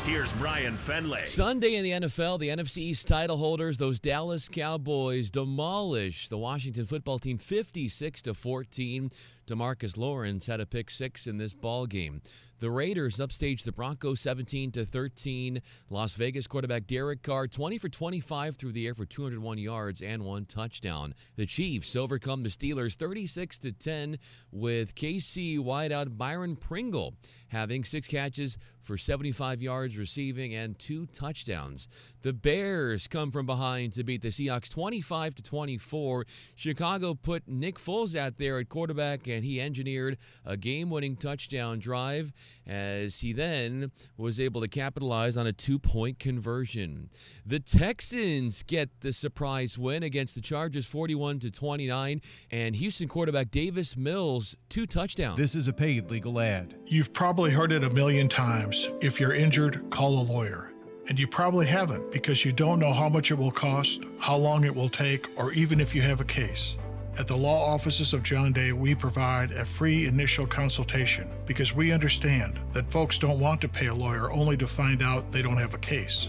here's 0.06 0.32
Brian 0.34 0.74
Fenley. 0.74 1.26
Sunday 1.26 1.74
in 1.74 1.82
the 1.82 2.06
NFL, 2.06 2.38
the 2.38 2.48
NFC 2.48 2.78
East 2.78 3.08
title 3.08 3.36
holders, 3.36 3.76
those 3.76 3.98
Dallas 3.98 4.48
Cowboys, 4.48 5.30
demolish 5.30 6.28
the 6.28 6.38
Washington 6.38 6.84
football 6.84 7.18
team 7.18 7.38
56 7.38 8.22
to 8.22 8.32
14. 8.32 9.10
DeMarcus 9.48 9.96
Lawrence 9.96 10.46
had 10.46 10.60
a 10.60 10.66
pick 10.66 10.92
six 10.92 11.26
in 11.26 11.38
this 11.38 11.52
ball 11.52 11.86
game. 11.86 12.22
The 12.58 12.70
Raiders 12.70 13.16
upstaged 13.16 13.64
the 13.64 13.72
Broncos 13.72 14.22
17 14.22 14.70
to 14.72 14.86
13. 14.86 15.60
Las 15.90 16.14
Vegas 16.14 16.46
quarterback 16.46 16.86
Derek 16.86 17.22
Carr 17.22 17.46
20 17.46 17.76
for 17.76 17.90
25 17.90 18.56
through 18.56 18.72
the 18.72 18.86
air 18.86 18.94
for 18.94 19.04
201 19.04 19.58
yards 19.58 20.00
and 20.00 20.24
one 20.24 20.46
touchdown. 20.46 21.14
The 21.36 21.44
Chiefs 21.44 21.94
overcome 21.94 22.42
the 22.42 22.48
Steelers 22.48 22.94
36 22.94 23.58
to 23.58 23.72
10 23.72 24.18
with 24.52 24.94
KC 24.94 25.58
wideout 25.58 26.16
Byron 26.16 26.56
Pringle 26.56 27.14
having 27.48 27.84
six 27.84 28.08
catches 28.08 28.56
for 28.82 28.96
75 28.96 29.60
yards 29.62 29.96
receiving 29.96 30.54
and 30.54 30.78
two 30.78 31.06
touchdowns. 31.06 31.88
The 32.22 32.32
Bears 32.32 33.06
come 33.06 33.30
from 33.30 33.46
behind 33.46 33.92
to 33.94 34.04
beat 34.04 34.22
the 34.22 34.28
Seahawks 34.28 34.68
25 34.68 35.34
to 35.36 35.42
24. 35.42 36.26
Chicago 36.54 37.14
put 37.14 37.46
Nick 37.48 37.78
Foles 37.78 38.16
out 38.16 38.38
there 38.38 38.58
at 38.58 38.68
quarterback 38.68 39.26
and 39.26 39.44
he 39.44 39.60
engineered 39.60 40.18
a 40.44 40.56
game-winning 40.56 41.16
touchdown 41.16 41.78
drive 41.78 42.32
as 42.66 43.20
he 43.20 43.32
then 43.32 43.90
was 44.16 44.40
able 44.40 44.60
to 44.60 44.68
capitalize 44.68 45.36
on 45.36 45.46
a 45.46 45.52
two-point 45.52 46.18
conversion. 46.18 47.08
The 47.44 47.60
Texans 47.60 48.62
get 48.62 49.00
the 49.00 49.12
surprise 49.12 49.78
win 49.78 50.02
against 50.02 50.34
the 50.34 50.40
Chargers 50.40 50.86
41 50.86 51.40
to 51.40 51.50
29 51.50 52.20
and 52.50 52.76
Houston 52.76 53.08
quarterback 53.08 53.50
Davis 53.50 53.96
Mills 53.96 54.56
two 54.68 54.86
touchdowns. 54.86 55.38
This 55.38 55.54
is 55.54 55.68
a 55.68 55.72
paid 55.72 56.10
legal 56.10 56.40
ad. 56.40 56.74
You've 56.86 57.12
probably 57.12 57.50
heard 57.50 57.72
it 57.72 57.84
a 57.84 57.90
million 57.90 58.28
times. 58.28 58.90
If 59.00 59.20
you're 59.20 59.34
injured, 59.34 59.88
call 59.90 60.20
a 60.20 60.24
lawyer. 60.24 60.70
And 61.08 61.20
you 61.20 61.28
probably 61.28 61.66
haven't 61.66 62.10
because 62.10 62.44
you 62.44 62.50
don't 62.52 62.80
know 62.80 62.92
how 62.92 63.08
much 63.08 63.30
it 63.30 63.34
will 63.34 63.52
cost, 63.52 64.02
how 64.18 64.36
long 64.36 64.64
it 64.64 64.74
will 64.74 64.88
take, 64.88 65.28
or 65.38 65.52
even 65.52 65.80
if 65.80 65.94
you 65.94 66.02
have 66.02 66.20
a 66.20 66.24
case. 66.24 66.74
At 67.18 67.26
the 67.26 67.36
law 67.36 67.72
offices 67.72 68.12
of 68.12 68.22
John 68.22 68.52
Day, 68.52 68.72
we 68.72 68.94
provide 68.94 69.50
a 69.52 69.64
free 69.64 70.06
initial 70.06 70.46
consultation 70.46 71.30
because 71.46 71.72
we 71.74 71.90
understand 71.90 72.60
that 72.72 72.90
folks 72.90 73.18
don't 73.18 73.40
want 73.40 73.62
to 73.62 73.68
pay 73.68 73.86
a 73.86 73.94
lawyer 73.94 74.30
only 74.30 74.54
to 74.58 74.66
find 74.66 75.02
out 75.02 75.32
they 75.32 75.40
don't 75.40 75.56
have 75.56 75.72
a 75.72 75.78
case. 75.78 76.28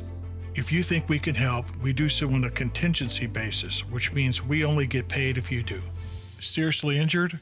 If 0.55 0.71
you 0.71 0.81
think 0.81 1.09
we 1.09 1.19
can 1.19 1.35
help, 1.35 1.65
we 1.83 1.91
do 1.91 2.07
so 2.07 2.29
on 2.29 2.45
a 2.45 2.49
contingency 2.49 3.27
basis, 3.27 3.81
which 3.89 4.13
means 4.13 4.41
we 4.41 4.63
only 4.63 4.87
get 4.87 5.09
paid 5.09 5.37
if 5.37 5.51
you 5.51 5.61
do. 5.61 5.81
Seriously 6.39 6.97
injured? 6.97 7.41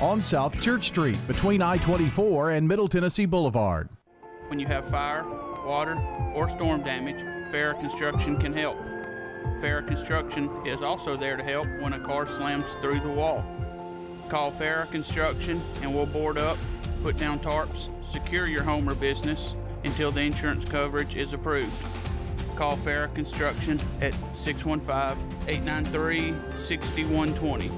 On 0.00 0.22
South 0.22 0.58
Church 0.62 0.86
Street, 0.86 1.18
between 1.26 1.60
I 1.60 1.76
24 1.76 2.52
and 2.52 2.66
Middle 2.66 2.88
Tennessee 2.88 3.26
Boulevard. 3.26 3.90
When 4.48 4.58
you 4.58 4.66
have 4.66 4.88
fire, 4.88 5.26
water, 5.62 6.00
or 6.34 6.48
storm 6.48 6.82
damage, 6.82 7.16
Farrah 7.52 7.78
Construction 7.78 8.38
can 8.38 8.54
help. 8.54 8.78
Farrah 9.60 9.86
Construction 9.86 10.48
is 10.64 10.80
also 10.80 11.18
there 11.18 11.36
to 11.36 11.42
help 11.42 11.66
when 11.80 11.92
a 11.92 11.98
car 11.98 12.26
slams 12.26 12.64
through 12.80 13.00
the 13.00 13.10
wall. 13.10 13.44
Call 14.30 14.50
Farrah 14.50 14.90
Construction 14.90 15.60
and 15.82 15.94
we'll 15.94 16.06
board 16.06 16.38
up, 16.38 16.56
put 17.02 17.18
down 17.18 17.38
tarps, 17.38 17.90
secure 18.10 18.46
your 18.46 18.62
home 18.62 18.88
or 18.88 18.94
business 18.94 19.54
until 19.84 20.10
the 20.10 20.22
insurance 20.22 20.64
coverage 20.64 21.14
is 21.14 21.34
approved. 21.34 21.74
Call 22.56 22.78
Farrah 22.78 23.14
Construction 23.14 23.78
at 24.00 24.14
615 24.34 25.22
893 25.46 26.34
6120. 26.58 27.70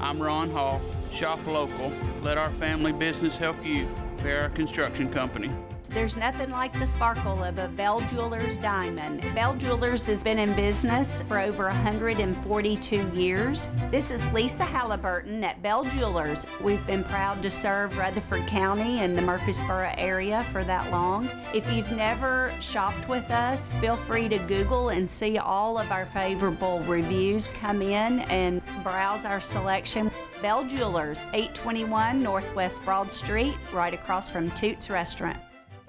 I'm 0.00 0.20
Ron 0.20 0.50
Hall. 0.50 0.80
Shop 1.12 1.44
local. 1.46 1.92
Let 2.22 2.38
our 2.38 2.50
family 2.52 2.92
business 2.92 3.36
help 3.36 3.64
you. 3.64 3.88
Farrah 4.18 4.54
Construction 4.54 5.10
Company. 5.10 5.50
There's 5.92 6.16
nothing 6.16 6.50
like 6.50 6.72
the 6.78 6.86
sparkle 6.86 7.42
of 7.42 7.58
a 7.58 7.66
Bell 7.66 8.00
Jewelers 8.02 8.56
diamond. 8.58 9.22
Bell 9.34 9.56
Jewelers 9.56 10.06
has 10.06 10.22
been 10.22 10.38
in 10.38 10.54
business 10.54 11.20
for 11.22 11.40
over 11.40 11.64
142 11.64 13.10
years. 13.12 13.68
This 13.90 14.12
is 14.12 14.24
Lisa 14.28 14.62
Halliburton 14.62 15.42
at 15.42 15.60
Bell 15.62 15.84
Jewelers. 15.84 16.46
We've 16.60 16.86
been 16.86 17.02
proud 17.02 17.42
to 17.42 17.50
serve 17.50 17.98
Rutherford 17.98 18.46
County 18.46 19.00
and 19.00 19.18
the 19.18 19.22
Murfreesboro 19.22 19.92
area 19.98 20.46
for 20.52 20.62
that 20.62 20.92
long. 20.92 21.28
If 21.52 21.68
you've 21.72 21.90
never 21.90 22.52
shopped 22.60 23.08
with 23.08 23.28
us, 23.28 23.72
feel 23.80 23.96
free 23.96 24.28
to 24.28 24.38
Google 24.38 24.90
and 24.90 25.10
see 25.10 25.38
all 25.38 25.76
of 25.76 25.90
our 25.90 26.06
favorable 26.06 26.78
reviews. 26.84 27.48
Come 27.60 27.82
in 27.82 28.20
and 28.20 28.62
browse 28.84 29.24
our 29.24 29.40
selection. 29.40 30.12
Bell 30.40 30.64
Jewelers, 30.64 31.18
821 31.34 32.22
Northwest 32.22 32.80
Broad 32.84 33.12
Street, 33.12 33.56
right 33.72 33.92
across 33.92 34.30
from 34.30 34.52
Toots 34.52 34.88
Restaurant. 34.88 35.36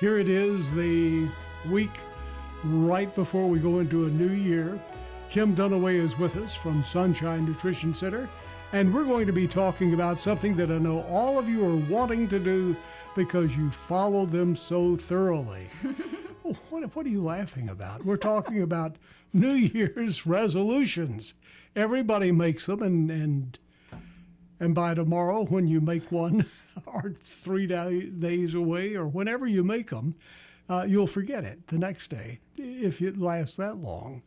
Here 0.01 0.17
it 0.17 0.29
is, 0.29 0.67
the 0.71 1.27
week 1.69 1.91
right 2.63 3.13
before 3.13 3.47
we 3.47 3.59
go 3.59 3.77
into 3.77 4.05
a 4.05 4.09
new 4.09 4.31
year. 4.31 4.81
Kim 5.29 5.55
Dunaway 5.55 5.93
is 5.93 6.17
with 6.17 6.37
us 6.37 6.55
from 6.55 6.83
Sunshine 6.83 7.45
Nutrition 7.45 7.93
Center, 7.93 8.27
and 8.73 8.91
we're 8.91 9.05
going 9.05 9.27
to 9.27 9.31
be 9.31 9.47
talking 9.47 9.93
about 9.93 10.19
something 10.19 10.55
that 10.55 10.71
I 10.71 10.79
know 10.79 11.03
all 11.03 11.37
of 11.37 11.47
you 11.47 11.63
are 11.63 11.75
wanting 11.75 12.27
to 12.29 12.39
do 12.39 12.75
because 13.15 13.55
you 13.55 13.69
follow 13.69 14.25
them 14.25 14.55
so 14.55 14.97
thoroughly. 14.97 15.67
Oh, 16.43 16.57
what, 16.71 16.95
what 16.95 17.05
are 17.05 17.09
you 17.09 17.21
laughing 17.21 17.69
about? 17.69 18.03
We're 18.03 18.17
talking 18.17 18.63
about 18.63 18.95
New 19.31 19.53
Year's 19.53 20.25
resolutions. 20.25 21.35
Everybody 21.75 22.31
makes 22.31 22.65
them, 22.65 22.81
and, 22.81 23.11
and 23.11 23.59
and 24.61 24.75
by 24.75 24.93
tomorrow, 24.93 25.43
when 25.45 25.67
you 25.67 25.81
make 25.81 26.11
one, 26.11 26.45
or 26.85 27.15
three 27.23 27.67
day, 27.67 28.01
days 28.01 28.53
away, 28.53 28.95
or 28.95 29.07
whenever 29.07 29.47
you 29.47 29.63
make 29.63 29.89
them, 29.89 30.15
uh, 30.69 30.85
you'll 30.87 31.07
forget 31.07 31.43
it 31.43 31.67
the 31.67 31.77
next 31.77 32.09
day 32.09 32.39
if 32.57 33.01
it 33.01 33.17
lasts 33.17 33.57
that 33.57 33.77
long. 33.77 34.21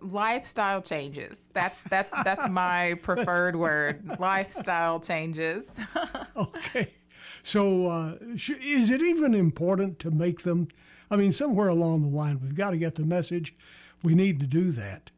Lifestyle 0.00 0.82
changes. 0.82 1.48
That's 1.54 1.82
that's 1.82 2.12
that's 2.24 2.48
my 2.48 2.94
preferred 3.02 3.56
word. 3.56 4.18
Lifestyle 4.18 5.00
changes. 5.00 5.70
okay. 6.36 6.90
So, 7.42 7.86
uh, 7.86 8.14
sh- 8.36 8.52
is 8.62 8.90
it 8.90 9.02
even 9.02 9.34
important 9.34 9.98
to 10.00 10.10
make 10.10 10.42
them? 10.42 10.68
I 11.10 11.16
mean, 11.16 11.32
somewhere 11.32 11.68
along 11.68 12.02
the 12.02 12.16
line, 12.16 12.40
we've 12.42 12.54
got 12.54 12.70
to 12.70 12.76
get 12.76 12.94
the 12.96 13.04
message. 13.04 13.54
We 14.02 14.14
need 14.14 14.40
to 14.40 14.46
do 14.46 14.72
that, 14.72 15.10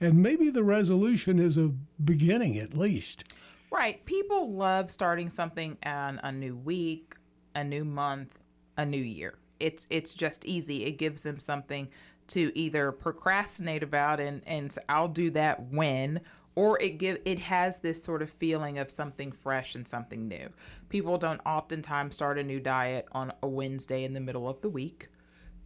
and 0.00 0.22
maybe 0.22 0.48
the 0.48 0.62
resolution 0.62 1.38
is 1.38 1.56
a 1.56 1.72
beginning 2.02 2.58
at 2.58 2.76
least. 2.76 3.24
Right. 3.70 4.04
People 4.04 4.52
love 4.52 4.90
starting 4.90 5.30
something 5.30 5.78
on 5.84 6.20
a 6.24 6.32
new 6.32 6.56
week, 6.56 7.14
a 7.54 7.62
new 7.62 7.84
month, 7.84 8.38
a 8.76 8.84
new 8.84 9.02
year. 9.02 9.38
It's 9.60 9.86
it's 9.90 10.12
just 10.12 10.44
easy. 10.44 10.84
It 10.84 10.92
gives 10.92 11.22
them 11.22 11.38
something 11.38 11.88
to 12.28 12.50
either 12.54 12.92
procrastinate 12.92 13.82
about 13.82 14.20
and 14.20 14.42
and 14.46 14.74
I'll 14.88 15.08
do 15.08 15.30
that 15.30 15.68
when 15.70 16.20
or 16.56 16.80
it 16.82 16.98
give 16.98 17.18
it 17.24 17.38
has 17.38 17.78
this 17.78 18.02
sort 18.02 18.22
of 18.22 18.30
feeling 18.30 18.78
of 18.78 18.90
something 18.90 19.30
fresh 19.30 19.74
and 19.76 19.86
something 19.86 20.26
new. 20.26 20.48
People 20.88 21.16
don't 21.16 21.40
oftentimes 21.46 22.14
start 22.14 22.38
a 22.38 22.42
new 22.42 22.58
diet 22.58 23.06
on 23.12 23.32
a 23.42 23.48
Wednesday 23.48 24.04
in 24.04 24.14
the 24.14 24.20
middle 24.20 24.48
of 24.48 24.60
the 24.60 24.68
week. 24.68 25.08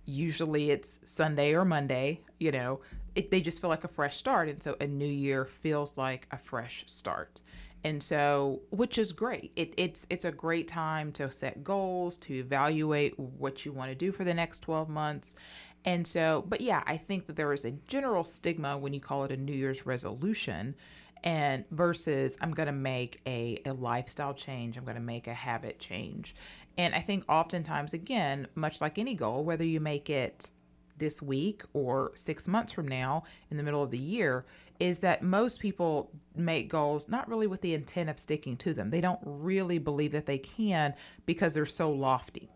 Usually 0.05 0.71
it's 0.71 1.01
Sunday 1.05 1.55
or 1.55 1.65
Monday, 1.65 2.21
you 2.39 2.53
know. 2.53 2.81
It, 3.15 3.31
they 3.31 3.41
just 3.41 3.61
feel 3.61 3.71
like 3.71 3.85
a 3.85 3.89
fresh 3.89 4.17
start 4.17 4.49
and 4.49 4.63
so 4.63 4.77
a 4.81 4.87
new 4.87 5.07
year 5.07 5.45
feels 5.45 5.97
like 5.97 6.27
a 6.33 6.37
fresh 6.37 6.85
start 6.87 7.41
and 7.85 8.03
so 8.03 8.63
which 8.71 8.97
is 8.97 9.13
great. 9.13 9.53
It, 9.55 9.75
it's 9.77 10.07
it's 10.09 10.25
a 10.25 10.33
great 10.33 10.67
time 10.67 11.13
to 11.13 11.31
set 11.31 11.63
goals 11.63 12.17
to 12.19 12.35
evaluate 12.35 13.19
what 13.19 13.65
you 13.65 13.73
want 13.73 13.91
to 13.91 13.95
do 13.95 14.11
for 14.11 14.25
the 14.25 14.35
next 14.35 14.61
12 14.61 14.89
months. 14.89 15.37
And 15.85 16.07
so 16.07 16.43
but 16.49 16.63
yeah 16.63 16.83
i 16.87 16.97
think 16.97 17.27
that 17.27 17.37
there 17.37 17.53
is 17.53 17.67
a 17.67 17.73
general 17.73 18.25
stigma 18.25 18.79
when 18.79 18.95
you 18.95 19.01
call 19.01 19.25
it 19.25 19.31
a 19.31 19.37
new 19.37 19.53
year's 19.53 19.85
resolution 19.85 20.75
and 21.23 21.67
versus 21.71 22.39
i'm 22.41 22.53
going 22.53 22.69
to 22.69 22.73
make 22.73 23.21
a, 23.27 23.59
a 23.67 23.73
lifestyle 23.73 24.33
change 24.33 24.79
i'm 24.79 24.85
going 24.85 24.97
to 24.97 25.03
make 25.03 25.27
a 25.27 25.35
habit 25.35 25.79
change. 25.79 26.35
And 26.79 26.95
i 26.95 27.01
think 27.01 27.27
oftentimes 27.29 27.93
again 27.93 28.49
much 28.55 28.81
like 28.81 28.99
any 28.99 29.13
goal 29.15 29.45
whether 29.45 29.65
you 29.65 29.79
make 29.79 30.09
it 30.09 30.51
this 30.97 31.21
week 31.21 31.63
or 31.75 32.13
six 32.15 32.49
months 32.49 32.73
from 32.73 32.89
now 32.89 33.25
in 33.51 33.57
the 33.57 33.63
middle 33.63 33.83
of 33.83 33.91
the 33.91 33.99
year 33.99 34.47
is 34.81 35.01
that 35.01 35.23
most 35.23 35.61
people 35.61 36.11
make 36.35 36.69
goals 36.69 37.09
not 37.09 37.29
really 37.29 37.47
with 37.47 37.61
the 37.61 37.75
intent 37.75 38.11
of 38.11 38.19
sticking 38.19 38.57
to 38.59 38.75
them. 38.75 38.91
They 38.91 39.01
don't 39.01 39.21
really 39.25 39.79
believe 39.79 40.13
that 40.13 40.27
they 40.27 40.39
can 40.39 40.95
because 41.27 41.55
they're 41.55 41.67
so 41.67 41.91
lofty, 41.91 42.51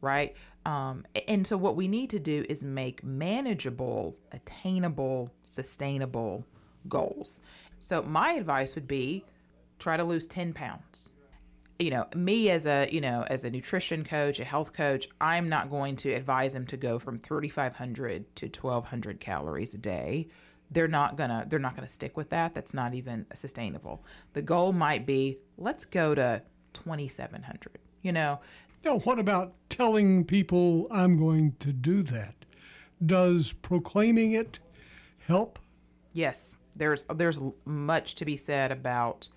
right? 0.00 0.36
Um, 0.66 1.04
and 1.28 1.46
so, 1.46 1.56
what 1.56 1.76
we 1.76 1.88
need 1.88 2.10
to 2.10 2.18
do 2.18 2.44
is 2.48 2.64
make 2.64 3.04
manageable, 3.04 4.16
attainable, 4.32 5.30
sustainable 5.44 6.44
goals. 6.88 7.40
So, 7.80 8.02
my 8.02 8.32
advice 8.32 8.74
would 8.74 8.88
be 8.88 9.24
try 9.78 9.96
to 9.96 10.04
lose 10.04 10.26
10 10.26 10.52
pounds 10.52 11.10
you 11.78 11.90
know 11.90 12.06
me 12.14 12.50
as 12.50 12.66
a 12.66 12.88
you 12.90 13.00
know 13.00 13.24
as 13.28 13.44
a 13.44 13.50
nutrition 13.50 14.04
coach 14.04 14.38
a 14.38 14.44
health 14.44 14.72
coach 14.72 15.08
i'm 15.20 15.48
not 15.48 15.70
going 15.70 15.96
to 15.96 16.12
advise 16.12 16.52
them 16.52 16.64
to 16.64 16.76
go 16.76 16.98
from 16.98 17.18
3500 17.18 18.36
to 18.36 18.46
1200 18.46 19.20
calories 19.20 19.74
a 19.74 19.78
day 19.78 20.28
they're 20.74 20.88
not 20.88 21.16
gonna 21.16 21.46
they're 21.48 21.58
not 21.58 21.74
gonna 21.74 21.88
stick 21.88 22.16
with 22.16 22.30
that. 22.30 22.54
That's 22.54 22.74
not 22.74 22.94
even 22.94 23.26
sustainable. 23.34 24.04
The 24.34 24.42
goal 24.42 24.72
might 24.72 25.06
be 25.06 25.38
let's 25.56 25.84
go 25.84 26.14
to 26.14 26.42
2700 26.74 27.78
you 28.02 28.12
know? 28.12 28.40
Now 28.84 28.98
what 28.98 29.18
about 29.18 29.54
telling 29.70 30.24
people 30.24 30.86
i'm 30.90 31.18
going 31.18 31.56
to 31.60 31.72
do 31.72 32.02
that 32.04 32.34
does 33.04 33.52
proclaiming 33.52 34.32
it 34.32 34.60
help? 35.26 35.58
Yes. 36.12 36.56
There's 36.76 37.04
there's 37.06 37.40
much 37.64 38.14
to 38.16 38.24
be 38.24 38.36
said 38.36 38.72
about 38.72 39.28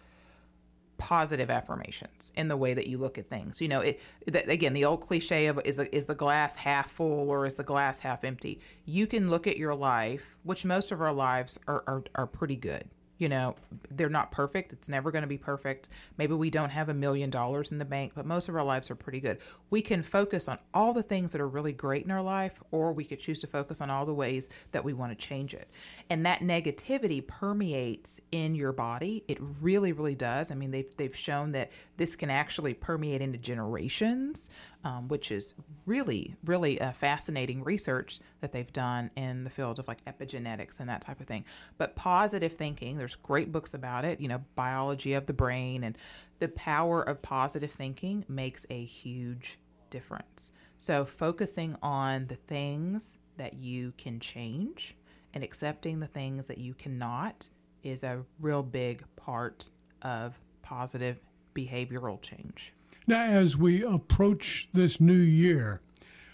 positive 0.97 1.49
affirmations 1.49 2.31
in 2.35 2.47
the 2.47 2.57
way 2.57 2.73
that 2.73 2.87
you 2.87 2.97
look 2.97 3.17
at 3.17 3.29
things. 3.29 3.61
You 3.61 3.67
know, 3.67 3.81
it 3.81 4.01
that, 4.27 4.49
again, 4.49 4.73
the 4.73 4.85
old 4.85 5.01
cliche 5.07 5.47
of 5.47 5.59
is 5.65 5.77
the, 5.77 5.95
is 5.95 6.05
the 6.05 6.15
glass 6.15 6.55
half 6.55 6.89
full 6.91 7.29
or 7.29 7.45
is 7.45 7.55
the 7.55 7.63
glass 7.63 7.99
half 7.99 8.23
empty. 8.23 8.59
You 8.85 9.07
can 9.07 9.29
look 9.29 9.47
at 9.47 9.57
your 9.57 9.75
life, 9.75 10.37
which 10.43 10.65
most 10.65 10.91
of 10.91 11.01
our 11.01 11.13
lives 11.13 11.59
are, 11.67 11.83
are, 11.87 12.03
are 12.15 12.27
pretty 12.27 12.55
good. 12.55 12.89
You 13.17 13.29
know, 13.29 13.55
they're 13.89 14.09
not 14.09 14.31
perfect. 14.31 14.73
It's 14.73 14.89
never 14.89 15.11
going 15.11 15.23
to 15.23 15.27
be 15.27 15.37
perfect. 15.37 15.89
Maybe 16.17 16.33
we 16.33 16.49
don't 16.49 16.69
have 16.69 16.89
a 16.89 16.93
million 16.93 17.29
dollars 17.29 17.71
in 17.71 17.77
the 17.77 17.85
bank, 17.85 18.13
but 18.15 18.25
most 18.25 18.47
of 18.47 18.55
our 18.55 18.63
lives 18.63 18.91
are 18.91 18.95
pretty 18.95 19.19
good. 19.19 19.39
We 19.69 19.81
can 19.81 20.03
focus 20.03 20.47
on 20.47 20.59
all 20.73 20.93
the 20.93 21.03
things 21.03 21.31
that 21.31 21.41
are 21.41 21.47
really 21.47 21.73
great 21.73 22.05
in 22.05 22.11
our 22.11 22.21
life, 22.21 22.61
or 22.71 22.93
we 22.93 23.03
could 23.03 23.19
choose 23.19 23.39
to 23.41 23.47
focus 23.47 23.81
on 23.81 23.89
all 23.89 24.05
the 24.05 24.13
ways 24.13 24.49
that 24.71 24.83
we 24.83 24.93
want 24.93 25.11
to 25.11 25.15
change 25.15 25.53
it. 25.53 25.69
And 26.09 26.25
that 26.25 26.41
negativity 26.41 27.25
permeates 27.25 28.19
in 28.31 28.55
your 28.55 28.71
body. 28.71 29.23
It 29.27 29.37
really, 29.61 29.91
really 29.91 30.15
does. 30.15 30.51
I 30.51 30.55
mean, 30.55 30.71
they've, 30.71 30.95
they've 30.97 31.15
shown 31.15 31.51
that 31.53 31.71
this 31.97 32.15
can 32.15 32.29
actually 32.29 32.73
permeate 32.73 33.21
into 33.21 33.39
generations, 33.39 34.49
um, 34.87 35.09
which 35.09 35.31
is 35.31 35.53
really, 35.85 36.37
really 36.45 36.79
a 36.79 36.93
fascinating 36.93 37.61
research 37.61 38.21
that 38.39 38.53
they've 38.53 38.71
done 38.71 39.11
in 39.17 39.43
the 39.43 39.49
field 39.49 39.79
of 39.79 39.87
like 39.89 40.03
epigenetics 40.05 40.79
and 40.79 40.87
that 40.87 41.01
type 41.01 41.19
of 41.19 41.27
thing. 41.27 41.43
But 41.77 41.97
positive 41.97 42.53
thinking, 42.53 42.97
there's 42.97 43.17
great 43.17 43.51
books 43.51 43.73
about 43.73 44.05
it, 44.05 44.21
you 44.21 44.29
know, 44.29 44.41
biology 44.55 45.13
of 45.13 45.25
the 45.25 45.33
brain 45.33 45.83
and 45.83 45.97
the 46.39 46.47
power 46.47 47.01
of 47.01 47.21
positive 47.21 47.69
thinking 47.69 48.23
makes 48.29 48.65
a 48.69 48.85
huge 48.85 49.59
difference. 49.89 50.53
So 50.77 51.03
focusing 51.03 51.75
on 51.83 52.27
the 52.27 52.35
things 52.35 53.19
that 53.35 53.55
you 53.55 53.91
can 53.97 54.21
change 54.21 54.95
and 55.33 55.43
accepting 55.43 55.99
the 55.99 56.07
things 56.07 56.47
that 56.47 56.59
you 56.59 56.73
cannot 56.73 57.49
is 57.83 58.05
a 58.05 58.23
real 58.39 58.63
big 58.63 59.03
part 59.17 59.69
of 60.01 60.39
positive 60.61 61.19
behavioral 61.53 62.21
change. 62.21 62.73
Now, 63.09 63.23
as 63.23 63.55
we 63.55 63.83
approach 63.83 64.67
this 64.73 64.99
new 64.99 65.13
year, 65.13 65.79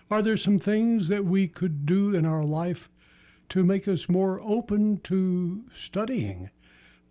are 0.09 0.23
there 0.23 0.37
some 0.37 0.57
things 0.57 1.07
that 1.07 1.23
we 1.23 1.47
could 1.47 1.85
do 1.85 2.15
in 2.15 2.25
our 2.25 2.43
life 2.43 2.89
to 3.49 3.63
make 3.63 3.87
us 3.87 4.09
more 4.09 4.41
open 4.41 4.99
to 5.01 5.65
studying 5.71 6.49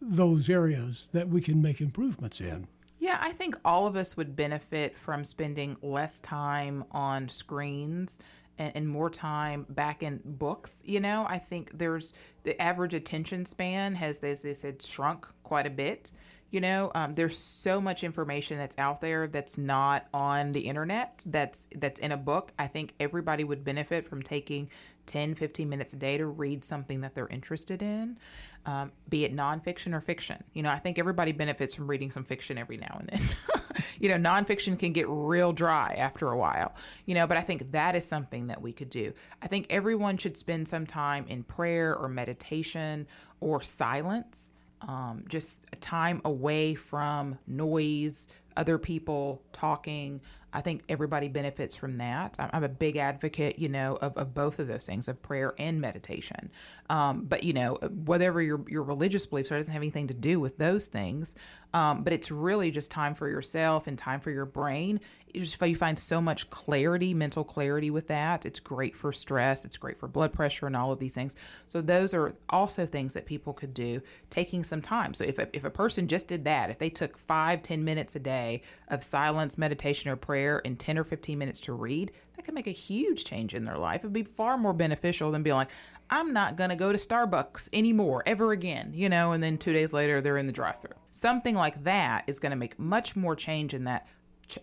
those 0.01 0.51
areas 0.51 1.09
that 1.13 1.29
we 1.29 1.41
can 1.41 1.63
make 1.63 1.81
improvements 1.81 2.41
in? 2.41 2.67
Yeah, 2.99 3.19
I 3.21 3.31
think 3.31 3.57
all 3.65 3.87
of 3.87 3.95
us 3.95 4.17
would 4.17 4.35
benefit 4.35 4.99
from 4.99 5.25
spending 5.25 5.77
less 5.81 6.19
time 6.19 6.85
on 6.91 7.29
screens 7.29 8.19
and, 8.59 8.73
and, 8.75 8.89
more 8.89 9.11
time 9.11 9.65
back 9.69 10.03
in 10.03 10.21
books. 10.25 10.83
You 10.85 10.99
know, 10.99 11.25
I 11.29 11.39
think 11.39 11.71
there's 11.79 12.15
the 12.43 12.61
average 12.61 12.95
attention 12.95 13.47
span 13.47 13.95
has, 13.95 14.19
as 14.19 14.43
they 14.43 14.55
said, 14.55 14.83
shrunk 14.83 15.27
quite 15.45 15.67
a 15.67 15.71
bit. 15.71 16.13
You 16.53 16.61
know, 16.61 16.93
um, 16.95 17.15
there's 17.15 17.39
so 17.39 17.81
much 17.81 18.05
information 18.05 18.59
that's 18.59 18.79
out 18.79 19.01
there 19.01 19.27
that's 19.27 19.57
not 19.57 20.07
on 20.13 20.53
the 20.53 20.61
internet. 20.61 21.25
That's 21.25 21.67
that's 21.75 21.99
in 21.99 22.13
a 22.13 22.17
book. 22.19 22.53
I 22.59 22.67
think 22.67 22.93
everybody 23.01 23.43
would 23.43 23.65
benefit 23.65 24.07
from 24.07 24.23
taking 24.23 24.69
10, 25.07 25.35
15 25.35 25.69
minutes 25.69 25.95
a 25.95 25.97
day 25.97 26.19
to 26.19 26.27
read 26.27 26.63
something 26.63 27.01
that 27.01 27.15
they're 27.15 27.27
interested 27.29 27.81
in, 27.81 28.19
um, 28.67 28.93
be 29.09 29.25
it 29.25 29.35
nonfiction 29.35 29.95
or 29.95 30.03
fiction. 30.03 30.45
You 30.53 30.63
know, 30.63 30.71
I 30.71 30.79
think 30.79 30.99
everybody 30.99 31.33
benefits 31.33 31.75
from 31.75 31.89
reading 31.89 32.11
some 32.11 32.23
fiction 32.23 32.59
every 32.59 32.77
now 32.77 32.99
and 33.01 33.09
then. 33.09 33.83
you 33.99 34.11
know, 34.11 34.17
nonfiction 34.17 34.79
can 34.79 34.93
get 34.93 35.07
real 35.09 35.53
dry 35.53 35.95
after 35.99 36.29
a 36.29 36.37
while, 36.37 36.75
you 37.07 37.15
know, 37.15 37.27
but 37.27 37.39
I 37.39 37.41
think 37.41 37.73
that 37.73 37.95
is 37.95 38.07
something 38.07 38.49
that 38.49 38.61
we 38.61 38.73
could 38.73 38.91
do. 38.91 39.15
I 39.41 39.49
think 39.49 39.67
everyone 39.71 40.19
should 40.19 40.37
spend 40.37 40.69
some 40.69 40.87
time 40.87 41.25
in 41.29 41.45
prayer 41.45 41.97
or 41.97 42.09
meditation 42.09 43.07
or 43.41 43.63
silence 43.63 44.52
um, 44.87 45.25
just 45.29 45.67
time 45.81 46.21
away 46.25 46.75
from 46.75 47.39
noise, 47.47 48.29
other 48.57 48.79
people 48.79 49.43
talking. 49.53 50.21
I 50.55 50.61
think 50.61 50.83
everybody 50.89 51.29
benefits 51.29 51.75
from 51.75 51.97
that. 51.99 52.37
I'm 52.39 52.63
a 52.63 52.69
big 52.69 52.97
advocate, 52.97 53.59
you 53.59 53.71
know, 53.71 53.97
of, 53.97 54.17
of 54.19 54.35
both 54.35 54.59
of 54.59 54.69
those 54.69 54.85
things, 54.85 55.09
of 55.09 55.23
prayer 55.23 55.55
and 55.59 55.81
meditation. 55.81 56.51
Um, 56.91 57.25
but 57.25 57.43
you 57.43 57.55
know, 57.55 57.77
whatever 57.77 58.43
your 58.43 58.63
your 58.69 58.83
religious 58.83 59.25
beliefs 59.25 59.51
are, 59.51 59.57
doesn't 59.57 59.73
have 59.73 59.83
anything 59.83 60.09
to 60.09 60.15
do 60.15 60.39
with 60.39 60.59
those 60.59 60.89
things. 60.89 61.35
Um, 61.73 62.03
but 62.03 62.13
it's 62.13 62.31
really 62.31 62.71
just 62.71 62.91
time 62.91 63.15
for 63.15 63.29
yourself 63.29 63.87
and 63.87 63.97
time 63.97 64.21
for 64.21 64.31
your 64.31 64.45
brain. 64.45 65.01
You 65.35 65.41
just 65.41 65.61
you 65.63 65.77
find 65.77 65.99
so 65.99 66.21
much 66.21 66.51
clarity, 66.51 67.15
mental 67.15 67.45
clarity 67.45 67.91
with 67.91 68.09
that. 68.09 68.45
It's 68.45 68.61
great 68.61 68.95
for 68.95 69.13
stress. 69.13 69.65
It's 69.65 69.77
great 69.77 69.99
for 69.99 70.09
blood 70.09 70.33
pressure 70.33 70.67
and 70.67 70.77
all 70.77 70.93
of 70.93 70.99
these 70.99 71.15
things. 71.15 71.37
So 71.67 71.81
those 71.81 72.13
are 72.13 72.35
also 72.51 72.85
things 72.85 73.15
that 73.15 73.25
people 73.25 73.53
could 73.53 73.73
do, 73.73 74.03
taking 74.29 74.63
some 74.63 74.83
time. 74.83 75.15
So 75.15 75.25
if 75.25 75.39
a, 75.39 75.49
if 75.57 75.65
a 75.65 75.71
person 75.71 76.07
just 76.07 76.29
did 76.29 76.45
that, 76.45 76.71
if 76.71 76.79
they 76.79 76.91
took 76.91 77.17
five, 77.17 77.63
ten 77.63 77.85
minutes 77.85 78.17
a 78.17 78.21
day 78.21 78.63
of 78.89 79.03
silence, 79.03 79.57
meditation, 79.57 80.11
or 80.11 80.17
prayer, 80.17 80.61
and 80.65 80.79
ten 80.79 80.99
or 80.99 81.05
fifteen 81.05 81.39
minutes 81.39 81.61
to 81.61 81.73
read, 81.73 82.13
that 82.37 82.45
could 82.45 82.55
make 82.55 82.67
a 82.67 82.71
huge 82.71 83.25
change 83.25 83.55
in 83.55 83.65
their 83.65 83.79
life. 83.79 84.01
It'd 84.01 84.13
be 84.13 84.25
far 84.25 84.59
more 84.59 84.75
beneficial 84.75 85.31
than 85.31 85.43
being 85.43 85.57
like, 85.57 85.71
I'm 86.11 86.35
not 86.35 86.57
going 86.57 86.69
to 86.69 86.77
go 86.77 86.93
to 86.93 86.99
Starbucks 86.99 87.71
anymore, 87.73 88.23
ever 88.27 88.53
again, 88.53 88.91
you 88.93 89.09
know, 89.09 89.33
and 89.33 89.43
then 89.43 89.57
two 89.57 89.73
days 89.73 89.95
later 89.95 90.21
they're 90.21 90.37
in 90.37 90.47
the 90.47 90.53
drive 90.53 90.79
through. 90.79 90.97
Something 91.11 91.55
like 91.55 91.85
that 91.85 92.25
is 92.27 92.39
going 92.39 92.51
to 92.51 92.57
make 92.57 92.79
much 92.79 93.17
more 93.17 93.35
change 93.35 93.73
in 93.73 93.85
that 93.85 94.07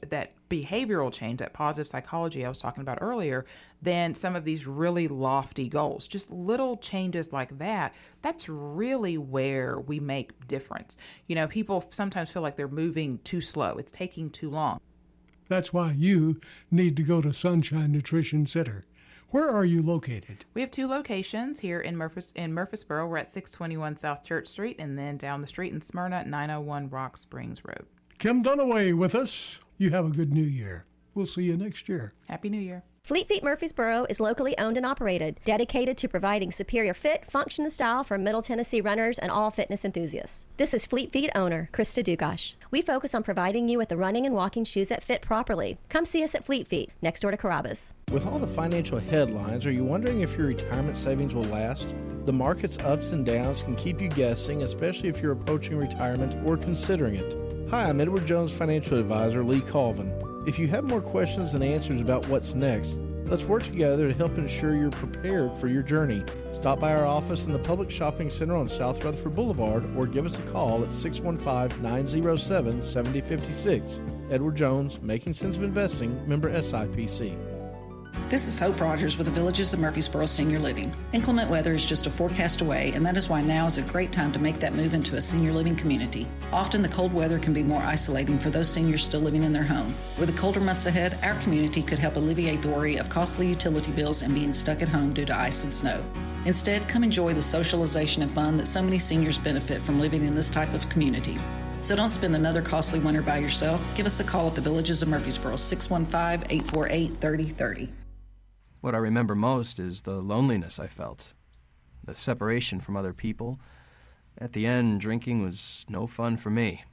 that 0.10 0.34
behavioral 0.50 1.12
change, 1.12 1.40
that 1.40 1.54
positive 1.54 1.88
psychology 1.88 2.46
I 2.46 2.50
was 2.50 2.58
talking 2.58 2.82
about 2.82 3.00
earlier, 3.02 3.46
than 3.82 4.14
some 4.14 4.36
of 4.36 4.46
these 4.46 4.68
really 4.68 5.08
lofty 5.08 5.70
goals. 5.70 6.08
Just 6.08 6.32
little 6.32 6.78
changes 6.78 7.32
like 7.32 7.58
that, 7.60 7.94
that's 8.22 8.50
really 8.50 9.18
where 9.18 9.80
we 9.80 10.00
make 10.00 10.48
difference. 10.48 10.98
You 11.28 11.36
know, 11.36 11.48
people 11.48 11.86
sometimes 11.90 12.32
feel 12.32 12.42
like 12.42 12.56
they're 12.56 12.68
moving 12.68 13.20
too 13.20 13.42
slow, 13.42 13.78
it's 13.78 13.92
taking 13.92 14.30
too 14.30 14.50
long. 14.50 14.80
That's 15.48 15.74
why 15.74 15.94
you 15.98 16.40
need 16.70 16.96
to 16.98 17.04
go 17.04 17.22
to 17.22 17.34
Sunshine 17.34 17.92
Nutrition 17.92 18.46
Center. 18.46 18.86
Where 19.32 19.50
are 19.50 19.66
you 19.66 19.84
located? 19.84 20.46
We 20.56 20.62
have 20.62 20.72
two 20.72 20.88
locations 20.88 21.60
here 21.60 21.80
in 21.80 21.96
Murphys 21.96 22.32
in 22.36 22.52
Murfreesboro. 22.52 23.06
We're 23.08 23.18
at 23.18 23.30
621 23.30 23.98
South 23.98 24.24
Church 24.24 24.48
Street, 24.48 24.78
and 24.80 24.98
then 24.98 25.18
down 25.18 25.42
the 25.42 25.48
street 25.48 25.72
in 25.72 25.82
Smyrna, 25.82 26.26
901 26.26 26.90
Rock 26.90 27.16
Springs 27.16 27.64
Road. 27.64 27.86
Kim 28.18 28.44
Dunaway 28.44 28.98
with 28.98 29.14
us. 29.14 29.60
You 29.82 29.92
have 29.92 30.06
a 30.06 30.10
good 30.10 30.34
new 30.34 30.44
year. 30.44 30.84
We'll 31.16 31.26
see 31.26 31.44
you 31.44 31.56
next 31.56 31.88
year. 31.88 32.14
Happy 32.28 32.50
New 32.50 32.60
Year. 32.60 32.84
Fleet 33.06 33.30
Feet 33.30 33.44
Murfreesboro 33.44 34.06
is 34.10 34.20
locally 34.20 34.56
owned 34.58 34.76
and 34.76 34.86
operated, 34.86 35.40
dedicated 35.46 35.98
to 35.98 36.10
providing 36.10 36.52
superior 36.52 36.94
fit, 36.94 37.26
function, 37.32 37.64
and 37.64 37.72
style 37.72 38.04
for 38.04 38.18
Middle 38.18 38.42
Tennessee 38.42 38.82
runners 38.82 39.18
and 39.18 39.32
all 39.32 39.50
fitness 39.50 39.86
enthusiasts. 39.86 40.46
This 40.58 40.74
is 40.74 40.86
Fleet 40.86 41.14
Feet 41.14 41.30
owner 41.34 41.70
Krista 41.72 42.04
Dugash. 42.04 42.56
We 42.72 42.82
focus 42.82 43.16
on 43.16 43.24
providing 43.24 43.70
you 43.70 43.78
with 43.78 43.88
the 43.88 43.96
running 43.96 44.26
and 44.26 44.36
walking 44.36 44.66
shoes 44.66 44.90
that 44.90 45.02
fit 45.02 45.22
properly. 45.22 45.80
Come 45.88 46.04
see 46.04 46.26
us 46.26 46.36
at 46.36 46.44
Fleet 46.44 46.68
Feet, 46.68 46.92
next 47.02 47.22
door 47.22 47.32
to 47.32 47.38
Carrabba's. 47.38 47.94
With 48.12 48.28
all 48.28 48.38
the 48.38 48.48
financial 48.48 49.00
headlines, 49.00 49.66
are 49.66 49.72
you 49.72 49.86
wondering 49.86 50.20
if 50.20 50.38
your 50.38 50.48
retirement 50.48 50.98
savings 50.98 51.34
will 51.34 51.46
last? 51.46 51.88
The 52.26 52.34
market's 52.34 52.78
ups 52.80 53.12
and 53.12 53.26
downs 53.26 53.64
can 53.64 53.78
keep 53.78 54.02
you 54.02 54.10
guessing, 54.10 54.64
especially 54.64 55.08
if 55.08 55.22
you're 55.22 55.32
approaching 55.32 55.78
retirement 55.78 56.46
or 56.46 56.58
considering 56.58 57.16
it. 57.16 57.49
Hi, 57.72 57.88
I'm 57.88 58.02
Edward 58.02 58.26
Jones 58.26 58.52
financial 58.52 58.98
advisor 58.98 59.44
Lee 59.44 59.62
Colvin. 59.62 60.12
If 60.48 60.58
you 60.58 60.68
have 60.70 60.86
more 60.86 61.02
questions 61.02 61.54
than 61.54 61.62
answers 61.62 62.02
about 62.02 62.28
what's 62.28 62.56
next, 62.56 62.98
let's 63.26 63.44
work 63.44 63.62
together 63.62 64.08
to 64.08 64.14
help 64.16 64.40
ensure 64.40 64.76
you're 64.76 64.90
prepared 64.90 65.52
for 65.60 65.68
your 65.68 65.84
journey. 65.84 66.24
Stop 66.56 66.80
by 66.80 66.96
our 66.96 67.06
office 67.06 67.46
in 67.46 67.54
the 67.54 67.60
Public 67.60 67.92
Shopping 67.92 68.32
Center 68.32 68.56
on 68.56 68.70
South 68.70 69.06
Rutherford 69.06 69.36
Boulevard 69.36 69.86
or 69.96 70.08
give 70.08 70.26
us 70.26 70.40
a 70.40 70.52
call 70.52 70.84
at 70.84 70.92
615 70.92 71.84
907 71.84 72.82
7056. 72.82 74.02
Edward 74.32 74.56
Jones, 74.56 75.00
Making 75.04 75.36
Sense 75.36 75.56
of 75.56 75.62
Investing, 75.62 76.28
member 76.28 76.50
SIPC. 76.50 77.49
This 78.30 78.48
is 78.48 78.60
Hope 78.60 78.80
Rogers 78.80 79.18
with 79.18 79.26
the 79.26 79.34
Villages 79.34 79.74
of 79.74 79.80
Murfreesboro 79.80 80.28
Senior 80.28 80.60
Living. 80.60 80.94
Inclement 81.14 81.50
weather 81.50 81.74
is 81.74 81.84
just 81.84 82.06
a 82.06 82.12
forecast 82.12 82.62
away, 82.62 82.92
and 82.94 83.04
that 83.04 83.18
is 83.18 83.28
why 83.28 83.42
now 83.42 83.66
is 83.66 83.80
a 83.80 83.82
great 83.82 84.12
time 84.12 84.32
to 84.34 84.38
make 84.38 84.60
that 84.60 84.76
move 84.76 84.94
into 84.94 85.16
a 85.16 85.22
senior 85.22 85.52
living 85.52 85.76
community. 85.76 86.28
Often 86.54 86.84
the 86.84 86.90
cold 86.90 87.12
weather 87.12 87.40
can 87.40 87.54
be 87.54 87.64
more 87.64 87.82
isolating 87.82 88.38
for 88.38 88.52
those 88.52 88.70
seniors 88.70 89.04
still 89.04 89.20
living 89.20 89.42
in 89.42 89.52
their 89.52 89.64
home. 89.64 89.96
With 90.20 90.30
the 90.30 90.40
colder 90.40 90.60
months 90.60 90.86
ahead, 90.86 91.18
our 91.24 91.34
community 91.42 91.82
could 91.82 91.98
help 91.98 92.18
alleviate 92.18 92.62
the 92.62 92.70
worry 92.70 92.98
of 92.98 93.10
costly 93.10 93.48
utility 93.48 93.92
bills 93.94 94.22
and 94.22 94.36
being 94.36 94.54
stuck 94.54 94.84
at 94.84 94.90
home 94.90 95.12
due 95.12 95.26
to 95.26 95.36
ice 95.36 95.64
and 95.64 95.74
snow. 95.74 96.00
Instead, 96.46 96.88
come 96.88 97.04
enjoy 97.04 97.34
the 97.34 97.42
socialization 97.42 98.22
and 98.22 98.32
fun 98.32 98.58
that 98.58 98.68
so 98.68 98.84
many 98.84 99.00
seniors 99.00 99.40
benefit 99.40 99.82
from 99.82 100.00
living 100.00 100.24
in 100.24 100.36
this 100.36 100.52
type 100.52 100.74
of 100.76 100.88
community. 100.90 101.38
So 101.82 101.96
don't 101.96 102.10
spend 102.10 102.36
another 102.36 102.62
costly 102.62 103.00
winter 103.00 103.24
by 103.24 103.40
yourself. 103.40 103.82
Give 103.96 104.06
us 104.06 104.20
a 104.20 104.24
call 104.24 104.48
at 104.48 104.56
the 104.56 104.62
Villages 104.62 105.02
of 105.02 105.08
Murfreesboro, 105.08 105.56
615 105.56 106.46
848 106.52 107.22
3030. 107.22 107.90
What 108.82 108.96
I 108.96 109.00
remember 109.00 109.36
most 109.36 109.80
is 109.80 110.04
the 110.04 110.22
loneliness 110.22 110.80
I 110.80 110.88
felt, 110.88 111.34
the 112.04 112.16
separation 112.16 112.80
from 112.80 112.96
other 112.96 113.14
people. 113.14 113.60
At 114.38 114.54
the 114.54 114.66
end, 114.66 115.02
drinking 115.02 115.44
was 115.44 115.86
no 115.90 116.08
fun 116.08 116.38
for 116.38 116.50
me. 116.50 116.86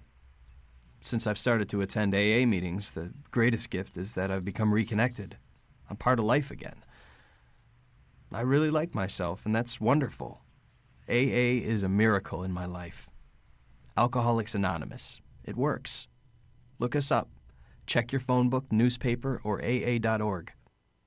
Since 1.00 1.28
I've 1.28 1.38
started 1.38 1.68
to 1.68 1.82
attend 1.82 2.12
AA 2.12 2.44
meetings, 2.44 2.90
the 2.90 3.12
greatest 3.30 3.70
gift 3.70 3.96
is 3.96 4.14
that 4.14 4.32
I've 4.32 4.44
become 4.44 4.74
reconnected. 4.74 5.36
I'm 5.88 5.96
part 5.96 6.18
of 6.18 6.24
life 6.24 6.50
again. 6.50 6.82
I 8.32 8.40
really 8.40 8.70
like 8.70 8.92
myself, 8.92 9.46
and 9.46 9.54
that's 9.54 9.80
wonderful. 9.80 10.40
AA 11.08 11.62
is 11.62 11.84
a 11.84 11.88
miracle 11.88 12.42
in 12.42 12.52
my 12.52 12.66
life. 12.66 13.08
Alcoholics 13.96 14.56
Anonymous. 14.56 15.20
It 15.44 15.56
works. 15.56 16.08
Look 16.80 16.96
us 16.96 17.12
up. 17.12 17.28
Check 17.86 18.10
your 18.10 18.20
phone 18.20 18.48
book, 18.48 18.72
newspaper, 18.72 19.40
or 19.44 19.62
AA.org. 19.62 20.52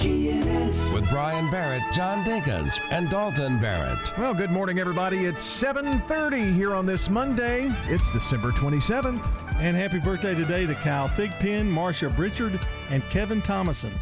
WGNS. 0.00 0.94
With 0.94 1.06
Brian 1.10 1.50
Barrett, 1.50 1.82
John 1.92 2.24
Dinkins, 2.24 2.80
and 2.90 3.10
Dalton 3.10 3.60
Barrett. 3.60 4.16
Well, 4.16 4.32
good 4.32 4.50
morning, 4.50 4.78
everybody. 4.78 5.26
It's 5.26 5.42
7:30 5.42 6.54
here 6.54 6.74
on 6.74 6.86
this 6.86 7.10
Monday. 7.10 7.70
It's 7.84 8.08
December 8.10 8.50
27th. 8.52 9.22
And 9.58 9.76
happy 9.76 9.98
birthday 9.98 10.34
today 10.34 10.64
to 10.64 10.74
Kyle 10.76 11.10
Thigpen, 11.10 11.70
Marsha 11.70 12.16
Britchard, 12.16 12.58
and 12.88 13.02
Kevin 13.10 13.42
Thomason. 13.42 13.92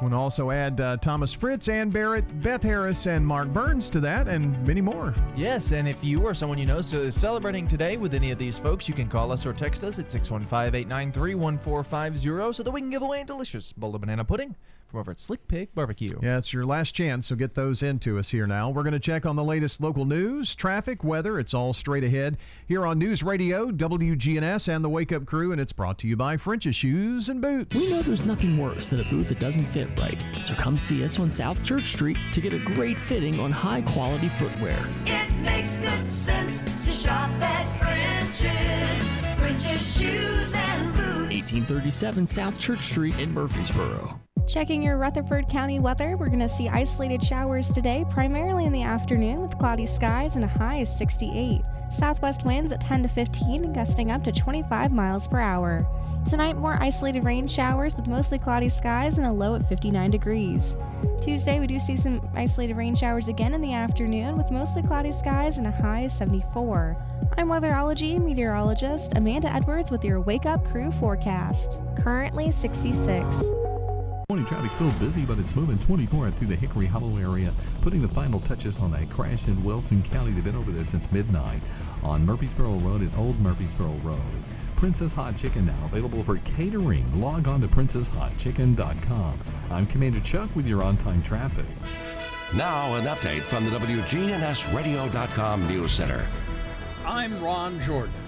Want 0.00 0.12
to 0.12 0.18
also 0.18 0.52
add 0.52 0.80
uh, 0.80 0.96
Thomas 0.98 1.32
Fritz, 1.32 1.68
Ann 1.68 1.90
Barrett, 1.90 2.40
Beth 2.40 2.62
Harris, 2.62 3.06
and 3.06 3.26
Mark 3.26 3.48
Burns 3.48 3.90
to 3.90 3.98
that, 4.00 4.28
and 4.28 4.64
many 4.66 4.80
more. 4.80 5.12
Yes, 5.36 5.72
and 5.72 5.88
if 5.88 6.04
you 6.04 6.22
or 6.22 6.34
someone 6.34 6.58
you 6.58 6.66
know 6.66 6.82
so 6.82 6.98
is 6.98 7.20
celebrating 7.20 7.66
today 7.66 7.96
with 7.96 8.14
any 8.14 8.30
of 8.30 8.38
these 8.38 8.58
folks, 8.58 8.88
you 8.88 8.94
can 8.94 9.08
call 9.08 9.32
us 9.32 9.44
or 9.44 9.52
text 9.52 9.82
us 9.82 9.98
at 9.98 10.06
615-893-1450 10.06 12.54
so 12.54 12.62
that 12.62 12.70
we 12.70 12.80
can 12.80 12.90
give 12.90 13.02
away 13.02 13.22
a 13.22 13.24
delicious 13.24 13.72
bowl 13.72 13.92
of 13.94 14.00
banana 14.00 14.24
pudding 14.24 14.54
from 14.92 15.00
over 15.00 15.10
at 15.10 15.18
Slick 15.18 15.48
Pig 15.48 15.74
Barbecue. 15.74 16.18
Yeah, 16.22 16.38
it's 16.38 16.52
your 16.52 16.64
last 16.64 16.92
chance, 16.92 17.26
so 17.26 17.34
get 17.34 17.54
those 17.54 17.82
into 17.82 18.18
us 18.18 18.28
here 18.28 18.46
now. 18.46 18.70
We're 18.70 18.82
going 18.82 18.92
to 18.92 19.00
check 19.00 19.26
on 19.26 19.36
the 19.36 19.42
latest 19.42 19.80
local 19.80 20.04
news, 20.04 20.54
traffic, 20.54 21.02
weather. 21.02 21.40
It's 21.40 21.54
all 21.54 21.72
straight 21.72 22.04
ahead 22.04 22.36
here 22.66 22.86
on 22.86 22.98
News 22.98 23.22
Radio, 23.22 23.70
WGNS, 23.70 24.68
and 24.68 24.84
the 24.84 24.88
Wake 24.88 25.10
Up 25.10 25.24
Crew, 25.24 25.50
and 25.50 25.60
it's 25.60 25.72
brought 25.72 25.98
to 26.00 26.06
you 26.06 26.16
by 26.16 26.36
French's 26.36 26.76
Shoes 26.76 27.28
and 27.28 27.40
Boots. 27.40 27.74
We 27.74 27.90
know 27.90 28.02
there's 28.02 28.26
nothing 28.26 28.58
worse 28.58 28.88
than 28.88 29.00
a 29.00 29.04
boot 29.08 29.28
that 29.28 29.40
doesn't 29.40 29.64
fit 29.64 29.88
right. 29.98 30.22
So 30.44 30.54
come 30.54 30.78
see 30.78 31.02
us 31.02 31.18
on 31.18 31.32
South 31.32 31.64
Church 31.64 31.86
Street 31.86 32.18
to 32.32 32.40
get 32.40 32.52
a 32.52 32.58
great 32.58 32.98
fitting 32.98 33.40
on 33.40 33.50
high 33.50 33.82
quality 33.82 34.28
footwear. 34.28 34.78
It 35.06 35.32
makes 35.40 35.76
good 35.78 36.12
sense 36.12 36.62
to 36.84 36.90
shop 36.90 37.30
at 37.40 37.78
French's. 37.78 39.31
French's 39.42 39.98
Shoes 39.98 40.54
and 40.54 40.94
Boots. 40.94 41.34
1837 41.34 42.28
South 42.28 42.60
Church 42.60 42.82
Street 42.82 43.18
in 43.18 43.34
Murfreesboro. 43.34 44.20
Checking 44.46 44.80
your 44.80 44.98
Rutherford 44.98 45.48
County 45.48 45.80
weather, 45.80 46.16
we're 46.16 46.28
going 46.28 46.38
to 46.38 46.48
see 46.48 46.68
isolated 46.68 47.24
showers 47.24 47.68
today, 47.72 48.04
primarily 48.08 48.66
in 48.66 48.72
the 48.72 48.84
afternoon 48.84 49.42
with 49.42 49.58
cloudy 49.58 49.84
skies 49.84 50.36
and 50.36 50.44
a 50.44 50.48
high 50.48 50.76
of 50.76 50.88
68. 50.88 51.60
Southwest 51.98 52.44
winds 52.44 52.70
at 52.70 52.80
10 52.82 53.02
to 53.02 53.08
15 53.08 53.72
gusting 53.72 54.12
up 54.12 54.22
to 54.22 54.30
25 54.30 54.92
miles 54.92 55.26
per 55.26 55.40
hour. 55.40 55.84
Tonight, 56.28 56.56
more 56.56 56.78
isolated 56.80 57.24
rain 57.24 57.46
showers 57.46 57.94
with 57.94 58.06
mostly 58.06 58.38
cloudy 58.38 58.68
skies 58.68 59.18
and 59.18 59.26
a 59.26 59.32
low 59.32 59.54
at 59.54 59.68
59 59.68 60.10
degrees. 60.10 60.76
Tuesday, 61.20 61.60
we 61.60 61.66
do 61.66 61.78
see 61.78 61.96
some 61.96 62.26
isolated 62.34 62.74
rain 62.74 62.94
showers 62.94 63.28
again 63.28 63.52
in 63.54 63.60
the 63.60 63.74
afternoon 63.74 64.36
with 64.36 64.50
mostly 64.50 64.82
cloudy 64.82 65.12
skies 65.12 65.58
and 65.58 65.66
a 65.66 65.70
high 65.70 66.00
of 66.00 66.12
74. 66.12 66.96
I'm 67.36 67.48
weatherology 67.48 68.22
meteorologist 68.22 69.12
Amanda 69.14 69.52
Edwards 69.52 69.90
with 69.90 70.04
your 70.04 70.20
Wake 70.20 70.46
Up 70.46 70.64
Crew 70.64 70.90
forecast. 70.92 71.78
Currently 71.98 72.52
66. 72.52 73.24
Morning 74.32 74.46
traffic 74.46 74.70
still 74.70 74.90
busy, 74.92 75.26
but 75.26 75.38
it's 75.38 75.54
moving 75.54 75.78
24 75.78 76.30
through 76.30 76.46
the 76.46 76.56
Hickory 76.56 76.86
Hollow 76.86 77.18
area, 77.18 77.52
putting 77.82 78.00
the 78.00 78.08
final 78.08 78.40
touches 78.40 78.78
on 78.78 78.90
that 78.92 79.10
crash 79.10 79.46
in 79.46 79.62
Wilson 79.62 80.02
County. 80.02 80.32
They've 80.32 80.42
been 80.42 80.56
over 80.56 80.72
there 80.72 80.84
since 80.84 81.12
midnight 81.12 81.60
on 82.02 82.24
Murfreesboro 82.24 82.78
Road 82.78 83.02
and 83.02 83.14
Old 83.16 83.38
Murfreesboro 83.40 83.90
Road. 84.02 84.18
Prince's 84.82 85.12
Hot 85.12 85.36
Chicken 85.36 85.66
now 85.66 85.78
available 85.84 86.24
for 86.24 86.38
catering. 86.38 87.06
Log 87.20 87.46
on 87.46 87.60
to 87.60 87.68
princesshotchicken.com. 87.68 89.38
I'm 89.70 89.86
Commander 89.86 90.18
Chuck 90.18 90.50
with 90.56 90.66
your 90.66 90.82
on-time 90.82 91.22
traffic. 91.22 91.66
Now, 92.56 92.92
an 92.96 93.04
update 93.04 93.42
from 93.42 93.64
the 93.64 93.70
WGNSradio.com 93.78 95.68
News 95.68 95.92
Center. 95.92 96.26
I'm 97.06 97.40
Ron 97.40 97.80
Jordan. 97.82 98.21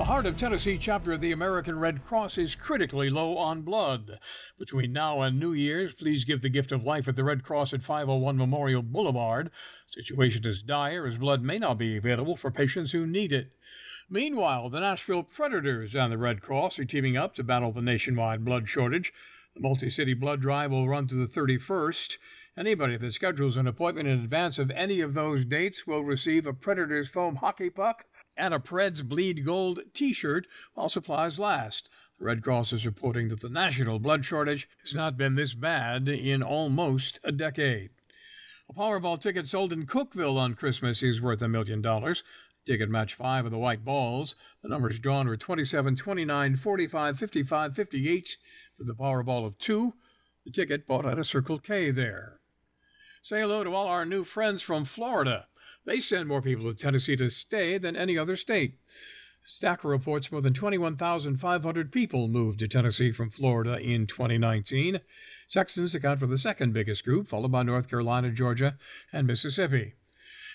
The 0.00 0.06
Heart 0.06 0.24
of 0.24 0.38
Tennessee 0.38 0.78
chapter 0.78 1.12
of 1.12 1.20
the 1.20 1.30
American 1.30 1.78
Red 1.78 2.02
Cross 2.06 2.38
is 2.38 2.54
critically 2.54 3.10
low 3.10 3.36
on 3.36 3.60
blood. 3.60 4.18
Between 4.58 4.94
now 4.94 5.20
and 5.20 5.38
New 5.38 5.52
Year's, 5.52 5.92
please 5.92 6.24
give 6.24 6.40
the 6.40 6.48
gift 6.48 6.72
of 6.72 6.84
life 6.84 7.06
at 7.06 7.16
the 7.16 7.22
Red 7.22 7.42
Cross 7.42 7.74
at 7.74 7.82
501 7.82 8.38
Memorial 8.38 8.80
Boulevard. 8.80 9.50
Situation 9.86 10.46
is 10.46 10.62
dire 10.62 11.06
as 11.06 11.18
blood 11.18 11.42
may 11.42 11.58
not 11.58 11.76
be 11.76 11.98
available 11.98 12.34
for 12.34 12.50
patients 12.50 12.92
who 12.92 13.06
need 13.06 13.30
it. 13.30 13.52
Meanwhile, 14.08 14.70
the 14.70 14.80
Nashville 14.80 15.22
Predators 15.22 15.94
and 15.94 16.10
the 16.10 16.16
Red 16.16 16.40
Cross 16.40 16.78
are 16.78 16.86
teaming 16.86 17.18
up 17.18 17.34
to 17.34 17.44
battle 17.44 17.70
the 17.70 17.82
nationwide 17.82 18.42
blood 18.42 18.70
shortage. 18.70 19.12
The 19.54 19.60
multi 19.60 19.90
city 19.90 20.14
blood 20.14 20.40
drive 20.40 20.70
will 20.70 20.88
run 20.88 21.08
through 21.08 21.26
the 21.26 21.40
31st. 21.40 22.16
Anybody 22.56 22.96
that 22.96 23.12
schedules 23.12 23.58
an 23.58 23.66
appointment 23.66 24.08
in 24.08 24.20
advance 24.20 24.58
of 24.58 24.70
any 24.70 25.02
of 25.02 25.12
those 25.12 25.44
dates 25.44 25.86
will 25.86 26.04
receive 26.04 26.46
a 26.46 26.54
Predators 26.54 27.10
foam 27.10 27.36
hockey 27.36 27.68
puck 27.68 28.06
and 28.40 28.54
a 28.54 28.58
Preds 28.58 29.06
Bleed 29.06 29.44
Gold 29.44 29.80
t 29.92 30.12
shirt 30.12 30.46
while 30.74 30.88
supplies 30.88 31.38
last. 31.38 31.90
The 32.18 32.24
Red 32.24 32.42
Cross 32.42 32.72
is 32.72 32.86
reporting 32.86 33.28
that 33.28 33.40
the 33.40 33.50
national 33.50 33.98
blood 33.98 34.24
shortage 34.24 34.68
has 34.82 34.94
not 34.94 35.16
been 35.16 35.34
this 35.34 35.54
bad 35.54 36.08
in 36.08 36.42
almost 36.42 37.20
a 37.22 37.32
decade. 37.32 37.90
A 38.68 38.72
Powerball 38.72 39.20
ticket 39.20 39.48
sold 39.48 39.72
in 39.72 39.86
Cookeville 39.86 40.38
on 40.38 40.54
Christmas 40.54 41.02
is 41.02 41.20
worth 41.20 41.42
a 41.42 41.48
million 41.48 41.82
dollars. 41.82 42.22
Ticket 42.64 42.88
match 42.88 43.14
five 43.14 43.44
of 43.44 43.50
the 43.50 43.58
white 43.58 43.84
balls. 43.84 44.36
The 44.62 44.68
numbers 44.68 44.98
drawn 44.98 45.28
were 45.28 45.36
27, 45.36 45.96
29, 45.96 46.56
45, 46.56 47.18
55, 47.18 47.74
58 47.74 48.36
with 48.78 48.86
the 48.86 48.94
Powerball 48.94 49.46
of 49.46 49.58
two. 49.58 49.94
The 50.44 50.50
ticket 50.50 50.86
bought 50.86 51.04
at 51.04 51.18
a 51.18 51.24
Circle 51.24 51.58
K 51.58 51.90
there. 51.90 52.40
Say 53.22 53.40
hello 53.40 53.64
to 53.64 53.74
all 53.74 53.86
our 53.86 54.06
new 54.06 54.24
friends 54.24 54.62
from 54.62 54.84
Florida. 54.84 55.46
They 55.84 56.00
send 56.00 56.28
more 56.28 56.42
people 56.42 56.64
to 56.66 56.74
Tennessee 56.74 57.16
to 57.16 57.30
stay 57.30 57.78
than 57.78 57.96
any 57.96 58.18
other 58.18 58.36
state. 58.36 58.78
Stacker 59.42 59.88
reports 59.88 60.30
more 60.30 60.42
than 60.42 60.52
21,500 60.52 61.90
people 61.90 62.28
moved 62.28 62.58
to 62.58 62.68
Tennessee 62.68 63.10
from 63.10 63.30
Florida 63.30 63.78
in 63.78 64.06
2019. 64.06 65.00
Texans 65.50 65.94
account 65.94 66.20
for 66.20 66.26
the 66.26 66.36
second 66.36 66.74
biggest 66.74 67.04
group, 67.04 67.26
followed 67.26 67.50
by 67.50 67.62
North 67.62 67.88
Carolina, 67.88 68.30
Georgia, 68.30 68.76
and 69.12 69.26
Mississippi. 69.26 69.94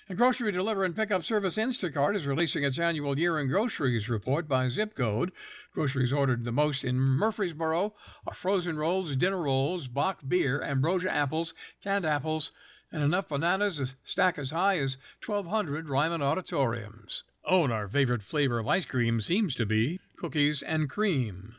And 0.08 0.20
grocery 0.20 0.52
delivery 0.52 0.86
and 0.86 0.96
pickup 0.96 1.24
service 1.24 1.58
Instacart 1.58 2.16
is 2.16 2.28
releasing 2.28 2.64
its 2.64 2.78
annual 2.78 3.18
year 3.18 3.40
in 3.40 3.48
groceries 3.48 4.08
report 4.08 4.48
by 4.48 4.68
zip 4.68 4.94
code. 4.94 5.32
Groceries 5.74 6.14
ordered 6.14 6.46
the 6.46 6.52
most 6.52 6.84
in 6.84 7.00
Murfreesboro 7.00 7.96
are 8.28 8.34
frozen 8.36 8.78
rolls, 8.78 9.16
dinner 9.16 9.42
rolls, 9.42 9.88
Bach 9.88 10.22
beer, 10.28 10.62
ambrosia 10.62 11.12
apples, 11.12 11.56
canned 11.82 12.06
apples, 12.06 12.52
and 12.96 13.04
enough 13.04 13.28
bananas 13.28 13.78
to 13.78 13.94
stack 14.06 14.40
as 14.40 14.52
high 14.52 14.80
as 14.80 14.98
1,200 15.24 15.90
Ryman 15.90 16.22
auditoriums. 16.22 17.26
Oh, 17.44 17.66
and 17.66 17.74
our 17.74 17.90
favorite 17.90 18.24
flavor 18.24 18.58
of 18.58 18.70
ice 18.70 18.86
cream 18.86 19.20
seems 19.20 19.54
to 19.56 19.66
be 19.66 20.00
cookies 20.16 20.64
and 20.64 20.90
cream. 20.90 21.56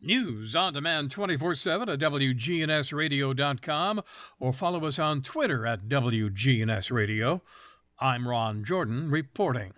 News 0.00 0.54
on 0.54 0.74
demand 0.74 1.10
24 1.10 1.56
7 1.56 1.88
at 1.88 1.98
WGNSradio.com 1.98 4.02
or 4.38 4.52
follow 4.52 4.84
us 4.84 5.00
on 5.00 5.22
Twitter 5.22 5.66
at 5.66 5.88
WGNSradio. 5.88 7.40
I'm 7.98 8.28
Ron 8.28 8.62
Jordan 8.62 9.10
reporting. 9.10 9.72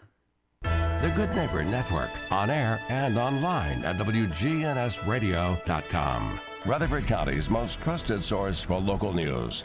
The 0.60 1.10
Good 1.16 1.34
Neighbor 1.34 1.64
Network, 1.64 2.10
on 2.30 2.50
air 2.50 2.82
and 2.90 3.16
online 3.16 3.82
at 3.82 3.96
WGNSradio.com. 3.96 6.40
Rutherford 6.66 7.06
County's 7.06 7.48
most 7.48 7.80
trusted 7.80 8.22
source 8.22 8.60
for 8.60 8.78
local 8.78 9.14
news. 9.14 9.64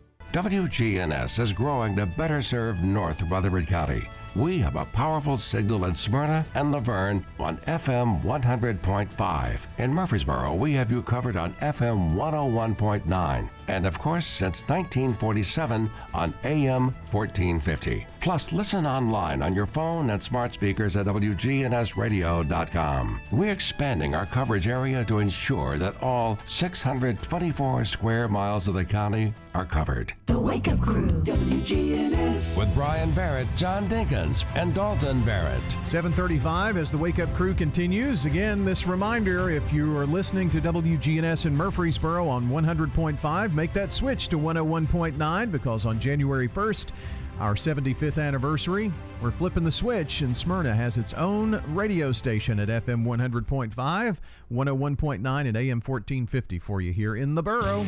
WGNS 0.31 1.39
is 1.39 1.51
growing 1.51 1.93
to 1.97 2.05
better 2.05 2.41
serve 2.41 2.83
North 2.83 3.21
Rutherford 3.23 3.67
County. 3.67 4.07
We 4.33 4.59
have 4.59 4.77
a 4.77 4.85
powerful 4.85 5.35
signal 5.35 5.83
in 5.83 5.93
Smyrna 5.93 6.45
and 6.55 6.71
La 6.71 6.79
Vergne 6.79 7.25
on 7.37 7.57
FM 7.67 8.23
100.5. 8.23 9.59
In 9.77 9.93
Murfreesboro, 9.93 10.55
we 10.55 10.71
have 10.71 10.89
you 10.89 11.01
covered 11.01 11.35
on 11.35 11.53
FM 11.55 12.15
101.9. 12.15 13.49
And 13.67 13.85
of 13.85 13.99
course, 13.99 14.25
since 14.25 14.61
1947 14.69 15.91
on 16.13 16.33
AM 16.45 16.95
1450. 17.11 18.07
Plus, 18.21 18.51
listen 18.51 18.85
online 18.85 19.41
on 19.41 19.55
your 19.55 19.65
phone 19.65 20.11
and 20.11 20.21
smart 20.21 20.53
speakers 20.53 20.95
at 20.95 21.07
WGNSradio.com. 21.07 23.19
We're 23.31 23.51
expanding 23.51 24.13
our 24.13 24.27
coverage 24.27 24.67
area 24.67 25.03
to 25.05 25.17
ensure 25.17 25.79
that 25.79 25.99
all 26.03 26.37
624 26.45 27.83
square 27.83 28.27
miles 28.27 28.67
of 28.67 28.75
the 28.75 28.85
county 28.85 29.33
are 29.55 29.65
covered. 29.65 30.13
The 30.27 30.39
Wake 30.39 30.67
Up 30.67 30.79
Crew, 30.79 31.07
WGNS. 31.07 32.57
With 32.57 32.73
Brian 32.75 33.09
Barrett, 33.11 33.47
John 33.55 33.89
Dinkins, 33.89 34.45
and 34.55 34.75
Dalton 34.75 35.23
Barrett. 35.23 35.59
735 35.85 36.77
as 36.77 36.91
the 36.91 36.97
Wake 36.97 37.17
Up 37.17 37.33
Crew 37.33 37.55
continues. 37.55 38.25
Again, 38.25 38.63
this 38.63 38.85
reminder 38.85 39.49
if 39.49 39.73
you 39.73 39.97
are 39.97 40.05
listening 40.05 40.51
to 40.51 40.61
WGNS 40.61 41.47
in 41.47 41.57
Murfreesboro 41.57 42.27
on 42.27 42.49
100.5, 42.49 43.53
make 43.53 43.73
that 43.73 43.91
switch 43.91 44.27
to 44.29 44.37
101.9 44.37 45.51
because 45.51 45.87
on 45.87 45.99
January 45.99 46.47
1st, 46.47 46.89
our 47.41 47.55
75th 47.55 48.21
anniversary, 48.21 48.91
we're 49.19 49.31
flipping 49.31 49.63
the 49.63 49.71
switch, 49.71 50.21
and 50.21 50.37
Smyrna 50.37 50.75
has 50.75 50.97
its 50.97 51.11
own 51.13 51.59
radio 51.73 52.11
station 52.11 52.59
at 52.59 52.85
FM 52.85 53.03
100.5, 53.03 53.73
101.9, 53.73 55.47
and 55.47 55.57
AM 55.57 55.81
1450 55.81 56.59
for 56.59 56.81
you 56.81 56.93
here 56.93 57.15
in 57.15 57.33
the 57.33 57.41
borough. 57.41 57.83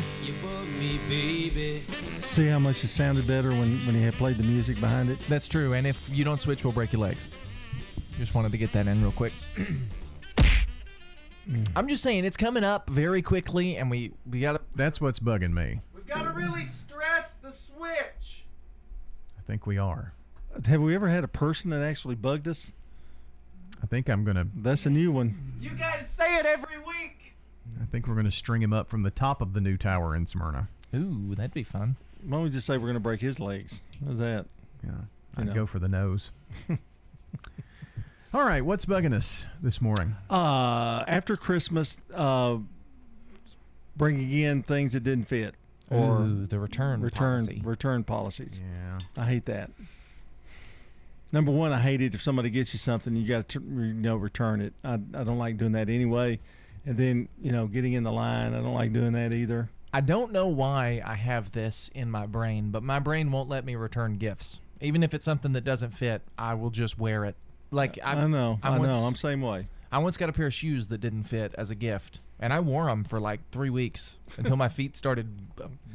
See 2.17 2.47
how 2.47 2.57
much 2.57 2.83
it 2.83 2.87
sounded 2.87 3.27
better 3.27 3.51
when, 3.51 3.77
when 3.85 3.93
he 3.93 4.01
had 4.01 4.15
played 4.15 4.37
the 4.37 4.43
music 4.43 4.81
behind 4.81 5.11
it? 5.11 5.19
That's 5.29 5.47
true. 5.47 5.73
And 5.73 5.85
if 5.85 6.09
you 6.09 6.23
don't 6.23 6.41
switch, 6.41 6.63
we'll 6.63 6.73
break 6.73 6.91
your 6.91 7.01
legs. 7.01 7.29
Just 8.17 8.33
wanted 8.33 8.51
to 8.53 8.57
get 8.57 8.71
that 8.71 8.87
in 8.87 9.03
real 9.03 9.11
quick. 9.11 9.33
I'm 11.75 11.87
just 11.87 12.01
saying 12.01 12.25
it's 12.25 12.37
coming 12.37 12.63
up 12.63 12.89
very 12.89 13.21
quickly, 13.21 13.77
and 13.77 13.91
we 13.91 14.13
we 14.25 14.39
gotta. 14.39 14.61
That's 14.75 14.99
what's 14.99 15.19
bugging 15.19 15.53
me. 15.53 15.81
We've 15.93 16.07
got 16.07 16.23
to 16.23 16.29
really 16.29 16.65
stress 16.65 17.35
the 17.41 17.51
switch. 17.51 18.42
I 19.43 19.47
think 19.47 19.67
we 19.67 19.77
are. 19.77 20.13
Have 20.67 20.81
we 20.81 20.95
ever 20.95 21.09
had 21.09 21.23
a 21.23 21.27
person 21.27 21.71
that 21.71 21.81
actually 21.81 22.15
bugged 22.15 22.47
us? 22.47 22.71
I 23.81 23.85
think 23.87 24.09
I'm 24.09 24.23
going 24.23 24.37
to. 24.37 24.47
That's 24.55 24.85
a 24.85 24.89
new 24.89 25.11
one. 25.11 25.53
You 25.59 25.71
guys 25.71 26.07
say 26.07 26.37
it 26.37 26.45
every 26.45 26.77
week. 26.79 27.33
I 27.81 27.85
think 27.85 28.07
we're 28.07 28.13
going 28.13 28.25
to 28.25 28.31
string 28.31 28.61
him 28.61 28.71
up 28.71 28.89
from 28.89 29.03
the 29.03 29.11
top 29.11 29.41
of 29.41 29.53
the 29.53 29.59
new 29.61 29.75
tower 29.77 30.15
in 30.15 30.25
Smyrna. 30.27 30.69
Ooh, 30.95 31.33
that'd 31.35 31.53
be 31.53 31.63
fun. 31.63 31.95
Why 32.23 32.37
don't 32.37 32.43
we 32.43 32.49
just 32.49 32.65
say 32.67 32.77
we're 32.77 32.83
going 32.87 32.93
to 32.93 32.99
break 33.01 33.19
his 33.19 33.39
legs? 33.39 33.81
How's 34.05 34.19
that? 34.19 34.45
Yeah, 34.83 34.91
You 34.91 34.97
I'd 35.37 35.47
know. 35.47 35.53
go 35.53 35.65
for 35.65 35.79
the 35.79 35.87
nose. 35.89 36.29
All 38.33 38.43
right, 38.45 38.63
what's 38.65 38.85
bugging 38.85 39.13
us 39.13 39.45
this 39.61 39.81
morning? 39.81 40.15
Uh, 40.29 41.03
after 41.07 41.35
Christmas, 41.37 41.97
uh, 42.13 42.57
bringing 43.95 44.31
in 44.31 44.63
things 44.63 44.93
that 44.93 45.03
didn't 45.03 45.25
fit, 45.27 45.53
or 45.93 46.21
Ooh, 46.21 46.45
the 46.45 46.59
return 46.59 47.01
return 47.01 47.45
policy. 47.45 47.61
return 47.63 48.03
policies. 48.03 48.61
Yeah, 48.63 49.21
I 49.21 49.25
hate 49.25 49.45
that. 49.45 49.71
Number 51.31 51.51
one, 51.51 51.73
I 51.73 51.79
hate 51.79 52.01
it 52.01 52.13
if 52.13 52.21
somebody 52.21 52.49
gets 52.49 52.73
you 52.73 52.79
something, 52.79 53.15
you 53.15 53.27
got 53.27 53.47
to 53.49 53.59
you 53.59 53.93
know 53.93 54.15
return 54.15 54.61
it. 54.61 54.73
I, 54.83 54.93
I 54.93 55.23
don't 55.23 55.37
like 55.39 55.57
doing 55.57 55.71
that 55.73 55.89
anyway. 55.89 56.39
And 56.85 56.97
then 56.97 57.27
you 57.41 57.51
know 57.51 57.67
getting 57.67 57.93
in 57.93 58.03
the 58.03 58.11
line, 58.11 58.53
I 58.53 58.57
don't 58.61 58.73
like 58.73 58.93
doing 58.93 59.13
that 59.13 59.33
either. 59.33 59.69
I 59.95 60.01
don't 60.01 60.31
know 60.31 60.47
why 60.47 61.01
I 61.05 61.13
have 61.15 61.51
this 61.51 61.89
in 61.93 62.09
my 62.09 62.25
brain, 62.25 62.71
but 62.71 62.81
my 62.83 62.99
brain 62.99 63.31
won't 63.31 63.47
let 63.49 63.63
me 63.63 63.75
return 63.75 64.17
gifts. 64.17 64.59
Even 64.81 65.03
if 65.03 65.13
it's 65.13 65.23
something 65.23 65.53
that 65.53 65.63
doesn't 65.63 65.91
fit, 65.91 66.23
I 66.37 66.55
will 66.55 66.71
just 66.71 66.99
wear 66.99 67.25
it. 67.25 67.35
Like 67.71 67.97
I, 68.03 68.13
I 68.15 68.27
know, 68.27 68.59
I, 68.61 68.77
once- 68.77 68.89
know, 68.89 68.99
I'm 69.01 69.15
same 69.15 69.41
way. 69.41 69.67
I 69.91 69.99
once 69.99 70.17
got 70.17 70.27
a 70.29 70.33
pair 70.33 70.47
of 70.47 70.53
shoes 70.53 70.87
that 70.87 70.97
didn't 70.99 71.23
fit 71.25 71.53
as 71.55 71.69
a 71.69 71.75
gift, 71.75 72.19
and 72.39 72.51
I 72.53 72.59
wore 72.59 72.85
them 72.85 73.03
for 73.03 73.19
like 73.19 73.39
three 73.51 73.69
weeks 73.69 74.17
until 74.37 74.55
my 74.57 74.69
feet 74.69 74.95
started 74.97 75.27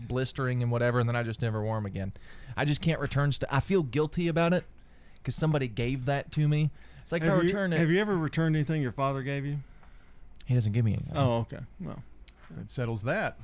blistering 0.08 0.62
and 0.62 0.70
whatever, 0.72 0.98
and 1.00 1.08
then 1.08 1.16
I 1.16 1.22
just 1.22 1.42
never 1.42 1.62
wore 1.62 1.76
them 1.76 1.86
again. 1.86 2.12
I 2.56 2.64
just 2.64 2.80
can't 2.80 3.00
return 3.00 3.32
stuff. 3.32 3.50
I 3.52 3.60
feel 3.60 3.82
guilty 3.82 4.28
about 4.28 4.52
it 4.52 4.64
because 5.18 5.34
somebody 5.34 5.68
gave 5.68 6.06
that 6.06 6.32
to 6.32 6.48
me. 6.48 6.70
It's 7.02 7.12
like 7.12 7.22
if 7.22 7.30
I 7.30 7.34
you, 7.36 7.40
return 7.42 7.72
it. 7.72 7.78
have 7.78 7.90
you 7.90 8.00
ever 8.00 8.16
returned 8.16 8.56
anything 8.56 8.82
your 8.82 8.92
father 8.92 9.22
gave 9.22 9.44
you? 9.46 9.58
He 10.46 10.54
doesn't 10.54 10.72
give 10.72 10.84
me 10.84 10.92
anything. 10.94 11.16
Oh, 11.16 11.38
okay. 11.40 11.58
Well, 11.80 12.02
It 12.60 12.70
settles 12.70 13.02
that. 13.02 13.38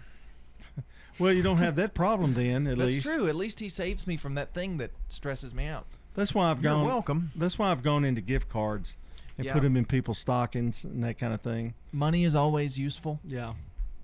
well, 1.18 1.32
you 1.32 1.42
don't 1.42 1.58
have 1.58 1.76
that 1.76 1.92
problem 1.94 2.34
then. 2.34 2.66
At 2.66 2.78
That's 2.78 2.94
least 2.94 3.06
that's 3.06 3.16
true. 3.16 3.28
At 3.28 3.36
least 3.36 3.60
he 3.60 3.68
saves 3.68 4.06
me 4.06 4.16
from 4.16 4.34
that 4.34 4.54
thing 4.54 4.78
that 4.78 4.90
stresses 5.08 5.54
me 5.54 5.66
out. 5.66 5.86
That's 6.14 6.34
why 6.34 6.50
I've 6.50 6.62
You're 6.62 6.72
gone. 6.72 6.86
welcome. 6.86 7.32
That's 7.36 7.58
why 7.58 7.70
I've 7.70 7.82
gone 7.82 8.04
into 8.04 8.20
gift 8.20 8.48
cards 8.48 8.96
and 9.38 9.46
Yeah. 9.46 9.52
put 9.52 9.62
them 9.62 9.76
in 9.76 9.84
people's 9.84 10.18
stockings 10.18 10.84
and 10.84 11.02
that 11.04 11.18
kind 11.18 11.32
of 11.34 11.40
thing. 11.40 11.74
Money 11.92 12.24
is 12.24 12.34
always 12.34 12.78
useful. 12.78 13.20
Yeah. 13.24 13.54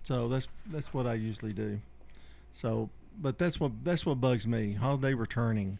So 0.02 0.28
that's 0.28 0.48
that's 0.66 0.92
what 0.94 1.06
I 1.06 1.14
usually 1.14 1.52
do. 1.52 1.80
So, 2.52 2.90
but 3.20 3.38
that's 3.38 3.60
what 3.60 3.72
that's 3.84 4.04
what 4.06 4.20
bugs 4.20 4.46
me. 4.46 4.72
Holiday 4.74 5.14
returning. 5.14 5.78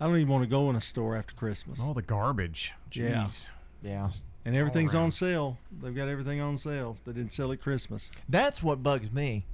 I 0.00 0.06
don't 0.06 0.16
even 0.16 0.28
want 0.28 0.42
to 0.42 0.48
go 0.50 0.68
in 0.68 0.76
a 0.76 0.80
store 0.80 1.16
after 1.16 1.34
Christmas. 1.34 1.80
All 1.80 1.94
the 1.94 2.02
garbage. 2.02 2.72
Jeez. 2.90 3.46
Yeah. 3.82 4.10
And 4.44 4.56
everything's 4.56 4.94
on 4.94 5.12
sale. 5.12 5.58
They've 5.80 5.94
got 5.94 6.08
everything 6.08 6.40
on 6.40 6.58
sale. 6.58 6.96
They 7.04 7.12
didn't 7.12 7.32
sell 7.32 7.52
at 7.52 7.60
Christmas. 7.62 8.10
That's 8.28 8.60
what 8.62 8.82
bugs 8.82 9.12
me. 9.12 9.44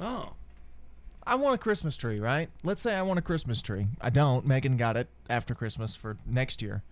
Oh. 0.00 0.32
I 1.26 1.34
want 1.34 1.54
a 1.54 1.58
Christmas 1.58 1.98
tree, 1.98 2.18
right? 2.18 2.48
Let's 2.64 2.80
say 2.80 2.94
I 2.94 3.02
want 3.02 3.18
a 3.18 3.22
Christmas 3.22 3.60
tree. 3.60 3.86
I 4.00 4.08
don't. 4.08 4.46
Megan 4.46 4.78
got 4.78 4.96
it 4.96 5.08
after 5.28 5.54
Christmas 5.54 5.94
for 5.94 6.16
next 6.26 6.62
year. 6.62 6.82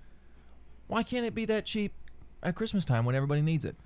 Why 0.89 1.03
can't 1.03 1.25
it 1.25 1.35
be 1.35 1.45
that 1.45 1.65
cheap 1.65 1.93
at 2.43 2.55
Christmas 2.55 2.85
time 2.85 3.05
when 3.05 3.15
everybody 3.15 3.41
needs 3.43 3.65
it? 3.65 3.77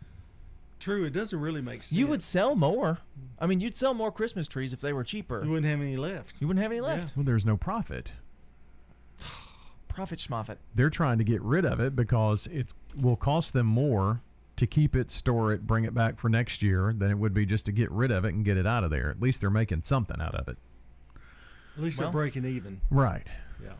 True, 0.78 1.04
it 1.04 1.12
doesn't 1.12 1.38
really 1.38 1.60
make 1.60 1.82
sense. 1.84 1.92
You 1.92 2.06
would 2.08 2.22
sell 2.22 2.56
more. 2.56 2.98
I 3.38 3.46
mean, 3.46 3.60
you'd 3.60 3.76
sell 3.76 3.94
more 3.94 4.10
Christmas 4.10 4.48
trees 4.48 4.72
if 4.72 4.80
they 4.80 4.92
were 4.92 5.04
cheaper. 5.04 5.42
You 5.44 5.50
wouldn't 5.50 5.66
have 5.66 5.80
any 5.80 5.96
left. 5.96 6.34
You 6.40 6.48
wouldn't 6.48 6.62
have 6.62 6.72
any 6.72 6.80
left. 6.80 7.16
Well, 7.16 7.24
there's 7.24 7.46
no 7.46 7.56
profit. 7.56 8.12
Profit 9.88 10.18
schmoffit. 10.18 10.56
They're 10.74 10.90
trying 10.90 11.18
to 11.18 11.24
get 11.24 11.42
rid 11.42 11.64
of 11.64 11.78
it 11.78 11.94
because 11.94 12.46
it 12.48 12.72
will 13.00 13.16
cost 13.16 13.52
them 13.52 13.66
more 13.66 14.22
to 14.56 14.66
keep 14.66 14.96
it, 14.96 15.10
store 15.10 15.52
it, 15.52 15.66
bring 15.66 15.84
it 15.84 15.94
back 15.94 16.18
for 16.18 16.28
next 16.28 16.62
year 16.62 16.94
than 16.96 17.10
it 17.10 17.18
would 17.18 17.34
be 17.34 17.44
just 17.46 17.66
to 17.66 17.72
get 17.72 17.90
rid 17.90 18.10
of 18.10 18.24
it 18.24 18.32
and 18.34 18.44
get 18.44 18.56
it 18.56 18.66
out 18.66 18.84
of 18.84 18.90
there. 18.90 19.10
At 19.10 19.20
least 19.20 19.40
they're 19.40 19.50
making 19.50 19.82
something 19.82 20.20
out 20.20 20.34
of 20.34 20.48
it. 20.48 20.56
At 21.76 21.82
least 21.82 21.98
Well- 22.00 22.08
they're 22.10 22.12
breaking 22.20 22.44
even. 22.46 22.80
Right. 22.90 23.26
Yeah. 23.62 23.72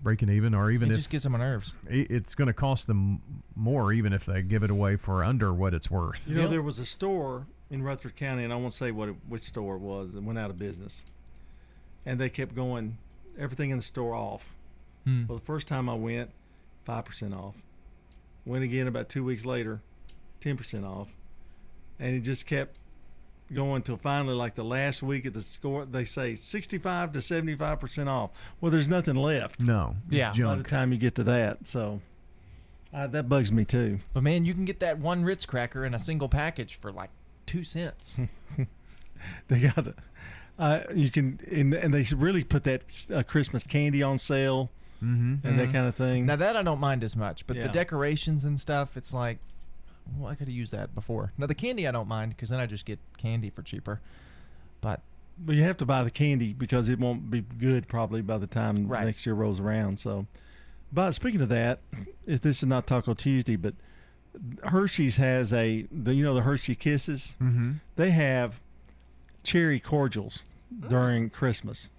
Breaking 0.00 0.28
even, 0.28 0.54
or 0.54 0.70
even 0.70 0.88
It 0.88 0.92
if 0.92 0.98
just 0.98 1.10
gets 1.10 1.26
on 1.26 1.32
my 1.32 1.38
nerves. 1.38 1.74
it's 1.88 2.34
going 2.36 2.46
to 2.46 2.52
cost 2.52 2.86
them 2.86 3.20
more, 3.56 3.92
even 3.92 4.12
if 4.12 4.24
they 4.24 4.42
give 4.42 4.62
it 4.62 4.70
away 4.70 4.96
for 4.96 5.24
under 5.24 5.52
what 5.52 5.74
it's 5.74 5.90
worth. 5.90 6.28
You 6.28 6.36
know, 6.36 6.46
there 6.48 6.62
was 6.62 6.78
a 6.78 6.86
store 6.86 7.46
in 7.70 7.82
Rutherford 7.82 8.16
County, 8.16 8.44
and 8.44 8.52
I 8.52 8.56
won't 8.56 8.72
say 8.72 8.92
what 8.92 9.08
it, 9.08 9.16
which 9.28 9.42
store 9.42 9.74
it 9.74 9.80
was, 9.80 10.12
that 10.12 10.22
went 10.22 10.38
out 10.38 10.50
of 10.50 10.58
business. 10.58 11.04
And 12.06 12.20
they 12.20 12.28
kept 12.28 12.54
going, 12.54 12.96
everything 13.38 13.70
in 13.70 13.76
the 13.76 13.82
store 13.82 14.14
off. 14.14 14.54
Hmm. 15.04 15.24
Well, 15.26 15.38
the 15.38 15.44
first 15.44 15.66
time 15.68 15.88
I 15.88 15.94
went, 15.94 16.30
5% 16.86 17.36
off. 17.36 17.54
Went 18.46 18.64
again 18.64 18.86
about 18.86 19.08
two 19.08 19.24
weeks 19.24 19.44
later, 19.44 19.80
10% 20.40 20.84
off. 20.86 21.08
And 21.98 22.14
it 22.14 22.20
just 22.20 22.46
kept 22.46 22.77
going 23.52 23.82
till 23.82 23.96
finally, 23.96 24.34
like 24.34 24.54
the 24.54 24.64
last 24.64 25.02
week 25.02 25.24
of 25.26 25.32
the 25.32 25.42
score, 25.42 25.84
they 25.84 26.04
say 26.04 26.34
65 26.34 27.12
to 27.12 27.18
75% 27.20 28.06
off. 28.08 28.30
Well, 28.60 28.70
there's 28.70 28.88
nothing 28.88 29.16
left. 29.16 29.60
No. 29.60 29.96
it's 30.10 30.38
Yeah. 30.38 30.46
By 30.46 30.56
the 30.56 30.62
time 30.64 30.92
you 30.92 30.98
get 30.98 31.14
to 31.16 31.24
that. 31.24 31.66
So 31.66 32.00
uh, 32.92 33.06
that 33.08 33.28
bugs 33.28 33.50
me 33.52 33.64
too. 33.64 33.98
But 34.14 34.22
man, 34.22 34.44
you 34.44 34.54
can 34.54 34.64
get 34.64 34.80
that 34.80 34.98
one 34.98 35.24
Ritz 35.24 35.46
cracker 35.46 35.84
in 35.84 35.94
a 35.94 35.98
single 35.98 36.28
package 36.28 36.76
for 36.80 36.90
like 36.92 37.10
two 37.46 37.64
cents. 37.64 38.18
They 39.48 39.60
got 39.60 39.88
it. 39.88 39.96
Uh, 40.58 40.80
you 40.94 41.10
can, 41.10 41.40
and, 41.50 41.74
and 41.74 41.92
they 41.92 42.04
really 42.14 42.44
put 42.44 42.64
that 42.64 43.06
uh, 43.12 43.22
Christmas 43.24 43.62
candy 43.64 44.02
on 44.02 44.18
sale 44.18 44.70
Mm-hmm. 45.02 45.46
and 45.46 45.58
that 45.60 45.72
kind 45.72 45.86
of 45.86 45.94
thing. 45.94 46.26
Now 46.26 46.34
that 46.34 46.56
I 46.56 46.62
don't 46.64 46.80
mind 46.80 47.04
as 47.04 47.14
much, 47.14 47.46
but 47.46 47.56
Yeah. 47.56 47.68
the 47.68 47.72
decorations 47.72 48.44
and 48.44 48.60
stuff, 48.60 48.96
it's 48.96 49.14
like, 49.14 49.38
well, 50.16 50.30
I 50.30 50.34
could 50.34 50.48
have 50.48 50.54
used 50.56 50.72
that 50.72 50.94
before. 50.94 51.32
Now 51.38 51.46
the 51.46 51.54
candy 51.54 51.86
I 51.88 51.90
don't 51.92 52.08
mind 52.08 52.30
because 52.36 52.48
then 52.50 52.60
I 52.60 52.66
just 52.66 52.84
get 52.86 52.98
candy 53.16 53.50
for 53.50 53.62
cheaper. 53.62 54.00
But 54.80 55.00
But 55.38 55.56
you 55.56 55.62
have 55.64 55.76
to 55.78 55.86
buy 55.86 56.02
the 56.04 56.10
candy 56.10 56.52
because 56.52 56.88
it 56.88 56.98
won't 56.98 57.30
be 57.30 57.40
good 57.42 57.88
probably 57.88 58.22
by 58.22 58.38
the 58.38 58.46
time 58.46 58.86
Right. 58.88 59.04
next 59.04 59.26
year 59.26 59.34
rolls 59.34 59.60
around. 59.60 59.98
So, 59.98 60.26
but 60.92 61.12
speaking 61.12 61.40
of 61.40 61.48
that, 61.50 61.80
if 62.26 62.40
this 62.40 62.62
is 62.62 62.68
not 62.68 62.86
Taco 62.86 63.14
Tuesday, 63.14 63.56
but 63.56 63.74
Hershey's 64.64 65.16
has 65.16 65.52
a 65.52 65.86
the 65.90 66.14
you 66.14 66.24
know 66.24 66.34
the 66.34 66.42
Hershey 66.42 66.74
Kisses. 66.74 67.36
Mm-hmm. 67.42 67.72
They 67.96 68.10
have 68.10 68.60
cherry 69.42 69.80
cordials 69.80 70.46
during 70.88 71.30
Christmas, 71.30 71.90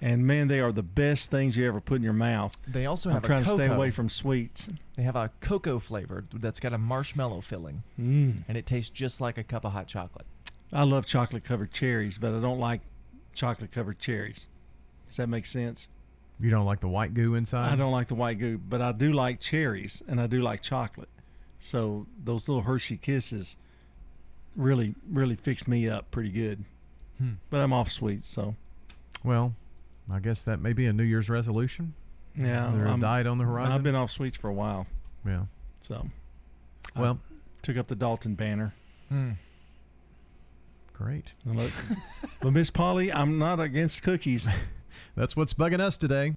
and 0.00 0.26
man, 0.26 0.48
they 0.48 0.60
are 0.60 0.72
the 0.72 0.82
best 0.82 1.30
things 1.30 1.56
you 1.56 1.66
ever 1.68 1.80
put 1.80 1.96
in 1.96 2.02
your 2.02 2.12
mouth. 2.12 2.56
they 2.66 2.86
also 2.86 3.10
have. 3.10 3.18
I'm 3.18 3.22
trying 3.22 3.44
to 3.44 3.50
stay 3.50 3.66
away 3.66 3.90
from 3.90 4.08
sweets. 4.08 4.68
They 5.00 5.04
have 5.04 5.16
a 5.16 5.30
cocoa 5.40 5.78
flavored 5.78 6.26
that's 6.30 6.60
got 6.60 6.74
a 6.74 6.78
marshmallow 6.78 7.40
filling, 7.40 7.84
Mm. 7.98 8.42
and 8.46 8.58
it 8.58 8.66
tastes 8.66 8.90
just 8.90 9.18
like 9.18 9.38
a 9.38 9.42
cup 9.42 9.64
of 9.64 9.72
hot 9.72 9.86
chocolate. 9.86 10.26
I 10.74 10.82
love 10.82 11.06
chocolate 11.06 11.42
covered 11.42 11.72
cherries, 11.72 12.18
but 12.18 12.34
I 12.34 12.38
don't 12.38 12.58
like 12.60 12.82
chocolate 13.32 13.72
covered 13.72 13.98
cherries. 13.98 14.50
Does 15.08 15.16
that 15.16 15.30
make 15.30 15.46
sense? 15.46 15.88
You 16.38 16.50
don't 16.50 16.66
like 16.66 16.80
the 16.80 16.88
white 16.88 17.14
goo 17.14 17.34
inside? 17.34 17.72
I 17.72 17.76
don't 17.76 17.92
like 17.92 18.08
the 18.08 18.14
white 18.14 18.38
goo, 18.38 18.58
but 18.58 18.82
I 18.82 18.92
do 18.92 19.10
like 19.14 19.40
cherries 19.40 20.02
and 20.06 20.20
I 20.20 20.26
do 20.26 20.42
like 20.42 20.60
chocolate. 20.60 21.08
So 21.60 22.06
those 22.22 22.46
little 22.46 22.64
Hershey 22.64 22.98
Kisses 22.98 23.56
really, 24.54 24.94
really 25.10 25.34
fix 25.34 25.66
me 25.66 25.88
up 25.88 26.10
pretty 26.10 26.30
good. 26.30 26.62
Hmm. 27.16 27.32
But 27.48 27.62
I'm 27.62 27.72
off 27.72 27.90
sweets, 27.90 28.28
so 28.28 28.54
Well, 29.24 29.54
I 30.12 30.18
guess 30.20 30.44
that 30.44 30.60
may 30.60 30.74
be 30.74 30.84
a 30.84 30.92
New 30.92 31.04
Year's 31.04 31.30
resolution. 31.30 31.94
Yeah. 32.36 32.70
There 32.74 32.86
a 32.86 32.90
I'm- 32.90 33.00
diet 33.00 33.26
on 33.26 33.38
the 33.38 33.44
horizon. 33.44 33.72
I've 33.72 33.82
been 33.82 33.94
off 33.94 34.10
sweets 34.10 34.36
for 34.36 34.48
a 34.48 34.54
while. 34.54 34.86
Yeah. 35.26 35.44
So, 35.80 36.06
I 36.96 37.00
Well- 37.00 37.20
took 37.62 37.76
up 37.76 37.86
the 37.88 37.96
Dalton 37.96 38.34
banner. 38.34 38.74
Hmm. 39.08 39.32
Great. 40.92 41.32
And 41.46 41.56
look, 41.58 41.70
but 42.40 42.52
Miss 42.52 42.70
Polly, 42.70 43.12
I'm 43.12 43.38
not 43.38 43.58
against 43.60 44.02
cookies. 44.02 44.48
That's 45.16 45.34
what's 45.34 45.52
bugging 45.54 45.80
us 45.80 45.96
today. 45.96 46.34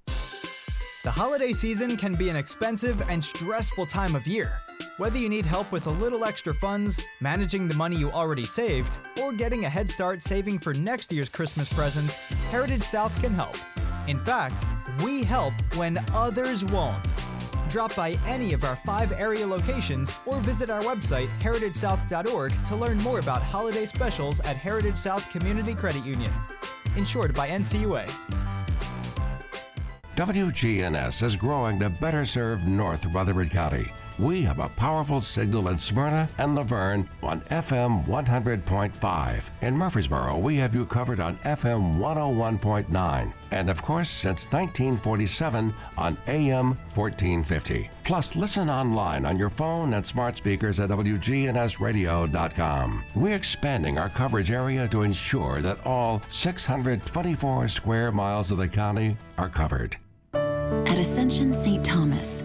The 1.04 1.10
holiday 1.10 1.52
season 1.52 1.98
can 1.98 2.14
be 2.14 2.30
an 2.30 2.36
expensive 2.36 3.02
and 3.10 3.22
stressful 3.22 3.86
time 3.86 4.14
of 4.16 4.26
year. 4.26 4.60
Whether 4.96 5.18
you 5.18 5.28
need 5.28 5.44
help 5.44 5.70
with 5.70 5.86
a 5.86 5.90
little 5.90 6.24
extra 6.24 6.54
funds, 6.54 7.04
managing 7.20 7.68
the 7.68 7.74
money 7.74 7.96
you 7.96 8.10
already 8.10 8.44
saved, 8.44 8.96
or 9.20 9.32
getting 9.34 9.66
a 9.66 9.68
head 9.68 9.90
start 9.90 10.22
saving 10.22 10.58
for 10.60 10.72
next 10.72 11.12
year's 11.12 11.28
Christmas 11.28 11.70
presents, 11.70 12.16
Heritage 12.50 12.84
South 12.84 13.14
can 13.20 13.34
help. 13.34 13.56
In 14.06 14.18
fact, 14.18 14.64
we 15.02 15.24
help 15.24 15.54
when 15.76 15.98
others 16.12 16.64
won't. 16.64 17.14
Drop 17.68 17.96
by 17.96 18.18
any 18.26 18.52
of 18.52 18.62
our 18.62 18.76
five 18.76 19.12
area 19.12 19.46
locations 19.46 20.14
or 20.26 20.40
visit 20.40 20.68
our 20.70 20.82
website, 20.82 21.28
heritagesouth.org, 21.40 22.52
to 22.66 22.76
learn 22.76 22.98
more 22.98 23.18
about 23.18 23.42
holiday 23.42 23.86
specials 23.86 24.40
at 24.40 24.56
Heritage 24.56 24.96
South 24.96 25.28
Community 25.30 25.74
Credit 25.74 26.04
Union. 26.04 26.30
Insured 26.96 27.34
by 27.34 27.48
NCUA. 27.48 28.12
WGNS 30.16 31.22
is 31.24 31.34
growing 31.34 31.80
to 31.80 31.90
better 31.90 32.24
serve 32.24 32.66
North 32.66 33.04
Rutherford 33.06 33.50
County. 33.50 33.90
We 34.18 34.42
have 34.42 34.58
a 34.60 34.68
powerful 34.70 35.20
signal 35.20 35.68
in 35.68 35.78
Smyrna 35.78 36.28
and 36.38 36.54
La 36.54 36.62
Vergne 36.62 37.06
on 37.22 37.42
FM 37.42 38.06
100.5. 38.06 39.42
In 39.62 39.76
Murfreesboro, 39.76 40.38
we 40.38 40.56
have 40.56 40.74
you 40.74 40.86
covered 40.86 41.18
on 41.18 41.36
FM 41.38 41.98
101.9. 41.98 43.32
And 43.50 43.68
of 43.68 43.82
course, 43.82 44.08
since 44.08 44.44
1947 44.52 45.74
on 45.96 46.16
AM 46.28 46.76
1450. 46.94 47.90
Plus, 48.04 48.36
listen 48.36 48.70
online 48.70 49.26
on 49.26 49.36
your 49.36 49.50
phone 49.50 49.94
and 49.94 50.06
smart 50.06 50.36
speakers 50.36 50.78
at 50.78 50.90
WGNSradio.com. 50.90 53.04
We're 53.16 53.34
expanding 53.34 53.98
our 53.98 54.10
coverage 54.10 54.52
area 54.52 54.86
to 54.88 55.02
ensure 55.02 55.60
that 55.62 55.84
all 55.84 56.22
624 56.28 57.68
square 57.68 58.12
miles 58.12 58.52
of 58.52 58.58
the 58.58 58.68
county 58.68 59.16
are 59.38 59.48
covered. 59.48 59.96
At 60.34 60.98
Ascension 60.98 61.54
St. 61.54 61.84
Thomas, 61.84 62.44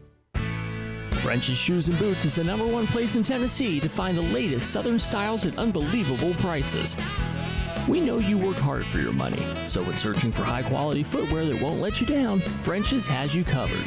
French's 1.21 1.55
Shoes 1.55 1.87
and 1.87 1.99
Boots 1.99 2.25
is 2.25 2.33
the 2.33 2.43
number 2.43 2.65
one 2.65 2.87
place 2.87 3.15
in 3.15 3.21
Tennessee 3.21 3.79
to 3.79 3.87
find 3.87 4.17
the 4.17 4.23
latest 4.23 4.71
Southern 4.71 4.97
styles 4.97 5.45
at 5.45 5.55
unbelievable 5.59 6.33
prices. 6.35 6.97
We 7.87 7.99
know 7.99 8.17
you 8.17 8.39
work 8.39 8.57
hard 8.57 8.83
for 8.83 8.97
your 8.97 9.13
money, 9.13 9.45
so 9.67 9.83
when 9.83 9.95
searching 9.95 10.31
for 10.31 10.43
high 10.43 10.63
quality 10.63 11.03
footwear 11.03 11.45
that 11.45 11.61
won't 11.61 11.79
let 11.79 12.01
you 12.01 12.07
down, 12.07 12.39
French's 12.39 13.05
has 13.05 13.35
you 13.35 13.43
covered. 13.43 13.85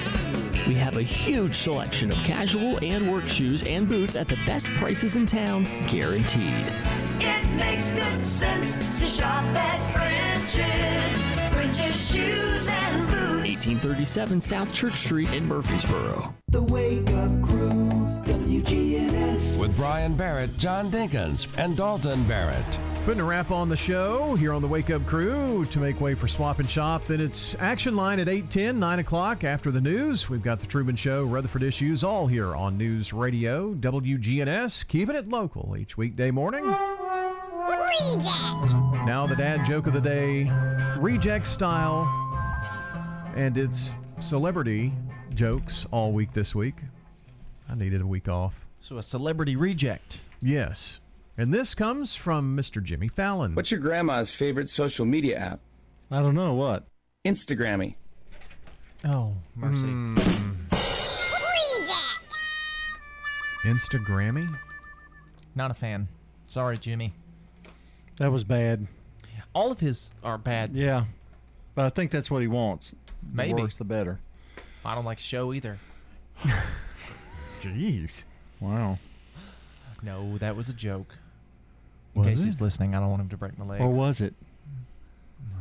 We 0.68 0.74
have 0.74 0.96
a 0.96 1.02
huge 1.02 1.56
selection 1.56 2.12
of 2.12 2.18
casual 2.18 2.78
and 2.82 3.10
work 3.10 3.28
shoes 3.28 3.64
and 3.64 3.88
boots 3.88 4.14
at 4.14 4.28
the 4.28 4.38
best 4.46 4.68
prices 4.74 5.16
in 5.16 5.26
town, 5.26 5.66
guaranteed. 5.88 6.66
It 7.18 7.44
makes 7.56 7.90
good 7.90 8.24
sense 8.24 8.78
to 9.00 9.06
shop 9.06 9.42
at 9.56 9.92
French's. 9.92 11.33
French's 11.64 12.12
shoes 12.12 12.68
and 12.68 13.06
boots. 13.06 13.64
1837 13.64 14.38
South 14.38 14.70
Church 14.74 14.96
Street 14.96 15.32
in 15.32 15.48
Murfreesboro. 15.48 16.34
The 16.48 16.62
Wake 16.62 17.08
Up 17.08 17.42
Crew, 17.42 17.88
WGNS. 18.26 19.58
With 19.58 19.74
Brian 19.74 20.14
Barrett, 20.14 20.58
John 20.58 20.90
Dinkins, 20.90 21.48
and 21.56 21.74
Dalton 21.74 22.22
Barrett. 22.24 22.78
Putting 23.06 23.22
a 23.22 23.24
wrap 23.24 23.50
on 23.50 23.70
the 23.70 23.78
show 23.78 24.34
here 24.34 24.52
on 24.52 24.60
the 24.60 24.68
Wake 24.68 24.90
Up 24.90 25.06
Crew 25.06 25.64
to 25.70 25.78
make 25.78 26.02
way 26.02 26.14
for 26.14 26.28
Swap 26.28 26.58
and 26.58 26.68
Shop. 26.68 27.06
Then 27.06 27.22
it's 27.22 27.54
Action 27.54 27.96
Line 27.96 28.20
at 28.20 28.28
8:10, 28.28 28.78
9 28.78 28.98
o'clock 28.98 29.42
after 29.42 29.70
the 29.70 29.80
news. 29.80 30.28
We've 30.28 30.42
got 30.42 30.60
the 30.60 30.66
Truman 30.66 30.96
Show, 30.96 31.24
Rutherford 31.24 31.62
Issues, 31.62 32.04
all 32.04 32.26
here 32.26 32.54
on 32.54 32.76
News 32.76 33.14
Radio 33.14 33.72
WGNS, 33.72 34.86
keeping 34.86 35.16
it 35.16 35.30
local 35.30 35.76
each 35.78 35.96
weekday 35.96 36.30
morning. 36.30 36.64
Now 39.06 39.26
the 39.26 39.34
dad 39.36 39.64
joke 39.66 39.86
of 39.86 39.92
the 39.92 40.00
day, 40.00 40.50
reject 40.98 41.46
style, 41.46 42.04
and 43.36 43.56
it's 43.56 43.90
celebrity 44.20 44.92
jokes 45.34 45.86
all 45.90 46.12
week 46.12 46.32
this 46.32 46.54
week. 46.54 46.76
I 47.68 47.74
needed 47.74 48.00
a 48.00 48.06
week 48.06 48.28
off. 48.28 48.54
So 48.80 48.98
a 48.98 49.02
celebrity 49.02 49.56
reject. 49.56 50.20
Yes. 50.40 51.00
And 51.36 51.52
this 51.52 51.74
comes 51.74 52.14
from 52.14 52.56
Mr. 52.56 52.82
Jimmy 52.82 53.08
Fallon. 53.08 53.54
What's 53.54 53.70
your 53.70 53.80
grandma's 53.80 54.32
favorite 54.32 54.70
social 54.70 55.04
media 55.04 55.38
app? 55.38 55.60
I 56.10 56.20
don't 56.20 56.34
know 56.34 56.54
what. 56.54 56.84
Instagrammy. 57.24 57.96
Oh, 59.04 59.34
mercy. 59.56 59.86
Hmm. 59.86 60.52
Instagrammy? 63.64 64.58
Not 65.54 65.70
a 65.70 65.74
fan. 65.74 66.08
Sorry, 66.46 66.78
Jimmy. 66.78 67.14
That 68.18 68.30
was 68.30 68.44
bad. 68.44 68.86
All 69.54 69.70
of 69.70 69.80
his 69.80 70.10
are 70.22 70.38
bad. 70.38 70.74
Yeah, 70.74 71.04
but 71.74 71.84
I 71.86 71.90
think 71.90 72.10
that's 72.10 72.30
what 72.30 72.42
he 72.42 72.48
wants. 72.48 72.90
The 72.90 72.96
Maybe. 73.36 73.62
worse, 73.62 73.76
the 73.76 73.84
better. 73.84 74.18
I 74.84 74.94
don't 74.94 75.04
like 75.04 75.18
show 75.20 75.52
either. 75.52 75.78
Jeez. 77.62 78.24
Wow. 78.60 78.98
No, 80.02 80.36
that 80.38 80.56
was 80.56 80.68
a 80.68 80.72
joke. 80.72 81.16
In 82.14 82.22
Was 82.22 82.28
case 82.28 82.40
it? 82.40 82.44
he's 82.44 82.60
listening, 82.60 82.94
I 82.94 83.00
don't 83.00 83.10
want 83.10 83.22
him 83.22 83.28
to 83.30 83.36
break 83.36 83.58
my 83.58 83.64
legs. 83.64 83.80
Or 83.82 83.88
was 83.88 84.20
it? 84.20 84.34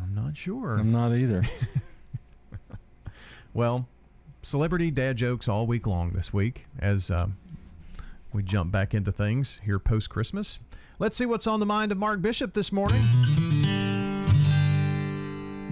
I'm 0.03 0.13
not 0.13 0.35
sure. 0.35 0.77
I'm 0.77 0.91
not 0.91 1.13
either. 1.13 1.43
Well, 3.53 3.87
celebrity 4.41 4.89
dad 4.89 5.17
jokes 5.17 5.47
all 5.47 5.67
week 5.67 5.85
long 5.85 6.11
this 6.11 6.33
week 6.33 6.65
as 6.79 7.11
um, 7.11 7.37
we 8.33 8.41
jump 8.41 8.71
back 8.71 8.93
into 8.95 9.11
things 9.11 9.59
here 9.63 9.77
post 9.77 10.09
Christmas. 10.09 10.57
Let's 10.99 11.17
see 11.17 11.25
what's 11.25 11.47
on 11.47 11.59
the 11.59 11.65
mind 11.65 11.91
of 11.91 11.97
Mark 11.97 12.21
Bishop 12.21 12.53
this 12.53 12.71
morning. 12.71 13.03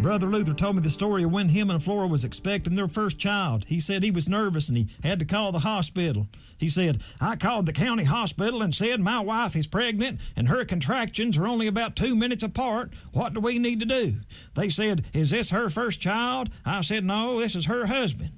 Brother 0.02 0.26
Luther 0.26 0.56
told 0.56 0.78
me 0.78 0.82
the 0.82 0.90
story 0.90 1.24
of 1.24 1.32
when 1.32 1.50
him 1.50 1.70
and 1.70 1.82
Flora 1.82 2.08
was 2.08 2.26
expecting 2.26 2.74
their 2.74 2.88
first 2.88 3.20
child. 3.20 3.66
He 3.68 3.80
said 3.80 4.02
he 4.02 4.10
was 4.10 4.28
nervous 4.28 4.68
and 4.68 4.76
he 4.80 4.88
had 5.04 5.20
to 5.20 5.26
call 5.26 5.52
the 5.52 5.60
hospital. 5.60 6.28
He 6.58 6.70
said, 6.70 7.04
I 7.20 7.36
called 7.36 7.68
the 7.68 7.74
county 7.74 8.06
hospital 8.06 8.64
and 8.64 8.74
said 8.74 9.00
my 9.00 9.20
wife 9.20 9.56
is 9.56 9.68
pregnant 9.68 10.20
and 10.36 10.48
her 10.48 10.66
contractions 10.66 11.38
are 11.38 11.46
only 11.46 11.68
about 11.68 11.96
two 11.96 12.16
minutes 12.16 12.42
apart. 12.42 12.92
What 13.12 13.36
do 13.36 13.42
we 13.42 13.60
need 13.60 13.80
to 13.80 13.86
do? 13.86 14.22
They 14.56 14.70
said, 14.70 15.06
Is 15.14 15.30
this 15.30 15.52
her 15.52 15.70
first 15.70 16.02
child? 16.02 16.50
I 16.66 16.82
said, 16.82 17.06
No, 17.06 17.40
this 17.40 17.56
is 17.56 17.68
her 17.68 17.86
husband. 17.86 18.32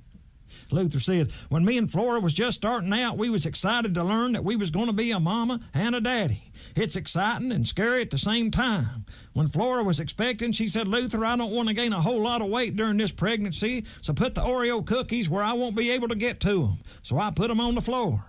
Luther 0.72 1.00
said, 1.00 1.32
when 1.50 1.66
me 1.66 1.78
and 1.78 1.92
Flora 1.92 2.20
was 2.20 2.34
just 2.34 2.58
starting 2.58 2.94
out, 2.94 3.18
we 3.18 3.30
was 3.30 3.46
excited 3.46 3.94
to 3.94 4.04
learn 4.04 4.34
that 4.34 4.44
we 4.44 4.56
was 4.56 4.72
going 4.72 4.88
to 4.88 4.94
be 4.94 5.12
a 5.12 5.20
mama 5.20 5.60
and 5.74 5.96
a 5.96 6.02
daddy. 6.02 6.52
It's 6.76 6.96
exciting 6.96 7.52
and 7.52 7.68
scary 7.68 8.02
at 8.02 8.10
the 8.10 8.18
same 8.18 8.52
time. 8.52 9.06
When 9.34 9.48
Flora 9.48 9.84
was 9.84 10.00
expecting, 10.00 10.52
she 10.52 10.68
said, 10.68 10.88
Luther, 10.88 11.26
I 11.26 11.36
don't 11.36 11.52
want 11.52 11.68
to 11.68 11.74
gain 11.74 11.94
a 11.94 12.02
whole 12.02 12.22
lot 12.22 12.42
of 12.42 12.50
weight 12.50 12.76
during 12.76 12.98
this 12.98 13.12
pregnancy, 13.12 13.86
so 14.02 14.14
put 14.14 14.36
the 14.36 14.42
Oreo 14.42 14.86
cookies 14.86 15.30
where 15.30 15.44
I 15.44 15.54
won't 15.54 15.76
be 15.76 15.92
able 15.92 16.08
to 16.08 16.16
get 16.16 16.40
to 16.42 16.62
them. 16.62 16.78
So 17.02 17.20
I 17.20 17.32
put 17.32 17.50
them 17.50 17.60
on 17.60 17.76
the 17.76 17.82
floor. 17.82 18.26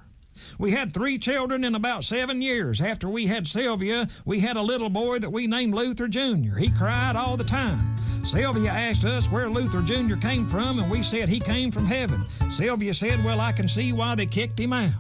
We 0.59 0.73
had 0.73 0.93
three 0.93 1.19
children 1.19 1.65
in 1.65 1.75
about 1.75 2.05
seven 2.05 2.43
years. 2.43 2.81
After 2.81 3.09
we 3.09 3.27
had 3.27 3.47
Sylvia, 3.49 4.09
we 4.25 4.41
had 4.41 4.57
a 4.57 4.63
little 4.63 4.91
boy 4.91 5.19
that 5.21 5.31
we 5.33 5.47
named 5.47 5.75
Luther 5.75 6.09
Jr. 6.09 6.57
He 6.57 6.71
cried 6.71 7.17
all 7.17 7.37
the 7.37 7.45
time. 7.45 7.97
Sylvia 8.25 8.71
asked 8.71 9.05
us 9.05 9.31
where 9.31 9.51
Luther 9.51 9.83
Jr. 9.83 10.17
came 10.17 10.47
from, 10.47 10.79
and 10.79 10.91
we 10.91 11.03
said 11.03 11.29
he 11.29 11.41
came 11.41 11.71
from 11.71 11.85
heaven. 11.87 12.25
Sylvia 12.51 12.95
said, 12.95 13.23
Well, 13.25 13.41
I 13.41 13.53
can 13.53 13.69
see 13.69 13.93
why 13.93 14.15
they 14.15 14.27
kicked 14.27 14.59
him 14.59 14.73
out. 14.73 14.93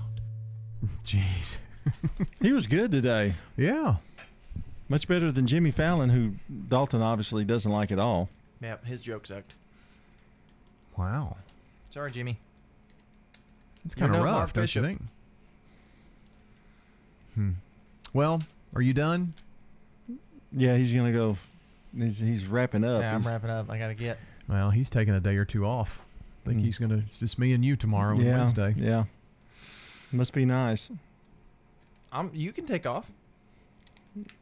Jeez. 1.06 1.56
he 2.40 2.52
was 2.52 2.66
good 2.66 2.92
today. 2.92 3.34
Yeah. 3.56 3.96
Much 4.88 5.08
better 5.08 5.32
than 5.32 5.46
Jimmy 5.46 5.70
Fallon, 5.70 6.10
who 6.10 6.34
Dalton 6.68 7.00
obviously 7.00 7.44
doesn't 7.44 7.70
like 7.70 7.90
at 7.90 7.98
all. 7.98 8.28
Yep, 8.60 8.84
his 8.84 9.00
joke 9.02 9.26
sucked. 9.26 9.54
Wow. 10.96 11.36
Sorry, 11.90 12.10
Jimmy. 12.10 12.38
It's 13.86 13.94
kind 13.94 14.14
of 14.14 14.22
rough, 14.22 14.34
Mark 14.34 14.52
don't 14.52 14.62
Bishop. 14.62 14.82
you 14.82 14.88
think? 14.88 15.02
Hmm. 17.34 17.50
Well, 18.12 18.40
are 18.74 18.82
you 18.82 18.92
done? 18.92 19.34
Yeah, 20.52 20.76
he's 20.76 20.92
gonna 20.92 21.12
go. 21.12 21.36
He's, 21.96 22.18
he's 22.18 22.46
wrapping 22.46 22.84
up. 22.84 23.00
Yeah, 23.02 23.14
I'm 23.14 23.22
He's- 23.22 23.32
wrapping 23.32 23.50
up. 23.50 23.70
I 23.70 23.78
gotta 23.78 23.94
get. 23.94 24.18
Well, 24.48 24.70
he's 24.70 24.90
taking 24.90 25.14
a 25.14 25.20
day 25.20 25.36
or 25.36 25.44
two 25.44 25.64
off. 25.66 26.00
I 26.44 26.48
think 26.50 26.60
Hmm. 26.60 26.64
he's 26.66 26.78
gonna. 26.78 26.98
It's 26.98 27.18
just 27.18 27.38
me 27.38 27.52
and 27.52 27.64
you 27.64 27.76
tomorrow 27.76 28.14
and 28.14 28.22
Yeah, 28.24 28.38
Wednesday. 28.38 28.74
yeah. 28.76 29.04
Must 30.12 30.32
be 30.32 30.44
nice. 30.44 30.90
I'm. 32.12 32.30
You 32.32 32.52
can 32.52 32.66
take 32.66 32.86
off. 32.86 33.06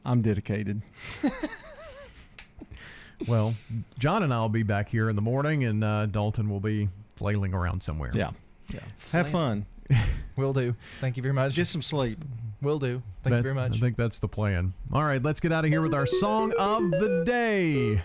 I'm 0.04 0.20
dedicated. 0.22 0.82
Well, 3.28 3.54
John 4.00 4.24
and 4.24 4.34
I 4.34 4.40
will 4.40 4.48
be 4.48 4.64
back 4.64 4.88
here 4.88 5.08
in 5.08 5.14
the 5.14 5.22
morning, 5.22 5.62
and 5.64 5.84
uh, 5.84 6.06
Dalton 6.06 6.50
will 6.50 6.58
be 6.58 6.88
flailing 7.14 7.54
around 7.54 7.80
somewhere. 7.82 8.10
Yeah, 8.12 8.30
yeah. 8.68 8.80
Have 9.12 9.28
fun. 9.28 9.64
Will 10.36 10.52
do. 10.52 10.74
Thank 11.00 11.16
you 11.16 11.22
very 11.22 11.32
much. 11.32 11.54
Get 11.54 11.68
some 11.68 11.82
sleep. 11.82 12.18
Will 12.62 12.78
do. 12.78 13.02
Thank 13.24 13.36
you 13.36 13.42
very 13.42 13.54
much. 13.54 13.76
I 13.76 13.80
think 13.80 13.96
that's 13.96 14.20
the 14.20 14.28
plan. 14.28 14.72
All 14.92 15.02
right, 15.02 15.22
let's 15.22 15.40
get 15.40 15.52
out 15.52 15.64
of 15.64 15.70
here 15.70 15.82
with 15.82 15.94
our 15.94 16.06
song 16.06 16.52
of 16.58 16.90
the 16.92 17.24
day. 17.26 18.00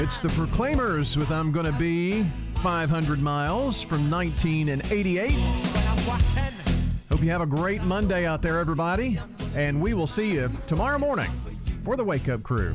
It's 0.00 0.20
the 0.20 0.28
Proclaimers 0.30 1.18
with 1.18 1.30
I'm 1.30 1.52
Gonna 1.52 1.72
Be 1.72 2.22
500 2.62 3.20
Miles 3.20 3.82
from 3.82 4.10
1988. 4.10 5.30
Hope 7.10 7.22
you 7.22 7.30
have 7.30 7.40
a 7.42 7.46
great 7.46 7.82
Monday 7.82 8.24
out 8.24 8.40
there, 8.40 8.58
everybody. 8.58 9.18
And 9.54 9.82
we 9.82 9.92
will 9.92 10.06
see 10.06 10.32
you 10.32 10.50
tomorrow 10.66 10.98
morning 10.98 11.30
for 11.84 11.96
the 11.96 12.04
Wake 12.04 12.28
Up 12.28 12.42
Crew. 12.42 12.74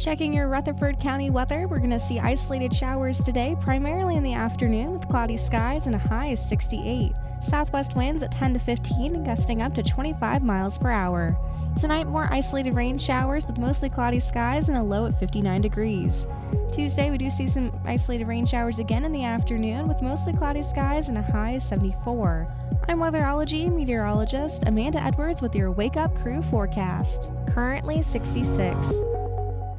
Checking 0.00 0.32
your 0.32 0.48
Rutherford 0.48 0.98
County 0.98 1.28
weather, 1.28 1.68
we're 1.68 1.76
going 1.76 1.90
to 1.90 2.00
see 2.00 2.18
isolated 2.18 2.74
showers 2.74 3.20
today, 3.20 3.54
primarily 3.60 4.16
in 4.16 4.22
the 4.22 4.32
afternoon 4.32 4.94
with 4.94 5.06
cloudy 5.06 5.36
skies 5.36 5.84
and 5.84 5.94
a 5.94 5.98
high 5.98 6.28
of 6.28 6.38
68. 6.38 7.12
Southwest 7.46 7.94
winds 7.94 8.22
at 8.22 8.32
10 8.32 8.54
to 8.54 8.58
15 8.60 9.14
and 9.14 9.26
gusting 9.26 9.60
up 9.60 9.74
to 9.74 9.82
25 9.82 10.42
miles 10.42 10.78
per 10.78 10.90
hour. 10.90 11.36
Tonight, 11.78 12.06
more 12.06 12.32
isolated 12.32 12.72
rain 12.72 12.96
showers 12.96 13.46
with 13.46 13.58
mostly 13.58 13.90
cloudy 13.90 14.20
skies 14.20 14.70
and 14.70 14.78
a 14.78 14.82
low 14.82 15.04
at 15.04 15.20
59 15.20 15.60
degrees. 15.60 16.26
Tuesday, 16.72 17.10
we 17.10 17.18
do 17.18 17.28
see 17.28 17.46
some 17.46 17.70
isolated 17.84 18.26
rain 18.26 18.46
showers 18.46 18.78
again 18.78 19.04
in 19.04 19.12
the 19.12 19.24
afternoon 19.24 19.86
with 19.86 20.00
mostly 20.00 20.32
cloudy 20.32 20.62
skies 20.62 21.08
and 21.08 21.18
a 21.18 21.22
high 21.22 21.52
of 21.52 21.62
74. 21.62 22.48
I'm 22.88 23.00
weatherology 23.00 23.70
meteorologist 23.70 24.62
Amanda 24.66 25.02
Edwards 25.02 25.42
with 25.42 25.54
your 25.54 25.70
Wake 25.70 25.98
Up 25.98 26.16
Crew 26.16 26.40
forecast. 26.44 27.28
Currently 27.48 28.02
66. 28.02 29.19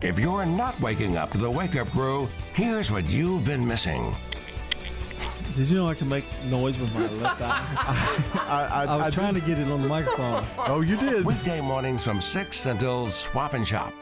If 0.02 0.18
you're 0.18 0.48
not 0.48 0.80
waking 0.82 1.16
up 1.16 1.30
to 1.32 1.38
the 1.38 1.50
Wake 1.50 1.76
Up 1.76 1.88
Crew, 1.90 2.28
here's 2.54 2.92
what 2.92 3.08
you've 3.08 3.46
been 3.46 3.66
missing. 3.68 4.16
Did 5.56 5.70
you 5.70 5.76
know 5.76 5.88
I 5.88 5.94
can 5.94 6.10
make 6.10 6.24
noise 6.46 6.76
with 6.80 6.92
my 6.96 7.08
left 7.08 7.40
eye? 7.40 7.64
I, 8.48 8.86
I 8.90 8.96
was 8.96 9.14
trying 9.14 9.36
to 9.36 9.42
get 9.42 9.60
it 9.60 9.68
on 9.68 9.84
the 9.84 9.88
microphone. 9.88 10.44
Oh, 10.58 10.82
you 10.82 10.98
did. 10.98 11.24
Weekday 11.24 11.62
mornings 11.62 12.04
from 12.04 12.20
6 12.20 12.66
until 12.66 13.10
Swap 13.10 13.54
and 13.54 13.68
Shop. 13.68 13.94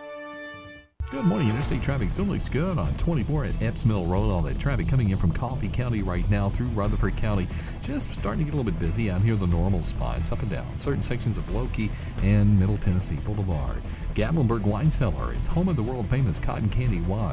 Good 1.11 1.26
morning. 1.26 1.49
Interstate 1.49 1.81
traffic 1.81 2.11
still 2.11 2.26
looks 2.26 2.49
good 2.49 2.77
on 2.77 2.94
24 2.98 3.45
at 3.45 3.61
Epps 3.64 3.84
Mill 3.84 4.06
Road. 4.06 4.30
All 4.30 4.44
that 4.44 4.60
traffic 4.60 4.88
coming 4.88 5.10
in 5.10 5.18
from 5.18 5.31
Coffee 5.31 5.68
County 5.68 6.03
right 6.03 6.30
now 6.30 6.52
through 6.52 6.68
Rutherford 6.68 7.18
County. 7.18 7.48
Just 7.81 8.14
starting 8.14 8.38
to 8.38 8.45
get 8.45 8.53
a 8.53 8.57
little 8.57 8.72
bit 8.72 8.80
busy 8.80 9.10
out 9.10 9.23
here. 9.23 9.36
The 9.36 9.48
normal 9.48 9.84
spots 9.84 10.31
up 10.31 10.44
and 10.44 10.52
down. 10.52 10.77
Certain 10.77 11.02
sections 11.02 11.40
of 11.40 11.49
Loki 11.49 11.90
and 12.22 12.60
Middle 12.60 12.77
Tennessee 12.77 13.15
Boulevard. 13.15 13.81
Gatlinburg 14.14 14.61
Wine 14.61 14.91
Cellar 14.91 15.34
is 15.34 15.48
home 15.48 15.68
of 15.68 15.77
the 15.77 15.81
world 15.81 16.07
famous 16.11 16.38
cotton 16.38 16.69
candy 16.69 17.02
wine. 17.02 17.26